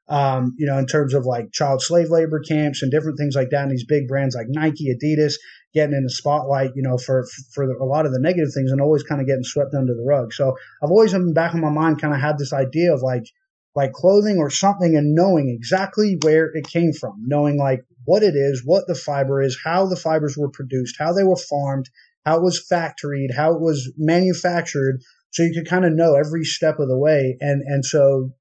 um, 0.09 0.55
you 0.57 0.65
know, 0.65 0.77
in 0.77 0.87
terms 0.87 1.13
of 1.13 1.25
like 1.25 1.51
child 1.51 1.81
slave 1.81 2.09
labor 2.09 2.39
camps 2.39 2.81
and 2.81 2.91
different 2.91 3.17
things 3.19 3.35
like 3.35 3.51
that, 3.51 3.63
and 3.63 3.71
these 3.71 3.85
big 3.85 4.07
brands 4.07 4.35
like 4.35 4.47
Nike, 4.49 4.95
Adidas, 4.95 5.33
getting 5.77 5.95
in 5.95 6.03
the 6.03 6.09
spotlight, 6.09 6.71
you 6.75 6.81
know, 6.81 6.97
for 6.97 7.25
for 7.53 7.63
a 7.63 7.85
lot 7.85 8.05
of 8.05 8.11
the 8.11 8.19
negative 8.19 8.51
things, 8.53 8.71
and 8.71 8.81
always 8.81 9.03
kind 9.03 9.21
of 9.21 9.27
getting 9.27 9.43
swept 9.43 9.75
under 9.75 9.93
the 9.93 10.05
rug. 10.05 10.33
So 10.33 10.55
I've 10.81 10.89
always 10.89 11.13
in 11.13 11.27
the 11.27 11.33
back 11.33 11.53
of 11.53 11.59
my 11.59 11.69
mind 11.69 12.01
kind 12.01 12.13
of 12.13 12.19
had 12.19 12.37
this 12.37 12.53
idea 12.53 12.93
of 12.93 13.01
like 13.01 13.25
like 13.75 13.93
clothing 13.93 14.37
or 14.39 14.49
something, 14.49 14.95
and 14.97 15.13
knowing 15.13 15.49
exactly 15.49 16.17
where 16.23 16.49
it 16.53 16.67
came 16.67 16.93
from, 16.93 17.13
knowing 17.25 17.57
like 17.57 17.85
what 18.05 18.23
it 18.23 18.35
is, 18.35 18.63
what 18.65 18.87
the 18.87 18.95
fiber 18.95 19.41
is, 19.41 19.59
how 19.63 19.85
the 19.85 19.95
fibers 19.95 20.35
were 20.35 20.49
produced, 20.49 20.95
how 20.97 21.13
they 21.13 21.23
were 21.23 21.35
farmed, 21.35 21.87
how 22.25 22.37
it 22.37 22.43
was 22.43 22.65
factoried, 22.71 23.35
how 23.35 23.53
it 23.53 23.61
was 23.61 23.93
manufactured, 23.97 25.01
so 25.31 25.43
you 25.43 25.53
could 25.53 25.69
kind 25.69 25.85
of 25.85 25.93
know 25.93 26.15
every 26.15 26.43
step 26.43 26.79
of 26.79 26.87
the 26.87 26.97
way. 26.97 27.37
And 27.39 27.61
and 27.61 27.85
so 27.85 28.31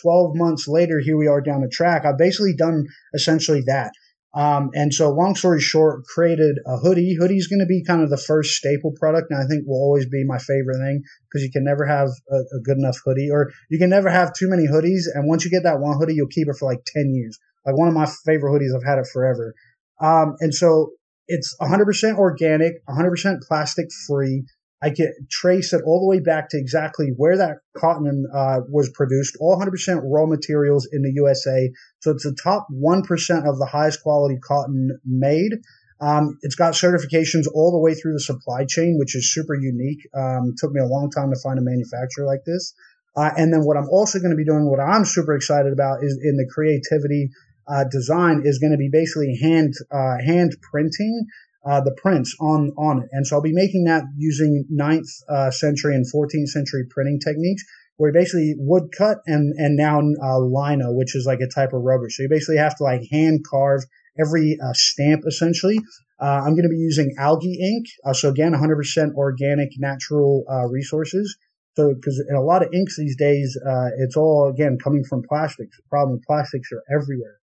12 0.00 0.34
months 0.34 0.66
later, 0.66 0.98
here 0.98 1.16
we 1.16 1.28
are 1.28 1.40
down 1.40 1.60
the 1.60 1.68
track. 1.68 2.04
I've 2.04 2.18
basically 2.18 2.54
done 2.56 2.86
essentially 3.14 3.62
that. 3.66 3.92
Um, 4.34 4.70
and 4.72 4.94
so, 4.94 5.10
long 5.10 5.34
story 5.34 5.60
short, 5.60 6.04
created 6.04 6.56
a 6.66 6.78
hoodie. 6.78 7.16
Hoodie 7.18 7.36
is 7.36 7.48
going 7.48 7.60
to 7.60 7.66
be 7.66 7.84
kind 7.84 8.02
of 8.02 8.08
the 8.08 8.16
first 8.16 8.54
staple 8.54 8.92
product, 8.98 9.30
and 9.30 9.38
I 9.38 9.46
think 9.46 9.66
will 9.66 9.82
always 9.82 10.06
be 10.08 10.24
my 10.24 10.38
favorite 10.38 10.78
thing 10.78 11.02
because 11.28 11.44
you 11.44 11.52
can 11.52 11.64
never 11.64 11.84
have 11.84 12.08
a, 12.30 12.36
a, 12.36 12.60
good 12.64 12.78
enough 12.78 12.96
hoodie, 13.04 13.30
or 13.30 13.52
you 13.68 13.78
can 13.78 13.90
never 13.90 14.08
have 14.08 14.32
too 14.32 14.48
many 14.48 14.66
hoodies. 14.66 15.04
And 15.12 15.28
once 15.28 15.44
you 15.44 15.50
get 15.50 15.64
that 15.64 15.80
one 15.80 15.98
hoodie, 15.98 16.14
you'll 16.14 16.28
keep 16.28 16.48
it 16.48 16.56
for 16.58 16.70
like 16.70 16.80
ten 16.86 17.12
years. 17.12 17.38
Like 17.66 17.76
one 17.76 17.88
of 17.88 17.94
my 17.94 18.06
favorite 18.24 18.52
hoodies, 18.52 18.74
I've 18.74 18.88
had 18.88 18.98
it 18.98 19.06
forever. 19.12 19.54
Um, 20.00 20.34
and 20.40 20.54
so 20.54 20.92
it's 21.28 21.54
100% 21.60 22.16
organic, 22.16 22.84
100% 22.88 23.42
plastic 23.46 23.86
free. 24.06 24.44
I 24.82 24.90
can 24.90 25.12
trace 25.30 25.72
it 25.72 25.82
all 25.86 26.00
the 26.00 26.08
way 26.08 26.18
back 26.18 26.48
to 26.50 26.58
exactly 26.58 27.12
where 27.16 27.38
that 27.38 27.58
cotton 27.76 28.26
uh, 28.34 28.60
was 28.68 28.90
produced, 28.90 29.36
all 29.40 29.56
100% 29.56 30.00
raw 30.04 30.26
materials 30.26 30.88
in 30.90 31.02
the 31.02 31.12
USA. 31.14 31.70
So 32.00 32.10
it's 32.10 32.24
the 32.24 32.36
top 32.42 32.66
1% 32.72 33.02
of 33.48 33.58
the 33.58 33.68
highest 33.70 34.02
quality 34.02 34.38
cotton 34.42 34.98
made. 35.06 35.52
Um, 36.00 36.36
it's 36.42 36.56
got 36.56 36.74
certifications 36.74 37.44
all 37.54 37.70
the 37.70 37.78
way 37.78 37.94
through 37.94 38.14
the 38.14 38.20
supply 38.20 38.64
chain, 38.64 38.96
which 38.98 39.14
is 39.14 39.32
super 39.32 39.54
unique. 39.54 40.00
Um, 40.12 40.54
took 40.58 40.72
me 40.72 40.80
a 40.80 40.86
long 40.86 41.10
time 41.12 41.30
to 41.30 41.38
find 41.40 41.60
a 41.60 41.62
manufacturer 41.62 42.26
like 42.26 42.44
this. 42.44 42.74
Uh, 43.16 43.30
and 43.36 43.52
then 43.52 43.60
what 43.60 43.76
I'm 43.76 43.88
also 43.88 44.18
going 44.18 44.32
to 44.32 44.36
be 44.36 44.44
doing, 44.44 44.68
what 44.68 44.80
I'm 44.80 45.04
super 45.04 45.36
excited 45.36 45.72
about, 45.72 46.02
is 46.02 46.18
in 46.20 46.36
the 46.36 46.48
creativity 46.52 47.30
uh, 47.68 47.84
design, 47.84 48.42
is 48.44 48.58
going 48.58 48.72
to 48.72 48.78
be 48.78 48.88
basically 48.90 49.38
hand 49.40 49.74
uh, 49.92 50.18
hand 50.24 50.56
printing 50.60 51.26
uh, 51.64 51.80
the 51.80 51.94
prints 51.96 52.34
on 52.40 52.72
on 52.76 53.02
it. 53.02 53.08
And 53.12 53.26
so 53.26 53.36
I'll 53.36 53.42
be 53.42 53.52
making 53.52 53.84
that 53.84 54.04
using 54.16 54.64
9th 54.72 55.08
uh, 55.28 55.50
century 55.50 55.94
and 55.94 56.04
14th 56.04 56.48
century 56.48 56.84
printing 56.90 57.20
techniques, 57.20 57.62
where 57.96 58.10
you 58.10 58.14
basically 58.14 58.54
wood 58.58 58.90
cut 58.96 59.18
and 59.26 59.54
and 59.56 59.76
now 59.76 60.00
uh, 60.00 60.38
lino, 60.38 60.92
which 60.92 61.14
is 61.14 61.24
like 61.26 61.40
a 61.40 61.48
type 61.48 61.72
of 61.72 61.82
rubber. 61.82 62.10
So 62.10 62.24
you 62.24 62.28
basically 62.28 62.58
have 62.58 62.76
to 62.76 62.84
like 62.84 63.02
hand 63.10 63.40
carve 63.48 63.82
every 64.18 64.58
uh, 64.62 64.72
stamp 64.72 65.22
essentially. 65.26 65.78
Uh, 66.20 66.42
I'm 66.44 66.54
going 66.54 66.62
to 66.62 66.68
be 66.68 66.76
using 66.76 67.14
algae 67.18 67.58
ink, 67.60 67.86
uh, 68.06 68.12
so 68.12 68.28
again, 68.28 68.52
100% 68.52 69.14
organic, 69.14 69.70
natural 69.78 70.44
resources. 70.70 71.36
So, 71.74 71.92
because 71.92 72.24
in 72.28 72.36
a 72.36 72.42
lot 72.42 72.62
of 72.62 72.72
inks 72.72 72.96
these 72.96 73.16
days, 73.16 73.58
it's 73.98 74.16
all 74.16 74.48
again 74.48 74.78
coming 74.82 75.02
from 75.02 75.22
plastics. 75.28 75.76
The 75.76 75.82
problem 75.88 76.20
plastics 76.24 76.68
are 76.70 76.82
everywhere. 76.94 77.41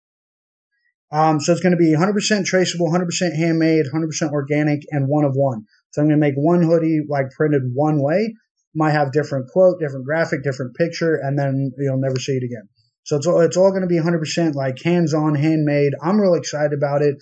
Um, 1.10 1.40
so 1.40 1.52
it's 1.52 1.62
going 1.62 1.72
to 1.72 1.78
be 1.78 1.94
100% 1.97 2.44
traceable, 2.44 2.90
100% 2.90 3.36
handmade, 3.36 3.86
100% 3.93 4.30
organic, 4.30 4.82
and 4.90 5.09
one 5.09 5.24
of 5.24 5.32
one. 5.35 5.64
So 5.90 6.02
I'm 6.02 6.09
going 6.09 6.20
to 6.20 6.26
make 6.26 6.35
one 6.36 6.62
hoodie 6.62 7.01
like 7.09 7.30
printed 7.30 7.62
one 7.72 8.02
way. 8.02 8.35
Might 8.74 8.93
have 8.93 9.12
different 9.12 9.48
quote, 9.51 9.80
different 9.80 10.05
graphic, 10.05 10.43
different 10.43 10.76
picture, 10.76 11.14
and 11.14 11.39
then 11.39 11.72
you'll 11.78 12.01
never 12.01 12.16
see 12.16 12.32
it 12.32 12.44
again. 12.44 12.68
So 13.05 13.16
it's 13.16 13.26
all, 13.26 13.40
it's 13.40 13.56
all 13.56 13.70
going 13.70 13.82
to 13.82 13.89
be 13.89 13.98
100% 13.98 14.55
like 14.55 14.82
hands-on, 14.82 15.35
handmade. 15.35 15.94
I'm 16.02 16.20
really 16.20 16.39
excited 16.39 16.74
about 16.74 17.01
it. 17.01 17.16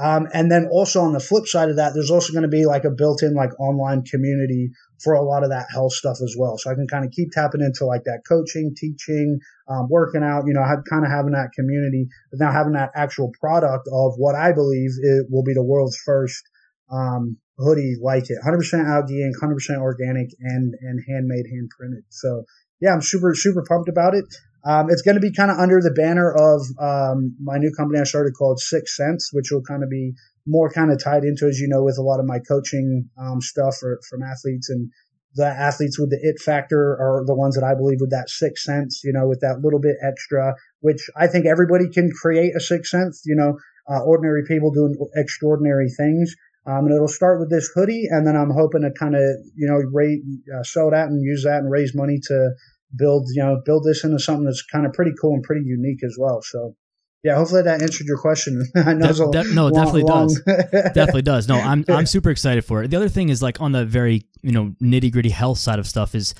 Um, 0.00 0.28
and 0.32 0.50
then 0.50 0.66
also 0.72 1.02
on 1.02 1.12
the 1.12 1.20
flip 1.20 1.46
side 1.46 1.68
of 1.68 1.76
that, 1.76 1.92
there's 1.92 2.10
also 2.10 2.32
going 2.32 2.42
to 2.42 2.48
be 2.48 2.64
like 2.64 2.84
a 2.84 2.90
built-in 2.90 3.34
like 3.34 3.50
online 3.60 4.02
community 4.02 4.70
for 5.04 5.12
a 5.12 5.22
lot 5.22 5.44
of 5.44 5.50
that 5.50 5.66
health 5.70 5.92
stuff 5.92 6.18
as 6.22 6.34
well. 6.38 6.56
So 6.56 6.70
I 6.70 6.74
can 6.74 6.86
kind 6.88 7.04
of 7.04 7.10
keep 7.10 7.32
tapping 7.32 7.60
into 7.60 7.84
like 7.84 8.04
that 8.04 8.22
coaching, 8.26 8.74
teaching, 8.74 9.40
um, 9.68 9.88
working 9.90 10.22
out, 10.22 10.44
you 10.46 10.54
know, 10.54 10.64
kind 10.88 11.04
of 11.04 11.10
having 11.10 11.32
that 11.32 11.52
community, 11.54 12.08
but 12.30 12.40
now 12.40 12.50
having 12.50 12.72
that 12.72 12.92
actual 12.94 13.30
product 13.38 13.88
of 13.92 14.14
what 14.16 14.34
I 14.34 14.52
believe 14.52 14.90
it 15.02 15.26
will 15.28 15.44
be 15.44 15.52
the 15.52 15.62
world's 15.62 15.98
first, 15.98 16.42
um, 16.90 17.36
hoodie 17.58 17.96
like 18.00 18.30
it. 18.30 18.38
100% 18.42 18.56
algae 18.88 19.22
ink, 19.22 19.36
100% 19.36 19.52
organic 19.80 20.30
and, 20.40 20.74
and 20.80 21.00
handmade, 21.06 21.44
hand 21.44 21.68
printed. 21.76 22.04
So 22.08 22.44
yeah, 22.80 22.94
I'm 22.94 23.02
super, 23.02 23.34
super 23.34 23.62
pumped 23.68 23.90
about 23.90 24.14
it. 24.14 24.24
Um, 24.64 24.90
it's 24.90 25.02
going 25.02 25.14
to 25.14 25.20
be 25.20 25.32
kind 25.32 25.50
of 25.50 25.58
under 25.58 25.80
the 25.80 25.90
banner 25.90 26.32
of 26.32 26.60
um, 26.78 27.34
my 27.42 27.58
new 27.58 27.72
company 27.76 28.00
I 28.00 28.04
started 28.04 28.34
called 28.36 28.60
Six 28.60 28.96
Sense, 28.96 29.30
which 29.32 29.50
will 29.50 29.62
kind 29.62 29.82
of 29.82 29.90
be 29.90 30.12
more 30.46 30.70
kind 30.70 30.90
of 30.90 31.02
tied 31.02 31.24
into, 31.24 31.46
as 31.46 31.58
you 31.58 31.68
know, 31.68 31.82
with 31.82 31.98
a 31.98 32.02
lot 32.02 32.20
of 32.20 32.26
my 32.26 32.38
coaching 32.40 33.08
um, 33.18 33.40
stuff 33.40 33.76
for, 33.78 33.98
from 34.08 34.22
athletes 34.22 34.68
and 34.68 34.90
the 35.36 35.46
athletes 35.46 35.98
with 35.98 36.10
the 36.10 36.18
it 36.20 36.40
factor 36.40 36.98
are 36.98 37.22
the 37.24 37.34
ones 37.34 37.54
that 37.54 37.64
I 37.64 37.74
believe 37.74 37.98
with 38.00 38.10
that 38.10 38.28
sixth 38.28 38.64
sense, 38.64 39.02
you 39.04 39.12
know, 39.12 39.28
with 39.28 39.40
that 39.40 39.60
little 39.62 39.78
bit 39.78 39.96
extra, 40.02 40.54
which 40.80 41.08
I 41.16 41.28
think 41.28 41.46
everybody 41.46 41.88
can 41.88 42.10
create 42.10 42.56
a 42.56 42.60
sixth 42.60 42.90
sense, 42.90 43.22
you 43.24 43.36
know, 43.36 43.58
uh, 43.88 44.02
ordinary 44.02 44.42
people 44.46 44.72
doing 44.72 44.96
extraordinary 45.14 45.88
things. 45.88 46.34
Um, 46.66 46.86
and 46.86 46.94
it'll 46.94 47.08
start 47.08 47.40
with 47.40 47.48
this 47.48 47.70
hoodie, 47.74 48.06
and 48.10 48.26
then 48.26 48.36
I'm 48.36 48.50
hoping 48.50 48.82
to 48.82 48.90
kind 48.90 49.14
of, 49.14 49.22
you 49.54 49.66
know, 49.66 49.80
rate, 49.92 50.20
uh, 50.54 50.62
sell 50.62 50.90
that 50.90 51.08
and 51.08 51.22
use 51.22 51.44
that 51.44 51.60
and 51.60 51.70
raise 51.70 51.94
money 51.94 52.18
to 52.22 52.50
build, 52.96 53.26
you 53.34 53.42
know, 53.42 53.60
build 53.64 53.84
this 53.84 54.04
into 54.04 54.18
something 54.18 54.44
that's 54.44 54.62
kind 54.62 54.86
of 54.86 54.92
pretty 54.92 55.12
cool 55.20 55.34
and 55.34 55.42
pretty 55.42 55.64
unique 55.64 56.02
as 56.04 56.16
well. 56.18 56.40
So, 56.42 56.76
yeah, 57.22 57.36
hopefully 57.36 57.62
that 57.62 57.82
answered 57.82 58.06
your 58.06 58.18
question. 58.18 58.64
I 58.76 58.94
know 58.94 59.12
de- 59.12 59.42
de- 59.42 59.54
no, 59.54 59.68
it 59.68 59.74
definitely 59.74 60.02
long. 60.02 60.28
does. 60.28 60.42
definitely 60.94 61.22
does. 61.22 61.48
No, 61.48 61.56
I'm 61.56 61.84
I'm 61.88 62.06
super 62.14 62.30
excited 62.30 62.64
for 62.64 62.82
it. 62.82 62.90
The 62.90 62.96
other 62.96 63.08
thing 63.08 63.28
is 63.28 63.42
like 63.42 63.60
on 63.60 63.72
the 63.72 63.84
very 63.84 64.26
you 64.42 64.52
know 64.52 64.74
nitty 64.82 65.12
gritty 65.12 65.30
health 65.30 65.58
side 65.58 65.78
of 65.78 65.86
stuff 65.86 66.14
is 66.14 66.34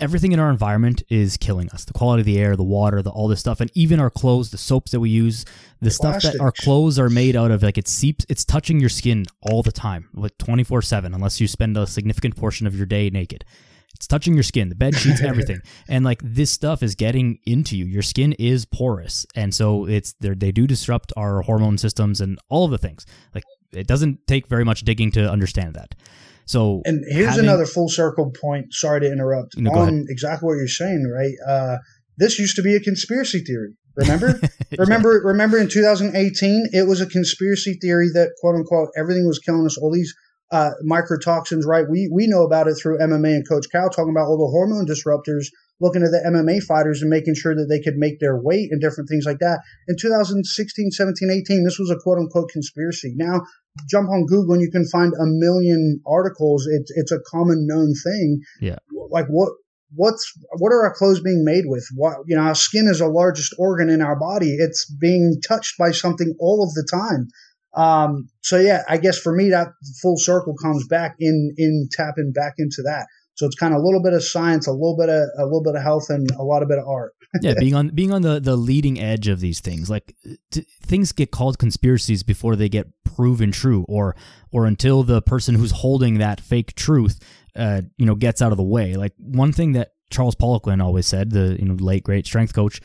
everything 0.00 0.32
in 0.32 0.40
our 0.40 0.50
environment 0.50 1.02
is 1.08 1.36
killing 1.36 1.70
us. 1.70 1.84
The 1.84 1.92
quality 1.92 2.22
of 2.22 2.26
the 2.26 2.38
air, 2.38 2.56
the 2.56 2.64
water, 2.64 3.00
the 3.00 3.10
all 3.10 3.28
this 3.28 3.40
stuff, 3.40 3.60
and 3.60 3.70
even 3.74 4.00
our 4.00 4.10
clothes, 4.10 4.50
the 4.50 4.58
soaps 4.58 4.90
that 4.90 5.00
we 5.00 5.10
use, 5.10 5.44
the 5.80 5.90
stuff 5.90 6.22
that 6.22 6.40
our 6.40 6.52
clothes 6.52 6.98
are 6.98 7.10
made 7.10 7.36
out 7.36 7.50
of, 7.50 7.62
like 7.62 7.78
it 7.78 7.88
seeps, 7.88 8.26
it's 8.28 8.44
touching 8.44 8.80
your 8.80 8.88
skin 8.88 9.24
all 9.42 9.62
the 9.62 9.72
time, 9.72 10.08
like 10.14 10.36
twenty 10.38 10.64
four 10.64 10.82
seven, 10.82 11.14
unless 11.14 11.40
you 11.40 11.46
spend 11.46 11.76
a 11.76 11.86
significant 11.86 12.36
portion 12.36 12.66
of 12.66 12.74
your 12.74 12.86
day 12.86 13.08
naked. 13.10 13.44
It's 14.04 14.08
touching 14.08 14.34
your 14.34 14.42
skin, 14.42 14.68
the 14.68 14.74
bed 14.74 14.94
sheets, 14.94 15.22
everything. 15.24 15.60
and 15.88 16.04
like 16.04 16.20
this 16.22 16.50
stuff 16.50 16.82
is 16.82 16.94
getting 16.94 17.38
into 17.46 17.74
you. 17.74 17.86
Your 17.86 18.02
skin 18.02 18.34
is 18.34 18.66
porous. 18.66 19.24
And 19.34 19.54
so 19.54 19.86
it's 19.86 20.14
they 20.20 20.52
do 20.52 20.66
disrupt 20.66 21.10
our 21.16 21.40
hormone 21.40 21.78
systems 21.78 22.20
and 22.20 22.38
all 22.50 22.66
of 22.66 22.70
the 22.70 22.76
things. 22.76 23.06
Like 23.34 23.44
it 23.72 23.86
doesn't 23.86 24.26
take 24.26 24.46
very 24.46 24.62
much 24.62 24.82
digging 24.82 25.10
to 25.12 25.30
understand 25.30 25.74
that. 25.76 25.94
So 26.44 26.82
And 26.84 27.02
here's 27.08 27.30
having, 27.30 27.46
another 27.46 27.64
full 27.64 27.88
circle 27.88 28.30
point. 28.38 28.74
Sorry 28.74 29.00
to 29.00 29.10
interrupt. 29.10 29.56
No, 29.56 29.70
on 29.70 30.04
exactly 30.10 30.48
what 30.48 30.56
you're 30.56 30.68
saying, 30.68 31.10
right? 31.10 31.34
Uh, 31.48 31.78
this 32.18 32.38
used 32.38 32.56
to 32.56 32.62
be 32.62 32.76
a 32.76 32.80
conspiracy 32.80 33.42
theory. 33.42 33.72
Remember? 33.96 34.38
remember 34.78 35.22
remember 35.24 35.56
in 35.56 35.68
2018 35.68 36.68
it 36.72 36.86
was 36.86 37.00
a 37.00 37.06
conspiracy 37.06 37.78
theory 37.80 38.08
that 38.12 38.32
quote 38.40 38.56
unquote 38.56 38.90
everything 38.98 39.26
was 39.26 39.38
killing 39.38 39.64
us 39.64 39.78
all 39.78 39.90
these 39.90 40.12
uh, 40.50 40.70
microtoxins, 40.84 41.64
right? 41.66 41.84
We 41.88 42.10
we 42.12 42.26
know 42.26 42.44
about 42.44 42.68
it 42.68 42.74
through 42.74 42.98
MMA 42.98 43.34
and 43.34 43.48
Coach 43.48 43.66
Cal 43.72 43.90
talking 43.90 44.10
about 44.10 44.26
all 44.26 44.38
the 44.38 44.50
hormone 44.50 44.86
disruptors 44.86 45.46
looking 45.80 46.02
at 46.02 46.10
the 46.10 46.22
MMA 46.24 46.62
fighters 46.62 47.02
and 47.02 47.10
making 47.10 47.34
sure 47.34 47.54
that 47.54 47.66
they 47.68 47.80
could 47.80 47.96
make 47.96 48.20
their 48.20 48.40
weight 48.40 48.70
and 48.70 48.80
different 48.80 49.08
things 49.08 49.24
like 49.26 49.38
that. 49.40 49.60
In 49.88 49.96
2016, 50.00 50.90
17, 50.92 51.30
18, 51.30 51.64
this 51.64 51.78
was 51.78 51.90
a 51.90 51.96
quote 51.96 52.18
unquote 52.18 52.48
conspiracy. 52.50 53.12
Now, 53.16 53.42
jump 53.90 54.08
on 54.10 54.26
Google 54.26 54.54
and 54.54 54.62
you 54.62 54.70
can 54.70 54.86
find 54.86 55.12
a 55.14 55.26
million 55.26 56.00
articles. 56.06 56.66
It's 56.70 56.92
it's 56.94 57.12
a 57.12 57.20
common 57.30 57.66
known 57.66 57.92
thing. 58.04 58.40
Yeah. 58.60 58.78
Like 59.10 59.26
what 59.28 59.52
what's 59.94 60.32
what 60.58 60.70
are 60.70 60.84
our 60.84 60.94
clothes 60.94 61.20
being 61.20 61.44
made 61.44 61.64
with? 61.66 61.86
What 61.94 62.18
you 62.26 62.36
know, 62.36 62.42
our 62.42 62.54
skin 62.54 62.86
is 62.88 62.98
the 62.98 63.08
largest 63.08 63.54
organ 63.58 63.90
in 63.90 64.02
our 64.02 64.18
body. 64.18 64.54
It's 64.54 64.86
being 64.90 65.40
touched 65.46 65.76
by 65.78 65.90
something 65.90 66.34
all 66.38 66.64
of 66.64 66.74
the 66.74 66.86
time. 66.90 67.28
Um, 67.76 68.28
so 68.42 68.58
yeah, 68.58 68.82
I 68.88 68.98
guess 68.98 69.18
for 69.18 69.34
me 69.34 69.50
that 69.50 69.68
full 70.00 70.16
circle 70.16 70.54
comes 70.60 70.86
back 70.88 71.16
in 71.18 71.54
in 71.56 71.88
tapping 71.92 72.32
back 72.32 72.54
into 72.58 72.82
that. 72.84 73.06
So 73.36 73.46
it's 73.46 73.56
kind 73.56 73.74
of 73.74 73.80
a 73.80 73.84
little 73.84 74.02
bit 74.02 74.12
of 74.12 74.22
science, 74.22 74.68
a 74.68 74.72
little 74.72 74.96
bit 74.96 75.08
of 75.08 75.28
a 75.38 75.44
little 75.44 75.62
bit 75.62 75.74
of 75.74 75.82
health, 75.82 76.08
and 76.08 76.30
a 76.38 76.44
lot 76.44 76.62
of 76.62 76.68
bit 76.68 76.78
of 76.78 76.86
art. 76.86 77.12
yeah, 77.40 77.54
being 77.58 77.74
on 77.74 77.88
being 77.88 78.12
on 78.12 78.22
the 78.22 78.38
the 78.38 78.56
leading 78.56 79.00
edge 79.00 79.26
of 79.26 79.40
these 79.40 79.60
things, 79.60 79.90
like 79.90 80.14
t- 80.52 80.66
things 80.82 81.10
get 81.10 81.32
called 81.32 81.58
conspiracies 81.58 82.22
before 82.22 82.54
they 82.54 82.68
get 82.68 82.86
proven 83.04 83.50
true, 83.50 83.84
or 83.88 84.14
or 84.52 84.66
until 84.66 85.02
the 85.02 85.20
person 85.20 85.56
who's 85.56 85.72
holding 85.72 86.18
that 86.18 86.40
fake 86.40 86.76
truth, 86.76 87.18
uh, 87.56 87.82
you 87.98 88.06
know, 88.06 88.14
gets 88.14 88.40
out 88.40 88.52
of 88.52 88.56
the 88.56 88.64
way. 88.64 88.94
Like 88.94 89.14
one 89.18 89.52
thing 89.52 89.72
that 89.72 89.90
Charles 90.10 90.36
Poliquin 90.36 90.80
always 90.80 91.06
said, 91.06 91.30
the 91.30 91.56
you 91.58 91.66
know 91.66 91.74
late 91.74 92.04
great 92.04 92.26
strength 92.26 92.54
coach, 92.54 92.80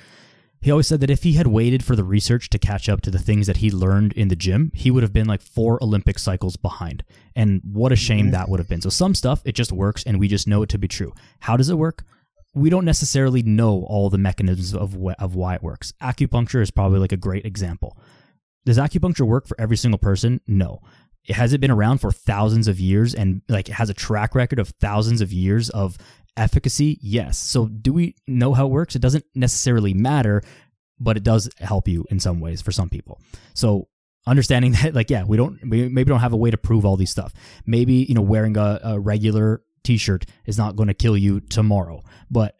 he 0.62 0.72
always 0.72 0.88
said 0.88 1.00
that 1.00 1.10
if 1.10 1.24
he 1.24 1.34
had 1.34 1.48
waited 1.48 1.84
for 1.86 1.96
the 1.96 2.04
research 2.04 2.50
to 2.50 2.60
catch 2.60 2.90
up 2.90 3.02
to 3.02 3.12
the 3.12 3.20
things 3.20 3.48
that 3.48 3.58
he 3.58 3.72
learned 3.72 4.12
in 4.14 4.28
the 4.28 4.36
gym, 4.36 4.72
he 4.74 4.92
would 4.92 5.04
have 5.04 5.14
been 5.14 5.28
like 5.28 5.42
four 5.42 5.82
Olympic 5.82 6.20
cycles 6.20 6.58
behind. 6.58 7.04
And 7.36 7.62
what 7.64 7.94
a 7.94 7.96
shame 7.96 8.26
mm-hmm. 8.26 8.32
that 8.32 8.50
would 8.50 8.60
have 8.60 8.68
been. 8.68 8.82
So 8.82 8.90
some 8.90 9.16
stuff, 9.16 9.42
it 9.46 9.54
just 9.54 9.72
works 9.72 10.04
and 10.04 10.20
we 10.20 10.28
just 10.28 10.48
know 10.48 10.62
it 10.62 10.70
to 10.70 10.78
be 10.78 10.90
true. 10.90 11.14
How 11.40 11.56
does 11.56 11.70
it 11.70 11.78
work? 11.78 12.04
We 12.54 12.70
don't 12.70 12.84
necessarily 12.84 13.42
know 13.42 13.86
all 13.88 14.10
the 14.10 14.18
mechanisms 14.18 14.74
of, 14.74 14.98
wh- 15.02 15.22
of 15.22 15.36
why 15.36 15.56
it 15.56 15.64
works. 15.64 15.94
Acupuncture 16.02 16.62
is 16.62 16.72
probably 16.72 17.00
like 17.00 17.14
a 17.14 17.18
great 17.18 17.46
example. 17.46 17.98
Does 18.66 18.78
acupuncture 18.78 19.26
work 19.26 19.48
for 19.48 19.60
every 19.62 19.78
single 19.78 20.00
person? 20.00 20.42
No. 20.46 20.82
Has 21.30 21.54
it 21.54 21.62
been 21.62 21.72
around 21.72 22.00
for 22.00 22.12
thousands 22.12 22.68
of 22.68 22.80
years 22.80 23.16
and 23.16 23.44
like 23.48 23.70
it 23.70 23.74
has 23.74 23.90
a 23.90 23.94
track 23.94 24.36
record 24.36 24.60
of 24.60 24.70
thousands 24.82 25.22
of 25.22 25.32
years 25.32 25.70
of 25.70 25.98
efficacy? 26.38 26.98
Yes. 27.02 27.38
So 27.38 27.66
mm-hmm. 27.66 27.78
do 27.78 27.94
we 27.94 28.16
know 28.28 28.54
how 28.54 28.66
it 28.66 28.72
works? 28.72 28.96
It 28.96 29.02
doesn't 29.02 29.26
necessarily 29.36 29.94
matter, 29.94 30.44
but 31.00 31.18
it 31.18 31.24
does 31.24 31.50
help 31.60 31.88
you 31.88 32.06
in 32.10 32.20
some 32.20 32.40
ways 32.40 32.62
for 32.62 32.72
some 32.72 32.90
people. 32.90 33.22
So 33.54 33.88
understanding 34.28 34.72
that 34.84 34.94
like 34.94 35.10
yeah, 35.10 35.24
we 35.24 35.38
don't 35.38 35.60
we 35.70 35.90
maybe 35.90 36.10
don't 36.10 36.20
have 36.20 36.34
a 36.34 36.38
way 36.38 36.52
to 36.52 36.58
prove 36.58 36.86
all 36.86 36.98
these 36.98 37.12
stuff. 37.12 37.34
Maybe, 37.66 37.96
you 37.96 38.16
know, 38.16 38.22
wearing 38.22 38.58
a, 38.58 38.80
a 38.84 39.00
regular 39.00 39.64
t-shirt 39.84 40.26
is 40.46 40.58
not 40.58 40.76
going 40.76 40.88
to 40.88 40.94
kill 40.94 41.18
you 41.18 41.40
tomorrow, 41.40 42.04
but 42.30 42.56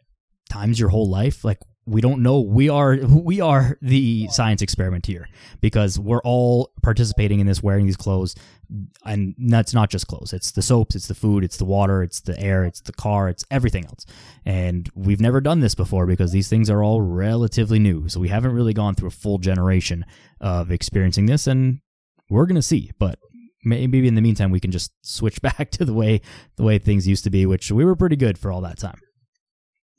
times 0.48 0.80
your 0.80 0.88
whole 0.88 1.08
life 1.08 1.44
like 1.44 1.58
we 1.86 2.00
don't 2.00 2.22
know. 2.22 2.40
We 2.40 2.68
are 2.68 2.96
we 2.96 3.40
are 3.40 3.78
the 3.82 4.28
science 4.28 4.62
experiment 4.62 5.06
here 5.06 5.28
because 5.60 5.98
we're 5.98 6.22
all 6.22 6.70
participating 6.82 7.40
in 7.40 7.46
this 7.46 7.62
wearing 7.62 7.86
these 7.86 7.96
clothes. 7.96 8.34
And 9.04 9.34
that's 9.36 9.74
not 9.74 9.90
just 9.90 10.06
clothes. 10.06 10.32
It's 10.32 10.52
the 10.52 10.62
soaps 10.62 10.94
it's 10.94 11.08
the 11.08 11.14
food 11.14 11.42
it's 11.42 11.56
the 11.56 11.64
water 11.64 12.02
it's 12.02 12.20
the 12.20 12.38
air 12.38 12.64
it's 12.64 12.80
the 12.80 12.92
car 12.92 13.28
it's 13.28 13.44
everything 13.50 13.86
else. 13.86 14.06
And 14.44 14.88
we've 14.94 15.20
never 15.20 15.40
done 15.40 15.60
this 15.60 15.74
before 15.74 16.06
because 16.06 16.32
these 16.32 16.48
things 16.48 16.70
are 16.70 16.82
all 16.82 17.00
relatively 17.00 17.78
new. 17.78 18.08
So 18.08 18.20
we 18.20 18.28
haven't 18.28 18.52
really 18.52 18.74
gone 18.74 18.94
through 18.94 19.08
a 19.08 19.12
full 19.12 19.38
generation 19.38 20.04
of 20.40 20.70
experiencing 20.70 21.26
this 21.26 21.46
and 21.46 21.80
we're 22.28 22.46
going 22.46 22.54
to 22.56 22.62
see. 22.62 22.92
But 22.98 23.18
maybe 23.64 24.06
in 24.06 24.14
the 24.14 24.22
meantime 24.22 24.50
we 24.50 24.60
can 24.60 24.70
just 24.70 24.92
switch 25.02 25.42
back 25.42 25.70
to 25.72 25.84
the 25.84 25.94
way 25.94 26.20
the 26.56 26.62
way 26.62 26.78
things 26.78 27.08
used 27.08 27.24
to 27.24 27.30
be 27.30 27.46
which 27.46 27.70
we 27.72 27.84
were 27.84 27.96
pretty 27.96 28.16
good 28.16 28.38
for 28.38 28.50
all 28.52 28.60
that 28.60 28.78
time 28.78 29.00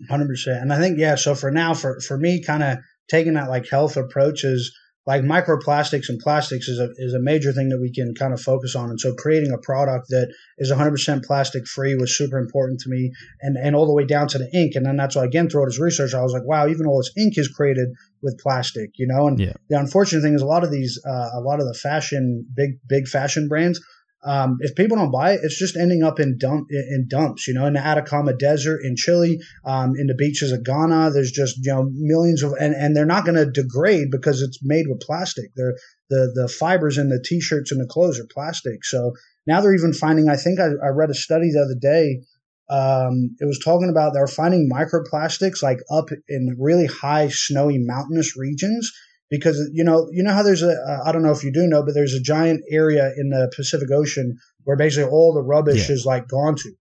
Hundred 0.09 0.27
percent. 0.27 0.61
And 0.61 0.73
I 0.73 0.79
think 0.79 0.97
yeah. 0.99 1.15
So 1.15 1.35
for 1.35 1.51
now, 1.51 1.73
for 1.73 1.99
for 1.99 2.17
me, 2.17 2.41
kind 2.43 2.63
of 2.63 2.77
taking 3.09 3.33
that 3.33 3.49
like 3.49 3.67
health 3.69 3.97
approach 3.97 4.43
is 4.43 4.75
like 5.07 5.23
microplastics 5.23 6.09
and 6.09 6.19
plastics 6.19 6.67
is 6.67 6.79
a 6.79 6.89
is 6.97 7.13
a 7.13 7.19
major 7.19 7.51
thing 7.51 7.69
that 7.69 7.81
we 7.81 7.91
can 7.91 8.13
kind 8.13 8.33
of 8.33 8.41
focus 8.41 8.75
on. 8.75 8.89
And 8.89 8.99
so 8.99 9.13
creating 9.15 9.51
a 9.51 9.57
product 9.57 10.07
that 10.09 10.31
is 10.59 10.71
100% 10.71 11.25
plastic 11.25 11.67
free 11.67 11.95
was 11.95 12.15
super 12.15 12.37
important 12.37 12.79
to 12.81 12.89
me, 12.89 13.11
and 13.41 13.57
and 13.57 13.75
all 13.75 13.87
the 13.87 13.93
way 13.93 14.05
down 14.05 14.27
to 14.29 14.37
the 14.37 14.49
ink. 14.53 14.75
And 14.75 14.85
then 14.85 14.97
that's 14.97 15.15
why 15.15 15.25
again 15.25 15.49
throughout 15.49 15.65
his 15.65 15.79
research, 15.79 16.13
I 16.13 16.21
was 16.21 16.33
like, 16.33 16.45
wow, 16.45 16.67
even 16.67 16.85
all 16.85 16.99
this 16.99 17.11
ink 17.17 17.37
is 17.37 17.47
created 17.47 17.89
with 18.21 18.39
plastic, 18.39 18.91
you 18.95 19.07
know. 19.07 19.27
And 19.27 19.39
yeah. 19.39 19.53
the 19.69 19.79
unfortunate 19.79 20.21
thing 20.21 20.35
is 20.35 20.43
a 20.43 20.47
lot 20.47 20.63
of 20.63 20.71
these, 20.71 20.99
uh, 21.05 21.29
a 21.33 21.41
lot 21.41 21.59
of 21.59 21.65
the 21.65 21.73
fashion 21.73 22.45
big 22.55 22.77
big 22.87 23.07
fashion 23.07 23.47
brands 23.47 23.81
um, 24.23 24.57
if 24.59 24.75
people 24.75 24.97
don't 24.97 25.11
buy 25.11 25.33
it, 25.33 25.39
it's 25.43 25.57
just 25.57 25.75
ending 25.75 26.03
up 26.03 26.19
in 26.19 26.37
dump 26.37 26.67
in 26.69 27.07
dumps. 27.07 27.47
You 27.47 27.55
know, 27.55 27.65
in 27.65 27.73
the 27.73 27.79
Atacama 27.79 28.33
Desert 28.33 28.81
in 28.83 28.95
Chile, 28.95 29.39
um, 29.65 29.93
in 29.97 30.07
the 30.07 30.15
beaches 30.15 30.51
of 30.51 30.63
Ghana, 30.63 31.11
there's 31.11 31.31
just 31.31 31.57
you 31.65 31.73
know 31.73 31.89
millions 31.91 32.43
of 32.43 32.53
and, 32.59 32.75
and 32.75 32.95
they're 32.95 33.05
not 33.05 33.25
going 33.25 33.37
to 33.37 33.49
degrade 33.49 34.11
because 34.11 34.41
it's 34.41 34.59
made 34.61 34.85
with 34.87 35.01
plastic. 35.01 35.51
They're 35.55 35.75
the 36.09 36.31
the 36.35 36.47
fibers 36.47 36.97
in 36.97 37.09
the 37.09 37.23
t-shirts 37.23 37.71
and 37.71 37.81
the 37.81 37.87
clothes 37.87 38.19
are 38.19 38.27
plastic. 38.31 38.85
So 38.85 39.13
now 39.47 39.61
they're 39.61 39.75
even 39.75 39.93
finding. 39.93 40.29
I 40.29 40.35
think 40.35 40.59
I, 40.59 40.67
I 40.83 40.89
read 40.89 41.09
a 41.09 41.15
study 41.15 41.51
the 41.51 41.61
other 41.61 41.79
day. 41.79 42.21
Um, 42.69 43.35
it 43.39 43.45
was 43.45 43.59
talking 43.59 43.89
about 43.89 44.13
they're 44.13 44.27
finding 44.27 44.69
microplastics 44.71 45.63
like 45.63 45.79
up 45.91 46.09
in 46.29 46.55
really 46.59 46.85
high 46.85 47.27
snowy 47.27 47.79
mountainous 47.79 48.37
regions 48.37 48.91
because 49.31 49.57
you 49.73 49.83
know 49.83 50.07
you 50.11 50.21
know 50.21 50.33
how 50.33 50.43
there's 50.43 50.61
a 50.61 50.71
uh, 50.71 50.99
I 51.05 51.11
don't 51.11 51.23
know 51.23 51.31
if 51.31 51.43
you 51.43 51.51
do 51.51 51.65
know, 51.65 51.83
but 51.83 51.95
there's 51.95 52.13
a 52.13 52.21
giant 52.21 52.61
area 52.69 53.11
in 53.17 53.29
the 53.29 53.51
Pacific 53.55 53.89
Ocean 53.89 54.37
where 54.65 54.77
basically 54.77 55.09
all 55.09 55.33
the 55.33 55.41
rubbish 55.41 55.89
yeah. 55.89 55.95
is 55.95 56.05
like 56.05 56.27
gone 56.27 56.55
to. 56.57 56.71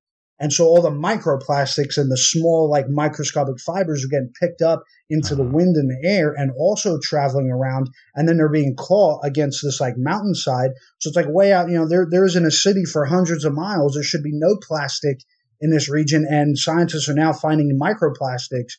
And 0.42 0.50
so 0.50 0.64
all 0.64 0.80
the 0.80 0.90
microplastics 0.90 1.98
and 1.98 2.10
the 2.10 2.16
small, 2.16 2.70
like 2.70 2.88
microscopic 2.88 3.60
fibers 3.60 4.04
are 4.04 4.08
getting 4.08 4.32
picked 4.40 4.62
up 4.62 4.82
into 5.10 5.34
uh-huh. 5.34 5.42
the 5.42 5.50
wind 5.50 5.76
and 5.76 5.90
the 5.90 6.08
air 6.08 6.32
and 6.32 6.50
also 6.58 6.98
traveling 6.98 7.50
around. 7.50 7.90
And 8.14 8.26
then 8.26 8.38
they're 8.38 8.48
being 8.48 8.74
caught 8.74 9.20
against 9.22 9.62
this 9.62 9.80
like 9.80 9.94
mountainside. 9.98 10.70
So 10.98 11.08
it's 11.08 11.16
like 11.16 11.28
way 11.28 11.52
out, 11.52 11.68
you 11.68 11.76
know, 11.76 11.86
there, 11.86 12.06
there 12.10 12.24
isn't 12.24 12.46
a 12.46 12.50
city 12.50 12.86
for 12.86 13.04
hundreds 13.04 13.44
of 13.44 13.52
miles. 13.52 13.94
There 13.94 14.02
should 14.02 14.22
be 14.22 14.32
no 14.32 14.56
plastic 14.56 15.20
in 15.60 15.70
this 15.70 15.90
region. 15.90 16.26
And 16.28 16.56
scientists 16.56 17.10
are 17.10 17.14
now 17.14 17.34
finding 17.34 17.78
microplastics 17.78 18.72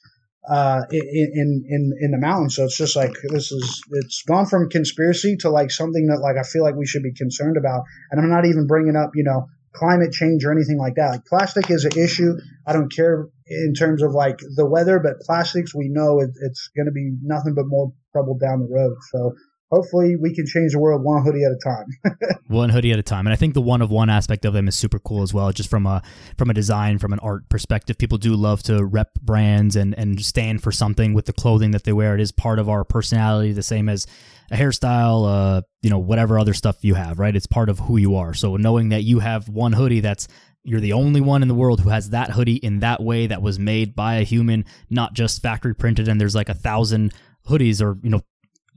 uh, 0.49 0.81
in 0.91 1.65
in 1.67 1.91
in 1.99 2.11
the 2.11 2.17
mountains. 2.17 2.55
So 2.55 2.65
it's 2.65 2.77
just 2.77 2.95
like 2.95 3.13
this 3.29 3.51
is 3.51 3.83
it's 3.91 4.23
gone 4.23 4.45
from 4.45 4.69
conspiracy 4.69 5.37
to 5.37 5.49
like 5.49 5.71
something 5.71 6.07
that 6.07 6.21
like 6.21 6.37
I 6.37 6.43
feel 6.43 6.63
like 6.63 6.75
we 6.75 6.87
should 6.87 7.03
be 7.03 7.13
concerned 7.13 7.57
about. 7.57 7.83
And 8.09 8.19
I'm 8.19 8.29
not 8.29 8.45
even 8.45 8.67
bringing 8.67 8.95
up 8.95 9.11
you 9.13 9.23
know 9.23 9.47
climate 9.73 10.11
change 10.11 10.43
or 10.43 10.51
anything 10.51 10.77
like 10.77 10.95
that. 10.95 11.11
Like 11.11 11.25
plastic 11.25 11.69
is 11.69 11.85
an 11.85 11.97
issue. 11.97 12.33
I 12.65 12.73
don't 12.73 12.93
care 12.93 13.27
in 13.47 13.73
terms 13.73 14.01
of 14.01 14.11
like 14.11 14.39
the 14.55 14.65
weather, 14.65 14.99
but 14.99 15.19
plastics 15.21 15.75
we 15.75 15.89
know 15.89 16.19
it, 16.19 16.31
it's 16.41 16.69
going 16.75 16.87
to 16.87 16.91
be 16.91 17.15
nothing 17.21 17.53
but 17.53 17.65
more 17.67 17.93
trouble 18.11 18.37
down 18.37 18.59
the 18.59 18.73
road. 18.73 18.97
So 19.11 19.33
hopefully 19.71 20.15
we 20.15 20.35
can 20.35 20.45
change 20.45 20.73
the 20.73 20.79
world 20.79 21.01
one 21.03 21.23
hoodie 21.23 21.43
at 21.43 21.51
a 21.51 21.59
time. 21.63 22.39
one 22.47 22.69
hoodie 22.69 22.91
at 22.91 22.99
a 22.99 23.03
time. 23.03 23.25
And 23.25 23.33
I 23.33 23.37
think 23.37 23.53
the 23.53 23.61
one 23.61 23.81
of 23.81 23.89
one 23.89 24.09
aspect 24.09 24.45
of 24.45 24.53
them 24.53 24.67
is 24.67 24.75
super 24.75 24.99
cool 24.99 25.23
as 25.23 25.33
well, 25.33 25.51
just 25.51 25.69
from 25.69 25.85
a 25.85 26.01
from 26.37 26.49
a 26.49 26.53
design, 26.53 26.97
from 26.99 27.13
an 27.13 27.19
art 27.19 27.47
perspective. 27.49 27.97
People 27.97 28.17
do 28.17 28.35
love 28.35 28.61
to 28.63 28.83
rep 28.83 29.13
brands 29.21 29.75
and 29.75 29.97
and 29.97 30.23
stand 30.23 30.61
for 30.61 30.71
something 30.71 31.13
with 31.13 31.25
the 31.25 31.33
clothing 31.33 31.71
that 31.71 31.85
they 31.85 31.93
wear. 31.93 32.13
It 32.15 32.21
is 32.21 32.31
part 32.31 32.59
of 32.59 32.69
our 32.69 32.83
personality, 32.83 33.53
the 33.53 33.63
same 33.63 33.87
as 33.89 34.05
a 34.51 34.57
hairstyle, 34.57 35.27
uh, 35.27 35.61
you 35.81 35.89
know, 35.89 35.99
whatever 35.99 36.37
other 36.37 36.53
stuff 36.53 36.83
you 36.83 36.95
have, 36.95 37.19
right? 37.19 37.35
It's 37.35 37.47
part 37.47 37.69
of 37.69 37.79
who 37.79 37.97
you 37.97 38.17
are. 38.17 38.33
So 38.33 38.57
knowing 38.57 38.89
that 38.89 39.03
you 39.03 39.19
have 39.19 39.47
one 39.47 39.73
hoodie 39.73 40.01
that's 40.01 40.27
you're 40.63 40.81
the 40.81 40.93
only 40.93 41.21
one 41.21 41.41
in 41.41 41.47
the 41.47 41.55
world 41.55 41.79
who 41.81 41.89
has 41.89 42.11
that 42.11 42.29
hoodie 42.29 42.57
in 42.57 42.81
that 42.81 43.01
way 43.01 43.25
that 43.25 43.41
was 43.41 43.57
made 43.57 43.95
by 43.95 44.15
a 44.15 44.23
human, 44.23 44.65
not 44.91 45.13
just 45.13 45.41
factory 45.41 45.73
printed 45.73 46.07
and 46.07 46.21
there's 46.21 46.35
like 46.35 46.49
a 46.49 46.53
thousand 46.53 47.13
hoodies 47.47 47.81
or 47.81 47.97
you 48.03 48.09
know 48.09 48.21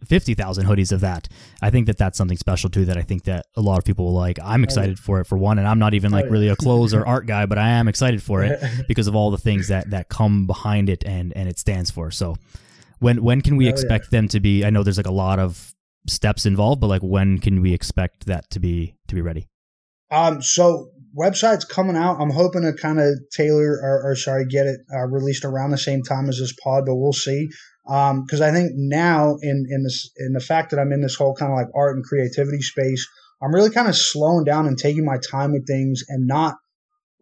50,000 0.05 0.67
hoodies 0.67 0.93
of 0.93 1.01
that. 1.01 1.29
I 1.63 1.71
think 1.71 1.87
that 1.87 1.99
that's 1.99 2.19
something 2.19 2.37
special 2.37 2.71
too 2.71 2.85
that 2.87 2.97
I 2.97 3.03
think 3.03 3.25
that 3.25 3.47
a 3.57 3.61
lot 3.61 3.79
of 3.79 3.85
people 3.85 4.07
will 4.07 4.15
like. 4.15 4.39
I'm 4.43 4.65
excited 4.65 4.99
for 4.99 5.21
it 5.21 5.27
for 5.27 5.39
one 5.39 5.59
and 5.59 5.67
I'm 5.67 5.79
not 5.79 5.95
even 5.95 6.13
like 6.13 6.27
really 6.31 6.49
a 6.49 6.57
clothes 6.57 6.95
or 6.95 7.07
art 7.07 7.27
guy, 7.27 7.47
but 7.47 7.59
I 7.59 7.71
am 7.71 7.89
excited 7.89 8.23
for 8.23 8.43
it 8.43 8.63
because 8.89 9.07
of 9.07 9.15
all 9.15 9.31
the 9.31 9.39
things 9.39 9.69
that 9.69 9.91
that 9.91 10.09
come 10.09 10.47
behind 10.47 10.89
it 10.89 11.05
and 11.05 11.33
and 11.37 11.49
it 11.49 11.59
stands 11.59 11.91
for. 11.91 12.11
So 12.11 12.37
when 12.99 13.23
when 13.23 13.41
can 13.41 13.57
we 13.57 13.69
expect 13.69 14.11
them 14.11 14.29
to 14.29 14.41
be 14.41 14.65
I 14.65 14.71
know 14.71 14.83
there's 14.83 14.97
like 14.97 15.07
a 15.07 15.13
lot 15.13 15.39
of 15.39 15.75
steps 16.07 16.47
involved, 16.47 16.81
but 16.81 16.89
like 16.89 17.03
when 17.03 17.39
can 17.39 17.61
we 17.61 17.73
expect 17.73 18.27
that 18.27 18.51
to 18.51 18.61
be 18.61 18.97
to 19.09 19.15
be 19.15 19.21
ready? 19.21 19.47
Um 20.11 20.43
so 20.43 20.91
website's 21.17 21.65
coming 21.65 21.97
out. 21.97 22.21
I'm 22.21 22.31
hoping 22.31 22.63
to 22.63 22.73
kind 22.73 23.01
of 23.01 23.19
tailor 23.33 23.79
or, 23.83 24.03
or, 24.05 24.17
sorry, 24.17 24.47
get 24.47 24.67
it 24.67 24.81
uh, 24.93 25.07
released 25.07 25.45
around 25.45 25.71
the 25.71 25.79
same 25.79 26.03
time 26.03 26.29
as 26.29 26.39
this 26.39 26.53
pod, 26.63 26.85
but 26.87 26.97
we'll 26.97 27.13
see 27.13 27.49
because 27.85 28.41
um, 28.41 28.47
I 28.49 28.51
think 28.51 28.73
now 28.75 29.37
in 29.43 29.67
in 29.69 29.83
this 29.83 30.11
in 30.17 30.33
the 30.33 30.41
fact 30.41 30.71
that 30.71 30.81
I'm 30.81 30.93
in 30.93 31.03
this 31.03 31.17
whole 31.17 31.35
kind 31.35 31.53
of 31.53 31.59
like 31.59 31.69
art 31.75 31.97
and 31.97 32.05
creativity 32.05 32.63
space, 32.63 33.07
I'm 33.43 33.55
really 33.55 33.71
kind 33.71 33.89
of 33.89 33.97
slowing 33.97 34.45
down 34.45 34.67
and 34.67 34.79
taking 34.79 35.05
my 35.05 35.19
time 35.19 35.53
with 35.53 35.67
things 35.67 36.03
and 36.09 36.27
not 36.27 36.57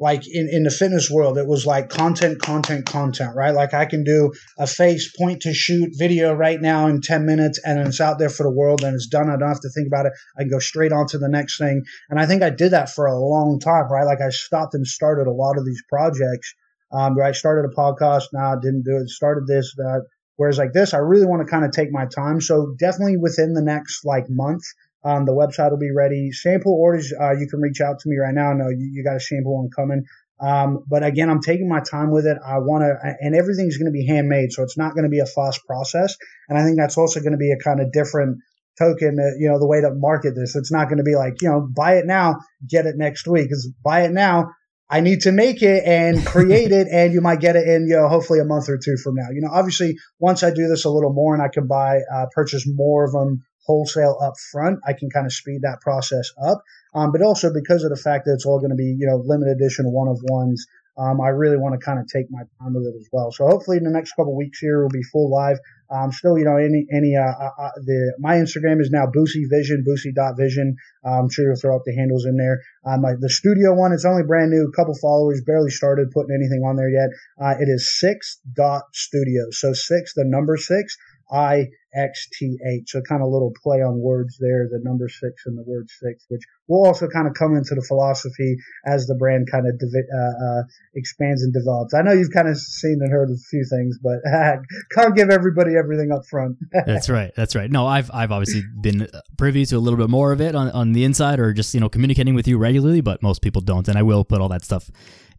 like 0.03 0.23
in, 0.27 0.49
in 0.51 0.65
the 0.65 0.71
fitness 0.71 1.09
world, 1.09 1.39
it 1.39 1.47
was 1.47 1.65
like 1.65 1.89
content, 1.89 2.43
content, 2.43 2.87
content, 2.87 3.37
right? 3.37 3.55
Like 3.55 3.73
I 3.73 3.87
can 3.87 4.03
do 4.03 4.33
a 4.59 4.67
face 4.67 5.15
point 5.17 5.43
to 5.43 5.55
shoot 5.55 5.91
video 5.97 6.35
right 6.35 6.61
now 6.61 6.89
in 6.89 7.01
10 7.01 7.25
minutes 7.25 7.61
and 7.65 7.79
it's 7.79 8.01
out 8.01 8.19
there 8.19 8.29
for 8.29 8.43
the 8.43 8.51
world 8.51 8.83
and 8.83 8.97
it's 8.97 9.07
done. 9.07 9.31
I 9.31 9.37
don't 9.37 9.49
have 9.49 9.61
to 9.61 9.71
think 9.71 9.87
about 9.87 10.07
it. 10.07 10.13
I 10.37 10.43
can 10.43 10.51
go 10.51 10.59
straight 10.59 10.93
on 10.93 11.07
to 11.09 11.19
the 11.19 11.29
next 11.29 11.57
thing. 11.57 11.85
And 12.11 12.19
I 12.19 12.27
think 12.27 12.43
I 12.43 12.51
did 12.51 12.73
that 12.73 12.91
for 12.91 13.07
a 13.07 13.17
long 13.17 13.61
time, 13.61 13.93
right? 13.93 14.05
Like 14.05 14.21
I 14.21 14.31
stopped 14.31 14.75
and 14.75 14.85
started 14.85 15.29
a 15.29 15.33
lot 15.33 15.57
of 15.57 15.65
these 15.65 15.83
projects 15.89 16.53
Um, 16.93 17.17
I 17.23 17.33
started 17.33 17.71
a 17.71 17.75
podcast. 17.75 18.25
Now 18.33 18.55
nah, 18.55 18.57
didn't 18.57 18.83
do 18.83 18.97
it. 18.97 19.09
Started 19.09 19.47
this. 19.47 19.73
That. 19.77 20.03
Whereas 20.43 20.59
like 20.59 20.73
this, 20.73 20.93
I 20.93 20.99
really 20.99 21.27
want 21.27 21.47
to 21.47 21.49
kind 21.49 21.65
of 21.65 21.71
take 21.71 21.93
my 21.93 22.07
time. 22.13 22.41
So 22.41 22.75
definitely 22.77 23.17
within 23.17 23.55
the 23.55 23.63
next 23.63 24.05
like 24.05 24.25
month, 24.29 24.65
um, 25.05 25.25
the 25.25 25.31
website 25.31 25.71
will 25.71 25.79
be 25.79 25.93
ready. 25.95 26.33
Sample 26.33 26.75
orders, 26.75 27.13
uh, 27.13 27.31
you 27.39 27.47
can 27.47 27.61
reach 27.61 27.81
out 27.81 28.01
to 28.01 28.09
me 28.09 28.17
right 28.17 28.35
now. 28.35 28.53
No, 28.53 28.69
you, 28.69 28.91
you 28.93 29.05
got 29.05 29.15
a 29.15 29.21
sample 29.21 29.55
one 29.57 29.71
coming. 29.71 30.03
Um, 30.41 30.83
but 30.91 31.05
again, 31.05 31.31
I'm 31.31 31.43
taking 31.43 31.69
my 31.69 31.79
time 31.79 32.11
with 32.11 32.27
it. 32.27 32.37
I 32.45 32.59
want 32.59 32.83
to, 32.83 33.17
and 33.21 33.37
everything's 33.37 33.79
going 33.79 33.87
to 33.87 33.93
be 33.93 34.05
handmade, 34.05 34.51
so 34.51 34.65
it's 34.65 34.77
not 34.77 34.95
going 34.95 35.05
to 35.05 35.11
be 35.11 35.21
a 35.21 35.27
fast 35.27 35.61
process. 35.65 36.17
And 36.49 36.59
I 36.59 36.65
think 36.65 36.77
that's 36.77 36.99
also 36.99 37.21
going 37.21 37.39
to 37.39 37.39
be 37.39 37.53
a 37.53 37.63
kind 37.63 37.81
of 37.81 37.93
different 37.93 38.39
token, 38.81 39.19
uh, 39.21 39.39
you 39.39 39.49
know, 39.49 39.61
the 39.61 39.69
way 39.69 39.81
to 39.81 39.95
market 39.95 40.35
this. 40.35 40.57
It's 40.57 40.73
not 40.73 40.89
going 40.89 40.99
to 40.99 41.05
be 41.05 41.15
like, 41.15 41.41
you 41.41 41.51
know, 41.51 41.61
buy 41.61 41.99
it 41.99 42.05
now, 42.07 42.41
get 42.69 42.87
it 42.87 42.97
next 42.97 43.29
week. 43.29 43.45
Because 43.45 43.71
buy 43.85 44.07
it 44.07 44.11
now, 44.11 44.51
I 44.93 45.01
need 45.01 45.23
to 45.23 45.33
make 45.33 45.63
it 45.63 45.85
and 45.87 46.25
create 46.35 46.71
it, 46.71 46.87
and 46.93 47.15
you 47.15 47.23
might 47.23 47.41
get 47.41 47.57
it 47.57 47.67
in, 47.67 47.87
you 47.89 47.97
know, 47.97 48.09
hopefully 48.09 48.41
a 48.41 48.45
month 48.45 48.69
or 48.69 48.77
two 48.77 48.99
from 48.99 49.15
now. 49.15 49.31
You 49.33 49.41
know, 49.41 49.51
obviously, 49.51 49.97
once 50.19 50.43
I 50.43 50.51
do 50.51 50.69
this 50.69 50.85
a 50.85 50.91
little 50.91 51.15
more 51.15 51.35
and 51.35 51.43
I 51.43 51.49
can 51.49 51.67
buy, 51.67 52.01
uh, 52.15 52.27
purchase 52.33 52.69
more 52.69 53.05
of 53.05 53.13
them 53.13 53.43
wholesale 53.65 54.19
up 54.23 54.35
front, 54.51 54.81
I 54.87 54.93
can 54.93 55.09
kind 55.09 55.25
of 55.25 55.33
speed 55.33 55.61
that 55.63 55.81
process 55.81 56.31
up. 56.45 56.63
Um, 56.95 57.11
but 57.11 57.23
also 57.23 57.53
because 57.53 57.85
of 57.85 57.91
the 57.91 57.97
fact 57.97 58.27
that 58.27 58.35
it's 58.35 58.45
all 58.45 58.59
going 58.59 58.71
to 58.71 58.77
be, 58.77 58.95
you 58.99 59.07
know, 59.07 59.23
limited 59.25 59.57
edition 59.57 59.91
one 59.91 60.09
of 60.09 60.19
ones, 60.25 60.67
um, 60.99 61.21
I 61.23 61.29
really 61.29 61.57
want 61.57 61.79
to 61.79 61.83
kind 61.83 61.99
of 61.99 62.07
take 62.07 62.27
my 62.31 62.43
time 62.61 62.75
with 62.75 62.85
it 62.85 62.95
as 62.99 63.09
well. 63.11 63.33
So 63.33 63.47
hopefully 63.47 63.79
in 63.79 63.85
the 63.85 63.91
next 63.91 64.13
couple 64.13 64.37
weeks 64.37 64.59
here, 64.59 64.81
we'll 64.81 64.91
be 64.91 65.03
full 65.03 65.31
live. 65.31 65.59
Um, 65.93 66.11
still, 66.11 66.39
you 66.39 66.45
know, 66.45 66.57
any, 66.57 66.87
any, 66.91 67.13
uh, 67.17 67.23
uh, 67.29 67.51
uh 67.61 67.71
the, 67.85 68.17
my 68.19 68.37
Instagram 68.37 68.81
is 68.81 68.91
now 68.91 69.05
Boussy 69.13 69.45
Vision, 69.51 69.85
Boussy.vision. 69.87 70.77
I'm 71.05 71.29
sure 71.29 71.47
you'll 71.47 71.61
throw 71.61 71.77
up 71.77 71.83
the 71.85 71.95
handles 71.95 72.25
in 72.25 72.37
there. 72.37 72.63
Um, 72.87 73.03
my, 73.03 73.13
the 73.21 73.29
studio 73.29 73.75
one, 73.75 73.93
it's 73.93 74.07
only 74.07 74.23
brand 74.23 74.51
new, 74.51 74.73
couple 74.75 74.95
followers, 75.01 75.43
barely 75.45 75.71
started 75.71 76.11
putting 76.11 76.35
anything 76.35 76.63
on 76.65 76.77
there 76.77 76.89
yet. 76.89 77.11
Uh, 77.37 77.61
it 77.61 77.69
is 77.69 77.99
six 78.01 78.41
dot 78.57 78.83
studio. 78.93 79.45
So 79.51 79.73
six, 79.73 80.15
the 80.15 80.25
number 80.25 80.57
six. 80.57 80.97
I 81.31 81.69
X 81.95 82.29
T 82.33 82.59
H. 82.75 82.91
So 82.91 83.01
kind 83.03 83.23
of 83.23 83.29
little 83.29 83.53
play 83.63 83.79
on 83.79 84.01
words 84.01 84.37
there, 84.41 84.69
the 84.71 84.81
number 84.83 85.09
six 85.09 85.43
and 85.47 85.57
the 85.57 85.65
word 85.67 85.89
six, 85.91 86.25
which 86.29 86.43
will 86.69 86.87
also 86.87 87.09
kind 87.09 87.27
of 87.27 87.35
come 87.35 87.55
into 87.55 87.75
the 87.75 87.85
philosophy 87.87 88.57
as 88.87 89.07
the 89.07 89.15
brand 89.15 89.49
kind 89.51 89.67
of 89.67 89.75
uh, 89.83 90.45
uh, 90.45 90.63
expands 90.95 91.43
and 91.43 91.53
develops. 91.53 91.95
I 91.95 92.03
know 92.03 92.13
you've 92.13 92.33
kind 92.33 92.49
of 92.49 92.57
seen 92.57 92.99
and 93.01 93.11
heard 93.11 93.31
a 93.31 93.37
few 93.51 93.65
things, 93.69 93.99
but 94.03 94.21
can't 94.95 95.17
give 95.17 95.31
everybody 95.31 95.77
everything 95.77 96.13
up 96.13 96.23
front. 96.31 96.57
that's 96.87 97.09
right. 97.09 97.33
That's 97.37 97.55
right. 97.55 97.71
No, 97.71 97.87
I've 97.87 98.11
I've 98.13 98.33
obviously 98.33 98.63
been 98.81 99.09
privy 99.37 99.67
to 99.67 99.77
a 99.77 99.79
little 99.79 99.99
bit 99.99 100.11
more 100.11 100.33
of 100.33 100.41
it 100.41 100.55
on 100.55 100.71
on 100.71 100.93
the 100.93 101.05
inside, 101.05 101.41
or 101.41 101.53
just 101.53 101.75
you 101.75 101.81
know 101.81 101.89
communicating 101.89 102.35
with 102.35 102.49
you 102.49 102.59
regularly, 102.59 103.01
but 103.01 103.23
most 103.23 103.43
people 103.43 103.61
don't, 103.61 103.89
and 103.89 103.99
I 103.99 104.03
will 104.03 104.25
put 104.25 104.41
all 104.41 104.49
that 104.49 104.65
stuff 104.65 104.91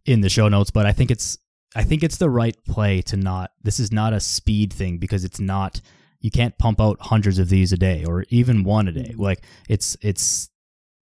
in 0.04 0.20
the 0.20 0.28
show 0.28 0.48
notes. 0.48 0.70
But 0.70 0.86
I 0.86 0.92
think 0.92 1.10
it's 1.10 1.38
I 1.74 1.82
think 1.82 2.02
it's 2.02 2.18
the 2.18 2.30
right 2.30 2.56
play 2.64 3.02
to 3.02 3.16
not. 3.16 3.50
This 3.62 3.80
is 3.80 3.90
not 3.90 4.12
a 4.12 4.20
speed 4.20 4.72
thing 4.72 4.98
because 4.98 5.24
it's 5.24 5.40
not. 5.40 5.80
You 6.24 6.30
can't 6.30 6.56
pump 6.56 6.80
out 6.80 6.96
hundreds 7.02 7.38
of 7.38 7.50
these 7.50 7.70
a 7.74 7.76
day 7.76 8.06
or 8.06 8.24
even 8.30 8.64
one 8.64 8.88
a 8.88 8.92
day. 8.92 9.10
Mm-hmm. 9.10 9.22
Like 9.22 9.44
it's 9.68 9.94
it's 10.00 10.48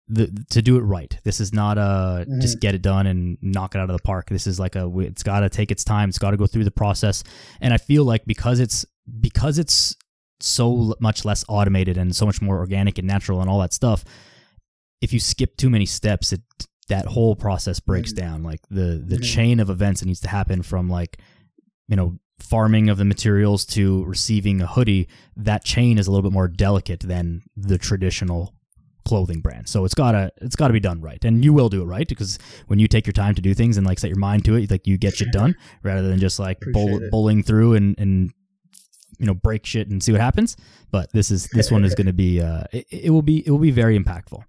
the 0.08 0.36
to 0.50 0.64
do 0.64 0.78
it 0.78 0.82
right. 0.82 1.16
This 1.24 1.40
is 1.40 1.54
not 1.54 1.78
a 1.78 2.26
mm-hmm. 2.26 2.40
just 2.40 2.60
get 2.60 2.74
it 2.74 2.82
done 2.82 3.06
and 3.06 3.38
knock 3.40 3.76
it 3.76 3.78
out 3.78 3.88
of 3.92 3.96
the 3.96 4.02
park. 4.02 4.30
This 4.30 4.48
is 4.48 4.60
like 4.60 4.76
a 4.76 4.92
it's 5.02 5.22
got 5.22 5.42
to 5.42 5.50
take 5.50 5.70
its 5.70 5.84
time. 5.84 6.10
It's 6.10 6.18
got 6.18 6.32
to 6.32 6.38
go 6.38 6.48
through 6.48 6.64
the 6.64 6.72
process. 6.72 7.24
And 7.62 7.72
I 7.72 7.78
feel 7.78 8.04
like 8.04 8.26
because 8.26 8.60
it's 8.60 8.84
because 9.20 9.60
it's 9.60 9.96
so 10.40 10.96
much 11.00 11.24
less 11.24 11.46
automated 11.48 11.98
and 11.98 12.16
so 12.16 12.26
much 12.26 12.42
more 12.42 12.58
organic 12.58 12.98
and 12.98 13.08
natural 13.08 13.42
and 13.42 13.50
all 13.50 13.60
that 13.60 13.74
stuff. 13.74 14.04
If 15.02 15.14
you 15.14 15.20
skip 15.20 15.56
too 15.56 15.70
many 15.70 15.86
steps, 15.86 16.34
it 16.34 16.42
that 16.88 17.06
whole 17.06 17.36
process 17.36 17.80
breaks 17.80 18.12
mm-hmm. 18.12 18.26
down. 18.26 18.44
Like 18.44 18.62
the 18.72 19.04
the 19.06 19.18
mm-hmm. 19.18 19.22
chain 19.22 19.60
of 19.60 19.70
events 19.70 20.00
that 20.02 20.08
needs 20.08 20.22
to 20.22 20.30
happen 20.30 20.64
from 20.64 20.90
like 20.90 21.20
you 21.88 21.96
know 21.96 22.18
farming 22.42 22.90
of 22.90 22.98
the 22.98 23.06
materials 23.06 23.66
to 23.66 24.04
receiving 24.06 24.62
a 24.62 24.68
hoodie. 24.68 25.08
That 25.36 25.64
chain 25.64 25.98
is 25.98 26.08
a 26.08 26.12
little 26.12 26.28
bit 26.28 26.34
more 26.34 26.48
delicate 26.48 27.02
than 27.02 27.44
the 27.56 27.78
traditional 27.78 28.54
clothing 29.06 29.42
brand. 29.42 29.68
So 29.68 29.86
it's 29.86 29.94
gotta 29.94 30.32
it's 30.42 30.56
gotta 30.56 30.74
be 30.74 30.80
done 30.80 31.02
right, 31.02 31.24
and 31.24 31.44
you 31.44 31.54
will 31.54 31.70
do 31.70 31.82
it 31.82 31.86
right 31.86 32.08
because 32.08 32.40
when 32.68 32.80
you 32.80 32.88
take 32.88 33.06
your 33.06 33.14
time 33.14 33.36
to 33.36 33.42
do 33.42 33.54
things 33.54 33.78
and 33.78 33.86
like 33.86 34.00
set 34.00 34.10
your 34.10 34.20
mind 34.20 34.46
to 34.46 34.56
it, 34.56 34.72
like 34.72 34.88
you 34.88 34.98
get 34.98 35.18
shit 35.18 35.32
done 35.32 35.56
rather 35.84 36.08
than 36.08 36.20
just 36.20 36.40
like 36.40 36.60
bowling 37.12 37.44
through 37.44 37.76
and 37.76 37.98
and 38.00 38.32
you 39.20 39.26
know 39.26 39.34
break 39.34 39.66
shit 39.66 39.88
and 39.88 40.04
see 40.04 40.12
what 40.12 40.22
happens. 40.22 40.58
But 40.92 41.12
this 41.14 41.32
is 41.32 41.48
this 41.54 41.72
one 41.72 41.84
is 41.84 41.96
going 42.00 42.08
to 42.08 42.14
be 42.14 42.42
uh 42.42 42.64
it, 42.72 42.86
it 42.90 43.10
will 43.10 43.22
be 43.22 43.46
it 43.46 43.52
will 43.52 43.60
be 43.60 43.72
very 43.72 43.98
impactful. 43.98 44.44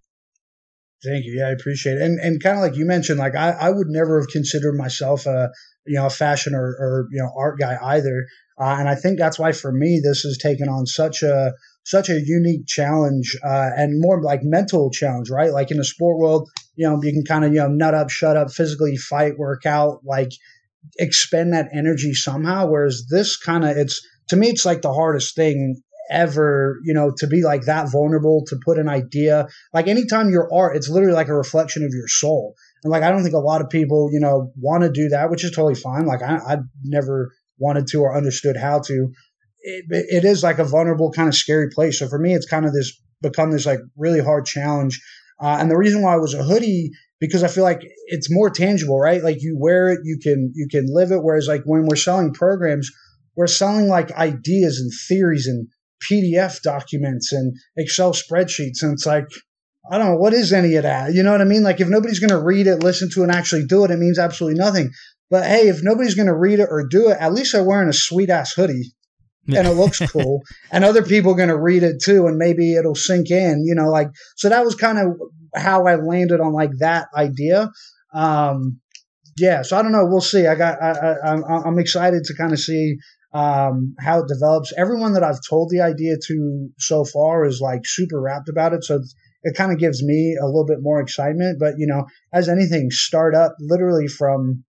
Thank 1.04 1.24
you. 1.24 1.38
Yeah, 1.38 1.48
I 1.48 1.52
appreciate 1.52 1.94
it. 1.94 2.02
And 2.02 2.20
and 2.20 2.42
kind 2.42 2.56
of 2.56 2.62
like 2.62 2.76
you 2.76 2.84
mentioned, 2.84 3.18
like 3.18 3.34
I, 3.34 3.50
I 3.50 3.70
would 3.70 3.88
never 3.88 4.20
have 4.20 4.28
considered 4.28 4.74
myself 4.76 5.26
a 5.26 5.50
you 5.86 5.96
know 5.96 6.08
fashion 6.08 6.54
or, 6.54 6.64
or 6.64 7.08
you 7.10 7.22
know 7.22 7.30
art 7.36 7.58
guy 7.58 7.76
either. 7.82 8.26
Uh, 8.60 8.76
and 8.78 8.88
I 8.88 8.94
think 8.94 9.18
that's 9.18 9.38
why 9.38 9.52
for 9.52 9.72
me 9.72 10.00
this 10.02 10.22
has 10.22 10.38
taken 10.38 10.68
on 10.68 10.86
such 10.86 11.22
a 11.22 11.52
such 11.84 12.08
a 12.08 12.20
unique 12.24 12.66
challenge 12.66 13.36
uh, 13.44 13.70
and 13.76 14.00
more 14.00 14.22
like 14.22 14.40
mental 14.42 14.90
challenge, 14.90 15.30
right? 15.30 15.52
Like 15.52 15.70
in 15.70 15.78
the 15.78 15.84
sport 15.84 16.18
world, 16.18 16.48
you 16.76 16.88
know, 16.88 17.02
you 17.02 17.12
can 17.12 17.24
kind 17.24 17.44
of 17.44 17.52
you 17.52 17.60
know 17.60 17.68
nut 17.68 17.94
up, 17.94 18.10
shut 18.10 18.36
up, 18.36 18.52
physically 18.52 18.96
fight, 18.96 19.38
work 19.38 19.66
out, 19.66 20.00
like 20.04 20.30
expend 20.98 21.52
that 21.52 21.68
energy 21.74 22.14
somehow. 22.14 22.66
Whereas 22.66 23.06
this 23.10 23.36
kind 23.36 23.64
of 23.64 23.76
it's 23.76 24.06
to 24.28 24.36
me 24.36 24.48
it's 24.48 24.66
like 24.66 24.82
the 24.82 24.92
hardest 24.92 25.34
thing 25.34 25.82
ever, 26.10 26.78
you 26.84 26.94
know, 26.94 27.12
to 27.18 27.26
be 27.26 27.42
like 27.42 27.62
that 27.62 27.90
vulnerable, 27.90 28.44
to 28.46 28.58
put 28.64 28.78
an 28.78 28.88
idea. 28.88 29.46
Like 29.72 29.88
anytime 29.88 30.30
your 30.30 30.52
art, 30.52 30.76
it's 30.76 30.88
literally 30.88 31.14
like 31.14 31.28
a 31.28 31.34
reflection 31.34 31.84
of 31.84 31.92
your 31.92 32.08
soul. 32.08 32.54
And 32.82 32.90
like, 32.90 33.02
I 33.02 33.10
don't 33.10 33.22
think 33.22 33.34
a 33.34 33.38
lot 33.38 33.60
of 33.60 33.70
people, 33.70 34.10
you 34.12 34.20
know, 34.20 34.52
want 34.56 34.82
to 34.82 34.90
do 34.90 35.08
that, 35.10 35.30
which 35.30 35.44
is 35.44 35.50
totally 35.50 35.74
fine. 35.74 36.06
Like, 36.06 36.22
I, 36.22 36.36
I 36.36 36.56
never 36.82 37.32
wanted 37.58 37.86
to 37.88 38.00
or 38.00 38.16
understood 38.16 38.56
how 38.56 38.80
to. 38.80 39.08
It, 39.60 39.84
it 39.90 40.24
is 40.24 40.42
like 40.42 40.58
a 40.58 40.64
vulnerable, 40.64 41.12
kind 41.12 41.28
of 41.28 41.34
scary 41.34 41.68
place. 41.72 41.98
So 41.98 42.08
for 42.08 42.18
me, 42.18 42.34
it's 42.34 42.48
kind 42.48 42.66
of 42.66 42.72
this 42.72 43.00
become 43.20 43.52
this 43.52 43.66
like 43.66 43.78
really 43.96 44.20
hard 44.20 44.46
challenge. 44.46 45.00
Uh, 45.40 45.56
and 45.60 45.70
the 45.70 45.76
reason 45.76 46.02
why 46.02 46.14
I 46.14 46.18
was 46.18 46.34
a 46.34 46.42
hoodie 46.42 46.90
because 47.20 47.44
I 47.44 47.48
feel 47.48 47.62
like 47.62 47.82
it's 48.08 48.32
more 48.32 48.50
tangible, 48.50 48.98
right? 48.98 49.22
Like 49.22 49.36
you 49.40 49.56
wear 49.56 49.90
it, 49.92 50.00
you 50.02 50.18
can 50.20 50.52
you 50.56 50.66
can 50.68 50.86
live 50.88 51.12
it. 51.12 51.22
Whereas 51.22 51.46
like 51.46 51.62
when 51.64 51.86
we're 51.86 51.94
selling 51.94 52.34
programs, 52.34 52.90
we're 53.36 53.46
selling 53.46 53.86
like 53.88 54.10
ideas 54.12 54.80
and 54.80 54.90
theories 55.08 55.46
and 55.46 55.68
PDF 56.10 56.62
documents 56.62 57.32
and 57.32 57.56
Excel 57.76 58.12
spreadsheets. 58.12 58.82
And 58.82 58.94
it's 58.94 59.06
like, 59.06 59.26
I 59.90 59.98
don't 59.98 60.08
know, 60.08 60.16
what 60.16 60.32
is 60.32 60.52
any 60.52 60.76
of 60.76 60.84
that? 60.84 61.12
You 61.12 61.22
know 61.22 61.32
what 61.32 61.40
I 61.40 61.44
mean? 61.44 61.62
Like, 61.62 61.80
if 61.80 61.88
nobody's 61.88 62.20
going 62.20 62.30
to 62.30 62.42
read 62.42 62.66
it, 62.66 62.82
listen 62.82 63.10
to 63.10 63.20
it, 63.20 63.24
and 63.24 63.32
actually 63.32 63.66
do 63.66 63.84
it, 63.84 63.90
it 63.90 63.98
means 63.98 64.18
absolutely 64.18 64.58
nothing. 64.58 64.90
But 65.28 65.46
hey, 65.46 65.68
if 65.68 65.82
nobody's 65.82 66.14
going 66.14 66.26
to 66.26 66.36
read 66.36 66.60
it 66.60 66.68
or 66.70 66.86
do 66.86 67.08
it, 67.08 67.16
at 67.18 67.32
least 67.32 67.52
they're 67.52 67.64
wearing 67.64 67.88
a 67.88 67.94
sweet 67.94 68.30
ass 68.30 68.52
hoodie 68.52 68.92
and 69.48 69.66
it 69.66 69.74
looks 69.74 69.98
cool. 70.12 70.42
and 70.70 70.84
other 70.84 71.02
people 71.02 71.32
are 71.32 71.36
going 71.36 71.48
to 71.48 71.58
read 71.58 71.82
it 71.82 72.02
too, 72.02 72.26
and 72.26 72.36
maybe 72.36 72.74
it'll 72.74 72.94
sink 72.94 73.30
in, 73.30 73.64
you 73.66 73.74
know, 73.74 73.88
like, 73.90 74.08
so 74.36 74.48
that 74.48 74.64
was 74.64 74.74
kind 74.74 74.98
of 74.98 75.16
how 75.54 75.86
I 75.86 75.96
landed 75.96 76.40
on 76.40 76.52
like 76.52 76.70
that 76.78 77.08
idea. 77.16 77.70
Um, 78.14 78.80
yeah, 79.38 79.62
so 79.62 79.76
I 79.76 79.82
don't 79.82 79.92
know. 79.92 80.04
We'll 80.04 80.20
see. 80.20 80.46
I 80.46 80.54
got. 80.54 80.80
I, 80.82 81.14
I, 81.24 81.62
I'm 81.64 81.78
excited 81.78 82.24
to 82.24 82.34
kind 82.34 82.52
of 82.52 82.60
see 82.60 82.96
um, 83.32 83.94
how 83.98 84.20
it 84.20 84.28
develops. 84.28 84.74
Everyone 84.76 85.14
that 85.14 85.22
I've 85.22 85.40
told 85.48 85.70
the 85.70 85.80
idea 85.80 86.16
to 86.26 86.68
so 86.78 87.04
far 87.06 87.46
is 87.46 87.60
like 87.60 87.80
super 87.84 88.20
wrapped 88.20 88.50
about 88.50 88.74
it. 88.74 88.84
So 88.84 89.00
it 89.42 89.56
kind 89.56 89.72
of 89.72 89.78
gives 89.78 90.02
me 90.02 90.36
a 90.40 90.46
little 90.46 90.66
bit 90.66 90.78
more 90.80 91.00
excitement. 91.00 91.58
But 91.58 91.74
you 91.78 91.86
know, 91.86 92.06
as 92.32 92.48
anything, 92.48 92.90
start 92.90 93.34
up 93.34 93.54
literally 93.60 94.08
from 94.08 94.64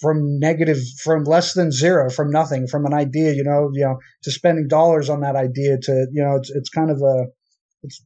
from 0.00 0.38
negative, 0.38 0.78
from 1.02 1.24
less 1.24 1.54
than 1.54 1.70
zero, 1.70 2.10
from 2.10 2.30
nothing, 2.30 2.66
from 2.66 2.84
an 2.84 2.92
idea, 2.92 3.32
you 3.32 3.44
know, 3.44 3.70
you 3.72 3.84
know, 3.84 3.98
to 4.22 4.30
spending 4.30 4.66
dollars 4.68 5.08
on 5.08 5.20
that 5.20 5.36
idea 5.36 5.78
to, 5.82 6.06
you 6.12 6.22
know, 6.22 6.36
it's 6.36 6.50
it's 6.50 6.68
kind 6.68 6.90
of 6.90 6.98
a, 6.98 7.26
it's 7.82 8.02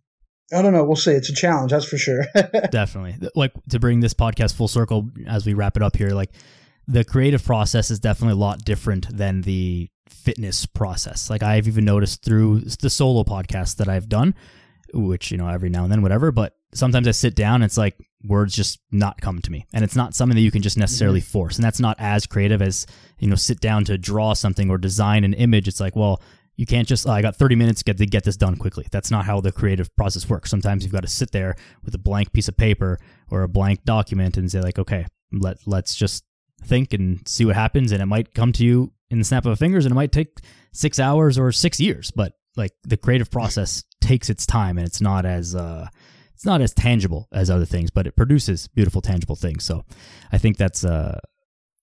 I 0.52 0.62
don't 0.62 0.72
know. 0.72 0.84
We'll 0.84 0.96
see. 0.96 1.12
It's 1.12 1.28
a 1.28 1.34
challenge, 1.34 1.72
that's 1.72 1.84
for 1.84 1.98
sure. 1.98 2.24
Definitely. 2.70 3.28
Like 3.34 3.52
to 3.68 3.78
bring 3.78 4.00
this 4.00 4.14
podcast 4.14 4.54
full 4.54 4.68
circle 4.68 5.10
as 5.26 5.44
we 5.44 5.54
wrap 5.54 5.76
it 5.76 5.82
up 5.82 5.96
here, 5.96 6.10
like 6.10 6.30
the 6.86 7.04
creative 7.04 7.44
process 7.44 7.90
is 7.90 8.00
definitely 8.00 8.32
a 8.32 8.36
lot 8.36 8.64
different 8.64 9.14
than 9.14 9.42
the 9.42 9.90
fitness 10.08 10.64
process. 10.64 11.28
Like 11.28 11.42
I've 11.42 11.68
even 11.68 11.84
noticed 11.84 12.24
through 12.24 12.60
the 12.60 12.88
solo 12.88 13.24
podcast 13.24 13.76
that 13.76 13.88
I've 13.88 14.08
done, 14.08 14.34
which, 14.92 15.30
you 15.30 15.36
know, 15.36 15.48
every 15.48 15.68
now 15.68 15.84
and 15.84 15.92
then, 15.92 16.02
whatever, 16.02 16.32
but 16.32 16.56
sometimes 16.72 17.08
I 17.08 17.12
sit 17.12 17.34
down, 17.34 17.62
it's 17.62 17.78
like 17.78 17.96
words 18.24 18.54
just 18.54 18.80
not 18.90 19.20
come 19.20 19.40
to 19.40 19.50
me. 19.50 19.66
And 19.72 19.84
it's 19.84 19.96
not 19.96 20.14
something 20.14 20.36
that 20.36 20.42
you 20.42 20.50
can 20.50 20.62
just 20.62 20.76
necessarily 20.76 21.20
mm-hmm. 21.20 21.30
force. 21.30 21.56
And 21.56 21.64
that's 21.64 21.80
not 21.80 21.96
as 21.98 22.26
creative 22.26 22.62
as, 22.62 22.86
you 23.18 23.28
know, 23.28 23.36
sit 23.36 23.60
down 23.60 23.84
to 23.84 23.98
draw 23.98 24.32
something 24.32 24.70
or 24.70 24.78
design 24.78 25.24
an 25.24 25.34
image. 25.34 25.68
It's 25.68 25.80
like, 25.80 25.96
well, 25.96 26.20
you 26.56 26.66
can't 26.66 26.88
just 26.88 27.06
oh, 27.06 27.12
I 27.12 27.22
got 27.22 27.36
30 27.36 27.54
minutes 27.54 27.80
to 27.80 27.84
get 27.84 27.98
to 27.98 28.06
get 28.06 28.24
this 28.24 28.36
done 28.36 28.56
quickly. 28.56 28.86
That's 28.90 29.10
not 29.10 29.24
how 29.24 29.40
the 29.40 29.52
creative 29.52 29.94
process 29.96 30.28
works. 30.28 30.50
Sometimes 30.50 30.82
you've 30.82 30.92
got 30.92 31.02
to 31.02 31.08
sit 31.08 31.30
there 31.30 31.54
with 31.84 31.94
a 31.94 31.98
blank 31.98 32.32
piece 32.32 32.48
of 32.48 32.56
paper 32.56 32.98
or 33.30 33.42
a 33.42 33.48
blank 33.48 33.84
document 33.84 34.36
and 34.36 34.50
say 34.50 34.60
like, 34.60 34.78
okay, 34.78 35.06
let 35.32 35.58
let's 35.66 35.94
just 35.94 36.24
think 36.64 36.92
and 36.92 37.26
see 37.26 37.44
what 37.44 37.54
happens 37.54 37.92
and 37.92 38.02
it 38.02 38.06
might 38.06 38.34
come 38.34 38.52
to 38.52 38.64
you 38.64 38.92
in 39.10 39.18
the 39.18 39.24
snap 39.24 39.46
of 39.46 39.52
a 39.52 39.56
fingers 39.56 39.84
and 39.84 39.92
it 39.92 39.94
might 39.94 40.12
take 40.12 40.38
six 40.72 40.98
hours 40.98 41.38
or 41.38 41.52
six 41.52 41.78
years 41.78 42.10
but 42.10 42.32
like 42.56 42.72
the 42.82 42.96
creative 42.96 43.30
process 43.30 43.84
takes 44.08 44.30
its 44.30 44.46
time 44.46 44.78
and 44.78 44.86
it's 44.86 45.00
not 45.00 45.26
as 45.26 45.54
uh 45.54 45.86
it's 46.34 46.46
not 46.46 46.60
as 46.60 46.72
tangible 46.72 47.28
as 47.32 47.50
other 47.50 47.64
things 47.64 47.90
but 47.90 48.06
it 48.06 48.16
produces 48.16 48.68
beautiful 48.68 49.02
tangible 49.02 49.36
things 49.36 49.64
so 49.64 49.84
i 50.32 50.38
think 50.38 50.56
that's 50.56 50.84
uh 50.84 51.18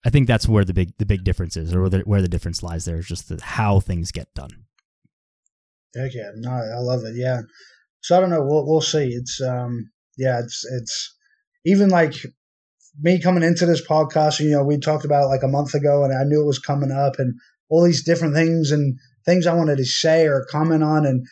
I 0.05 0.11
think 0.11 0.27
that's 0.27 0.47
where 0.47 0.63
the 0.63 0.73
big 0.73 0.95
the 0.99 1.05
big 1.05 1.23
difference 1.23 1.57
is, 1.57 1.73
or 1.73 1.81
where 1.81 1.89
the, 1.89 1.99
where 2.01 2.21
the 2.21 2.29
difference 2.29 2.61
lies. 2.61 2.85
There 2.85 2.97
is 2.97 3.07
just 3.07 3.27
the, 3.27 3.41
how 3.41 3.79
things 3.79 4.11
get 4.11 4.31
done. 4.35 4.51
Heck 5.95 6.13
yeah, 6.13 6.29
no, 6.35 6.51
I 6.51 6.79
love 6.79 7.03
it. 7.05 7.15
Yeah, 7.15 7.41
so 8.01 8.15
I 8.15 8.19
don't 8.19 8.29
know. 8.29 8.43
We'll 8.43 8.67
we'll 8.67 8.81
see. 8.81 9.07
It's 9.07 9.41
um 9.41 9.89
yeah, 10.15 10.39
it's 10.39 10.63
it's 10.63 11.15
even 11.65 11.89
like 11.89 12.13
me 13.01 13.19
coming 13.19 13.41
into 13.41 13.65
this 13.65 13.85
podcast. 13.85 14.39
You 14.39 14.51
know, 14.51 14.63
we 14.63 14.77
talked 14.77 15.05
about 15.05 15.23
it 15.23 15.27
like 15.29 15.43
a 15.43 15.47
month 15.47 15.73
ago, 15.73 16.03
and 16.03 16.15
I 16.15 16.23
knew 16.23 16.43
it 16.43 16.47
was 16.47 16.59
coming 16.59 16.91
up, 16.91 17.15
and 17.17 17.33
all 17.69 17.83
these 17.83 18.03
different 18.03 18.35
things 18.35 18.69
and 18.69 18.99
things 19.25 19.47
I 19.47 19.55
wanted 19.55 19.77
to 19.77 19.85
say 19.85 20.27
or 20.27 20.45
comment 20.51 20.83
on, 20.83 21.07
and 21.07 21.25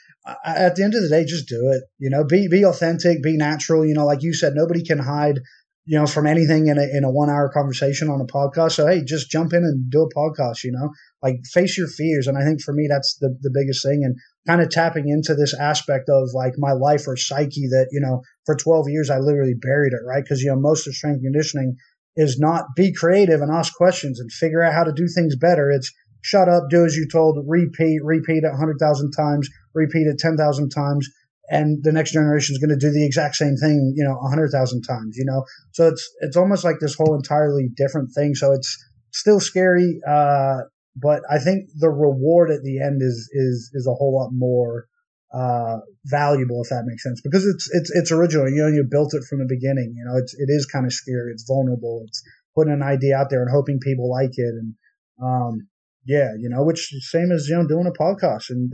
at 0.46 0.76
the 0.76 0.84
end 0.84 0.96
of 0.96 1.02
the 1.02 1.10
day, 1.10 1.26
just 1.26 1.48
do 1.48 1.72
it. 1.74 1.84
You 2.00 2.10
know, 2.10 2.24
be 2.24 2.48
be 2.48 2.64
authentic, 2.64 3.22
be 3.22 3.38
natural. 3.38 3.86
You 3.86 3.94
know, 3.94 4.06
like 4.06 4.22
you 4.22 4.34
said, 4.34 4.54
nobody 4.56 4.84
can 4.84 5.00
hide 5.00 5.40
you 5.86 6.00
know, 6.00 6.06
from 6.06 6.26
anything 6.26 6.68
in 6.68 6.78
a, 6.78 6.84
in 6.84 7.04
a 7.04 7.12
one 7.12 7.30
hour 7.30 7.50
conversation 7.50 8.10
on 8.10 8.22
a 8.22 8.26
podcast. 8.26 8.74
So, 8.74 8.88
hey, 8.88 9.04
just 9.04 9.30
jump 9.30 9.52
in 9.52 9.64
and 9.64 9.92
do 9.92 10.04
a 10.04 10.16
podcast, 10.16 10.64
you 10.64 10.72
know, 10.72 10.90
like 11.22 11.36
face 11.52 11.78
your 11.78 11.88
fears. 11.88 12.28
And 12.28 12.38
I 12.38 12.46
think 12.46 12.62
for 12.62 12.74
me, 12.74 12.88
that's 12.90 13.18
the, 13.20 13.38
the 13.42 13.52
biggest 13.54 13.84
thing. 13.84 14.02
And 14.04 14.16
kind 14.48 14.62
of 14.62 14.70
tapping 14.70 15.10
into 15.10 15.36
this 15.36 15.54
aspect 15.54 16.10
of 16.10 16.30
like 16.34 16.54
my 16.58 16.72
life 16.72 17.06
or 17.06 17.18
psyche 17.18 17.68
that, 17.70 17.90
you 17.92 18.00
know, 18.00 18.22
for 18.46 18.56
12 18.56 18.86
years, 18.90 19.10
I 19.10 19.18
literally 19.18 19.56
buried 19.60 19.92
it, 19.92 20.08
right? 20.08 20.24
Cause, 20.28 20.40
you 20.40 20.52
know, 20.52 20.60
most 20.60 20.88
of 20.88 20.94
strength 20.94 21.22
conditioning 21.22 21.76
is 22.16 22.40
not 22.40 22.66
be 22.78 22.94
creative 22.94 23.42
and 23.42 23.52
ask 23.52 23.74
questions 23.74 24.20
and 24.20 24.32
figure 24.32 24.62
out 24.62 24.74
how 24.74 24.84
to 24.86 24.94
do 24.94 25.08
things 25.14 25.36
better. 25.36 25.70
It's 25.70 25.92
shut 26.24 26.50
up, 26.50 26.64
do 26.70 26.86
as 26.86 26.96
you 26.96 27.08
told, 27.08 27.44
repeat, 27.48 28.04
repeat 28.04 28.44
it 28.44 28.50
100,000 28.50 29.12
times, 29.12 29.50
repeat 29.76 30.08
it 30.08 30.18
10,000 30.18 30.70
times 30.70 31.08
and 31.50 31.84
the 31.84 31.92
next 31.92 32.14
generation 32.14 32.54
is 32.54 32.60
going 32.60 32.78
to 32.78 32.78
do 32.78 32.92
the 32.92 33.06
exact 33.06 33.36
same 33.36 33.56
thing, 33.58 33.94
you 33.96 34.04
know, 34.04 34.18
a 34.18 34.30
hundred 34.30 34.50
thousand 34.50 34.84
times, 34.84 35.18
you 35.18 35.26
know. 35.26 35.44
So 35.72 35.88
it's 35.88 36.10
it's 36.22 36.38
almost 36.38 36.64
like 36.64 36.78
this 36.80 36.96
whole 36.96 37.16
entirely 37.16 37.70
different 37.76 38.12
thing. 38.14 38.36
So 38.36 38.54
it's 38.54 38.78
still 39.12 39.40
scary, 39.40 40.00
uh, 40.08 40.62
but 40.96 41.22
I 41.30 41.40
think 41.40 41.70
the 41.78 41.90
reward 41.90 42.50
at 42.50 42.64
the 42.64 42.80
end 42.80 43.02
is 43.02 43.30
is 43.34 43.72
is 43.74 43.88
a 43.88 43.94
whole 43.94 44.16
lot 44.16 44.30
more 44.32 44.88
uh, 45.34 45.80
valuable, 46.06 46.62
if 46.64 46.70
that 46.70 46.86
makes 46.86 47.04
sense, 47.04 47.22
because 47.22 47.46
it's 47.46 47.70
it's 47.74 47.92
it's 47.92 48.12
original. 48.12 48.50
You 48.50 48.64
know, 48.64 48.68
you 48.70 48.88
built 48.90 49.14
it 49.14 49.24
from 49.30 49.40
the 49.40 49.48
beginning. 49.48 49.94
You 49.98 50.06
know, 50.06 50.18
it's 50.18 50.34
it 50.36 50.48
is 50.48 50.66
kind 50.66 50.86
of 50.86 50.94
scary. 50.94 51.34
It's 51.34 51.46
vulnerable. 51.48 52.04
It's 52.08 52.24
putting 52.56 52.74
an 52.74 52.84
idea 52.84 53.18
out 53.18 53.30
there 53.30 53.42
and 53.42 53.52
hoping 53.52 53.80
people 53.82 54.10
like 54.10 54.38
it, 54.38 54.56
and 54.56 54.76
um, 55.22 55.68
yeah, 56.06 56.32
you 56.38 56.50
know, 56.50 56.64
which 56.64 56.94
same 57.02 57.32
as 57.32 57.48
you 57.48 57.56
know 57.56 57.68
doing 57.68 57.88
a 57.88 57.92
podcast, 57.92 58.50
and 58.50 58.74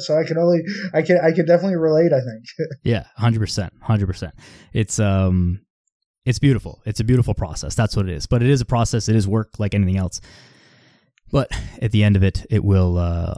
so 0.00 0.16
I 0.16 0.24
can 0.24 0.38
only 0.38 0.62
I 0.94 1.02
can 1.02 1.18
I 1.18 1.32
can 1.32 1.46
definitely 1.46 1.76
relate. 1.76 2.12
I 2.12 2.20
think. 2.20 2.44
yeah, 2.84 3.04
hundred 3.16 3.40
percent, 3.40 3.72
hundred 3.80 4.06
percent. 4.06 4.34
It's 4.72 4.98
um, 5.00 5.60
it's 6.24 6.38
beautiful. 6.38 6.80
It's 6.86 7.00
a 7.00 7.04
beautiful 7.04 7.34
process. 7.34 7.74
That's 7.74 7.96
what 7.96 8.08
it 8.08 8.14
is. 8.14 8.26
But 8.26 8.42
it 8.42 8.48
is 8.48 8.60
a 8.60 8.64
process. 8.64 9.08
It 9.08 9.16
is 9.16 9.26
work 9.26 9.58
like 9.58 9.74
anything 9.74 9.96
else. 9.96 10.20
But 11.30 11.50
at 11.80 11.92
the 11.92 12.04
end 12.04 12.16
of 12.16 12.22
it, 12.22 12.46
it 12.50 12.62
will 12.62 12.96
uh, 12.96 13.34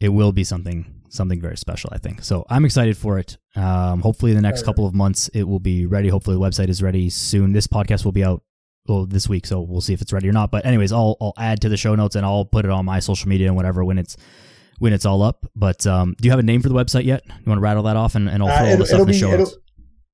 it 0.00 0.10
will 0.10 0.32
be 0.32 0.44
something 0.44 1.02
something 1.08 1.40
very 1.40 1.56
special. 1.56 1.90
I 1.94 1.98
think. 1.98 2.22
So 2.24 2.44
I'm 2.50 2.66
excited 2.66 2.98
for 2.98 3.18
it. 3.18 3.38
Um, 3.54 4.00
hopefully, 4.00 4.32
in 4.32 4.36
the 4.36 4.42
next 4.42 4.64
couple 4.64 4.86
of 4.86 4.94
months, 4.94 5.28
it 5.28 5.44
will 5.44 5.60
be 5.60 5.86
ready. 5.86 6.08
Hopefully, 6.08 6.36
the 6.36 6.42
website 6.42 6.68
is 6.68 6.82
ready 6.82 7.08
soon. 7.08 7.52
This 7.52 7.66
podcast 7.66 8.04
will 8.04 8.12
be 8.12 8.24
out 8.24 8.42
well 8.88 9.06
this 9.06 9.28
week, 9.28 9.46
so 9.46 9.60
we'll 9.60 9.80
see 9.80 9.92
if 9.92 10.02
it's 10.02 10.12
ready 10.12 10.28
or 10.28 10.32
not. 10.32 10.50
But 10.50 10.66
anyways, 10.66 10.92
I'll 10.92 11.16
I'll 11.20 11.34
add 11.38 11.60
to 11.62 11.68
the 11.68 11.76
show 11.76 11.94
notes 11.94 12.16
and 12.16 12.24
I'll 12.24 12.44
put 12.44 12.64
it 12.64 12.70
on 12.70 12.84
my 12.84 13.00
social 13.00 13.28
media 13.28 13.46
and 13.46 13.56
whatever 13.56 13.84
when 13.84 13.98
it's 13.98 14.16
when 14.78 14.92
it's 14.92 15.06
all 15.06 15.22
up. 15.22 15.46
But 15.54 15.86
um, 15.86 16.14
do 16.18 16.26
you 16.26 16.30
have 16.30 16.40
a 16.40 16.42
name 16.42 16.62
for 16.62 16.68
the 16.68 16.74
website 16.74 17.04
yet? 17.04 17.22
You 17.26 17.44
want 17.46 17.58
to 17.58 17.62
rattle 17.62 17.84
that 17.84 17.96
off 17.96 18.14
and, 18.14 18.28
and 18.28 18.42
I'll 18.42 18.56
throw 18.56 18.66
uh, 18.66 18.70
all 18.70 18.76
the 18.78 18.86
stuff 18.86 19.00
in 19.00 19.06
the 19.06 19.12
show 19.14 19.36
notes. 19.36 19.56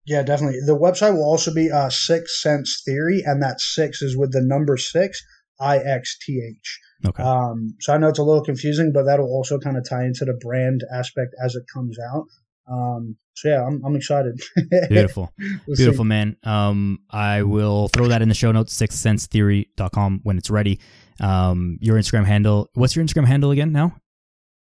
Yeah, 0.05 0.23
definitely. 0.23 0.59
The 0.67 0.77
website 0.77 1.15
will 1.15 1.25
also 1.25 1.55
be 1.55 1.71
uh, 1.71 1.89
Six 1.89 2.43
Sense 2.43 2.83
Theory, 2.85 3.23
and 3.25 3.41
that 3.43 3.61
six 3.61 4.03
is 4.03 4.17
with 4.17 4.33
the 4.33 4.43
number 4.43 4.77
six, 4.77 5.23
I 5.61 5.79
X 5.79 6.19
T 6.27 6.43
H. 6.45 6.81
Okay. 7.07 7.23
Um, 7.23 7.75
so 7.81 7.93
I 7.93 7.99
know 7.99 8.09
it's 8.09 8.19
a 8.19 8.25
little 8.25 8.43
confusing, 8.43 8.93
but 8.93 9.05
that'll 9.05 9.27
also 9.27 9.59
kind 9.59 9.77
of 9.77 9.89
tie 9.89 10.05
into 10.05 10.25
the 10.25 10.39
brand 10.41 10.83
aspect 10.93 11.35
as 11.45 11.55
it 11.55 11.63
comes 11.73 11.99
out. 12.13 12.27
Um, 12.71 13.17
so 13.35 13.49
yeah, 13.49 13.65
I'm, 13.65 13.83
I'm 13.85 13.97
excited. 13.97 14.41
Beautiful. 14.89 15.33
we'll 15.67 15.77
Beautiful, 15.77 16.05
see. 16.05 16.09
man. 16.09 16.37
Um, 16.45 16.99
I 17.11 17.43
will 17.43 17.89
throw 17.89 18.09
that 18.09 18.23
in 18.23 18.29
the 18.29 18.35
show 18.35 18.53
notes, 18.53 18.77
sixthsensetheory.com 18.77 20.21
when 20.23 20.39
it's 20.39 20.51
ready. 20.51 20.81
Um, 21.21 21.79
your 21.81 21.97
Instagram 21.97 22.25
handle, 22.25 22.71
what's 22.75 22.97
your 22.97 23.05
Instagram 23.05 23.27
handle 23.27 23.51
again 23.51 23.73
now? 23.73 23.97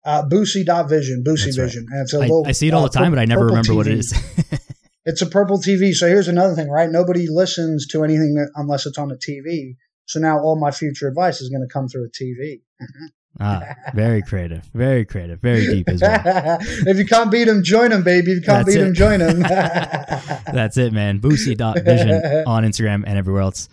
Uh, 0.05 0.23
Boussy.vision, 0.23 1.23
Boussy 1.24 1.47
That's 1.47 1.57
Vision. 1.57 1.86
Right. 1.93 2.01
It's 2.03 2.12
a 2.12 2.19
little, 2.19 2.44
I, 2.47 2.51
I 2.51 2.53
see 2.53 2.69
it 2.69 2.74
all 2.74 2.85
uh, 2.85 2.89
the 2.89 2.99
time, 2.99 3.12
but 3.12 3.19
I 3.19 3.24
never 3.24 3.47
remember 3.47 3.73
TV. 3.73 3.77
what 3.77 3.86
it 3.86 3.99
is. 3.99 4.12
it's 5.05 5.23
a 5.23 5.27
purple 5.27 5.59
TV. 5.59 5.93
So 5.93 6.09
here's 6.09 6.28
another 6.28 6.55
thing, 6.55 6.69
right? 6.69 6.90
Nobody 6.90 7.28
listens 7.28 7.86
to 7.89 8.03
anything 8.03 8.35
that, 8.35 8.51
unless 8.57 8.86
it's 8.86 8.99
on 8.99 9.11
a 9.11 9.16
TV. 9.16 9.77
So 10.07 10.19
now 10.19 10.40
all 10.40 10.59
my 10.59 10.73
future 10.73 11.09
advice 11.09 11.40
is 11.40 11.51
going 11.51 11.62
to 11.62 11.73
come 11.73 11.89
through 11.89 12.07
a 12.07 12.11
TV. 12.11 12.62
Ah, 13.40 13.62
very 13.94 14.22
creative, 14.22 14.64
very 14.74 15.04
creative, 15.04 15.40
very 15.40 15.66
deep 15.66 15.88
as 15.88 16.02
well. 16.02 16.20
if 16.60 16.98
you 16.98 17.06
can't 17.06 17.30
beat 17.30 17.48
him, 17.48 17.62
join 17.62 17.90
him, 17.90 18.02
baby. 18.02 18.32
If 18.32 18.36
you 18.36 18.42
can't 18.42 18.66
That's 18.66 18.76
beat 18.76 18.82
it. 18.82 18.86
him, 18.88 18.94
join 18.94 19.20
him. 19.20 19.40
That's 20.52 20.76
it, 20.76 20.92
man. 20.92 21.18
Boussy.vision 21.18 22.44
on 22.46 22.64
Instagram 22.64 23.04
and 23.06 23.18
everywhere 23.18 23.42
else. 23.42 23.68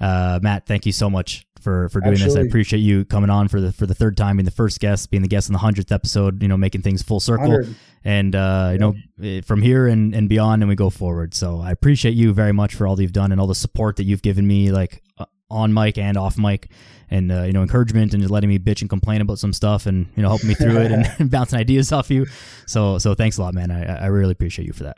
Uh, 0.00 0.38
Matt, 0.42 0.66
thank 0.66 0.86
you 0.86 0.92
so 0.92 1.10
much 1.10 1.46
for 1.60 1.88
for 1.88 2.00
doing 2.00 2.12
Absolutely. 2.14 2.42
this. 2.42 2.44
I 2.44 2.48
appreciate 2.48 2.80
you 2.80 3.04
coming 3.04 3.30
on 3.30 3.48
for 3.48 3.60
the 3.60 3.72
for 3.72 3.86
the 3.86 3.94
third 3.94 4.16
time, 4.16 4.36
being 4.36 4.44
the 4.44 4.50
first 4.50 4.80
guest, 4.80 5.10
being 5.10 5.22
the 5.22 5.28
guest 5.28 5.48
in 5.48 5.52
the 5.52 5.58
hundredth 5.58 5.92
episode. 5.92 6.42
You 6.42 6.48
know, 6.48 6.56
making 6.56 6.82
things 6.82 7.02
full 7.02 7.20
circle, 7.20 7.50
100. 7.50 7.74
and 8.04 8.34
uh, 8.34 8.70
you 8.72 8.78
know, 8.78 8.94
eh, 9.22 9.40
from 9.42 9.62
here 9.62 9.86
and 9.86 10.14
and 10.14 10.28
beyond, 10.28 10.62
and 10.62 10.68
we 10.68 10.74
go 10.74 10.90
forward. 10.90 11.34
So 11.34 11.60
I 11.60 11.70
appreciate 11.70 12.14
you 12.14 12.32
very 12.32 12.52
much 12.52 12.74
for 12.74 12.86
all 12.86 12.96
that 12.96 13.02
you've 13.02 13.12
done 13.12 13.32
and 13.32 13.40
all 13.40 13.46
the 13.46 13.54
support 13.54 13.96
that 13.96 14.04
you've 14.04 14.22
given 14.22 14.46
me, 14.46 14.70
like 14.72 15.02
on 15.52 15.72
mic 15.72 15.98
and 15.98 16.16
off 16.16 16.38
mic 16.38 16.70
and 17.10 17.30
uh, 17.30 17.42
you 17.42 17.52
know 17.52 17.62
encouragement 17.62 18.14
and 18.14 18.22
just 18.22 18.32
letting 18.32 18.48
me 18.48 18.58
bitch 18.58 18.80
and 18.80 18.90
complain 18.90 19.20
about 19.20 19.38
some 19.38 19.52
stuff 19.52 19.86
and 19.86 20.06
you 20.16 20.22
know 20.22 20.28
helping 20.28 20.48
me 20.48 20.54
through 20.54 20.78
it 20.78 20.90
and 20.90 21.06
bouncing 21.30 21.58
ideas 21.58 21.92
off 21.92 22.10
you. 22.10 22.26
So 22.66 22.98
so 22.98 23.14
thanks 23.14 23.38
a 23.38 23.42
lot, 23.42 23.54
man. 23.54 23.70
I 23.70 24.04
I 24.04 24.06
really 24.06 24.32
appreciate 24.32 24.66
you 24.66 24.72
for 24.72 24.84
that. 24.84 24.96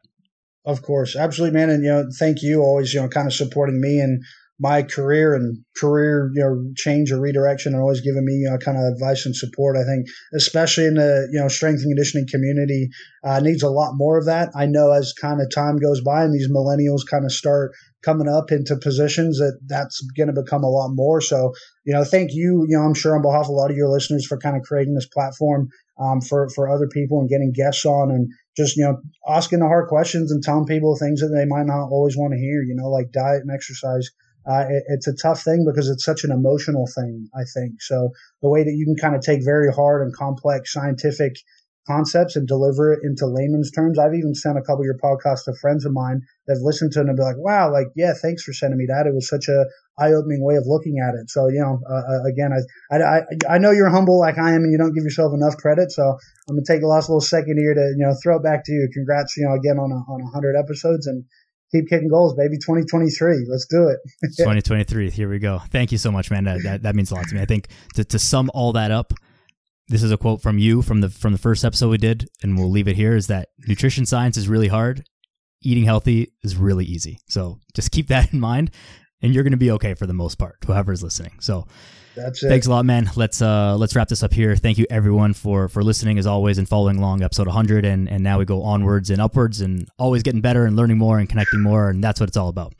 Of 0.65 0.83
course, 0.83 1.15
absolutely, 1.17 1.59
man. 1.59 1.71
And 1.71 1.83
you 1.83 1.91
know, 1.91 2.09
thank 2.19 2.43
you 2.43 2.63
always 2.63 2.95
you 2.95 3.01
know 3.01 3.09
kind 3.09 3.27
of 3.27 3.35
supporting 3.35 3.81
me 3.81 3.99
and 4.01 4.23
my 4.61 4.83
career 4.83 5.35
and 5.35 5.59
career 5.77 6.31
you 6.35 6.41
know 6.41 6.73
change 6.77 7.11
or 7.11 7.21
redirection 7.21 7.73
and 7.73 7.83
always 7.83 8.01
giving 8.01 8.25
me 8.25 8.35
you 8.35 8.51
know 8.51 8.57
kind 8.59 8.79
of 8.79 8.85
advice 8.85 9.27
and 9.27 9.35
support 9.35 9.77
i 9.77 9.83
think 9.83 10.07
especially 10.37 10.87
in 10.87 10.95
the 10.95 11.29
you 11.33 11.41
know 11.41 11.49
strength 11.49 11.83
and 11.83 11.91
conditioning 11.91 12.27
community 12.31 12.89
uh, 13.25 13.41
needs 13.41 13.65
a 13.65 13.69
lot 13.69 13.95
more 13.95 14.17
of 14.17 14.27
that 14.27 14.51
i 14.55 14.65
know 14.65 14.93
as 14.93 15.13
kind 15.21 15.41
of 15.41 15.51
time 15.53 15.77
goes 15.79 16.01
by 16.03 16.23
and 16.23 16.33
these 16.33 16.49
millennials 16.49 17.01
kind 17.09 17.25
of 17.25 17.33
start 17.33 17.73
coming 18.05 18.29
up 18.29 18.51
into 18.51 18.77
positions 18.77 19.39
that 19.39 19.59
that's 19.67 20.01
going 20.17 20.33
to 20.33 20.43
become 20.43 20.63
a 20.63 20.71
lot 20.71 20.91
more 20.93 21.21
so 21.21 21.53
you 21.85 21.93
know 21.93 22.05
thank 22.05 22.33
you 22.33 22.65
you 22.69 22.77
know 22.77 22.83
i'm 22.83 22.95
sure 22.95 23.17
on 23.17 23.23
behalf 23.23 23.47
of 23.47 23.51
a 23.51 23.53
lot 23.53 23.71
of 23.71 23.77
your 23.77 23.89
listeners 23.89 24.27
for 24.27 24.39
kind 24.39 24.57
of 24.57 24.63
creating 24.63 24.95
this 24.95 25.09
platform 25.09 25.69
um, 25.99 26.21
for 26.21 26.49
for 26.51 26.69
other 26.69 26.89
people 26.89 27.21
and 27.21 27.29
getting 27.29 27.53
guests 27.53 27.85
on 27.85 28.11
and 28.11 28.29
just 28.57 28.77
you 28.77 28.85
know 28.85 28.99
asking 29.29 29.61
the 29.61 29.67
hard 29.67 29.89
questions 29.89 30.31
and 30.31 30.43
telling 30.43 30.67
people 30.67 30.97
things 30.97 31.21
that 31.21 31.35
they 31.35 31.47
might 31.47 31.67
not 31.67 31.89
always 31.91 32.17
want 32.17 32.33
to 32.33 32.39
hear 32.39 32.63
you 32.63 32.75
know 32.75 32.89
like 32.89 33.13
diet 33.13 33.43
and 33.43 33.51
exercise 33.55 34.11
uh, 34.47 34.65
it, 34.69 34.85
it's 34.89 35.09
a 35.09 35.17
tough 35.17 35.43
thing 35.43 35.65
because 35.65 35.89
it's 35.89 36.05
such 36.05 36.25
an 36.25 36.31
emotional 36.31 36.87
thing, 36.95 37.29
I 37.35 37.45
think. 37.55 37.81
So 37.81 38.11
the 38.43 38.49
way 38.49 38.63
that 38.63 38.75
you 38.77 38.85
can 38.85 38.97
kind 38.97 39.17
of 39.17 39.23
take 39.23 39.45
very 39.45 39.73
hard 39.73 40.03
and 40.03 40.15
complex 40.15 40.73
scientific 40.73 41.37
concepts 41.87 42.37
and 42.37 42.49
deliver 42.49 42.93
it 42.93 43.01
into 43.03 43.27
layman's 43.27 43.71
terms. 43.71 43.99
I've 43.99 44.15
even 44.15 44.35
sent 44.35 44.59
a 44.59 44.63
couple 44.63 44.81
of 44.81 44.87
your 44.87 44.99
podcasts 44.99 45.45
to 45.45 45.55
friends 45.61 45.85
of 45.85 45.93
mine 45.93 46.23
that 46.47 46.55
have 46.57 46.63
listened 46.63 46.93
to 46.93 47.01
it 47.01 47.07
and 47.07 47.17
be 47.17 47.23
like, 47.23 47.37
wow, 47.39 47.73
like, 47.73 47.89
yeah, 47.97 48.13
thanks 48.21 48.43
for 48.43 48.53
sending 48.53 48.79
me 48.79 48.87
that. 48.89 49.07
It 49.07 49.15
was 49.15 49.29
such 49.29 49.49
a 49.49 49.67
eye 49.99 50.13
opening 50.13 50.43
way 50.43 50.57
of 50.57 50.65
looking 50.67 50.99
at 50.99 51.15
it. 51.15 51.31
So, 51.31 51.49
you 51.49 51.61
know, 51.61 51.81
uh, 51.89 51.95
uh 51.95 52.25
again, 52.25 52.51
I, 52.53 52.97
I, 52.97 53.21
I 53.49 53.59
know 53.59 53.71
you're 53.71 53.91
humble 53.91 54.19
like 54.19 54.39
I 54.39 54.53
am 54.53 54.65
and 54.65 54.73
you 54.73 54.79
don't 54.79 54.95
give 54.95 55.05
yourself 55.05 55.33
enough 55.35 55.57
credit. 55.57 55.93
So 55.93 56.03
I'm 56.49 56.57
going 56.57 56.65
to 56.65 56.73
take 56.73 56.83
a 56.83 56.87
last 56.87 57.09
little 57.09 57.21
second 57.21 57.59
here 57.59 57.75
to, 57.75 57.95
you 57.97 58.05
know, 58.05 58.15
throw 58.23 58.37
it 58.37 58.43
back 58.43 58.65
to 58.65 58.73
you. 58.73 58.89
Congrats, 58.93 59.37
you 59.37 59.47
know, 59.47 59.55
again 59.55 59.79
on 59.79 59.93
a, 59.93 60.01
on 60.11 60.21
a 60.23 60.31
hundred 60.33 60.57
episodes 60.57 61.07
and 61.07 61.25
keep 61.71 61.89
kicking 61.89 62.09
goals, 62.09 62.35
baby. 62.35 62.57
2023. 62.57 63.47
Let's 63.49 63.67
do 63.67 63.89
it. 63.89 63.99
2023. 64.39 65.11
Here 65.11 65.29
we 65.29 65.39
go. 65.39 65.61
Thank 65.71 65.93
you 65.93 65.99
so 65.99 66.11
much, 66.11 66.31
man. 66.31 66.45
That, 66.45 66.63
that, 66.63 66.83
that 66.83 66.95
means 66.97 67.11
a 67.11 67.15
lot 67.15 67.27
to 67.29 67.35
me. 67.35 67.41
I 67.41 67.47
think 67.47 67.69
to, 67.95 68.05
to 68.05 68.19
sum 68.19 68.51
all 68.55 68.73
that 68.73 68.91
up, 68.91 69.13
this 69.89 70.03
is 70.03 70.11
a 70.11 70.17
quote 70.17 70.41
from 70.41 70.59
you 70.59 70.83
from 70.83 71.01
the 71.01 71.11
from 71.11 71.33
the 71.33 71.39
first 71.39 71.65
episode 71.65 71.91
we 71.91 71.99
did, 71.99 72.29
and 72.43 72.57
we'll 72.57 72.71
leave 72.71 72.89
it 72.89 72.97
here. 72.97 73.15
Is 73.15 73.27
that 73.29 73.49
nutrition 73.67 74.07
science 74.07 74.37
is 74.37 74.49
really 74.49 74.69
hard, 74.69 75.05
eating 75.63 75.85
healthy 75.85 76.33
is 76.43 76.57
really 76.57 76.85
easy. 76.85 77.19
So 77.29 77.59
just 77.75 77.91
keep 77.91 78.09
that 78.09 78.33
in 78.33 78.41
mind, 78.41 78.71
and 79.23 79.35
you're 79.35 79.45
going 79.45 79.53
to 79.53 79.57
be 79.57 79.71
okay 79.73 79.95
for 79.95 80.07
the 80.07 80.13
most 80.13 80.37
part. 80.37 80.57
Whoever's 80.67 81.03
listening. 81.03 81.33
So 81.41 81.67
that's 82.17 82.43
it. 82.43 82.49
Thanks 82.49 82.67
a 82.67 82.71
lot, 82.71 82.85
man. 82.85 83.11
Let's 83.17 83.43
uh 83.43 83.77
let's 83.77 83.95
wrap 83.95 84.09
this 84.09 84.23
up 84.23 84.33
here. 84.33 84.57
Thank 84.57 84.79
you 84.79 84.87
everyone 84.91 85.35
for 85.35 85.69
for 85.69 85.83
listening 85.83 86.19
as 86.19 86.27
always 86.27 86.59
and 86.59 86.69
following 86.69 86.99
along 86.99 87.23
episode 87.23 87.47
100 87.47 87.85
and 87.85 88.09
and 88.09 88.23
now 88.23 88.39
we 88.39 88.45
go 88.45 88.63
onwards 88.63 89.11
and 89.11 89.21
upwards 89.21 89.61
and 89.61 89.89
always 89.99 90.23
getting 90.23 90.41
better 90.41 90.65
and 90.65 90.77
learning 90.77 90.99
more 90.99 91.19
and 91.19 91.29
connecting 91.29 91.61
more 91.61 91.91
and 91.91 92.03
that's 92.03 92.21
what 92.21 92.29
it's 92.29 92.37
all 92.37 92.49
about. 92.49 92.73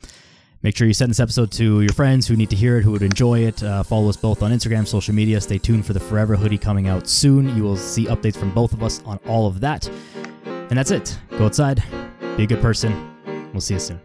Make 0.65 0.75
sure 0.75 0.87
you 0.87 0.95
send 0.95 1.11
this 1.11 1.19
episode 1.19 1.51
to 1.51 1.81
your 1.81 1.93
friends 1.93 2.25
who 2.25 2.35
need 2.35 2.49
to 2.49 2.55
hear 2.55 2.79
it, 2.79 2.83
who 2.83 2.89
would 2.89 3.03
enjoy 3.03 3.41
it. 3.41 3.61
Uh, 3.61 3.83
follow 3.83 4.09
us 4.09 4.17
both 4.17 4.41
on 4.41 4.49
Instagram, 4.49 4.87
social 4.87 5.13
media. 5.13 5.39
Stay 5.39 5.59
tuned 5.59 5.85
for 5.85 5.93
the 5.93 5.99
Forever 5.99 6.35
hoodie 6.35 6.57
coming 6.57 6.87
out 6.87 7.07
soon. 7.07 7.55
You 7.55 7.61
will 7.61 7.77
see 7.77 8.07
updates 8.07 8.35
from 8.35 8.51
both 8.51 8.73
of 8.73 8.81
us 8.81 8.99
on 9.05 9.19
all 9.27 9.45
of 9.45 9.59
that. 9.59 9.87
And 10.43 10.71
that's 10.71 10.89
it. 10.89 11.19
Go 11.37 11.45
outside, 11.45 11.83
be 12.35 12.45
a 12.45 12.47
good 12.47 12.63
person. 12.63 13.15
We'll 13.53 13.61
see 13.61 13.75
you 13.75 13.79
soon. 13.79 14.01